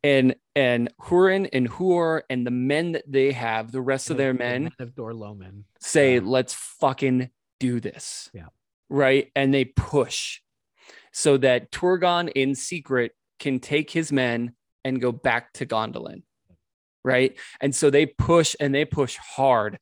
And 0.04 0.36
and 0.56 0.90
Hurin 1.00 1.48
and 1.54 1.70
Huor 1.70 2.22
and 2.32 2.48
the 2.48 2.52
men 2.52 2.94
that 2.94 3.04
they 3.08 3.32
have, 3.34 3.72
the 3.72 3.82
rest 3.82 4.10
of 4.10 4.18
their 4.18 4.34
men, 4.34 4.64
men 4.64 4.74
of 4.80 4.96
Dor-lómin, 4.96 5.66
say, 5.80 6.20
let's 6.20 6.56
fucking 6.56 7.30
do 7.60 7.80
this. 7.80 8.32
Yeah. 8.34 8.48
Right. 8.90 9.32
And 9.36 9.54
they 9.54 9.66
push 9.66 10.40
so 11.12 11.38
that 11.38 11.72
Turgon 11.72 12.32
in 12.34 12.56
secret 12.56 13.12
can 13.40 13.60
take 13.60 13.92
his 13.92 14.12
men 14.12 14.54
and 14.84 15.02
go 15.02 15.12
back 15.12 15.54
to 15.54 15.66
Gondolin. 15.66 16.24
Right. 17.04 17.38
And 17.62 17.74
so 17.74 17.90
they 17.90 18.06
push 18.06 18.56
and 18.60 18.74
they 18.76 18.86
push 18.86 19.18
hard, 19.18 19.80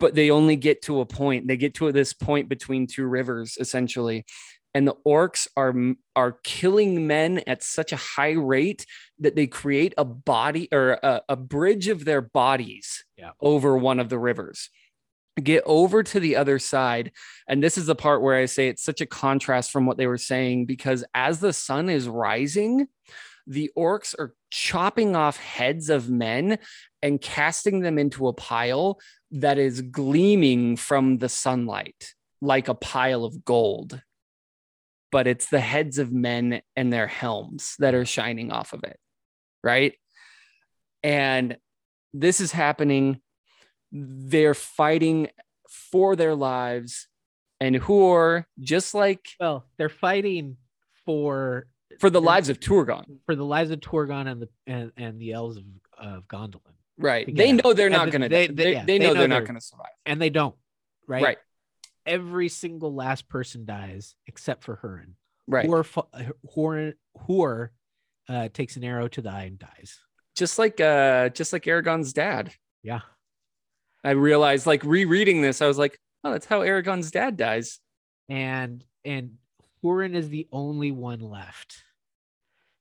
but 0.00 0.14
they 0.14 0.30
only 0.30 0.56
get 0.56 0.82
to 0.82 1.00
a 1.00 1.06
point. 1.06 1.46
They 1.46 1.56
get 1.56 1.74
to 1.74 1.92
this 1.92 2.12
point 2.12 2.48
between 2.48 2.86
two 2.86 3.06
rivers, 3.06 3.56
essentially. 3.60 4.24
And 4.74 4.86
the 4.86 4.96
orcs 5.06 5.46
are 5.56 5.74
are 6.14 6.38
killing 6.42 7.06
men 7.06 7.42
at 7.46 7.62
such 7.62 7.92
a 7.92 7.96
high 7.96 8.32
rate 8.32 8.86
that 9.20 9.36
they 9.36 9.46
create 9.46 9.94
a 9.96 10.04
body 10.04 10.68
or 10.72 10.98
a, 11.02 11.22
a 11.30 11.36
bridge 11.36 11.88
of 11.88 12.04
their 12.04 12.20
bodies 12.20 13.04
yeah. 13.16 13.30
over 13.40 13.76
one 13.78 14.00
of 14.00 14.08
the 14.08 14.18
rivers 14.18 14.68
get 15.42 15.62
over 15.66 16.02
to 16.02 16.20
the 16.20 16.36
other 16.36 16.58
side. 16.58 17.12
And 17.48 17.62
this 17.62 17.76
is 17.76 17.86
the 17.86 17.94
part 17.94 18.22
where 18.22 18.36
I 18.36 18.46
say 18.46 18.68
it's 18.68 18.82
such 18.82 19.00
a 19.00 19.06
contrast 19.06 19.70
from 19.70 19.86
what 19.86 19.98
they 19.98 20.06
were 20.06 20.18
saying 20.18 20.66
because 20.66 21.04
as 21.14 21.40
the 21.40 21.52
sun 21.52 21.90
is 21.90 22.08
rising, 22.08 22.88
the 23.46 23.70
orcs 23.76 24.14
are 24.18 24.34
chopping 24.50 25.14
off 25.14 25.36
heads 25.36 25.90
of 25.90 26.10
men 26.10 26.58
and 27.02 27.20
casting 27.20 27.80
them 27.80 27.98
into 27.98 28.26
a 28.28 28.32
pile 28.32 28.98
that 29.30 29.58
is 29.58 29.82
gleaming 29.82 30.76
from 30.76 31.18
the 31.18 31.28
sunlight 31.28 32.14
like 32.40 32.68
a 32.68 32.74
pile 32.74 33.24
of 33.24 33.44
gold. 33.44 34.00
But 35.12 35.26
it's 35.26 35.48
the 35.48 35.60
heads 35.60 35.98
of 35.98 36.12
men 36.12 36.62
and 36.74 36.92
their 36.92 37.06
helms 37.06 37.76
that 37.78 37.94
are 37.94 38.04
shining 38.04 38.50
off 38.50 38.72
of 38.72 38.82
it. 38.84 38.98
Right. 39.62 39.94
And 41.02 41.56
this 42.12 42.40
is 42.40 42.52
happening 42.52 43.20
they're 43.92 44.54
fighting 44.54 45.28
for 45.68 46.16
their 46.16 46.34
lives 46.34 47.08
and 47.60 47.76
who 47.76 48.08
are 48.10 48.46
just 48.60 48.94
like 48.94 49.28
well 49.40 49.64
they're 49.78 49.88
fighting 49.88 50.56
for 51.04 51.66
for 52.00 52.10
the 52.10 52.20
lives 52.20 52.48
of 52.48 52.60
Turgon 52.60 53.18
for 53.26 53.34
the 53.36 53.44
lives 53.44 53.70
of 53.70 53.80
Turgon 53.80 54.26
and 54.30 54.42
the 54.42 54.48
and, 54.66 54.92
and 54.96 55.20
the 55.20 55.32
elves 55.32 55.56
of, 55.56 55.64
of 55.98 56.24
Gondolin 56.28 56.60
Right. 56.98 57.26
to 57.26 57.32
They 57.32 57.52
know 57.52 57.72
they're 57.74 57.90
not 57.90 58.06
they- 58.06 58.10
gonna. 58.10 58.28
they- 58.28 58.46
They, 58.46 58.54
they- 58.54 58.64
they, 58.64 58.72
yeah, 58.72 58.84
they 58.84 58.98
they 58.98 59.04
know, 59.06 59.12
know 59.12 59.18
they're 59.20 59.28
not 59.28 59.34
they're- 59.40 59.46
gonna 59.46 59.60
survive. 59.60 59.86
and 60.06 60.20
they 60.20 60.30
don't. 60.30 60.54
Right. 61.06 61.22
Right. 61.22 61.38
Every 62.06 62.48
single 62.48 62.94
last 62.94 63.28
person 63.28 63.64
dies 63.66 64.14
except 64.26 64.64
for 64.64 64.76
Hurin. 64.82 65.12
Right. 65.46 65.66
Hur, 65.68 65.82
fu- 65.84 66.08
Hur, 66.54 66.94
Hur 67.26 67.70
uh, 68.28 68.48
takes 68.52 68.76
an 68.76 68.84
arrow 68.84 69.08
to 69.08 69.20
the 69.22 69.30
eye 69.30 69.42
and 69.44 69.58
dies. 69.58 69.98
just 70.34 70.58
like 70.58 70.80
uh, 70.80 71.28
just 71.30 71.52
like 71.52 71.64
Aragorn's 71.64 72.12
dad. 72.12 72.52
Yeah. 72.82 73.00
I 74.06 74.10
realized, 74.12 74.66
like 74.66 74.84
rereading 74.84 75.42
this, 75.42 75.60
I 75.60 75.66
was 75.66 75.78
like, 75.78 75.98
oh, 76.24 76.32
that's 76.32 76.46
how 76.46 76.60
Aragorn's 76.60 77.10
dad 77.10 77.36
dies. 77.36 77.80
And 78.28 78.84
and 79.04 79.32
Hurin 79.82 80.14
is 80.14 80.28
the 80.28 80.46
only 80.52 80.92
one 80.92 81.20
left. 81.20 81.82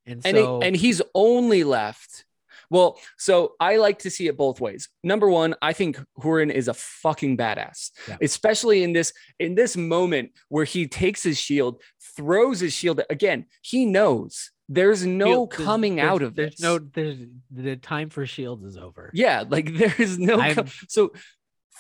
And 0.06 0.22
and 0.26 0.38
so 0.38 0.62
it, 0.62 0.68
and 0.68 0.76
he's 0.76 1.02
only 1.14 1.64
left. 1.64 2.26
Well, 2.70 3.00
so 3.18 3.54
I 3.60 3.78
like 3.78 4.00
to 4.00 4.10
see 4.10 4.28
it 4.28 4.38
both 4.38 4.60
ways. 4.60 4.90
Number 5.04 5.30
one, 5.30 5.56
I 5.62 5.74
think 5.74 6.00
Hurin 6.20 6.52
is 6.52 6.68
a 6.68 6.74
fucking 6.74 7.38
badass, 7.38 7.92
Yeah. 8.08 8.18
especially 8.22 8.84
in 8.84 8.94
this 8.94 9.14
in 9.40 9.56
this 9.56 9.76
moment 9.76 10.32
where 10.50 10.66
he 10.66 10.88
takes 10.88 11.24
his 11.24 11.38
shield, 11.40 11.82
throws 12.16 12.60
his 12.60 12.74
shield. 12.74 13.02
Again, 13.10 13.46
he 13.62 13.86
knows 13.86 14.52
there's 14.70 15.06
no 15.06 15.46
there's- 15.50 15.66
coming 15.66 15.96
there's- 15.98 16.12
out 16.12 16.22
of 16.22 16.36
there's 16.36 16.52
this. 16.56 16.60
no 16.62 16.80
there's 16.80 17.18
the 17.52 17.76
time 17.76 18.10
for 18.10 18.26
shields 18.26 18.64
is 18.64 18.78
over. 18.78 19.12
yeah, 19.14 19.44
like 19.48 19.74
there's 19.78 20.18
no. 20.20 20.40
I'm- 20.40 20.68
so 20.88 21.12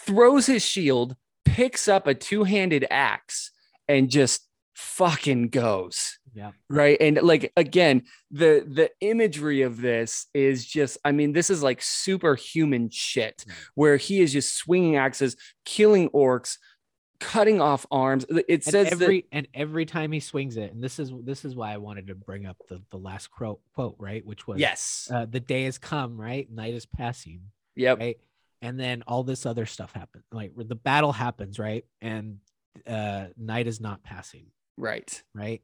throws 0.06 0.46
his 0.46 0.64
shield, 0.64 1.16
picks 1.46 1.88
up 1.88 2.08
a 2.08 2.14
two 2.14 2.44
handed 2.44 2.86
axe, 2.92 3.52
and 3.88 4.10
just 4.10 4.48
fucking 4.76 5.50
goes. 5.50 6.18
Yeah. 6.38 6.52
right 6.70 6.98
and 7.00 7.22
like 7.22 7.54
again 7.56 8.04
the 8.30 8.66
the 8.70 8.92
imagery 9.00 9.62
of 9.62 9.80
this 9.80 10.26
is 10.34 10.66
just 10.66 10.98
i 11.06 11.14
mean 11.14 11.32
this 11.32 11.50
is 11.50 11.64
like 11.64 11.82
superhuman 11.82 12.90
shit 12.92 13.46
where 13.76 13.96
he 13.96 14.20
is 14.20 14.34
just 14.34 14.54
swinging 14.58 14.98
axes 14.98 15.38
killing 15.64 16.10
orcs 16.10 16.58
cutting 17.20 17.62
off 17.62 17.86
arms 17.92 18.26
it 18.30 18.46
And 18.50 18.64
says 18.64 18.92
every 18.92 19.26
and 19.32 19.48
every 19.54 19.86
time 19.86 20.12
he 20.12 20.20
swings 20.20 20.58
it, 20.58 20.72
and 20.74 20.84
this 20.84 21.00
is 21.00 21.12
this 21.24 21.46
is 21.46 21.56
why 21.56 21.74
I 21.74 21.78
wanted 21.78 22.08
to 22.08 22.16
bring 22.16 22.46
up 22.46 22.58
the 22.68 22.82
the 22.92 22.98
last 22.98 23.32
quote 23.32 23.60
quote 23.74 23.96
right, 24.00 24.26
which 24.26 24.48
was 24.48 24.60
yes 24.60 25.10
uh, 25.14 25.26
the 25.26 25.40
day 25.40 25.64
has 25.64 25.78
come, 25.78 26.20
right? 26.20 26.50
Night 26.52 26.74
is 26.74 26.86
passing, 26.86 27.42
yep 27.76 28.00
right? 28.00 28.18
And 28.62 28.80
then 28.80 29.04
all 29.06 29.24
this 29.24 29.46
other 29.46 29.66
stuff 29.66 29.92
happens, 29.94 30.24
like 30.32 30.52
the 30.56 30.76
battle 30.76 31.12
happens, 31.12 31.60
right? 31.60 31.86
And 32.02 32.40
uh, 32.88 33.28
night 33.38 33.68
is 33.68 33.80
not 33.80 34.04
passing, 34.04 34.48
right 34.78 35.24
right? 35.34 35.62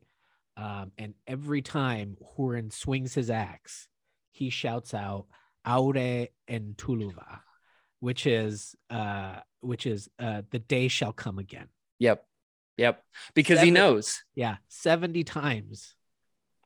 Um, 0.57 0.91
and 0.97 1.13
every 1.27 1.61
time 1.61 2.17
Hurin 2.37 2.71
swings 2.71 3.13
his 3.13 3.29
axe, 3.29 3.87
he 4.31 4.49
shouts 4.49 4.93
out 4.93 5.25
"Aure 5.65 6.27
en 6.47 6.75
Tuluva," 6.77 7.39
which 8.01 8.27
is 8.27 8.75
uh, 8.89 9.37
which 9.61 9.85
is 9.85 10.09
uh, 10.19 10.41
the 10.51 10.59
day 10.59 10.89
shall 10.89 11.13
come 11.13 11.39
again. 11.39 11.67
yep 11.99 12.25
yep 12.77 13.03
because 13.33 13.61
he 13.61 13.71
knows 13.71 14.21
Yeah, 14.35 14.57
seventy 14.67 15.23
times. 15.23 15.95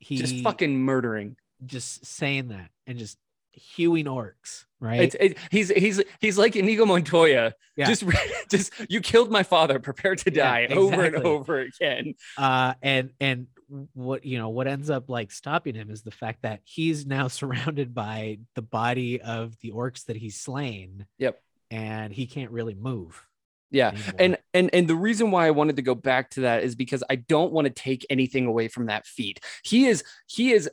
He 0.00 0.16
just 0.18 0.42
fucking 0.42 0.76
murdering 0.78 1.36
just 1.64 2.04
saying 2.04 2.48
that 2.48 2.70
and 2.86 2.98
just 2.98 3.16
hewing 3.52 4.04
orcs, 4.04 4.66
right? 4.80 5.00
it's 5.00 5.16
it, 5.18 5.38
he's 5.50 5.70
he's 5.70 6.02
he's 6.20 6.36
like 6.36 6.54
Inigo 6.56 6.84
Montoya. 6.84 7.54
Yeah. 7.76 7.86
Just 7.86 8.04
just 8.50 8.72
you 8.90 9.00
killed 9.00 9.30
my 9.30 9.42
father. 9.42 9.78
Prepare 9.78 10.16
to 10.16 10.32
Yeah, 10.34 10.66
die 10.66 10.74
over 10.74 11.04
and 11.04 11.16
over 11.16 11.60
again. 11.60 12.14
uh 12.36 12.74
and 12.82 13.12
and 13.20 13.46
what 13.94 14.24
you 14.24 14.38
know 14.38 14.48
what 14.48 14.66
ends 14.66 14.90
up 14.90 15.08
like 15.10 15.32
stopping 15.32 15.74
him 15.74 15.90
is 15.90 16.02
the 16.02 16.10
fact 16.10 16.42
that 16.42 16.60
he's 16.64 17.04
now 17.06 17.28
surrounded 17.40 17.94
by 17.94 18.38
the 18.54 18.62
body 18.62 19.20
of 19.20 19.56
the 19.60 19.72
orcs 19.72 20.04
that 20.06 20.16
he's 20.16 20.38
slain 20.38 21.06
Yep. 21.18 21.40
and 21.70 22.12
he 22.12 22.26
can't 22.26 22.50
really 22.52 22.74
move 22.74 23.26
Yeah. 23.72 23.88
anymore. 23.88 24.12
And 24.18 24.38
and 24.54 24.70
and 24.72 24.88
the 24.88 24.94
reason 24.94 25.30
why 25.30 25.46
I 25.46 25.50
wanted 25.50 25.76
to 25.76 25.82
go 25.82 25.94
back 25.94 26.30
to 26.30 26.42
that 26.42 26.62
is 26.62 26.74
because 26.76 27.02
I 27.10 27.16
don't 27.16 27.52
want 27.52 27.66
to 27.66 27.72
take 27.72 28.06
anything 28.08 28.46
away 28.46 28.68
from 28.68 28.86
that 28.86 29.04
feat. 29.06 29.40
He 29.64 29.86
is 29.86 30.04
he 30.28 30.52
is 30.52 30.70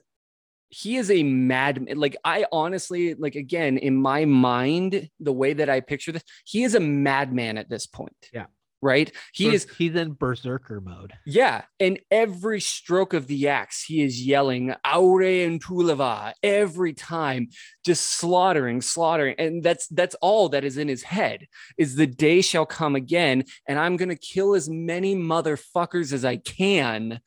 he 0.69 0.97
is 0.97 1.11
a 1.11 1.21
madman. 1.23 1.97
like 1.99 2.15
I 2.23 2.45
honestly 2.51 3.13
like 3.15 3.35
again 3.35 3.77
in 3.77 3.95
my 3.95 4.25
mind 4.25 5.09
the 5.19 5.33
way 5.33 5.53
that 5.53 5.69
I 5.69 5.79
picture 5.81 6.11
this 6.11 6.23
he 6.45 6.63
is 6.63 6.75
a 6.75 6.79
madman 6.79 7.57
at 7.57 7.69
this 7.69 7.85
point. 7.87 8.29
Yeah. 8.33 8.45
Right? 8.83 9.09
He 9.33 9.47
is 9.53 9.65
he's 9.77 9.95
in 9.95 10.13
berserker 10.13 10.81
mode 10.81 11.13
yeah, 11.25 11.63
and 11.79 11.99
every 12.11 12.59
stroke 12.59 13.13
of 13.13 13.27
the 13.27 13.47
axe, 13.47 13.83
he 13.83 14.03
is 14.03 14.25
yelling 14.25 14.75
"Aure 14.85 15.45
and 15.45 15.63
Tulava" 15.63 16.33
every 16.43 16.93
time, 16.93 17.49
just 17.85 18.03
slaughtering, 18.03 18.81
slaughtering, 18.81 19.35
and 19.37 19.63
that's 19.63 19.87
that's 19.87 20.15
all 20.15 20.49
that 20.49 20.65
is 20.65 20.77
in 20.77 20.87
his 20.87 21.03
head. 21.03 21.47
Is 21.77 21.95
the 21.95 22.07
day 22.07 22.41
shall 22.41 22.65
come 22.65 22.95
again, 22.95 23.45
and 23.67 23.79
I'm 23.79 23.95
gonna 23.95 24.17
kill 24.17 24.53
as 24.53 24.69
many 24.69 25.15
motherfuckers 25.15 26.11
as 26.11 26.25
I 26.25 26.37
can 26.37 27.21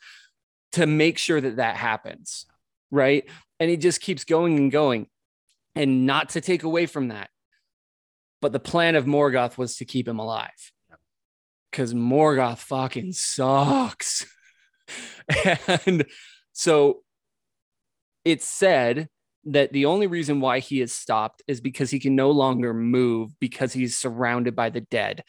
to 0.73 0.87
make 0.87 1.17
sure 1.17 1.41
that 1.41 1.57
that 1.57 1.77
happens, 1.77 2.45
right? 2.91 3.29
And 3.59 3.71
he 3.71 3.79
just 3.79 4.03
keeps 4.03 4.25
going 4.25 4.59
and 4.59 4.71
going, 4.71 5.07
and 5.75 6.07
not 6.07 6.31
to 6.31 6.43
take 6.43 6.65
away 6.65 6.85
from 6.85 7.09
that, 7.09 7.31
but 8.43 8.53
the 8.53 8.61
plan 8.61 8.95
of 8.95 9.07
Morgoth 9.07 9.57
was 9.57 9.77
to 9.77 9.87
keep 9.87 10.07
him 10.07 10.19
alive 10.19 10.73
because 11.77 11.93
Morgoth 11.93 12.61
fucking 12.61 13.13
sucks. 13.13 14.25
and 15.85 16.07
so 16.55 17.03
it's 18.25 18.47
said 18.47 19.11
that 19.45 19.75
the 19.75 19.85
only 19.85 20.07
reason 20.07 20.41
why 20.41 20.61
he 20.61 20.81
is 20.81 20.95
stopped 20.95 21.43
is 21.47 21.61
because 21.61 21.91
he 21.91 22.01
can 22.01 22.17
no 22.17 22.31
longer 22.31 22.73
move 22.73 23.39
because 23.41 23.75
he's 23.75 23.99
surrounded 23.99 24.57
by 24.57 24.71
the 24.71 24.81
dead. 24.81 25.23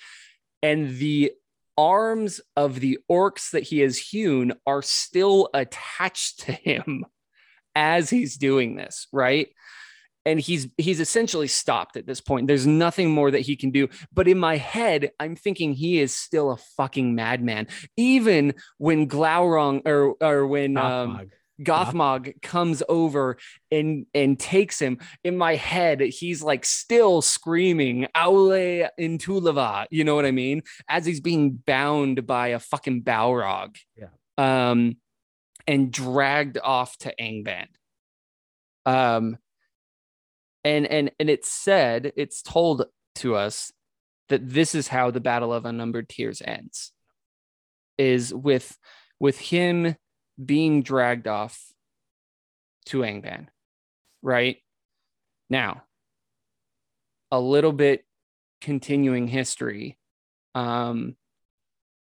And 0.63 0.97
the 0.97 1.33
arms 1.77 2.39
of 2.55 2.79
the 2.79 2.99
orcs 3.11 3.51
that 3.51 3.63
he 3.63 3.79
has 3.79 3.97
hewn 3.97 4.53
are 4.65 4.81
still 4.81 5.49
attached 5.53 6.39
to 6.45 6.53
him 6.53 7.03
as 7.75 8.09
he's 8.09 8.37
doing 8.37 8.77
this, 8.77 9.07
right? 9.11 9.49
And 10.27 10.41
he's 10.41 10.67
he's 10.77 10.99
essentially 10.99 11.47
stopped 11.47 11.95
at 11.95 12.05
this 12.05 12.19
point. 12.19 12.47
There's 12.47 12.67
nothing 12.67 13.09
more 13.11 13.31
that 13.31 13.39
he 13.39 13.55
can 13.55 13.71
do. 13.71 13.87
But 14.13 14.27
in 14.27 14.37
my 14.37 14.57
head, 14.57 15.11
I'm 15.21 15.37
thinking 15.37 15.71
he 15.73 15.99
is 15.99 16.13
still 16.13 16.51
a 16.51 16.57
fucking 16.57 17.15
madman. 17.15 17.67
Even 17.95 18.53
when 18.77 19.07
Glaurung 19.07 19.87
or 19.87 20.15
or 20.21 20.45
when 20.45 20.75
um, 20.75 21.17
Gothmog. 21.17 21.29
Gothmog 21.63 22.41
comes 22.41 22.83
over 22.89 23.37
and 23.71 24.05
and 24.13 24.37
takes 24.37 24.79
him, 24.79 24.99
in 25.23 25.37
my 25.37 25.55
head, 25.55 26.01
he's 26.01 26.43
like 26.43 26.65
still 26.65 27.21
screaming 27.21 28.07
"Aule 28.13 28.89
Intulava," 28.99 29.85
you 29.89 30.03
know 30.03 30.13
what 30.13 30.25
I 30.25 30.31
mean? 30.31 30.61
As 30.89 31.05
he's 31.05 31.21
being 31.21 31.51
bound 31.51 32.27
by 32.27 32.49
a 32.49 32.59
fucking 32.59 33.03
Balrog, 33.03 33.77
Yeah. 33.95 34.09
um, 34.37 34.97
and 35.65 35.89
dragged 35.89 36.57
off 36.61 36.97
to 36.99 37.15
Angband. 37.19 37.69
Um, 38.85 39.37
and 40.67 40.85
and 40.85 41.11
and 41.19 41.29
it's 41.29 41.49
said, 41.49 42.11
it's 42.17 42.41
told 42.41 42.85
to 43.15 43.35
us 43.35 43.71
that 44.29 44.47
this 44.47 44.75
is 44.75 44.89
how 44.89 45.11
the 45.11 45.21
Battle 45.21 45.53
of 45.53 45.65
Unnumbered 45.65 46.09
Tears 46.09 46.41
ends, 46.43 46.91
is 47.97 48.33
with 48.33 48.77
with 49.19 49.39
him 49.39 49.95
being 50.43 50.83
dragged 50.83 51.27
off 51.27 51.59
to 52.87 52.99
Angband, 52.99 53.47
right? 54.21 54.57
Now, 55.49 55.83
a 57.31 57.39
little 57.39 57.71
bit 57.71 58.03
continuing 58.59 59.27
history 59.27 59.97
um, 60.53 61.15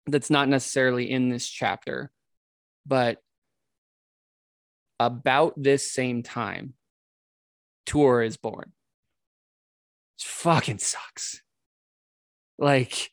that's 0.06 0.30
not 0.30 0.48
necessarily 0.48 1.10
in 1.10 1.28
this 1.28 1.48
chapter, 1.48 2.12
but 2.86 3.18
about 5.00 5.54
this 5.60 5.90
same 5.90 6.22
time, 6.22 6.74
Tuor 7.86 8.22
is 8.26 8.36
born. 8.36 8.72
It 10.18 10.24
fucking 10.24 10.78
sucks. 10.78 11.42
Like, 12.58 13.10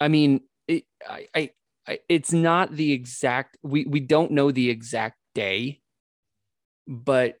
I 0.00 0.08
mean, 0.08 0.40
it, 0.66 0.84
I, 1.08 1.26
I, 1.34 1.50
I, 1.86 1.98
it's 2.08 2.32
not 2.32 2.72
the 2.72 2.92
exact. 2.92 3.56
We 3.62 3.84
we 3.84 4.00
don't 4.00 4.32
know 4.32 4.50
the 4.50 4.68
exact 4.68 5.16
day, 5.34 5.80
but 6.86 7.36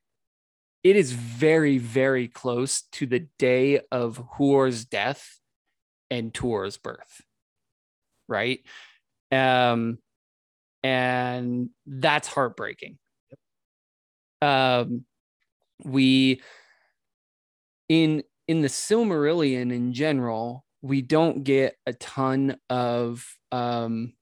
it 0.82 0.96
is 0.96 1.12
very 1.12 1.78
very 1.78 2.28
close 2.28 2.82
to 2.92 3.06
the 3.06 3.26
day 3.38 3.80
of 3.92 4.22
Huor's 4.38 4.84
death 4.84 5.40
and 6.10 6.32
Tuor's 6.32 6.78
birth. 6.78 7.20
Right, 8.28 8.60
um, 9.30 9.98
and 10.82 11.70
that's 11.86 12.28
heartbreaking. 12.28 12.98
Um, 14.40 15.04
we 15.84 16.42
in 17.88 18.22
in 18.46 18.62
the 18.62 18.68
Silmarillion 18.68 19.72
in 19.72 19.92
general, 19.92 20.64
we 20.82 21.02
don't 21.02 21.44
get 21.44 21.76
a 21.86 21.92
ton 21.94 22.56
of 22.70 23.26
um 23.52 24.14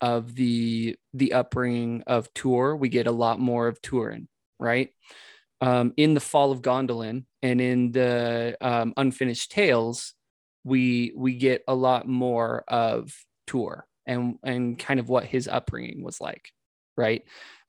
of 0.00 0.34
the 0.34 0.96
the 1.14 1.32
upbringing 1.32 2.02
of 2.06 2.32
Tuor. 2.34 2.78
We 2.78 2.88
get 2.88 3.06
a 3.06 3.12
lot 3.12 3.40
more 3.40 3.68
of 3.68 3.80
Turin, 3.82 4.28
right? 4.58 4.90
um, 5.60 5.92
in 5.96 6.14
the 6.14 6.20
Fall 6.20 6.52
of 6.52 6.62
Gondolin 6.62 7.24
and 7.42 7.60
in 7.60 7.92
the 7.92 8.56
um, 8.60 8.94
Unfinished 8.96 9.50
Tales, 9.50 10.14
we 10.64 11.12
we 11.16 11.34
get 11.34 11.62
a 11.68 11.74
lot 11.74 12.06
more 12.06 12.64
of 12.68 13.12
Tuor 13.48 13.82
and 14.06 14.38
and 14.42 14.78
kind 14.78 15.00
of 15.00 15.08
what 15.08 15.24
his 15.24 15.48
upbringing 15.48 16.02
was 16.04 16.20
like, 16.20 16.52
right? 16.96 17.24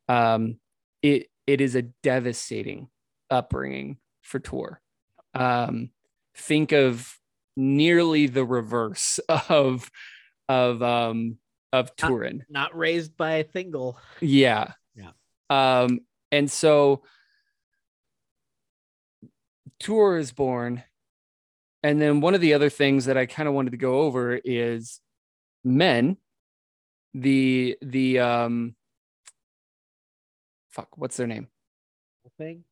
Um, 0.08 0.60
it 1.02 1.28
it 1.48 1.62
is 1.62 1.76
a 1.76 1.84
devastating 2.04 2.90
upbringing 3.30 3.98
for 4.22 4.40
Tuor. 4.40 4.78
Um, 5.34 5.92
think 6.36 6.72
of 6.72 7.18
nearly 7.56 8.28
the 8.28 8.46
reverse 8.46 9.20
of 9.50 9.90
of 10.48 10.82
um 10.82 11.38
of 11.72 11.96
Turin. 11.96 12.46
Not, 12.50 12.72
not 12.72 12.78
raised 12.78 13.16
by 13.16 13.36
a 13.36 13.44
Thingol. 13.44 13.96
Yeah. 14.22 14.74
Yeah. 14.96 15.12
Um, 15.50 16.00
and 16.32 16.50
so 16.50 17.04
Tuor 19.80 20.20
is 20.20 20.32
born. 20.32 20.84
And 21.82 22.02
then 22.02 22.20
one 22.20 22.36
of 22.36 22.42
the 22.42 22.56
other 22.56 22.70
things 22.70 23.06
that 23.06 23.18
I 23.18 23.26
kind 23.26 23.48
of 23.48 23.56
wanted 23.56 23.72
to 23.72 23.78
go 23.78 24.02
over 24.02 24.36
is 24.44 25.00
men, 25.64 26.18
the 27.14 27.78
the 27.82 28.20
um 28.20 28.76
fuck, 30.70 30.98
what's 30.98 31.18
their 31.18 31.28
name? 31.28 31.48
Thing. 32.38 32.64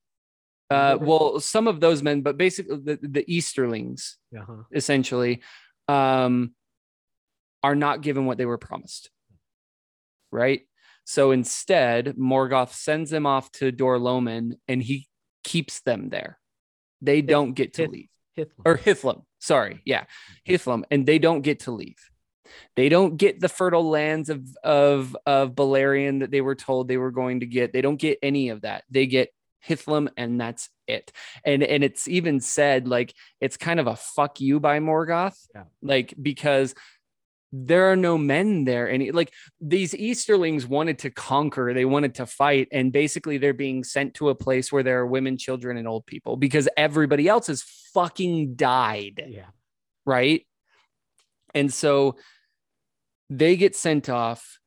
Uh 0.70 0.98
well, 1.00 1.40
some 1.40 1.68
of 1.68 1.80
those 1.80 2.04
men, 2.04 2.22
but 2.22 2.38
basically 2.38 2.78
the, 2.78 3.00
the 3.02 3.24
Easterlings, 3.34 4.18
Uh-huh. 4.38 4.64
essentially, 4.74 5.42
um 5.88 6.54
are 7.64 7.76
not 7.76 8.02
given 8.02 8.26
what 8.26 8.38
they 8.38 8.46
were 8.46 8.58
promised. 8.58 9.10
Right? 10.32 10.62
So 11.06 11.32
instead, 11.32 12.16
Morgoth 12.18 12.74
sends 12.74 13.10
them 13.10 13.26
off 13.26 13.50
to 13.54 13.72
Dor-lómin 13.72 14.54
and 14.68 14.84
he 14.84 15.08
keeps 15.44 15.80
them 15.82 16.10
there. 16.10 16.38
They 17.02 17.22
don't 17.22 17.54
get 17.54 17.74
to 17.76 17.84
Hith- 17.84 17.92
leave. 17.92 18.10
Hithlum. 18.38 18.62
or 18.66 18.78
Hithlum. 18.78 19.24
Sorry, 19.40 19.82
yeah, 19.86 20.04
Hithlum, 20.48 20.84
and 20.92 21.06
they 21.06 21.18
don't 21.20 21.42
get 21.42 21.62
to 21.62 21.72
leave. 21.72 21.98
They 22.76 22.90
don't 22.90 23.18
get 23.18 23.40
the 23.40 23.50
fertile 23.50 23.90
lands 23.90 24.30
of 24.30 24.44
of 24.64 25.16
of 25.26 25.52
Beleriand 25.56 26.20
that 26.20 26.32
they 26.32 26.42
were 26.42 26.56
told 26.56 26.88
they 26.88 26.98
were 26.98 27.12
going 27.12 27.40
to 27.40 27.46
get. 27.46 27.72
They 27.74 27.82
don't 27.82 27.98
get 28.00 28.20
any 28.22 28.50
of 28.50 28.62
that. 28.62 28.84
They 28.90 29.06
get 29.08 29.30
Hithlum, 29.66 30.10
and 30.18 30.40
that's 30.40 30.70
it. 30.88 31.12
And 31.46 31.64
and 31.64 31.84
it's 31.84 32.08
even 32.08 32.40
said 32.40 32.88
like 32.88 33.14
it's 33.42 33.58
kind 33.58 33.80
of 33.80 33.88
a 33.88 33.96
fuck 33.96 34.40
you 34.40 34.60
by 34.60 34.80
Morgoth, 34.80 35.38
Yeah. 35.54 35.64
like 35.82 36.14
because 36.22 36.74
there 37.54 37.90
are 37.92 37.96
no 37.96 38.18
men 38.18 38.66
there 38.66 38.88
and 38.88 39.14
like 39.14 39.32
these 39.62 39.96
easterlings 39.96 40.68
wanted 40.68 41.00
to 41.00 41.10
conquer 41.10 41.74
they 41.74 41.86
wanted 41.86 42.14
to 42.16 42.26
fight 42.26 42.68
and 42.74 42.92
basically 42.92 43.38
they're 43.38 43.54
being 43.54 43.86
sent 43.86 44.14
to 44.14 44.28
a 44.28 44.36
place 44.36 44.70
where 44.70 44.84
there 44.84 45.00
are 45.00 45.08
women 45.08 45.38
children 45.38 45.78
and 45.78 45.88
old 45.88 46.06
people 46.06 46.36
because 46.36 46.68
everybody 46.76 47.28
else 47.30 47.48
has 47.48 47.64
fucking 47.94 48.56
died 48.56 49.24
yeah. 49.30 49.46
right 50.06 50.46
and 51.56 51.74
so 51.74 52.18
they 53.30 53.56
get 53.56 53.78
sent 53.78 54.10
off 54.10 54.60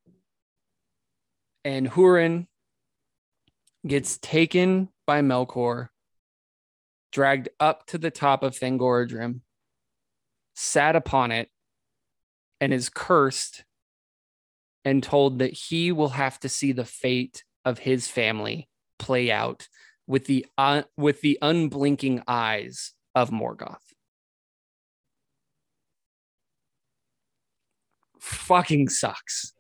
and 1.67 1.91
hurin 1.91 2.47
gets 3.87 4.19
taken 4.19 4.89
by 5.07 5.23
melkor 5.23 5.89
dragged 7.13 7.49
up 7.59 7.87
to 7.87 7.99
the 7.99 8.11
top 8.11 8.43
of 8.43 8.55
Thangorodrim, 8.55 9.41
sat 10.55 10.97
upon 10.97 11.33
it 11.33 11.49
and 12.61 12.73
is 12.73 12.89
cursed 12.89 13.65
and 14.85 15.03
told 15.03 15.39
that 15.41 15.53
he 15.53 15.93
will 15.93 16.11
have 16.11 16.39
to 16.41 16.49
see 16.49 16.73
the 16.73 16.85
fate 16.85 17.45
of 17.65 17.81
his 17.81 18.09
family 18.09 18.69
play 18.99 19.31
out 19.31 19.69
with 20.07 20.27
the 20.27 20.47
uh, 20.59 20.83
with 20.97 21.21
the 21.21 21.39
unblinking 21.43 22.23
eyes 22.27 22.93
of 23.15 23.31
Morgoth. 23.31 23.77
Fucking 28.19 28.89
sucks. 28.89 29.55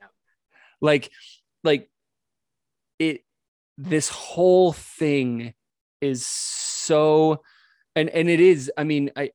Like 0.80 1.10
like 1.62 1.90
this 3.82 4.09
whole 4.09 4.73
thing 4.73 5.55
is 6.01 6.27
so 6.27 7.43
and 7.97 8.09
and 8.11 8.28
it 8.28 8.40
is 8.40 8.70
I 8.77 8.85
mean 8.85 9.11
I 9.16 9.31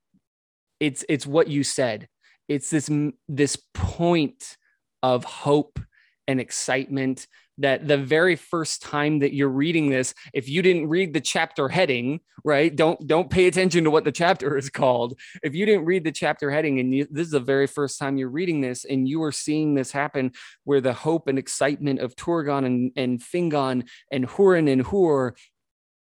it's 0.79 1.03
it's 1.09 1.25
what 1.25 1.47
you 1.47 1.63
said. 1.63 2.07
It's 2.47 2.69
this 2.69 2.89
this 3.27 3.57
point 3.73 4.57
of 5.01 5.23
hope 5.23 5.79
and 6.27 6.39
excitement 6.39 7.27
that 7.57 7.87
the 7.87 7.97
very 7.97 8.35
first 8.35 8.81
time 8.81 9.19
that 9.19 9.33
you're 9.33 9.49
reading 9.49 9.89
this 9.89 10.13
if 10.33 10.49
you 10.49 10.61
didn't 10.61 10.87
read 10.87 11.13
the 11.13 11.21
chapter 11.21 11.69
heading 11.69 12.19
right 12.43 12.75
don't 12.75 13.07
don't 13.07 13.29
pay 13.29 13.47
attention 13.47 13.83
to 13.83 13.91
what 13.91 14.03
the 14.03 14.11
chapter 14.11 14.57
is 14.57 14.69
called. 14.69 15.19
If 15.43 15.55
you 15.55 15.65
didn't 15.65 15.85
read 15.85 16.03
the 16.03 16.11
chapter 16.11 16.51
heading 16.51 16.79
and 16.79 16.93
you, 16.93 17.07
this 17.09 17.25
is 17.25 17.31
the 17.31 17.39
very 17.39 17.67
first 17.67 17.97
time 17.99 18.17
you're 18.17 18.29
reading 18.29 18.61
this 18.61 18.85
and 18.85 19.07
you 19.07 19.23
are 19.23 19.31
seeing 19.31 19.73
this 19.73 19.91
happen 19.91 20.31
where 20.63 20.81
the 20.81 20.93
hope 20.93 21.27
and 21.27 21.39
excitement 21.39 21.99
of 21.99 22.15
Turgon 22.15 22.65
and, 22.65 22.91
and 22.95 23.19
Fingon 23.19 23.87
and 24.11 24.27
Hurin 24.27 24.71
and 24.71 24.85
Hur 24.85 25.33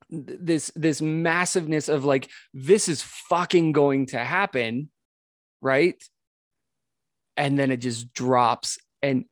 this 0.10 0.72
this 0.76 1.02
massiveness 1.02 1.90
of 1.90 2.06
like 2.06 2.30
this 2.54 2.88
is 2.88 3.02
fucking 3.02 3.72
going 3.72 4.06
to 4.08 4.20
happen 4.20 4.90
right? 5.64 6.04
And 7.38 7.58
then 7.58 7.72
it 7.72 7.78
just 7.78 8.14
drops 8.14 8.78
and 9.02 9.26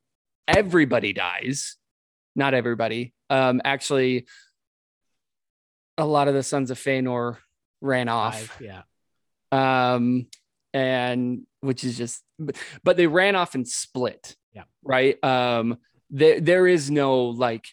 everybody 0.48 1.14
dies 1.14 1.76
not 2.36 2.54
everybody 2.54 3.14
um 3.30 3.62
actually 3.64 4.26
a 5.98 6.06
lot 6.06 6.28
of 6.28 6.34
the 6.34 6.44
sons 6.44 6.72
of 6.72 6.78
Feanor 6.80 7.38
ran 7.82 8.08
off 8.10 8.60
yeah. 8.62 8.82
um 9.52 10.28
and 10.74 11.42
which 11.62 11.84
is 11.84 11.98
just 11.98 12.24
but, 12.40 12.56
but 12.84 12.98
they 12.98 13.08
ran 13.08 13.36
off 13.36 13.56
and 13.56 13.68
split 13.68 14.36
Yeah. 14.54 14.64
right 14.84 15.22
um 15.24 15.78
there 16.10 16.40
there 16.40 16.68
is 16.68 16.90
no 16.92 17.26
like 17.26 17.66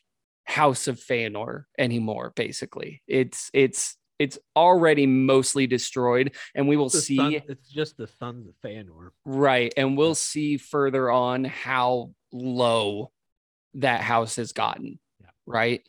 house 0.44 0.88
of 0.88 0.98
Feanor 0.98 1.64
anymore 1.78 2.32
basically 2.34 3.02
it's 3.06 3.50
it's 3.52 3.96
it's 4.18 4.38
already 4.56 5.06
mostly 5.06 5.66
destroyed 5.68 6.34
and 6.54 6.66
we 6.66 6.76
will 6.76 6.90
see 6.90 7.16
son- 7.16 7.34
it's 7.48 7.68
just 7.68 7.96
the 7.96 8.06
sons 8.08 8.48
of 8.48 8.54
Feanor. 8.64 9.10
right 9.24 9.72
and 9.76 9.96
we'll 9.96 10.14
see 10.16 10.56
further 10.56 11.10
on 11.10 11.44
how 11.44 12.10
low 12.32 13.12
that 13.74 14.00
house 14.00 14.36
has 14.36 14.52
gotten 14.52 14.98
Yeah. 15.20 15.30
right 15.46 15.82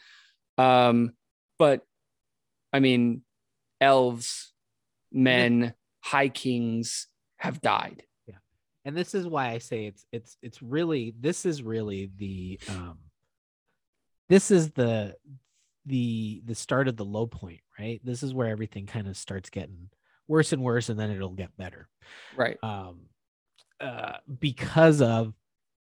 um 0.57 1.11
but 1.57 1.85
i 2.73 2.79
mean 2.79 3.21
elves 3.81 4.53
men 5.11 5.73
high 6.01 6.29
kings 6.29 7.07
have 7.37 7.61
died 7.61 8.03
Yeah, 8.27 8.35
and 8.85 8.95
this 8.95 9.13
is 9.15 9.25
why 9.25 9.49
I 9.51 9.57
say 9.59 9.85
it's 9.85 10.05
it's 10.11 10.37
it's 10.41 10.61
really 10.61 11.13
this 11.19 11.45
is 11.45 11.63
really 11.63 12.11
the 12.17 12.59
um 12.67 12.97
this 14.27 14.51
is 14.51 14.71
the 14.71 15.15
the 15.85 16.41
the 16.45 16.55
start 16.55 16.87
of 16.87 16.97
the 16.97 17.05
low 17.05 17.25
point, 17.25 17.61
right? 17.79 17.99
This 18.03 18.21
is 18.21 18.33
where 18.33 18.47
everything 18.47 18.85
kind 18.85 19.07
of 19.07 19.17
starts 19.17 19.49
getting 19.49 19.89
worse 20.27 20.53
and 20.53 20.61
worse, 20.61 20.89
and 20.89 20.99
then 20.99 21.09
it'll 21.09 21.29
get 21.29 21.55
better. 21.57 21.87
right 22.35 22.57
Um 22.61 23.07
uh 23.79 24.17
because 24.39 25.01
of 25.01 25.33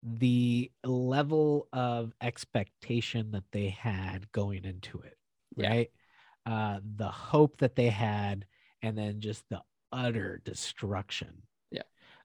the 0.05 0.69
level 0.83 1.67
of 1.71 2.13
expectation 2.21 3.31
that 3.31 3.45
they 3.51 3.69
had 3.69 4.31
going 4.31 4.65
into 4.65 4.99
it, 4.99 5.17
Yeah. 5.55 5.69
right? 5.69 5.91
Uh 6.45 6.79
the 6.97 7.07
hope 7.09 7.57
that 7.59 7.75
they 7.75 7.87
had, 7.89 8.45
and 8.81 8.97
then 8.97 9.21
just 9.21 9.47
the 9.49 9.61
utter 9.93 10.41
destruction. 10.43 11.43
Yeah. 11.71 11.83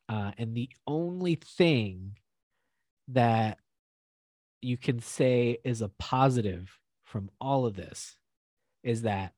Uh, 0.08 0.32
and 0.38 0.56
the 0.56 0.70
only 0.86 1.36
thing 1.36 2.16
that 3.08 3.58
you 4.60 4.76
can 4.76 4.98
say 5.00 5.58
is 5.64 5.82
a 5.82 5.88
positive 6.00 6.78
from 7.04 7.30
all 7.40 7.64
of 7.64 7.74
this 7.76 8.16
is 8.82 9.02
that 9.02 9.34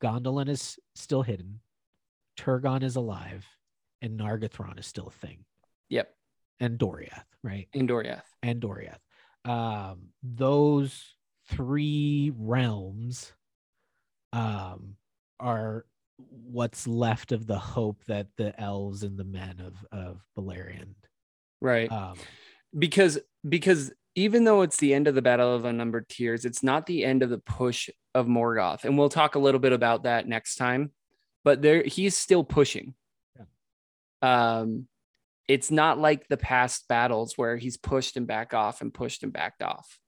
Gondolin 0.00 0.48
is 0.48 0.78
still 0.94 1.22
hidden, 1.22 1.60
Turgon 2.38 2.82
is 2.82 2.96
alive, 2.96 3.46
and 4.00 4.18
Nargothrond 4.18 4.78
is 4.78 4.86
still 4.86 5.08
a 5.08 5.26
thing, 5.26 5.44
yep 5.88 6.14
and 6.62 6.78
Doriath, 6.78 7.24
right? 7.42 7.68
And 7.74 7.88
doriath 7.88 8.22
and 8.42 8.62
Doriath. 8.62 8.98
Um, 9.44 10.10
those 10.22 11.14
three 11.50 12.32
realms 12.36 13.32
um, 14.32 14.94
are 15.40 15.84
what's 16.30 16.86
left 16.86 17.32
of 17.32 17.46
the 17.46 17.58
hope 17.58 18.04
that 18.04 18.28
the 18.36 18.58
elves 18.60 19.02
and 19.02 19.18
the 19.18 19.24
men 19.24 19.60
of 19.60 19.74
of 19.90 20.20
Beleriand. 20.38 20.94
right 21.60 21.90
Um, 21.90 22.14
because 22.78 23.18
because 23.46 23.92
even 24.14 24.44
though 24.44 24.62
it's 24.62 24.76
the 24.76 24.94
end 24.94 25.08
of 25.08 25.14
the 25.16 25.22
battle 25.22 25.54
of 25.54 25.64
unnumbered 25.64 26.08
tears 26.08 26.44
it's 26.44 26.62
not 26.62 26.86
the 26.86 27.04
end 27.04 27.22
of 27.22 27.30
the 27.30 27.38
push 27.38 27.90
of 28.14 28.26
morgoth 28.26 28.84
and 28.84 28.96
we'll 28.96 29.08
talk 29.08 29.34
a 29.34 29.38
little 29.38 29.58
bit 29.58 29.72
about 29.72 30.04
that 30.04 30.28
next 30.28 30.56
time 30.56 30.92
but 31.44 31.60
there 31.60 31.82
he's 31.82 32.16
still 32.16 32.44
pushing 32.44 32.94
um 34.20 34.86
it's 35.48 35.70
not 35.70 35.98
like 35.98 36.28
the 36.28 36.36
past 36.36 36.86
battles 36.88 37.36
where 37.36 37.56
he's 37.56 37.76
pushed 37.76 38.16
and 38.16 38.26
back 38.26 38.54
off 38.54 38.80
and 38.80 38.94
pushed 38.94 39.22
and 39.22 39.32
backed 39.32 39.62
off 39.62 39.98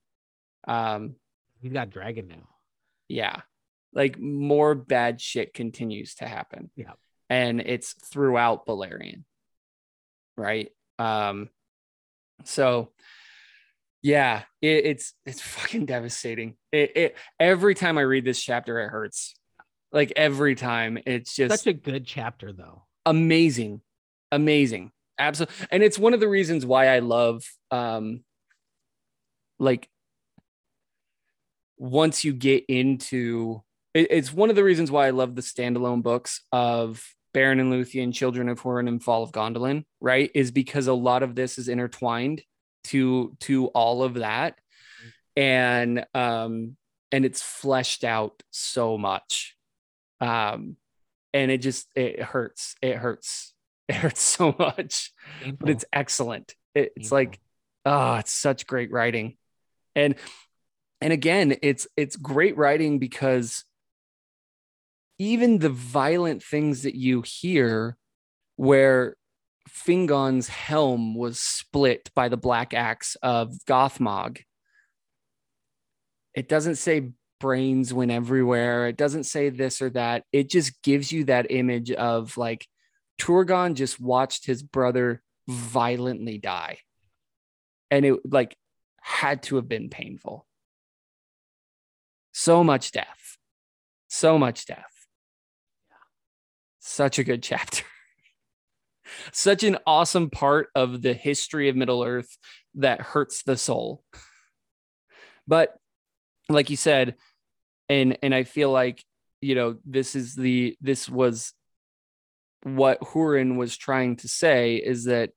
um 0.69 1.15
he's 1.61 1.73
got 1.73 1.90
dragon 1.90 2.28
now. 2.28 2.48
yeah 3.09 3.40
like 3.94 4.19
more 4.19 4.74
bad 4.74 5.20
shit 5.20 5.55
continues 5.55 6.16
to 6.16 6.27
happen. 6.27 6.70
Yeah. 6.77 6.93
And 7.31 7.61
it's 7.61 7.93
throughout 7.93 8.66
Beleriand. 8.66 9.24
Right. 10.36 10.70
Um, 10.98 11.48
so 12.44 12.90
yeah, 14.02 14.43
it, 14.61 14.85
it's 14.85 15.15
it's 15.24 15.40
fucking 15.40 15.86
devastating. 15.86 16.56
It, 16.73 16.97
it 16.97 17.16
every 17.40 17.74
time 17.74 17.97
I 17.97 18.02
read 18.02 18.24
this 18.24 18.43
chapter, 18.43 18.81
it 18.81 18.89
hurts. 18.89 19.35
Like 19.93 20.12
every 20.16 20.56
time, 20.56 20.98
it's 21.06 21.35
just 21.36 21.56
Such 21.56 21.69
a 21.69 21.73
good 21.73 22.05
chapter, 22.05 22.52
though. 22.52 22.82
amazing, 23.06 23.81
amazing, 24.32 24.90
absolutely. 25.18 25.66
And 25.70 25.82
it's 25.82 25.98
one 25.98 26.14
of 26.14 26.20
the 26.20 26.28
reasons 26.28 26.66
why 26.66 26.88
I 26.88 27.00
love, 27.00 27.44
um, 27.70 28.24
like 29.58 29.88
once 31.76 32.24
you 32.24 32.32
get 32.32 32.64
into 32.68 33.62
it, 33.94 34.08
it's 34.10 34.32
one 34.32 34.50
of 34.50 34.56
the 34.56 34.64
reasons 34.64 34.90
why 34.90 35.06
I 35.06 35.10
love 35.10 35.34
the 35.34 35.42
standalone 35.42 36.02
books 36.02 36.40
of 36.52 37.04
Beren 37.34 37.60
and 37.60 37.72
Luthien, 37.72 38.12
Children 38.12 38.48
of 38.48 38.60
Hurin, 38.62 38.88
and 38.88 39.02
Fall 39.02 39.22
of 39.22 39.32
Gondolin, 39.32 39.84
right? 40.00 40.30
Is 40.34 40.50
because 40.50 40.86
a 40.86 40.94
lot 40.94 41.22
of 41.22 41.34
this 41.34 41.58
is 41.58 41.68
intertwined 41.68 42.42
to 42.84 43.36
to 43.40 43.66
all 43.68 44.02
of 44.02 44.14
that. 44.14 44.58
And 45.36 46.04
um 46.14 46.76
and 47.10 47.24
it's 47.24 47.42
fleshed 47.42 48.04
out 48.04 48.42
so 48.50 48.98
much. 48.98 49.56
Um 50.20 50.76
and 51.32 51.50
it 51.50 51.58
just 51.58 51.88
it 51.96 52.22
hurts. 52.22 52.76
It 52.82 52.96
hurts. 52.96 53.53
It 53.89 53.97
hurts 53.97 54.23
so 54.23 54.55
much. 54.59 55.12
Painful. 55.43 55.59
But 55.61 55.69
it's 55.69 55.85
excellent. 55.93 56.55
It, 56.74 56.93
it's 56.97 57.11
Painful. 57.11 57.16
like 57.19 57.40
oh, 57.85 58.15
it's 58.15 58.32
such 58.32 58.66
great 58.66 58.90
writing. 58.90 59.36
And 59.94 60.15
and 61.01 61.12
again, 61.12 61.56
it's 61.62 61.86
it's 61.97 62.16
great 62.16 62.56
writing 62.56 62.98
because 62.98 63.65
even 65.19 65.59
the 65.59 65.69
violent 65.69 66.43
things 66.43 66.82
that 66.82 66.94
you 66.94 67.23
hear 67.23 67.97
where 68.56 69.16
Fingon's 69.69 70.48
helm 70.48 71.15
was 71.15 71.40
split 71.40 72.11
by 72.15 72.28
the 72.28 72.36
black 72.36 72.74
axe 72.74 73.16
of 73.23 73.52
Gothmog. 73.66 74.40
It 76.35 76.48
doesn't 76.48 76.77
say 76.77 77.12
brains 77.40 77.93
went 77.93 78.11
everywhere. 78.11 78.89
It 78.89 78.97
doesn't 78.97 79.24
say 79.24 79.51
this 79.51 79.82
or 79.82 79.90
that. 79.90 80.24
It 80.32 80.48
just 80.48 80.82
gives 80.82 81.12
you 81.12 81.24
that 81.24 81.51
image 81.51 81.90
of 81.90 82.36
like 82.36 82.66
Turgon 83.18 83.74
just 83.74 84.00
watched 84.00 84.46
his 84.46 84.62
brother 84.62 85.22
violently 85.48 86.38
die. 86.38 86.78
And 87.90 88.04
it 88.04 88.20
like 88.24 88.56
had 89.00 89.42
to 89.44 89.56
have 89.56 89.68
been 89.68 89.90
painful. 89.90 90.46
So 92.32 92.64
much 92.64 92.92
death. 92.92 93.38
So 94.08 94.38
much 94.38 94.66
death. 94.66 95.06
Such 96.80 97.18
a 97.18 97.24
good 97.24 97.42
chapter. 97.42 97.84
Such 99.32 99.62
an 99.62 99.78
awesome 99.86 100.30
part 100.30 100.68
of 100.74 101.02
the 101.02 101.12
history 101.12 101.68
of 101.68 101.76
Middle 101.76 102.02
Earth 102.02 102.36
that 102.76 103.00
hurts 103.00 103.42
the 103.42 103.56
soul. 103.56 104.02
But 105.46 105.76
like 106.48 106.70
you 106.70 106.76
said, 106.76 107.16
and 107.88 108.18
and 108.22 108.34
I 108.34 108.44
feel 108.44 108.70
like 108.70 109.04
you 109.40 109.54
know 109.54 109.76
this 109.84 110.14
is 110.14 110.34
the 110.34 110.76
this 110.80 111.08
was 111.08 111.52
what 112.64 113.00
Hurin 113.00 113.56
was 113.56 113.76
trying 113.76 114.16
to 114.16 114.28
say 114.28 114.76
is 114.76 115.04
that 115.04 115.30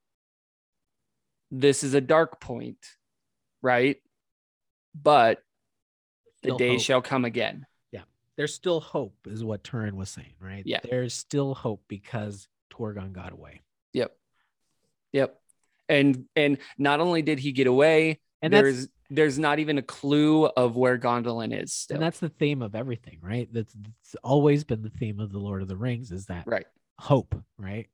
this 1.51 1.83
is 1.83 1.93
a 1.93 2.01
dark 2.01 2.41
point, 2.41 2.83
right? 3.61 3.97
But 4.99 5.39
the 6.41 6.49
Still 6.49 6.57
day 6.57 6.71
hope. 6.71 6.81
shall 6.81 7.01
come 7.01 7.25
again. 7.25 7.65
Yeah. 7.91 8.01
There's 8.37 8.53
still 8.53 8.79
hope, 8.79 9.15
is 9.25 9.43
what 9.43 9.63
Turin 9.63 9.95
was 9.95 10.09
saying, 10.09 10.33
right? 10.39 10.63
Yeah. 10.65 10.79
There's 10.83 11.13
still 11.13 11.53
hope 11.53 11.83
because 11.87 12.47
Turgon 12.73 13.11
got 13.11 13.31
away. 13.33 13.61
Yep. 13.93 14.15
Yep. 15.13 15.39
And 15.89 16.25
and 16.35 16.57
not 16.77 16.99
only 16.99 17.21
did 17.21 17.39
he 17.39 17.51
get 17.51 17.67
away, 17.67 18.19
And 18.41 18.51
there's 18.53 18.87
there's 19.09 19.39
not 19.39 19.59
even 19.59 19.77
a 19.77 19.81
clue 19.81 20.45
of 20.45 20.75
where 20.75 20.97
Gondolin 20.97 21.57
is 21.63 21.73
still. 21.73 21.95
and 21.95 22.03
that's 22.03 22.19
the 22.19 22.27
theme 22.29 22.61
of 22.61 22.75
everything, 22.75 23.19
right? 23.21 23.47
That's, 23.53 23.73
that's 23.73 24.15
always 24.21 24.65
been 24.65 24.81
the 24.81 24.89
theme 24.89 25.21
of 25.21 25.31
the 25.31 25.39
Lord 25.39 25.61
of 25.61 25.69
the 25.69 25.77
Rings 25.77 26.11
is 26.11 26.25
that 26.25 26.43
right. 26.45 26.65
Hope, 26.99 27.36
right? 27.57 27.88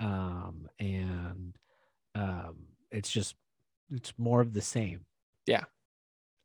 Um, 0.00 0.68
and 0.78 1.56
um, 2.14 2.56
it's 2.90 3.10
just 3.10 3.34
it's 3.90 4.12
more 4.18 4.40
of 4.40 4.52
the 4.52 4.62
same. 4.62 5.04
Yeah. 5.46 5.64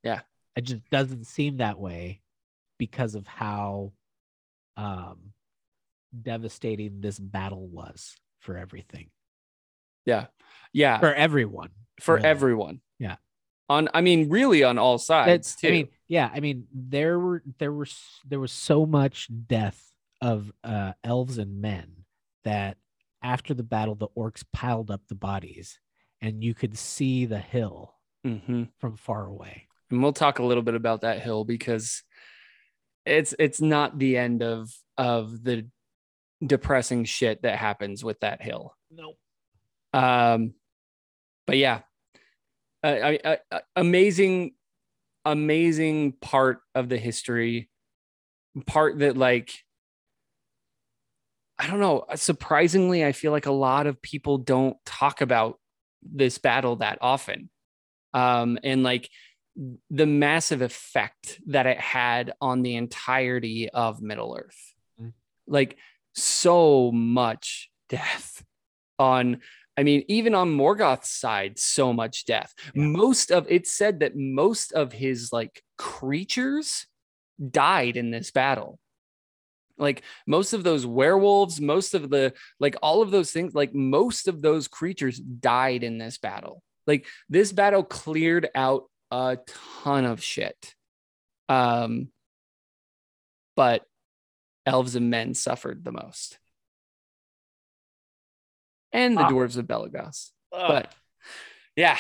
Yeah. 0.04 0.22
It 0.56 0.62
just 0.62 0.90
doesn't 0.90 1.26
seem 1.28 1.58
that 1.58 1.80
way 1.80 2.22
because 2.78 3.16
of 3.16 3.26
how 3.28 3.94
um 4.76 5.34
devastating 6.22 7.02
this 7.02 7.20
battle 7.20 7.68
was 7.68 8.16
for 8.40 8.58
everything. 8.58 9.10
Yeah. 10.06 10.28
Yeah. 10.74 11.00
For 11.00 11.14
everyone. 11.14 11.70
For 12.00 12.16
really. 12.16 12.28
everyone. 12.28 12.82
Yeah. 13.00 13.16
On 13.70 13.90
I 13.94 14.02
mean, 14.02 14.30
really 14.30 14.64
on 14.64 14.78
all 14.78 14.98
sides 14.98 15.28
That's, 15.28 15.56
too. 15.56 15.68
I 15.68 15.72
mean, 15.72 15.88
yeah, 16.08 16.30
I 16.34 16.40
mean, 16.40 16.68
there 16.74 17.20
were 17.20 17.44
there 17.60 17.72
were 17.72 17.88
there 18.26 18.40
was 18.40 18.52
so 18.52 18.86
much 18.86 19.28
death 19.48 19.84
of 20.22 20.52
uh, 20.64 20.94
elves 21.04 21.38
and 21.38 21.62
men 21.62 22.06
that 22.44 22.78
after 23.22 23.54
the 23.54 23.64
battle, 23.64 23.96
the 23.96 24.08
orcs 24.18 24.44
piled 24.54 24.90
up 24.92 25.02
the 25.08 25.16
bodies, 25.16 25.80
and 26.22 26.44
you 26.44 26.54
could 26.54 26.78
see 26.78 27.26
the 27.26 27.40
hill 27.40 27.94
hmm 28.24 28.64
from 28.80 28.96
far 28.98 29.26
away. 29.26 29.68
And 29.90 30.02
we'll 30.04 30.14
talk 30.14 30.40
a 30.40 30.44
little 30.44 30.64
bit 30.64 30.76
about 30.76 31.02
that 31.02 31.22
hill 31.22 31.44
because 31.46 32.04
it's 33.06 33.34
it's 33.40 33.62
not 33.62 33.98
the 33.98 34.18
end 34.18 34.44
of 34.44 34.70
of 34.98 35.44
the 35.44 35.68
depressing 36.46 37.06
shit 37.06 37.42
that 37.44 37.58
happens 37.58 38.04
with 38.04 38.20
that 38.20 38.42
hill. 38.42 38.76
No, 38.92 39.14
Um, 39.94 40.54
but 41.46 41.58
yeah, 41.58 41.82
uh, 42.84 42.88
I, 42.88 43.20
I, 43.24 43.38
I- 43.52 43.62
amazing, 43.76 44.54
amazing 45.26 46.14
part 46.14 46.60
of 46.76 46.90
the 46.90 46.98
history. 46.98 47.70
Part 48.66 49.00
that 49.00 49.16
like, 49.18 49.52
I 51.60 51.68
don't 51.68 51.80
know. 51.80 52.06
Surprisingly, 52.16 53.04
I 53.04 53.12
feel 53.12 53.32
like 53.32 53.48
a 53.48 53.52
lot 53.52 53.88
of 53.88 54.02
people 54.02 54.38
don't 54.38 54.78
talk 54.86 55.22
about 55.22 55.60
this 56.04 56.38
battle 56.38 56.78
that 56.78 57.00
often, 57.02 57.50
um, 58.14 58.60
and 58.64 58.84
like 58.84 59.10
the 59.90 60.06
massive 60.06 60.62
effect 60.62 61.40
that 61.48 61.66
it 61.66 61.80
had 61.80 62.34
on 62.40 62.62
the 62.62 62.76
entirety 62.76 63.70
of 63.70 64.02
Middle 64.02 64.38
Earth. 64.40 64.76
Mm. 65.02 65.14
Like 65.48 65.78
so 66.14 66.92
much 66.92 67.70
death 67.90 68.44
on 69.00 69.42
I 69.80 69.84
mean, 69.84 70.04
even 70.08 70.34
on 70.34 70.50
Morgoth's 70.50 71.12
side, 71.12 71.60
so 71.60 71.94
much 71.94 72.26
death. 72.26 72.56
Yeah. 72.74 72.88
Most 72.88 73.32
of 73.32 73.46
it 73.48 73.68
said 73.68 74.00
that 74.00 74.16
most 74.16 74.72
of 74.72 74.92
his 74.92 75.32
like 75.32 75.62
creatures 75.78 76.88
died 77.52 77.96
in 77.96 78.10
this 78.10 78.32
battle. 78.32 78.80
Like 79.78 80.04
most 80.26 80.54
of 80.54 80.64
those 80.64 80.86
werewolves, 80.86 81.62
most 81.62 81.94
of 81.94 82.10
the 82.10 82.34
like 82.60 82.76
all 82.82 83.02
of 83.02 83.12
those 83.12 83.32
things, 83.32 83.54
like 83.54 83.74
most 83.74 84.28
of 84.28 84.42
those 84.42 84.68
creatures 84.68 85.20
died 85.20 85.84
in 85.84 85.98
this 85.98 86.18
battle. 86.18 86.64
Like 86.88 87.06
this 87.30 87.52
battle 87.52 87.84
cleared 87.84 88.50
out 88.56 88.86
a 89.12 89.38
ton 89.84 90.06
of 90.06 90.24
shit. 90.24 90.74
Um, 91.50 92.10
but 93.56 93.84
elves 94.66 94.96
and 94.96 95.10
men 95.10 95.34
suffered 95.34 95.84
the 95.84 95.92
most 95.92 96.40
and 98.92 99.16
the 99.18 99.22
Ah. 99.22 99.30
dwarves 99.30 99.58
of 99.58 99.66
Belegost. 99.66 100.32
But 100.52 100.94
yeah. 101.76 101.98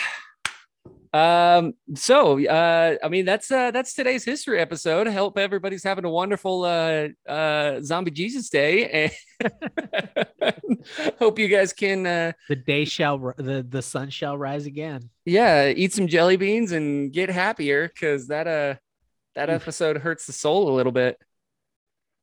Um, 1.17 1.73
so 1.95 2.39
uh, 2.45 2.97
I 3.03 3.07
mean 3.07 3.25
that's 3.25 3.49
uh 3.49 3.71
that's 3.71 3.93
today's 3.95 4.23
history 4.23 4.59
episode. 4.59 5.07
I 5.07 5.11
hope 5.11 5.37
everybody's 5.37 5.83
having 5.83 6.05
a 6.05 6.09
wonderful 6.11 6.63
uh 6.63 7.07
uh 7.27 7.81
zombie 7.81 8.11
Jesus 8.11 8.49
day. 8.49 9.09
And 9.41 9.51
hope 11.19 11.39
you 11.39 11.47
guys 11.47 11.73
can 11.73 12.05
uh 12.05 12.33
the 12.49 12.55
day 12.55 12.85
shall 12.85 13.33
the 13.37 13.65
the 13.67 13.81
sun 13.81 14.11
shall 14.11 14.37
rise 14.37 14.67
again. 14.67 15.09
yeah, 15.25 15.69
eat 15.69 15.93
some 15.93 16.07
jelly 16.07 16.37
beans 16.37 16.71
and 16.71 17.11
get 17.11 17.29
happier 17.29 17.87
because 17.87 18.27
that 18.27 18.45
uh 18.47 18.75
that 19.33 19.49
episode 19.49 19.97
hurts 19.97 20.27
the 20.27 20.33
soul 20.33 20.69
a 20.69 20.75
little 20.75 20.91
bit. 20.91 21.17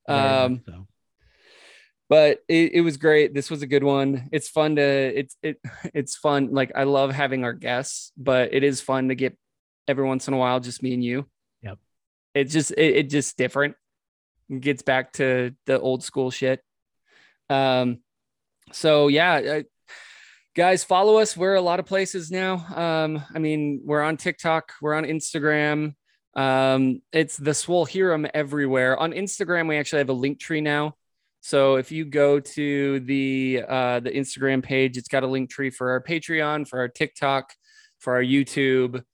Um 0.07 0.63
so. 0.67 0.87
But 2.15 2.45
it, 2.47 2.75
it 2.75 2.81
was 2.83 2.97
great. 2.97 3.35
This 3.35 3.51
was 3.51 3.63
a 3.63 3.67
good 3.67 3.83
one. 3.83 4.29
It's 4.31 4.49
fun 4.49 4.77
to 4.77 4.83
it's 4.83 5.37
it 5.43 5.59
it's 5.95 6.15
fun. 6.15 6.53
Like 6.53 6.71
I 6.77 6.85
love 6.85 7.11
having 7.11 7.43
our 7.43 7.53
guests, 7.53 8.13
but 8.17 8.55
it 8.55 8.63
is 8.63 8.81
fun 8.81 9.09
to 9.09 9.17
get 9.17 9.37
every 9.89 10.05
once 10.05 10.29
in 10.29 10.35
a 10.35 10.37
while 10.37 10.61
just 10.61 10.81
me 10.81 10.95
and 10.95 11.03
you. 11.03 11.27
Yep. 11.63 11.79
It's 12.37 12.53
just 12.53 12.71
it, 12.71 12.97
it 12.99 13.11
just 13.11 13.37
different. 13.37 13.75
It 14.49 14.61
gets 14.61 14.83
back 14.83 15.15
to 15.15 15.57
the 15.67 15.81
old 15.81 16.05
school 16.05 16.31
shit. 16.31 16.63
Um 17.51 17.99
so 18.71 19.09
yeah, 19.09 19.35
uh, 19.35 19.63
guys 20.55 20.85
follow 20.85 21.19
us. 21.19 21.37
We're 21.37 21.57
a 21.57 21.61
lot 21.61 21.81
of 21.81 21.87
places 21.87 22.31
now. 22.31 22.65
Um 22.77 23.25
I 23.35 23.41
mean, 23.41 23.81
we're 23.85 24.03
on 24.03 24.19
TikTok, 24.19 24.75
we're 24.81 24.95
on 24.95 25.03
Instagram. 25.03 25.97
Um, 26.37 27.03
it's 27.13 27.37
the 27.37 27.51
Swolhirrim 27.51 28.31
everywhere. 28.33 28.97
On 28.97 29.11
Instagram, 29.11 29.69
we 29.69 29.79
actually 29.79 29.99
have 29.99 30.11
a 30.11 30.13
link 30.13 30.39
tree 30.39 30.61
now. 30.61 30.95
So 31.45 31.77
if 31.77 31.93
you 31.93 32.07
go 32.07 32.41
to 32.41 33.01
the 33.01 33.65
uh, 33.69 34.01
the 34.01 34.11
Instagram 34.11 34.63
page, 34.63 34.97
it's 34.97 35.09
got 35.09 35.25
a 35.25 35.27
link 35.27 35.51
tree 35.51 35.69
for 35.69 35.91
our 35.91 36.03
Patreon, 36.03 36.67
for 36.67 36.79
our 36.79 36.89
TikTok, 36.89 37.53
for 37.99 38.15
our 38.15 38.23
YouTube, 38.23 39.05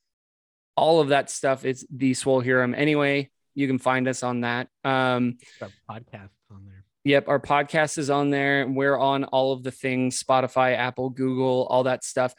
all 0.77 1.01
of 1.01 1.09
that 1.09 1.29
stuff. 1.29 1.65
It's 1.65 1.85
the 1.91 2.13
Swolhirrim. 2.13 2.73
Anyway, 2.77 3.31
you 3.57 3.67
can 3.67 3.81
find 3.81 4.07
us 4.07 4.23
on 4.23 4.43
that. 4.43 4.69
Um, 4.85 5.39
Our 5.61 5.71
podcast 5.91 6.31
on 6.53 6.67
there. 6.67 6.85
Yep, 7.03 7.29
our 7.29 7.41
podcast 7.41 7.99
is 7.99 8.11
on 8.11 8.31
there. 8.31 8.65
We're 8.69 8.97
on 8.97 9.25
all 9.25 9.53
of 9.53 9.65
the 9.65 9.73
things 9.73 10.23
Spotify, 10.23 10.77
Apple, 10.77 11.11
Google, 11.11 11.67
all 11.69 11.83
that 11.83 12.05
stuff. 12.05 12.33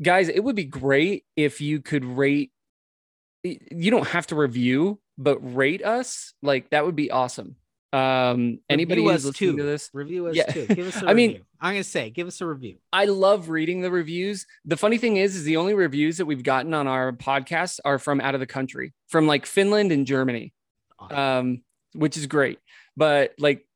Guys, 0.00 0.28
it 0.28 0.44
would 0.44 0.54
be 0.54 0.64
great 0.64 1.24
if 1.34 1.60
you 1.60 1.80
could 1.80 2.04
rate 2.04 2.52
you 3.42 3.90
don't 3.90 4.06
have 4.06 4.28
to 4.28 4.36
review, 4.36 5.00
but 5.18 5.38
rate 5.40 5.84
us. 5.84 6.34
Like 6.40 6.70
that 6.70 6.86
would 6.86 6.94
be 6.94 7.10
awesome. 7.10 7.56
Um 7.94 8.58
anybody 8.68 9.00
Review 9.02 9.12
who's 9.12 9.24
listening 9.26 9.50
too. 9.52 9.56
to 9.58 9.62
this, 9.62 9.90
Review 9.92 10.26
us 10.26 10.36
Yeah. 10.36 10.44
too. 10.52 10.66
Give 10.74 10.86
us 10.88 11.02
a 11.02 11.06
I 11.08 11.14
mean- 11.14 11.30
review. 11.30 11.44
I'm 11.60 11.72
gonna 11.74 11.84
say, 11.84 12.10
give 12.10 12.26
us 12.26 12.40
a 12.42 12.46
review. 12.46 12.76
I 12.92 13.06
love 13.06 13.48
reading 13.48 13.80
the 13.80 13.90
reviews. 13.90 14.46
The 14.66 14.76
funny 14.76 14.98
thing 14.98 15.16
is, 15.16 15.34
is 15.34 15.44
the 15.44 15.56
only 15.56 15.72
reviews 15.72 16.18
that 16.18 16.26
we've 16.26 16.42
gotten 16.42 16.74
on 16.74 16.86
our 16.86 17.12
podcast 17.12 17.80
are 17.86 17.98
from 17.98 18.20
out 18.20 18.34
of 18.34 18.40
the 18.40 18.46
country, 18.46 18.92
from 19.08 19.26
like 19.26 19.46
Finland 19.46 19.90
and 19.90 20.06
Germany. 20.06 20.52
Awesome. 20.98 21.18
um, 21.18 21.62
which 21.94 22.16
is 22.18 22.26
great. 22.26 22.58
But 22.98 23.32
like, 23.38 23.66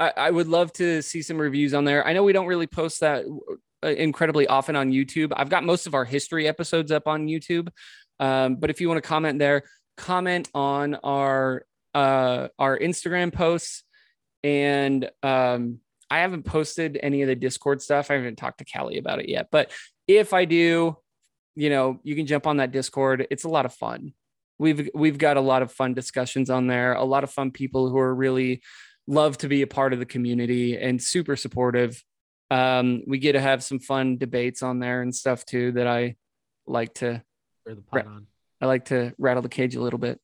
I, 0.00 0.12
I 0.16 0.30
would 0.30 0.48
love 0.48 0.72
to 0.74 1.00
see 1.02 1.22
some 1.22 1.38
reviews 1.38 1.74
on 1.74 1.84
there. 1.84 2.04
I 2.06 2.12
know 2.12 2.24
we 2.24 2.32
don't 2.32 2.46
really 2.46 2.66
post 2.66 3.00
that 3.00 3.24
uh, 3.84 3.88
incredibly 3.88 4.46
often 4.48 4.74
on 4.76 4.90
YouTube. 4.90 5.32
I've 5.36 5.48
got 5.48 5.62
most 5.64 5.86
of 5.86 5.94
our 5.94 6.04
history 6.04 6.48
episodes 6.48 6.90
up 6.90 7.06
on 7.06 7.26
YouTube. 7.28 7.68
Um, 8.18 8.56
but 8.56 8.70
if 8.70 8.80
you 8.80 8.88
want 8.88 9.02
to 9.02 9.08
comment 9.08 9.38
there, 9.38 9.62
comment 9.96 10.48
on 10.54 10.96
our 10.96 11.64
uh, 11.96 12.48
our 12.58 12.78
Instagram 12.78 13.32
posts. 13.32 13.82
And 14.44 15.10
um, 15.22 15.78
I 16.10 16.20
haven't 16.20 16.44
posted 16.44 16.98
any 17.02 17.22
of 17.22 17.28
the 17.28 17.34
Discord 17.34 17.82
stuff. 17.82 18.10
I 18.10 18.14
haven't 18.14 18.36
talked 18.36 18.58
to 18.58 18.64
Callie 18.64 18.98
about 18.98 19.18
it 19.18 19.28
yet. 19.28 19.48
But 19.50 19.72
if 20.06 20.32
I 20.32 20.44
do, 20.44 20.96
you 21.56 21.70
know, 21.70 21.98
you 22.04 22.14
can 22.14 22.26
jump 22.26 22.46
on 22.46 22.58
that 22.58 22.70
Discord. 22.70 23.26
It's 23.30 23.44
a 23.44 23.48
lot 23.48 23.66
of 23.66 23.74
fun 23.74 24.12
we've 24.58 24.88
we've 24.94 25.18
got 25.18 25.36
a 25.36 25.40
lot 25.40 25.62
of 25.62 25.72
fun 25.72 25.94
discussions 25.94 26.50
on 26.50 26.66
there 26.66 26.94
a 26.94 27.04
lot 27.04 27.24
of 27.24 27.30
fun 27.30 27.50
people 27.50 27.88
who 27.88 27.98
are 27.98 28.14
really 28.14 28.62
love 29.06 29.38
to 29.38 29.48
be 29.48 29.62
a 29.62 29.66
part 29.66 29.92
of 29.92 29.98
the 29.98 30.06
community 30.06 30.76
and 30.76 31.02
super 31.02 31.36
supportive 31.36 32.02
um 32.50 33.02
we 33.06 33.18
get 33.18 33.32
to 33.32 33.40
have 33.40 33.62
some 33.62 33.78
fun 33.78 34.16
debates 34.16 34.62
on 34.62 34.78
there 34.78 35.02
and 35.02 35.14
stuff 35.14 35.44
too 35.44 35.72
that 35.72 35.86
i 35.86 36.14
like 36.66 36.94
to 36.94 37.22
the 37.64 37.76
pot 37.76 38.06
on. 38.06 38.26
i 38.60 38.66
like 38.66 38.86
to 38.86 39.12
rattle 39.18 39.42
the 39.42 39.48
cage 39.48 39.76
a 39.76 39.80
little 39.80 39.98
bit 39.98 40.20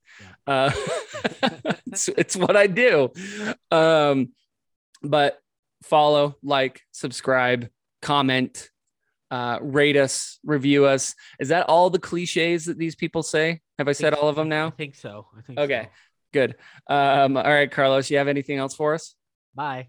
uh 0.46 0.70
it's, 1.86 2.08
it's 2.08 2.36
what 2.36 2.56
i 2.56 2.66
do 2.66 3.10
um 3.70 4.30
but 5.02 5.38
follow 5.82 6.36
like 6.42 6.80
subscribe 6.92 7.68
comment 8.00 8.68
uh, 9.32 9.58
rate 9.62 9.96
us, 9.96 10.38
review 10.44 10.84
us. 10.84 11.14
Is 11.40 11.48
that 11.48 11.66
all 11.66 11.88
the 11.88 11.98
cliches 11.98 12.66
that 12.66 12.76
these 12.76 12.94
people 12.94 13.22
say? 13.22 13.62
Have 13.78 13.88
I 13.88 13.92
said 13.92 14.12
all 14.12 14.28
of 14.28 14.36
them 14.36 14.50
now? 14.50 14.66
I 14.66 14.70
think 14.72 14.94
so. 14.94 15.26
I 15.34 15.40
think 15.40 15.58
Okay. 15.58 15.84
so. 15.84 15.88
Good. 16.34 16.56
Um, 16.86 17.38
all 17.38 17.42
right, 17.42 17.70
Carlos, 17.70 18.10
you 18.10 18.18
have 18.18 18.28
anything 18.28 18.58
else 18.58 18.74
for 18.74 18.92
us? 18.92 19.14
Bye. 19.54 19.88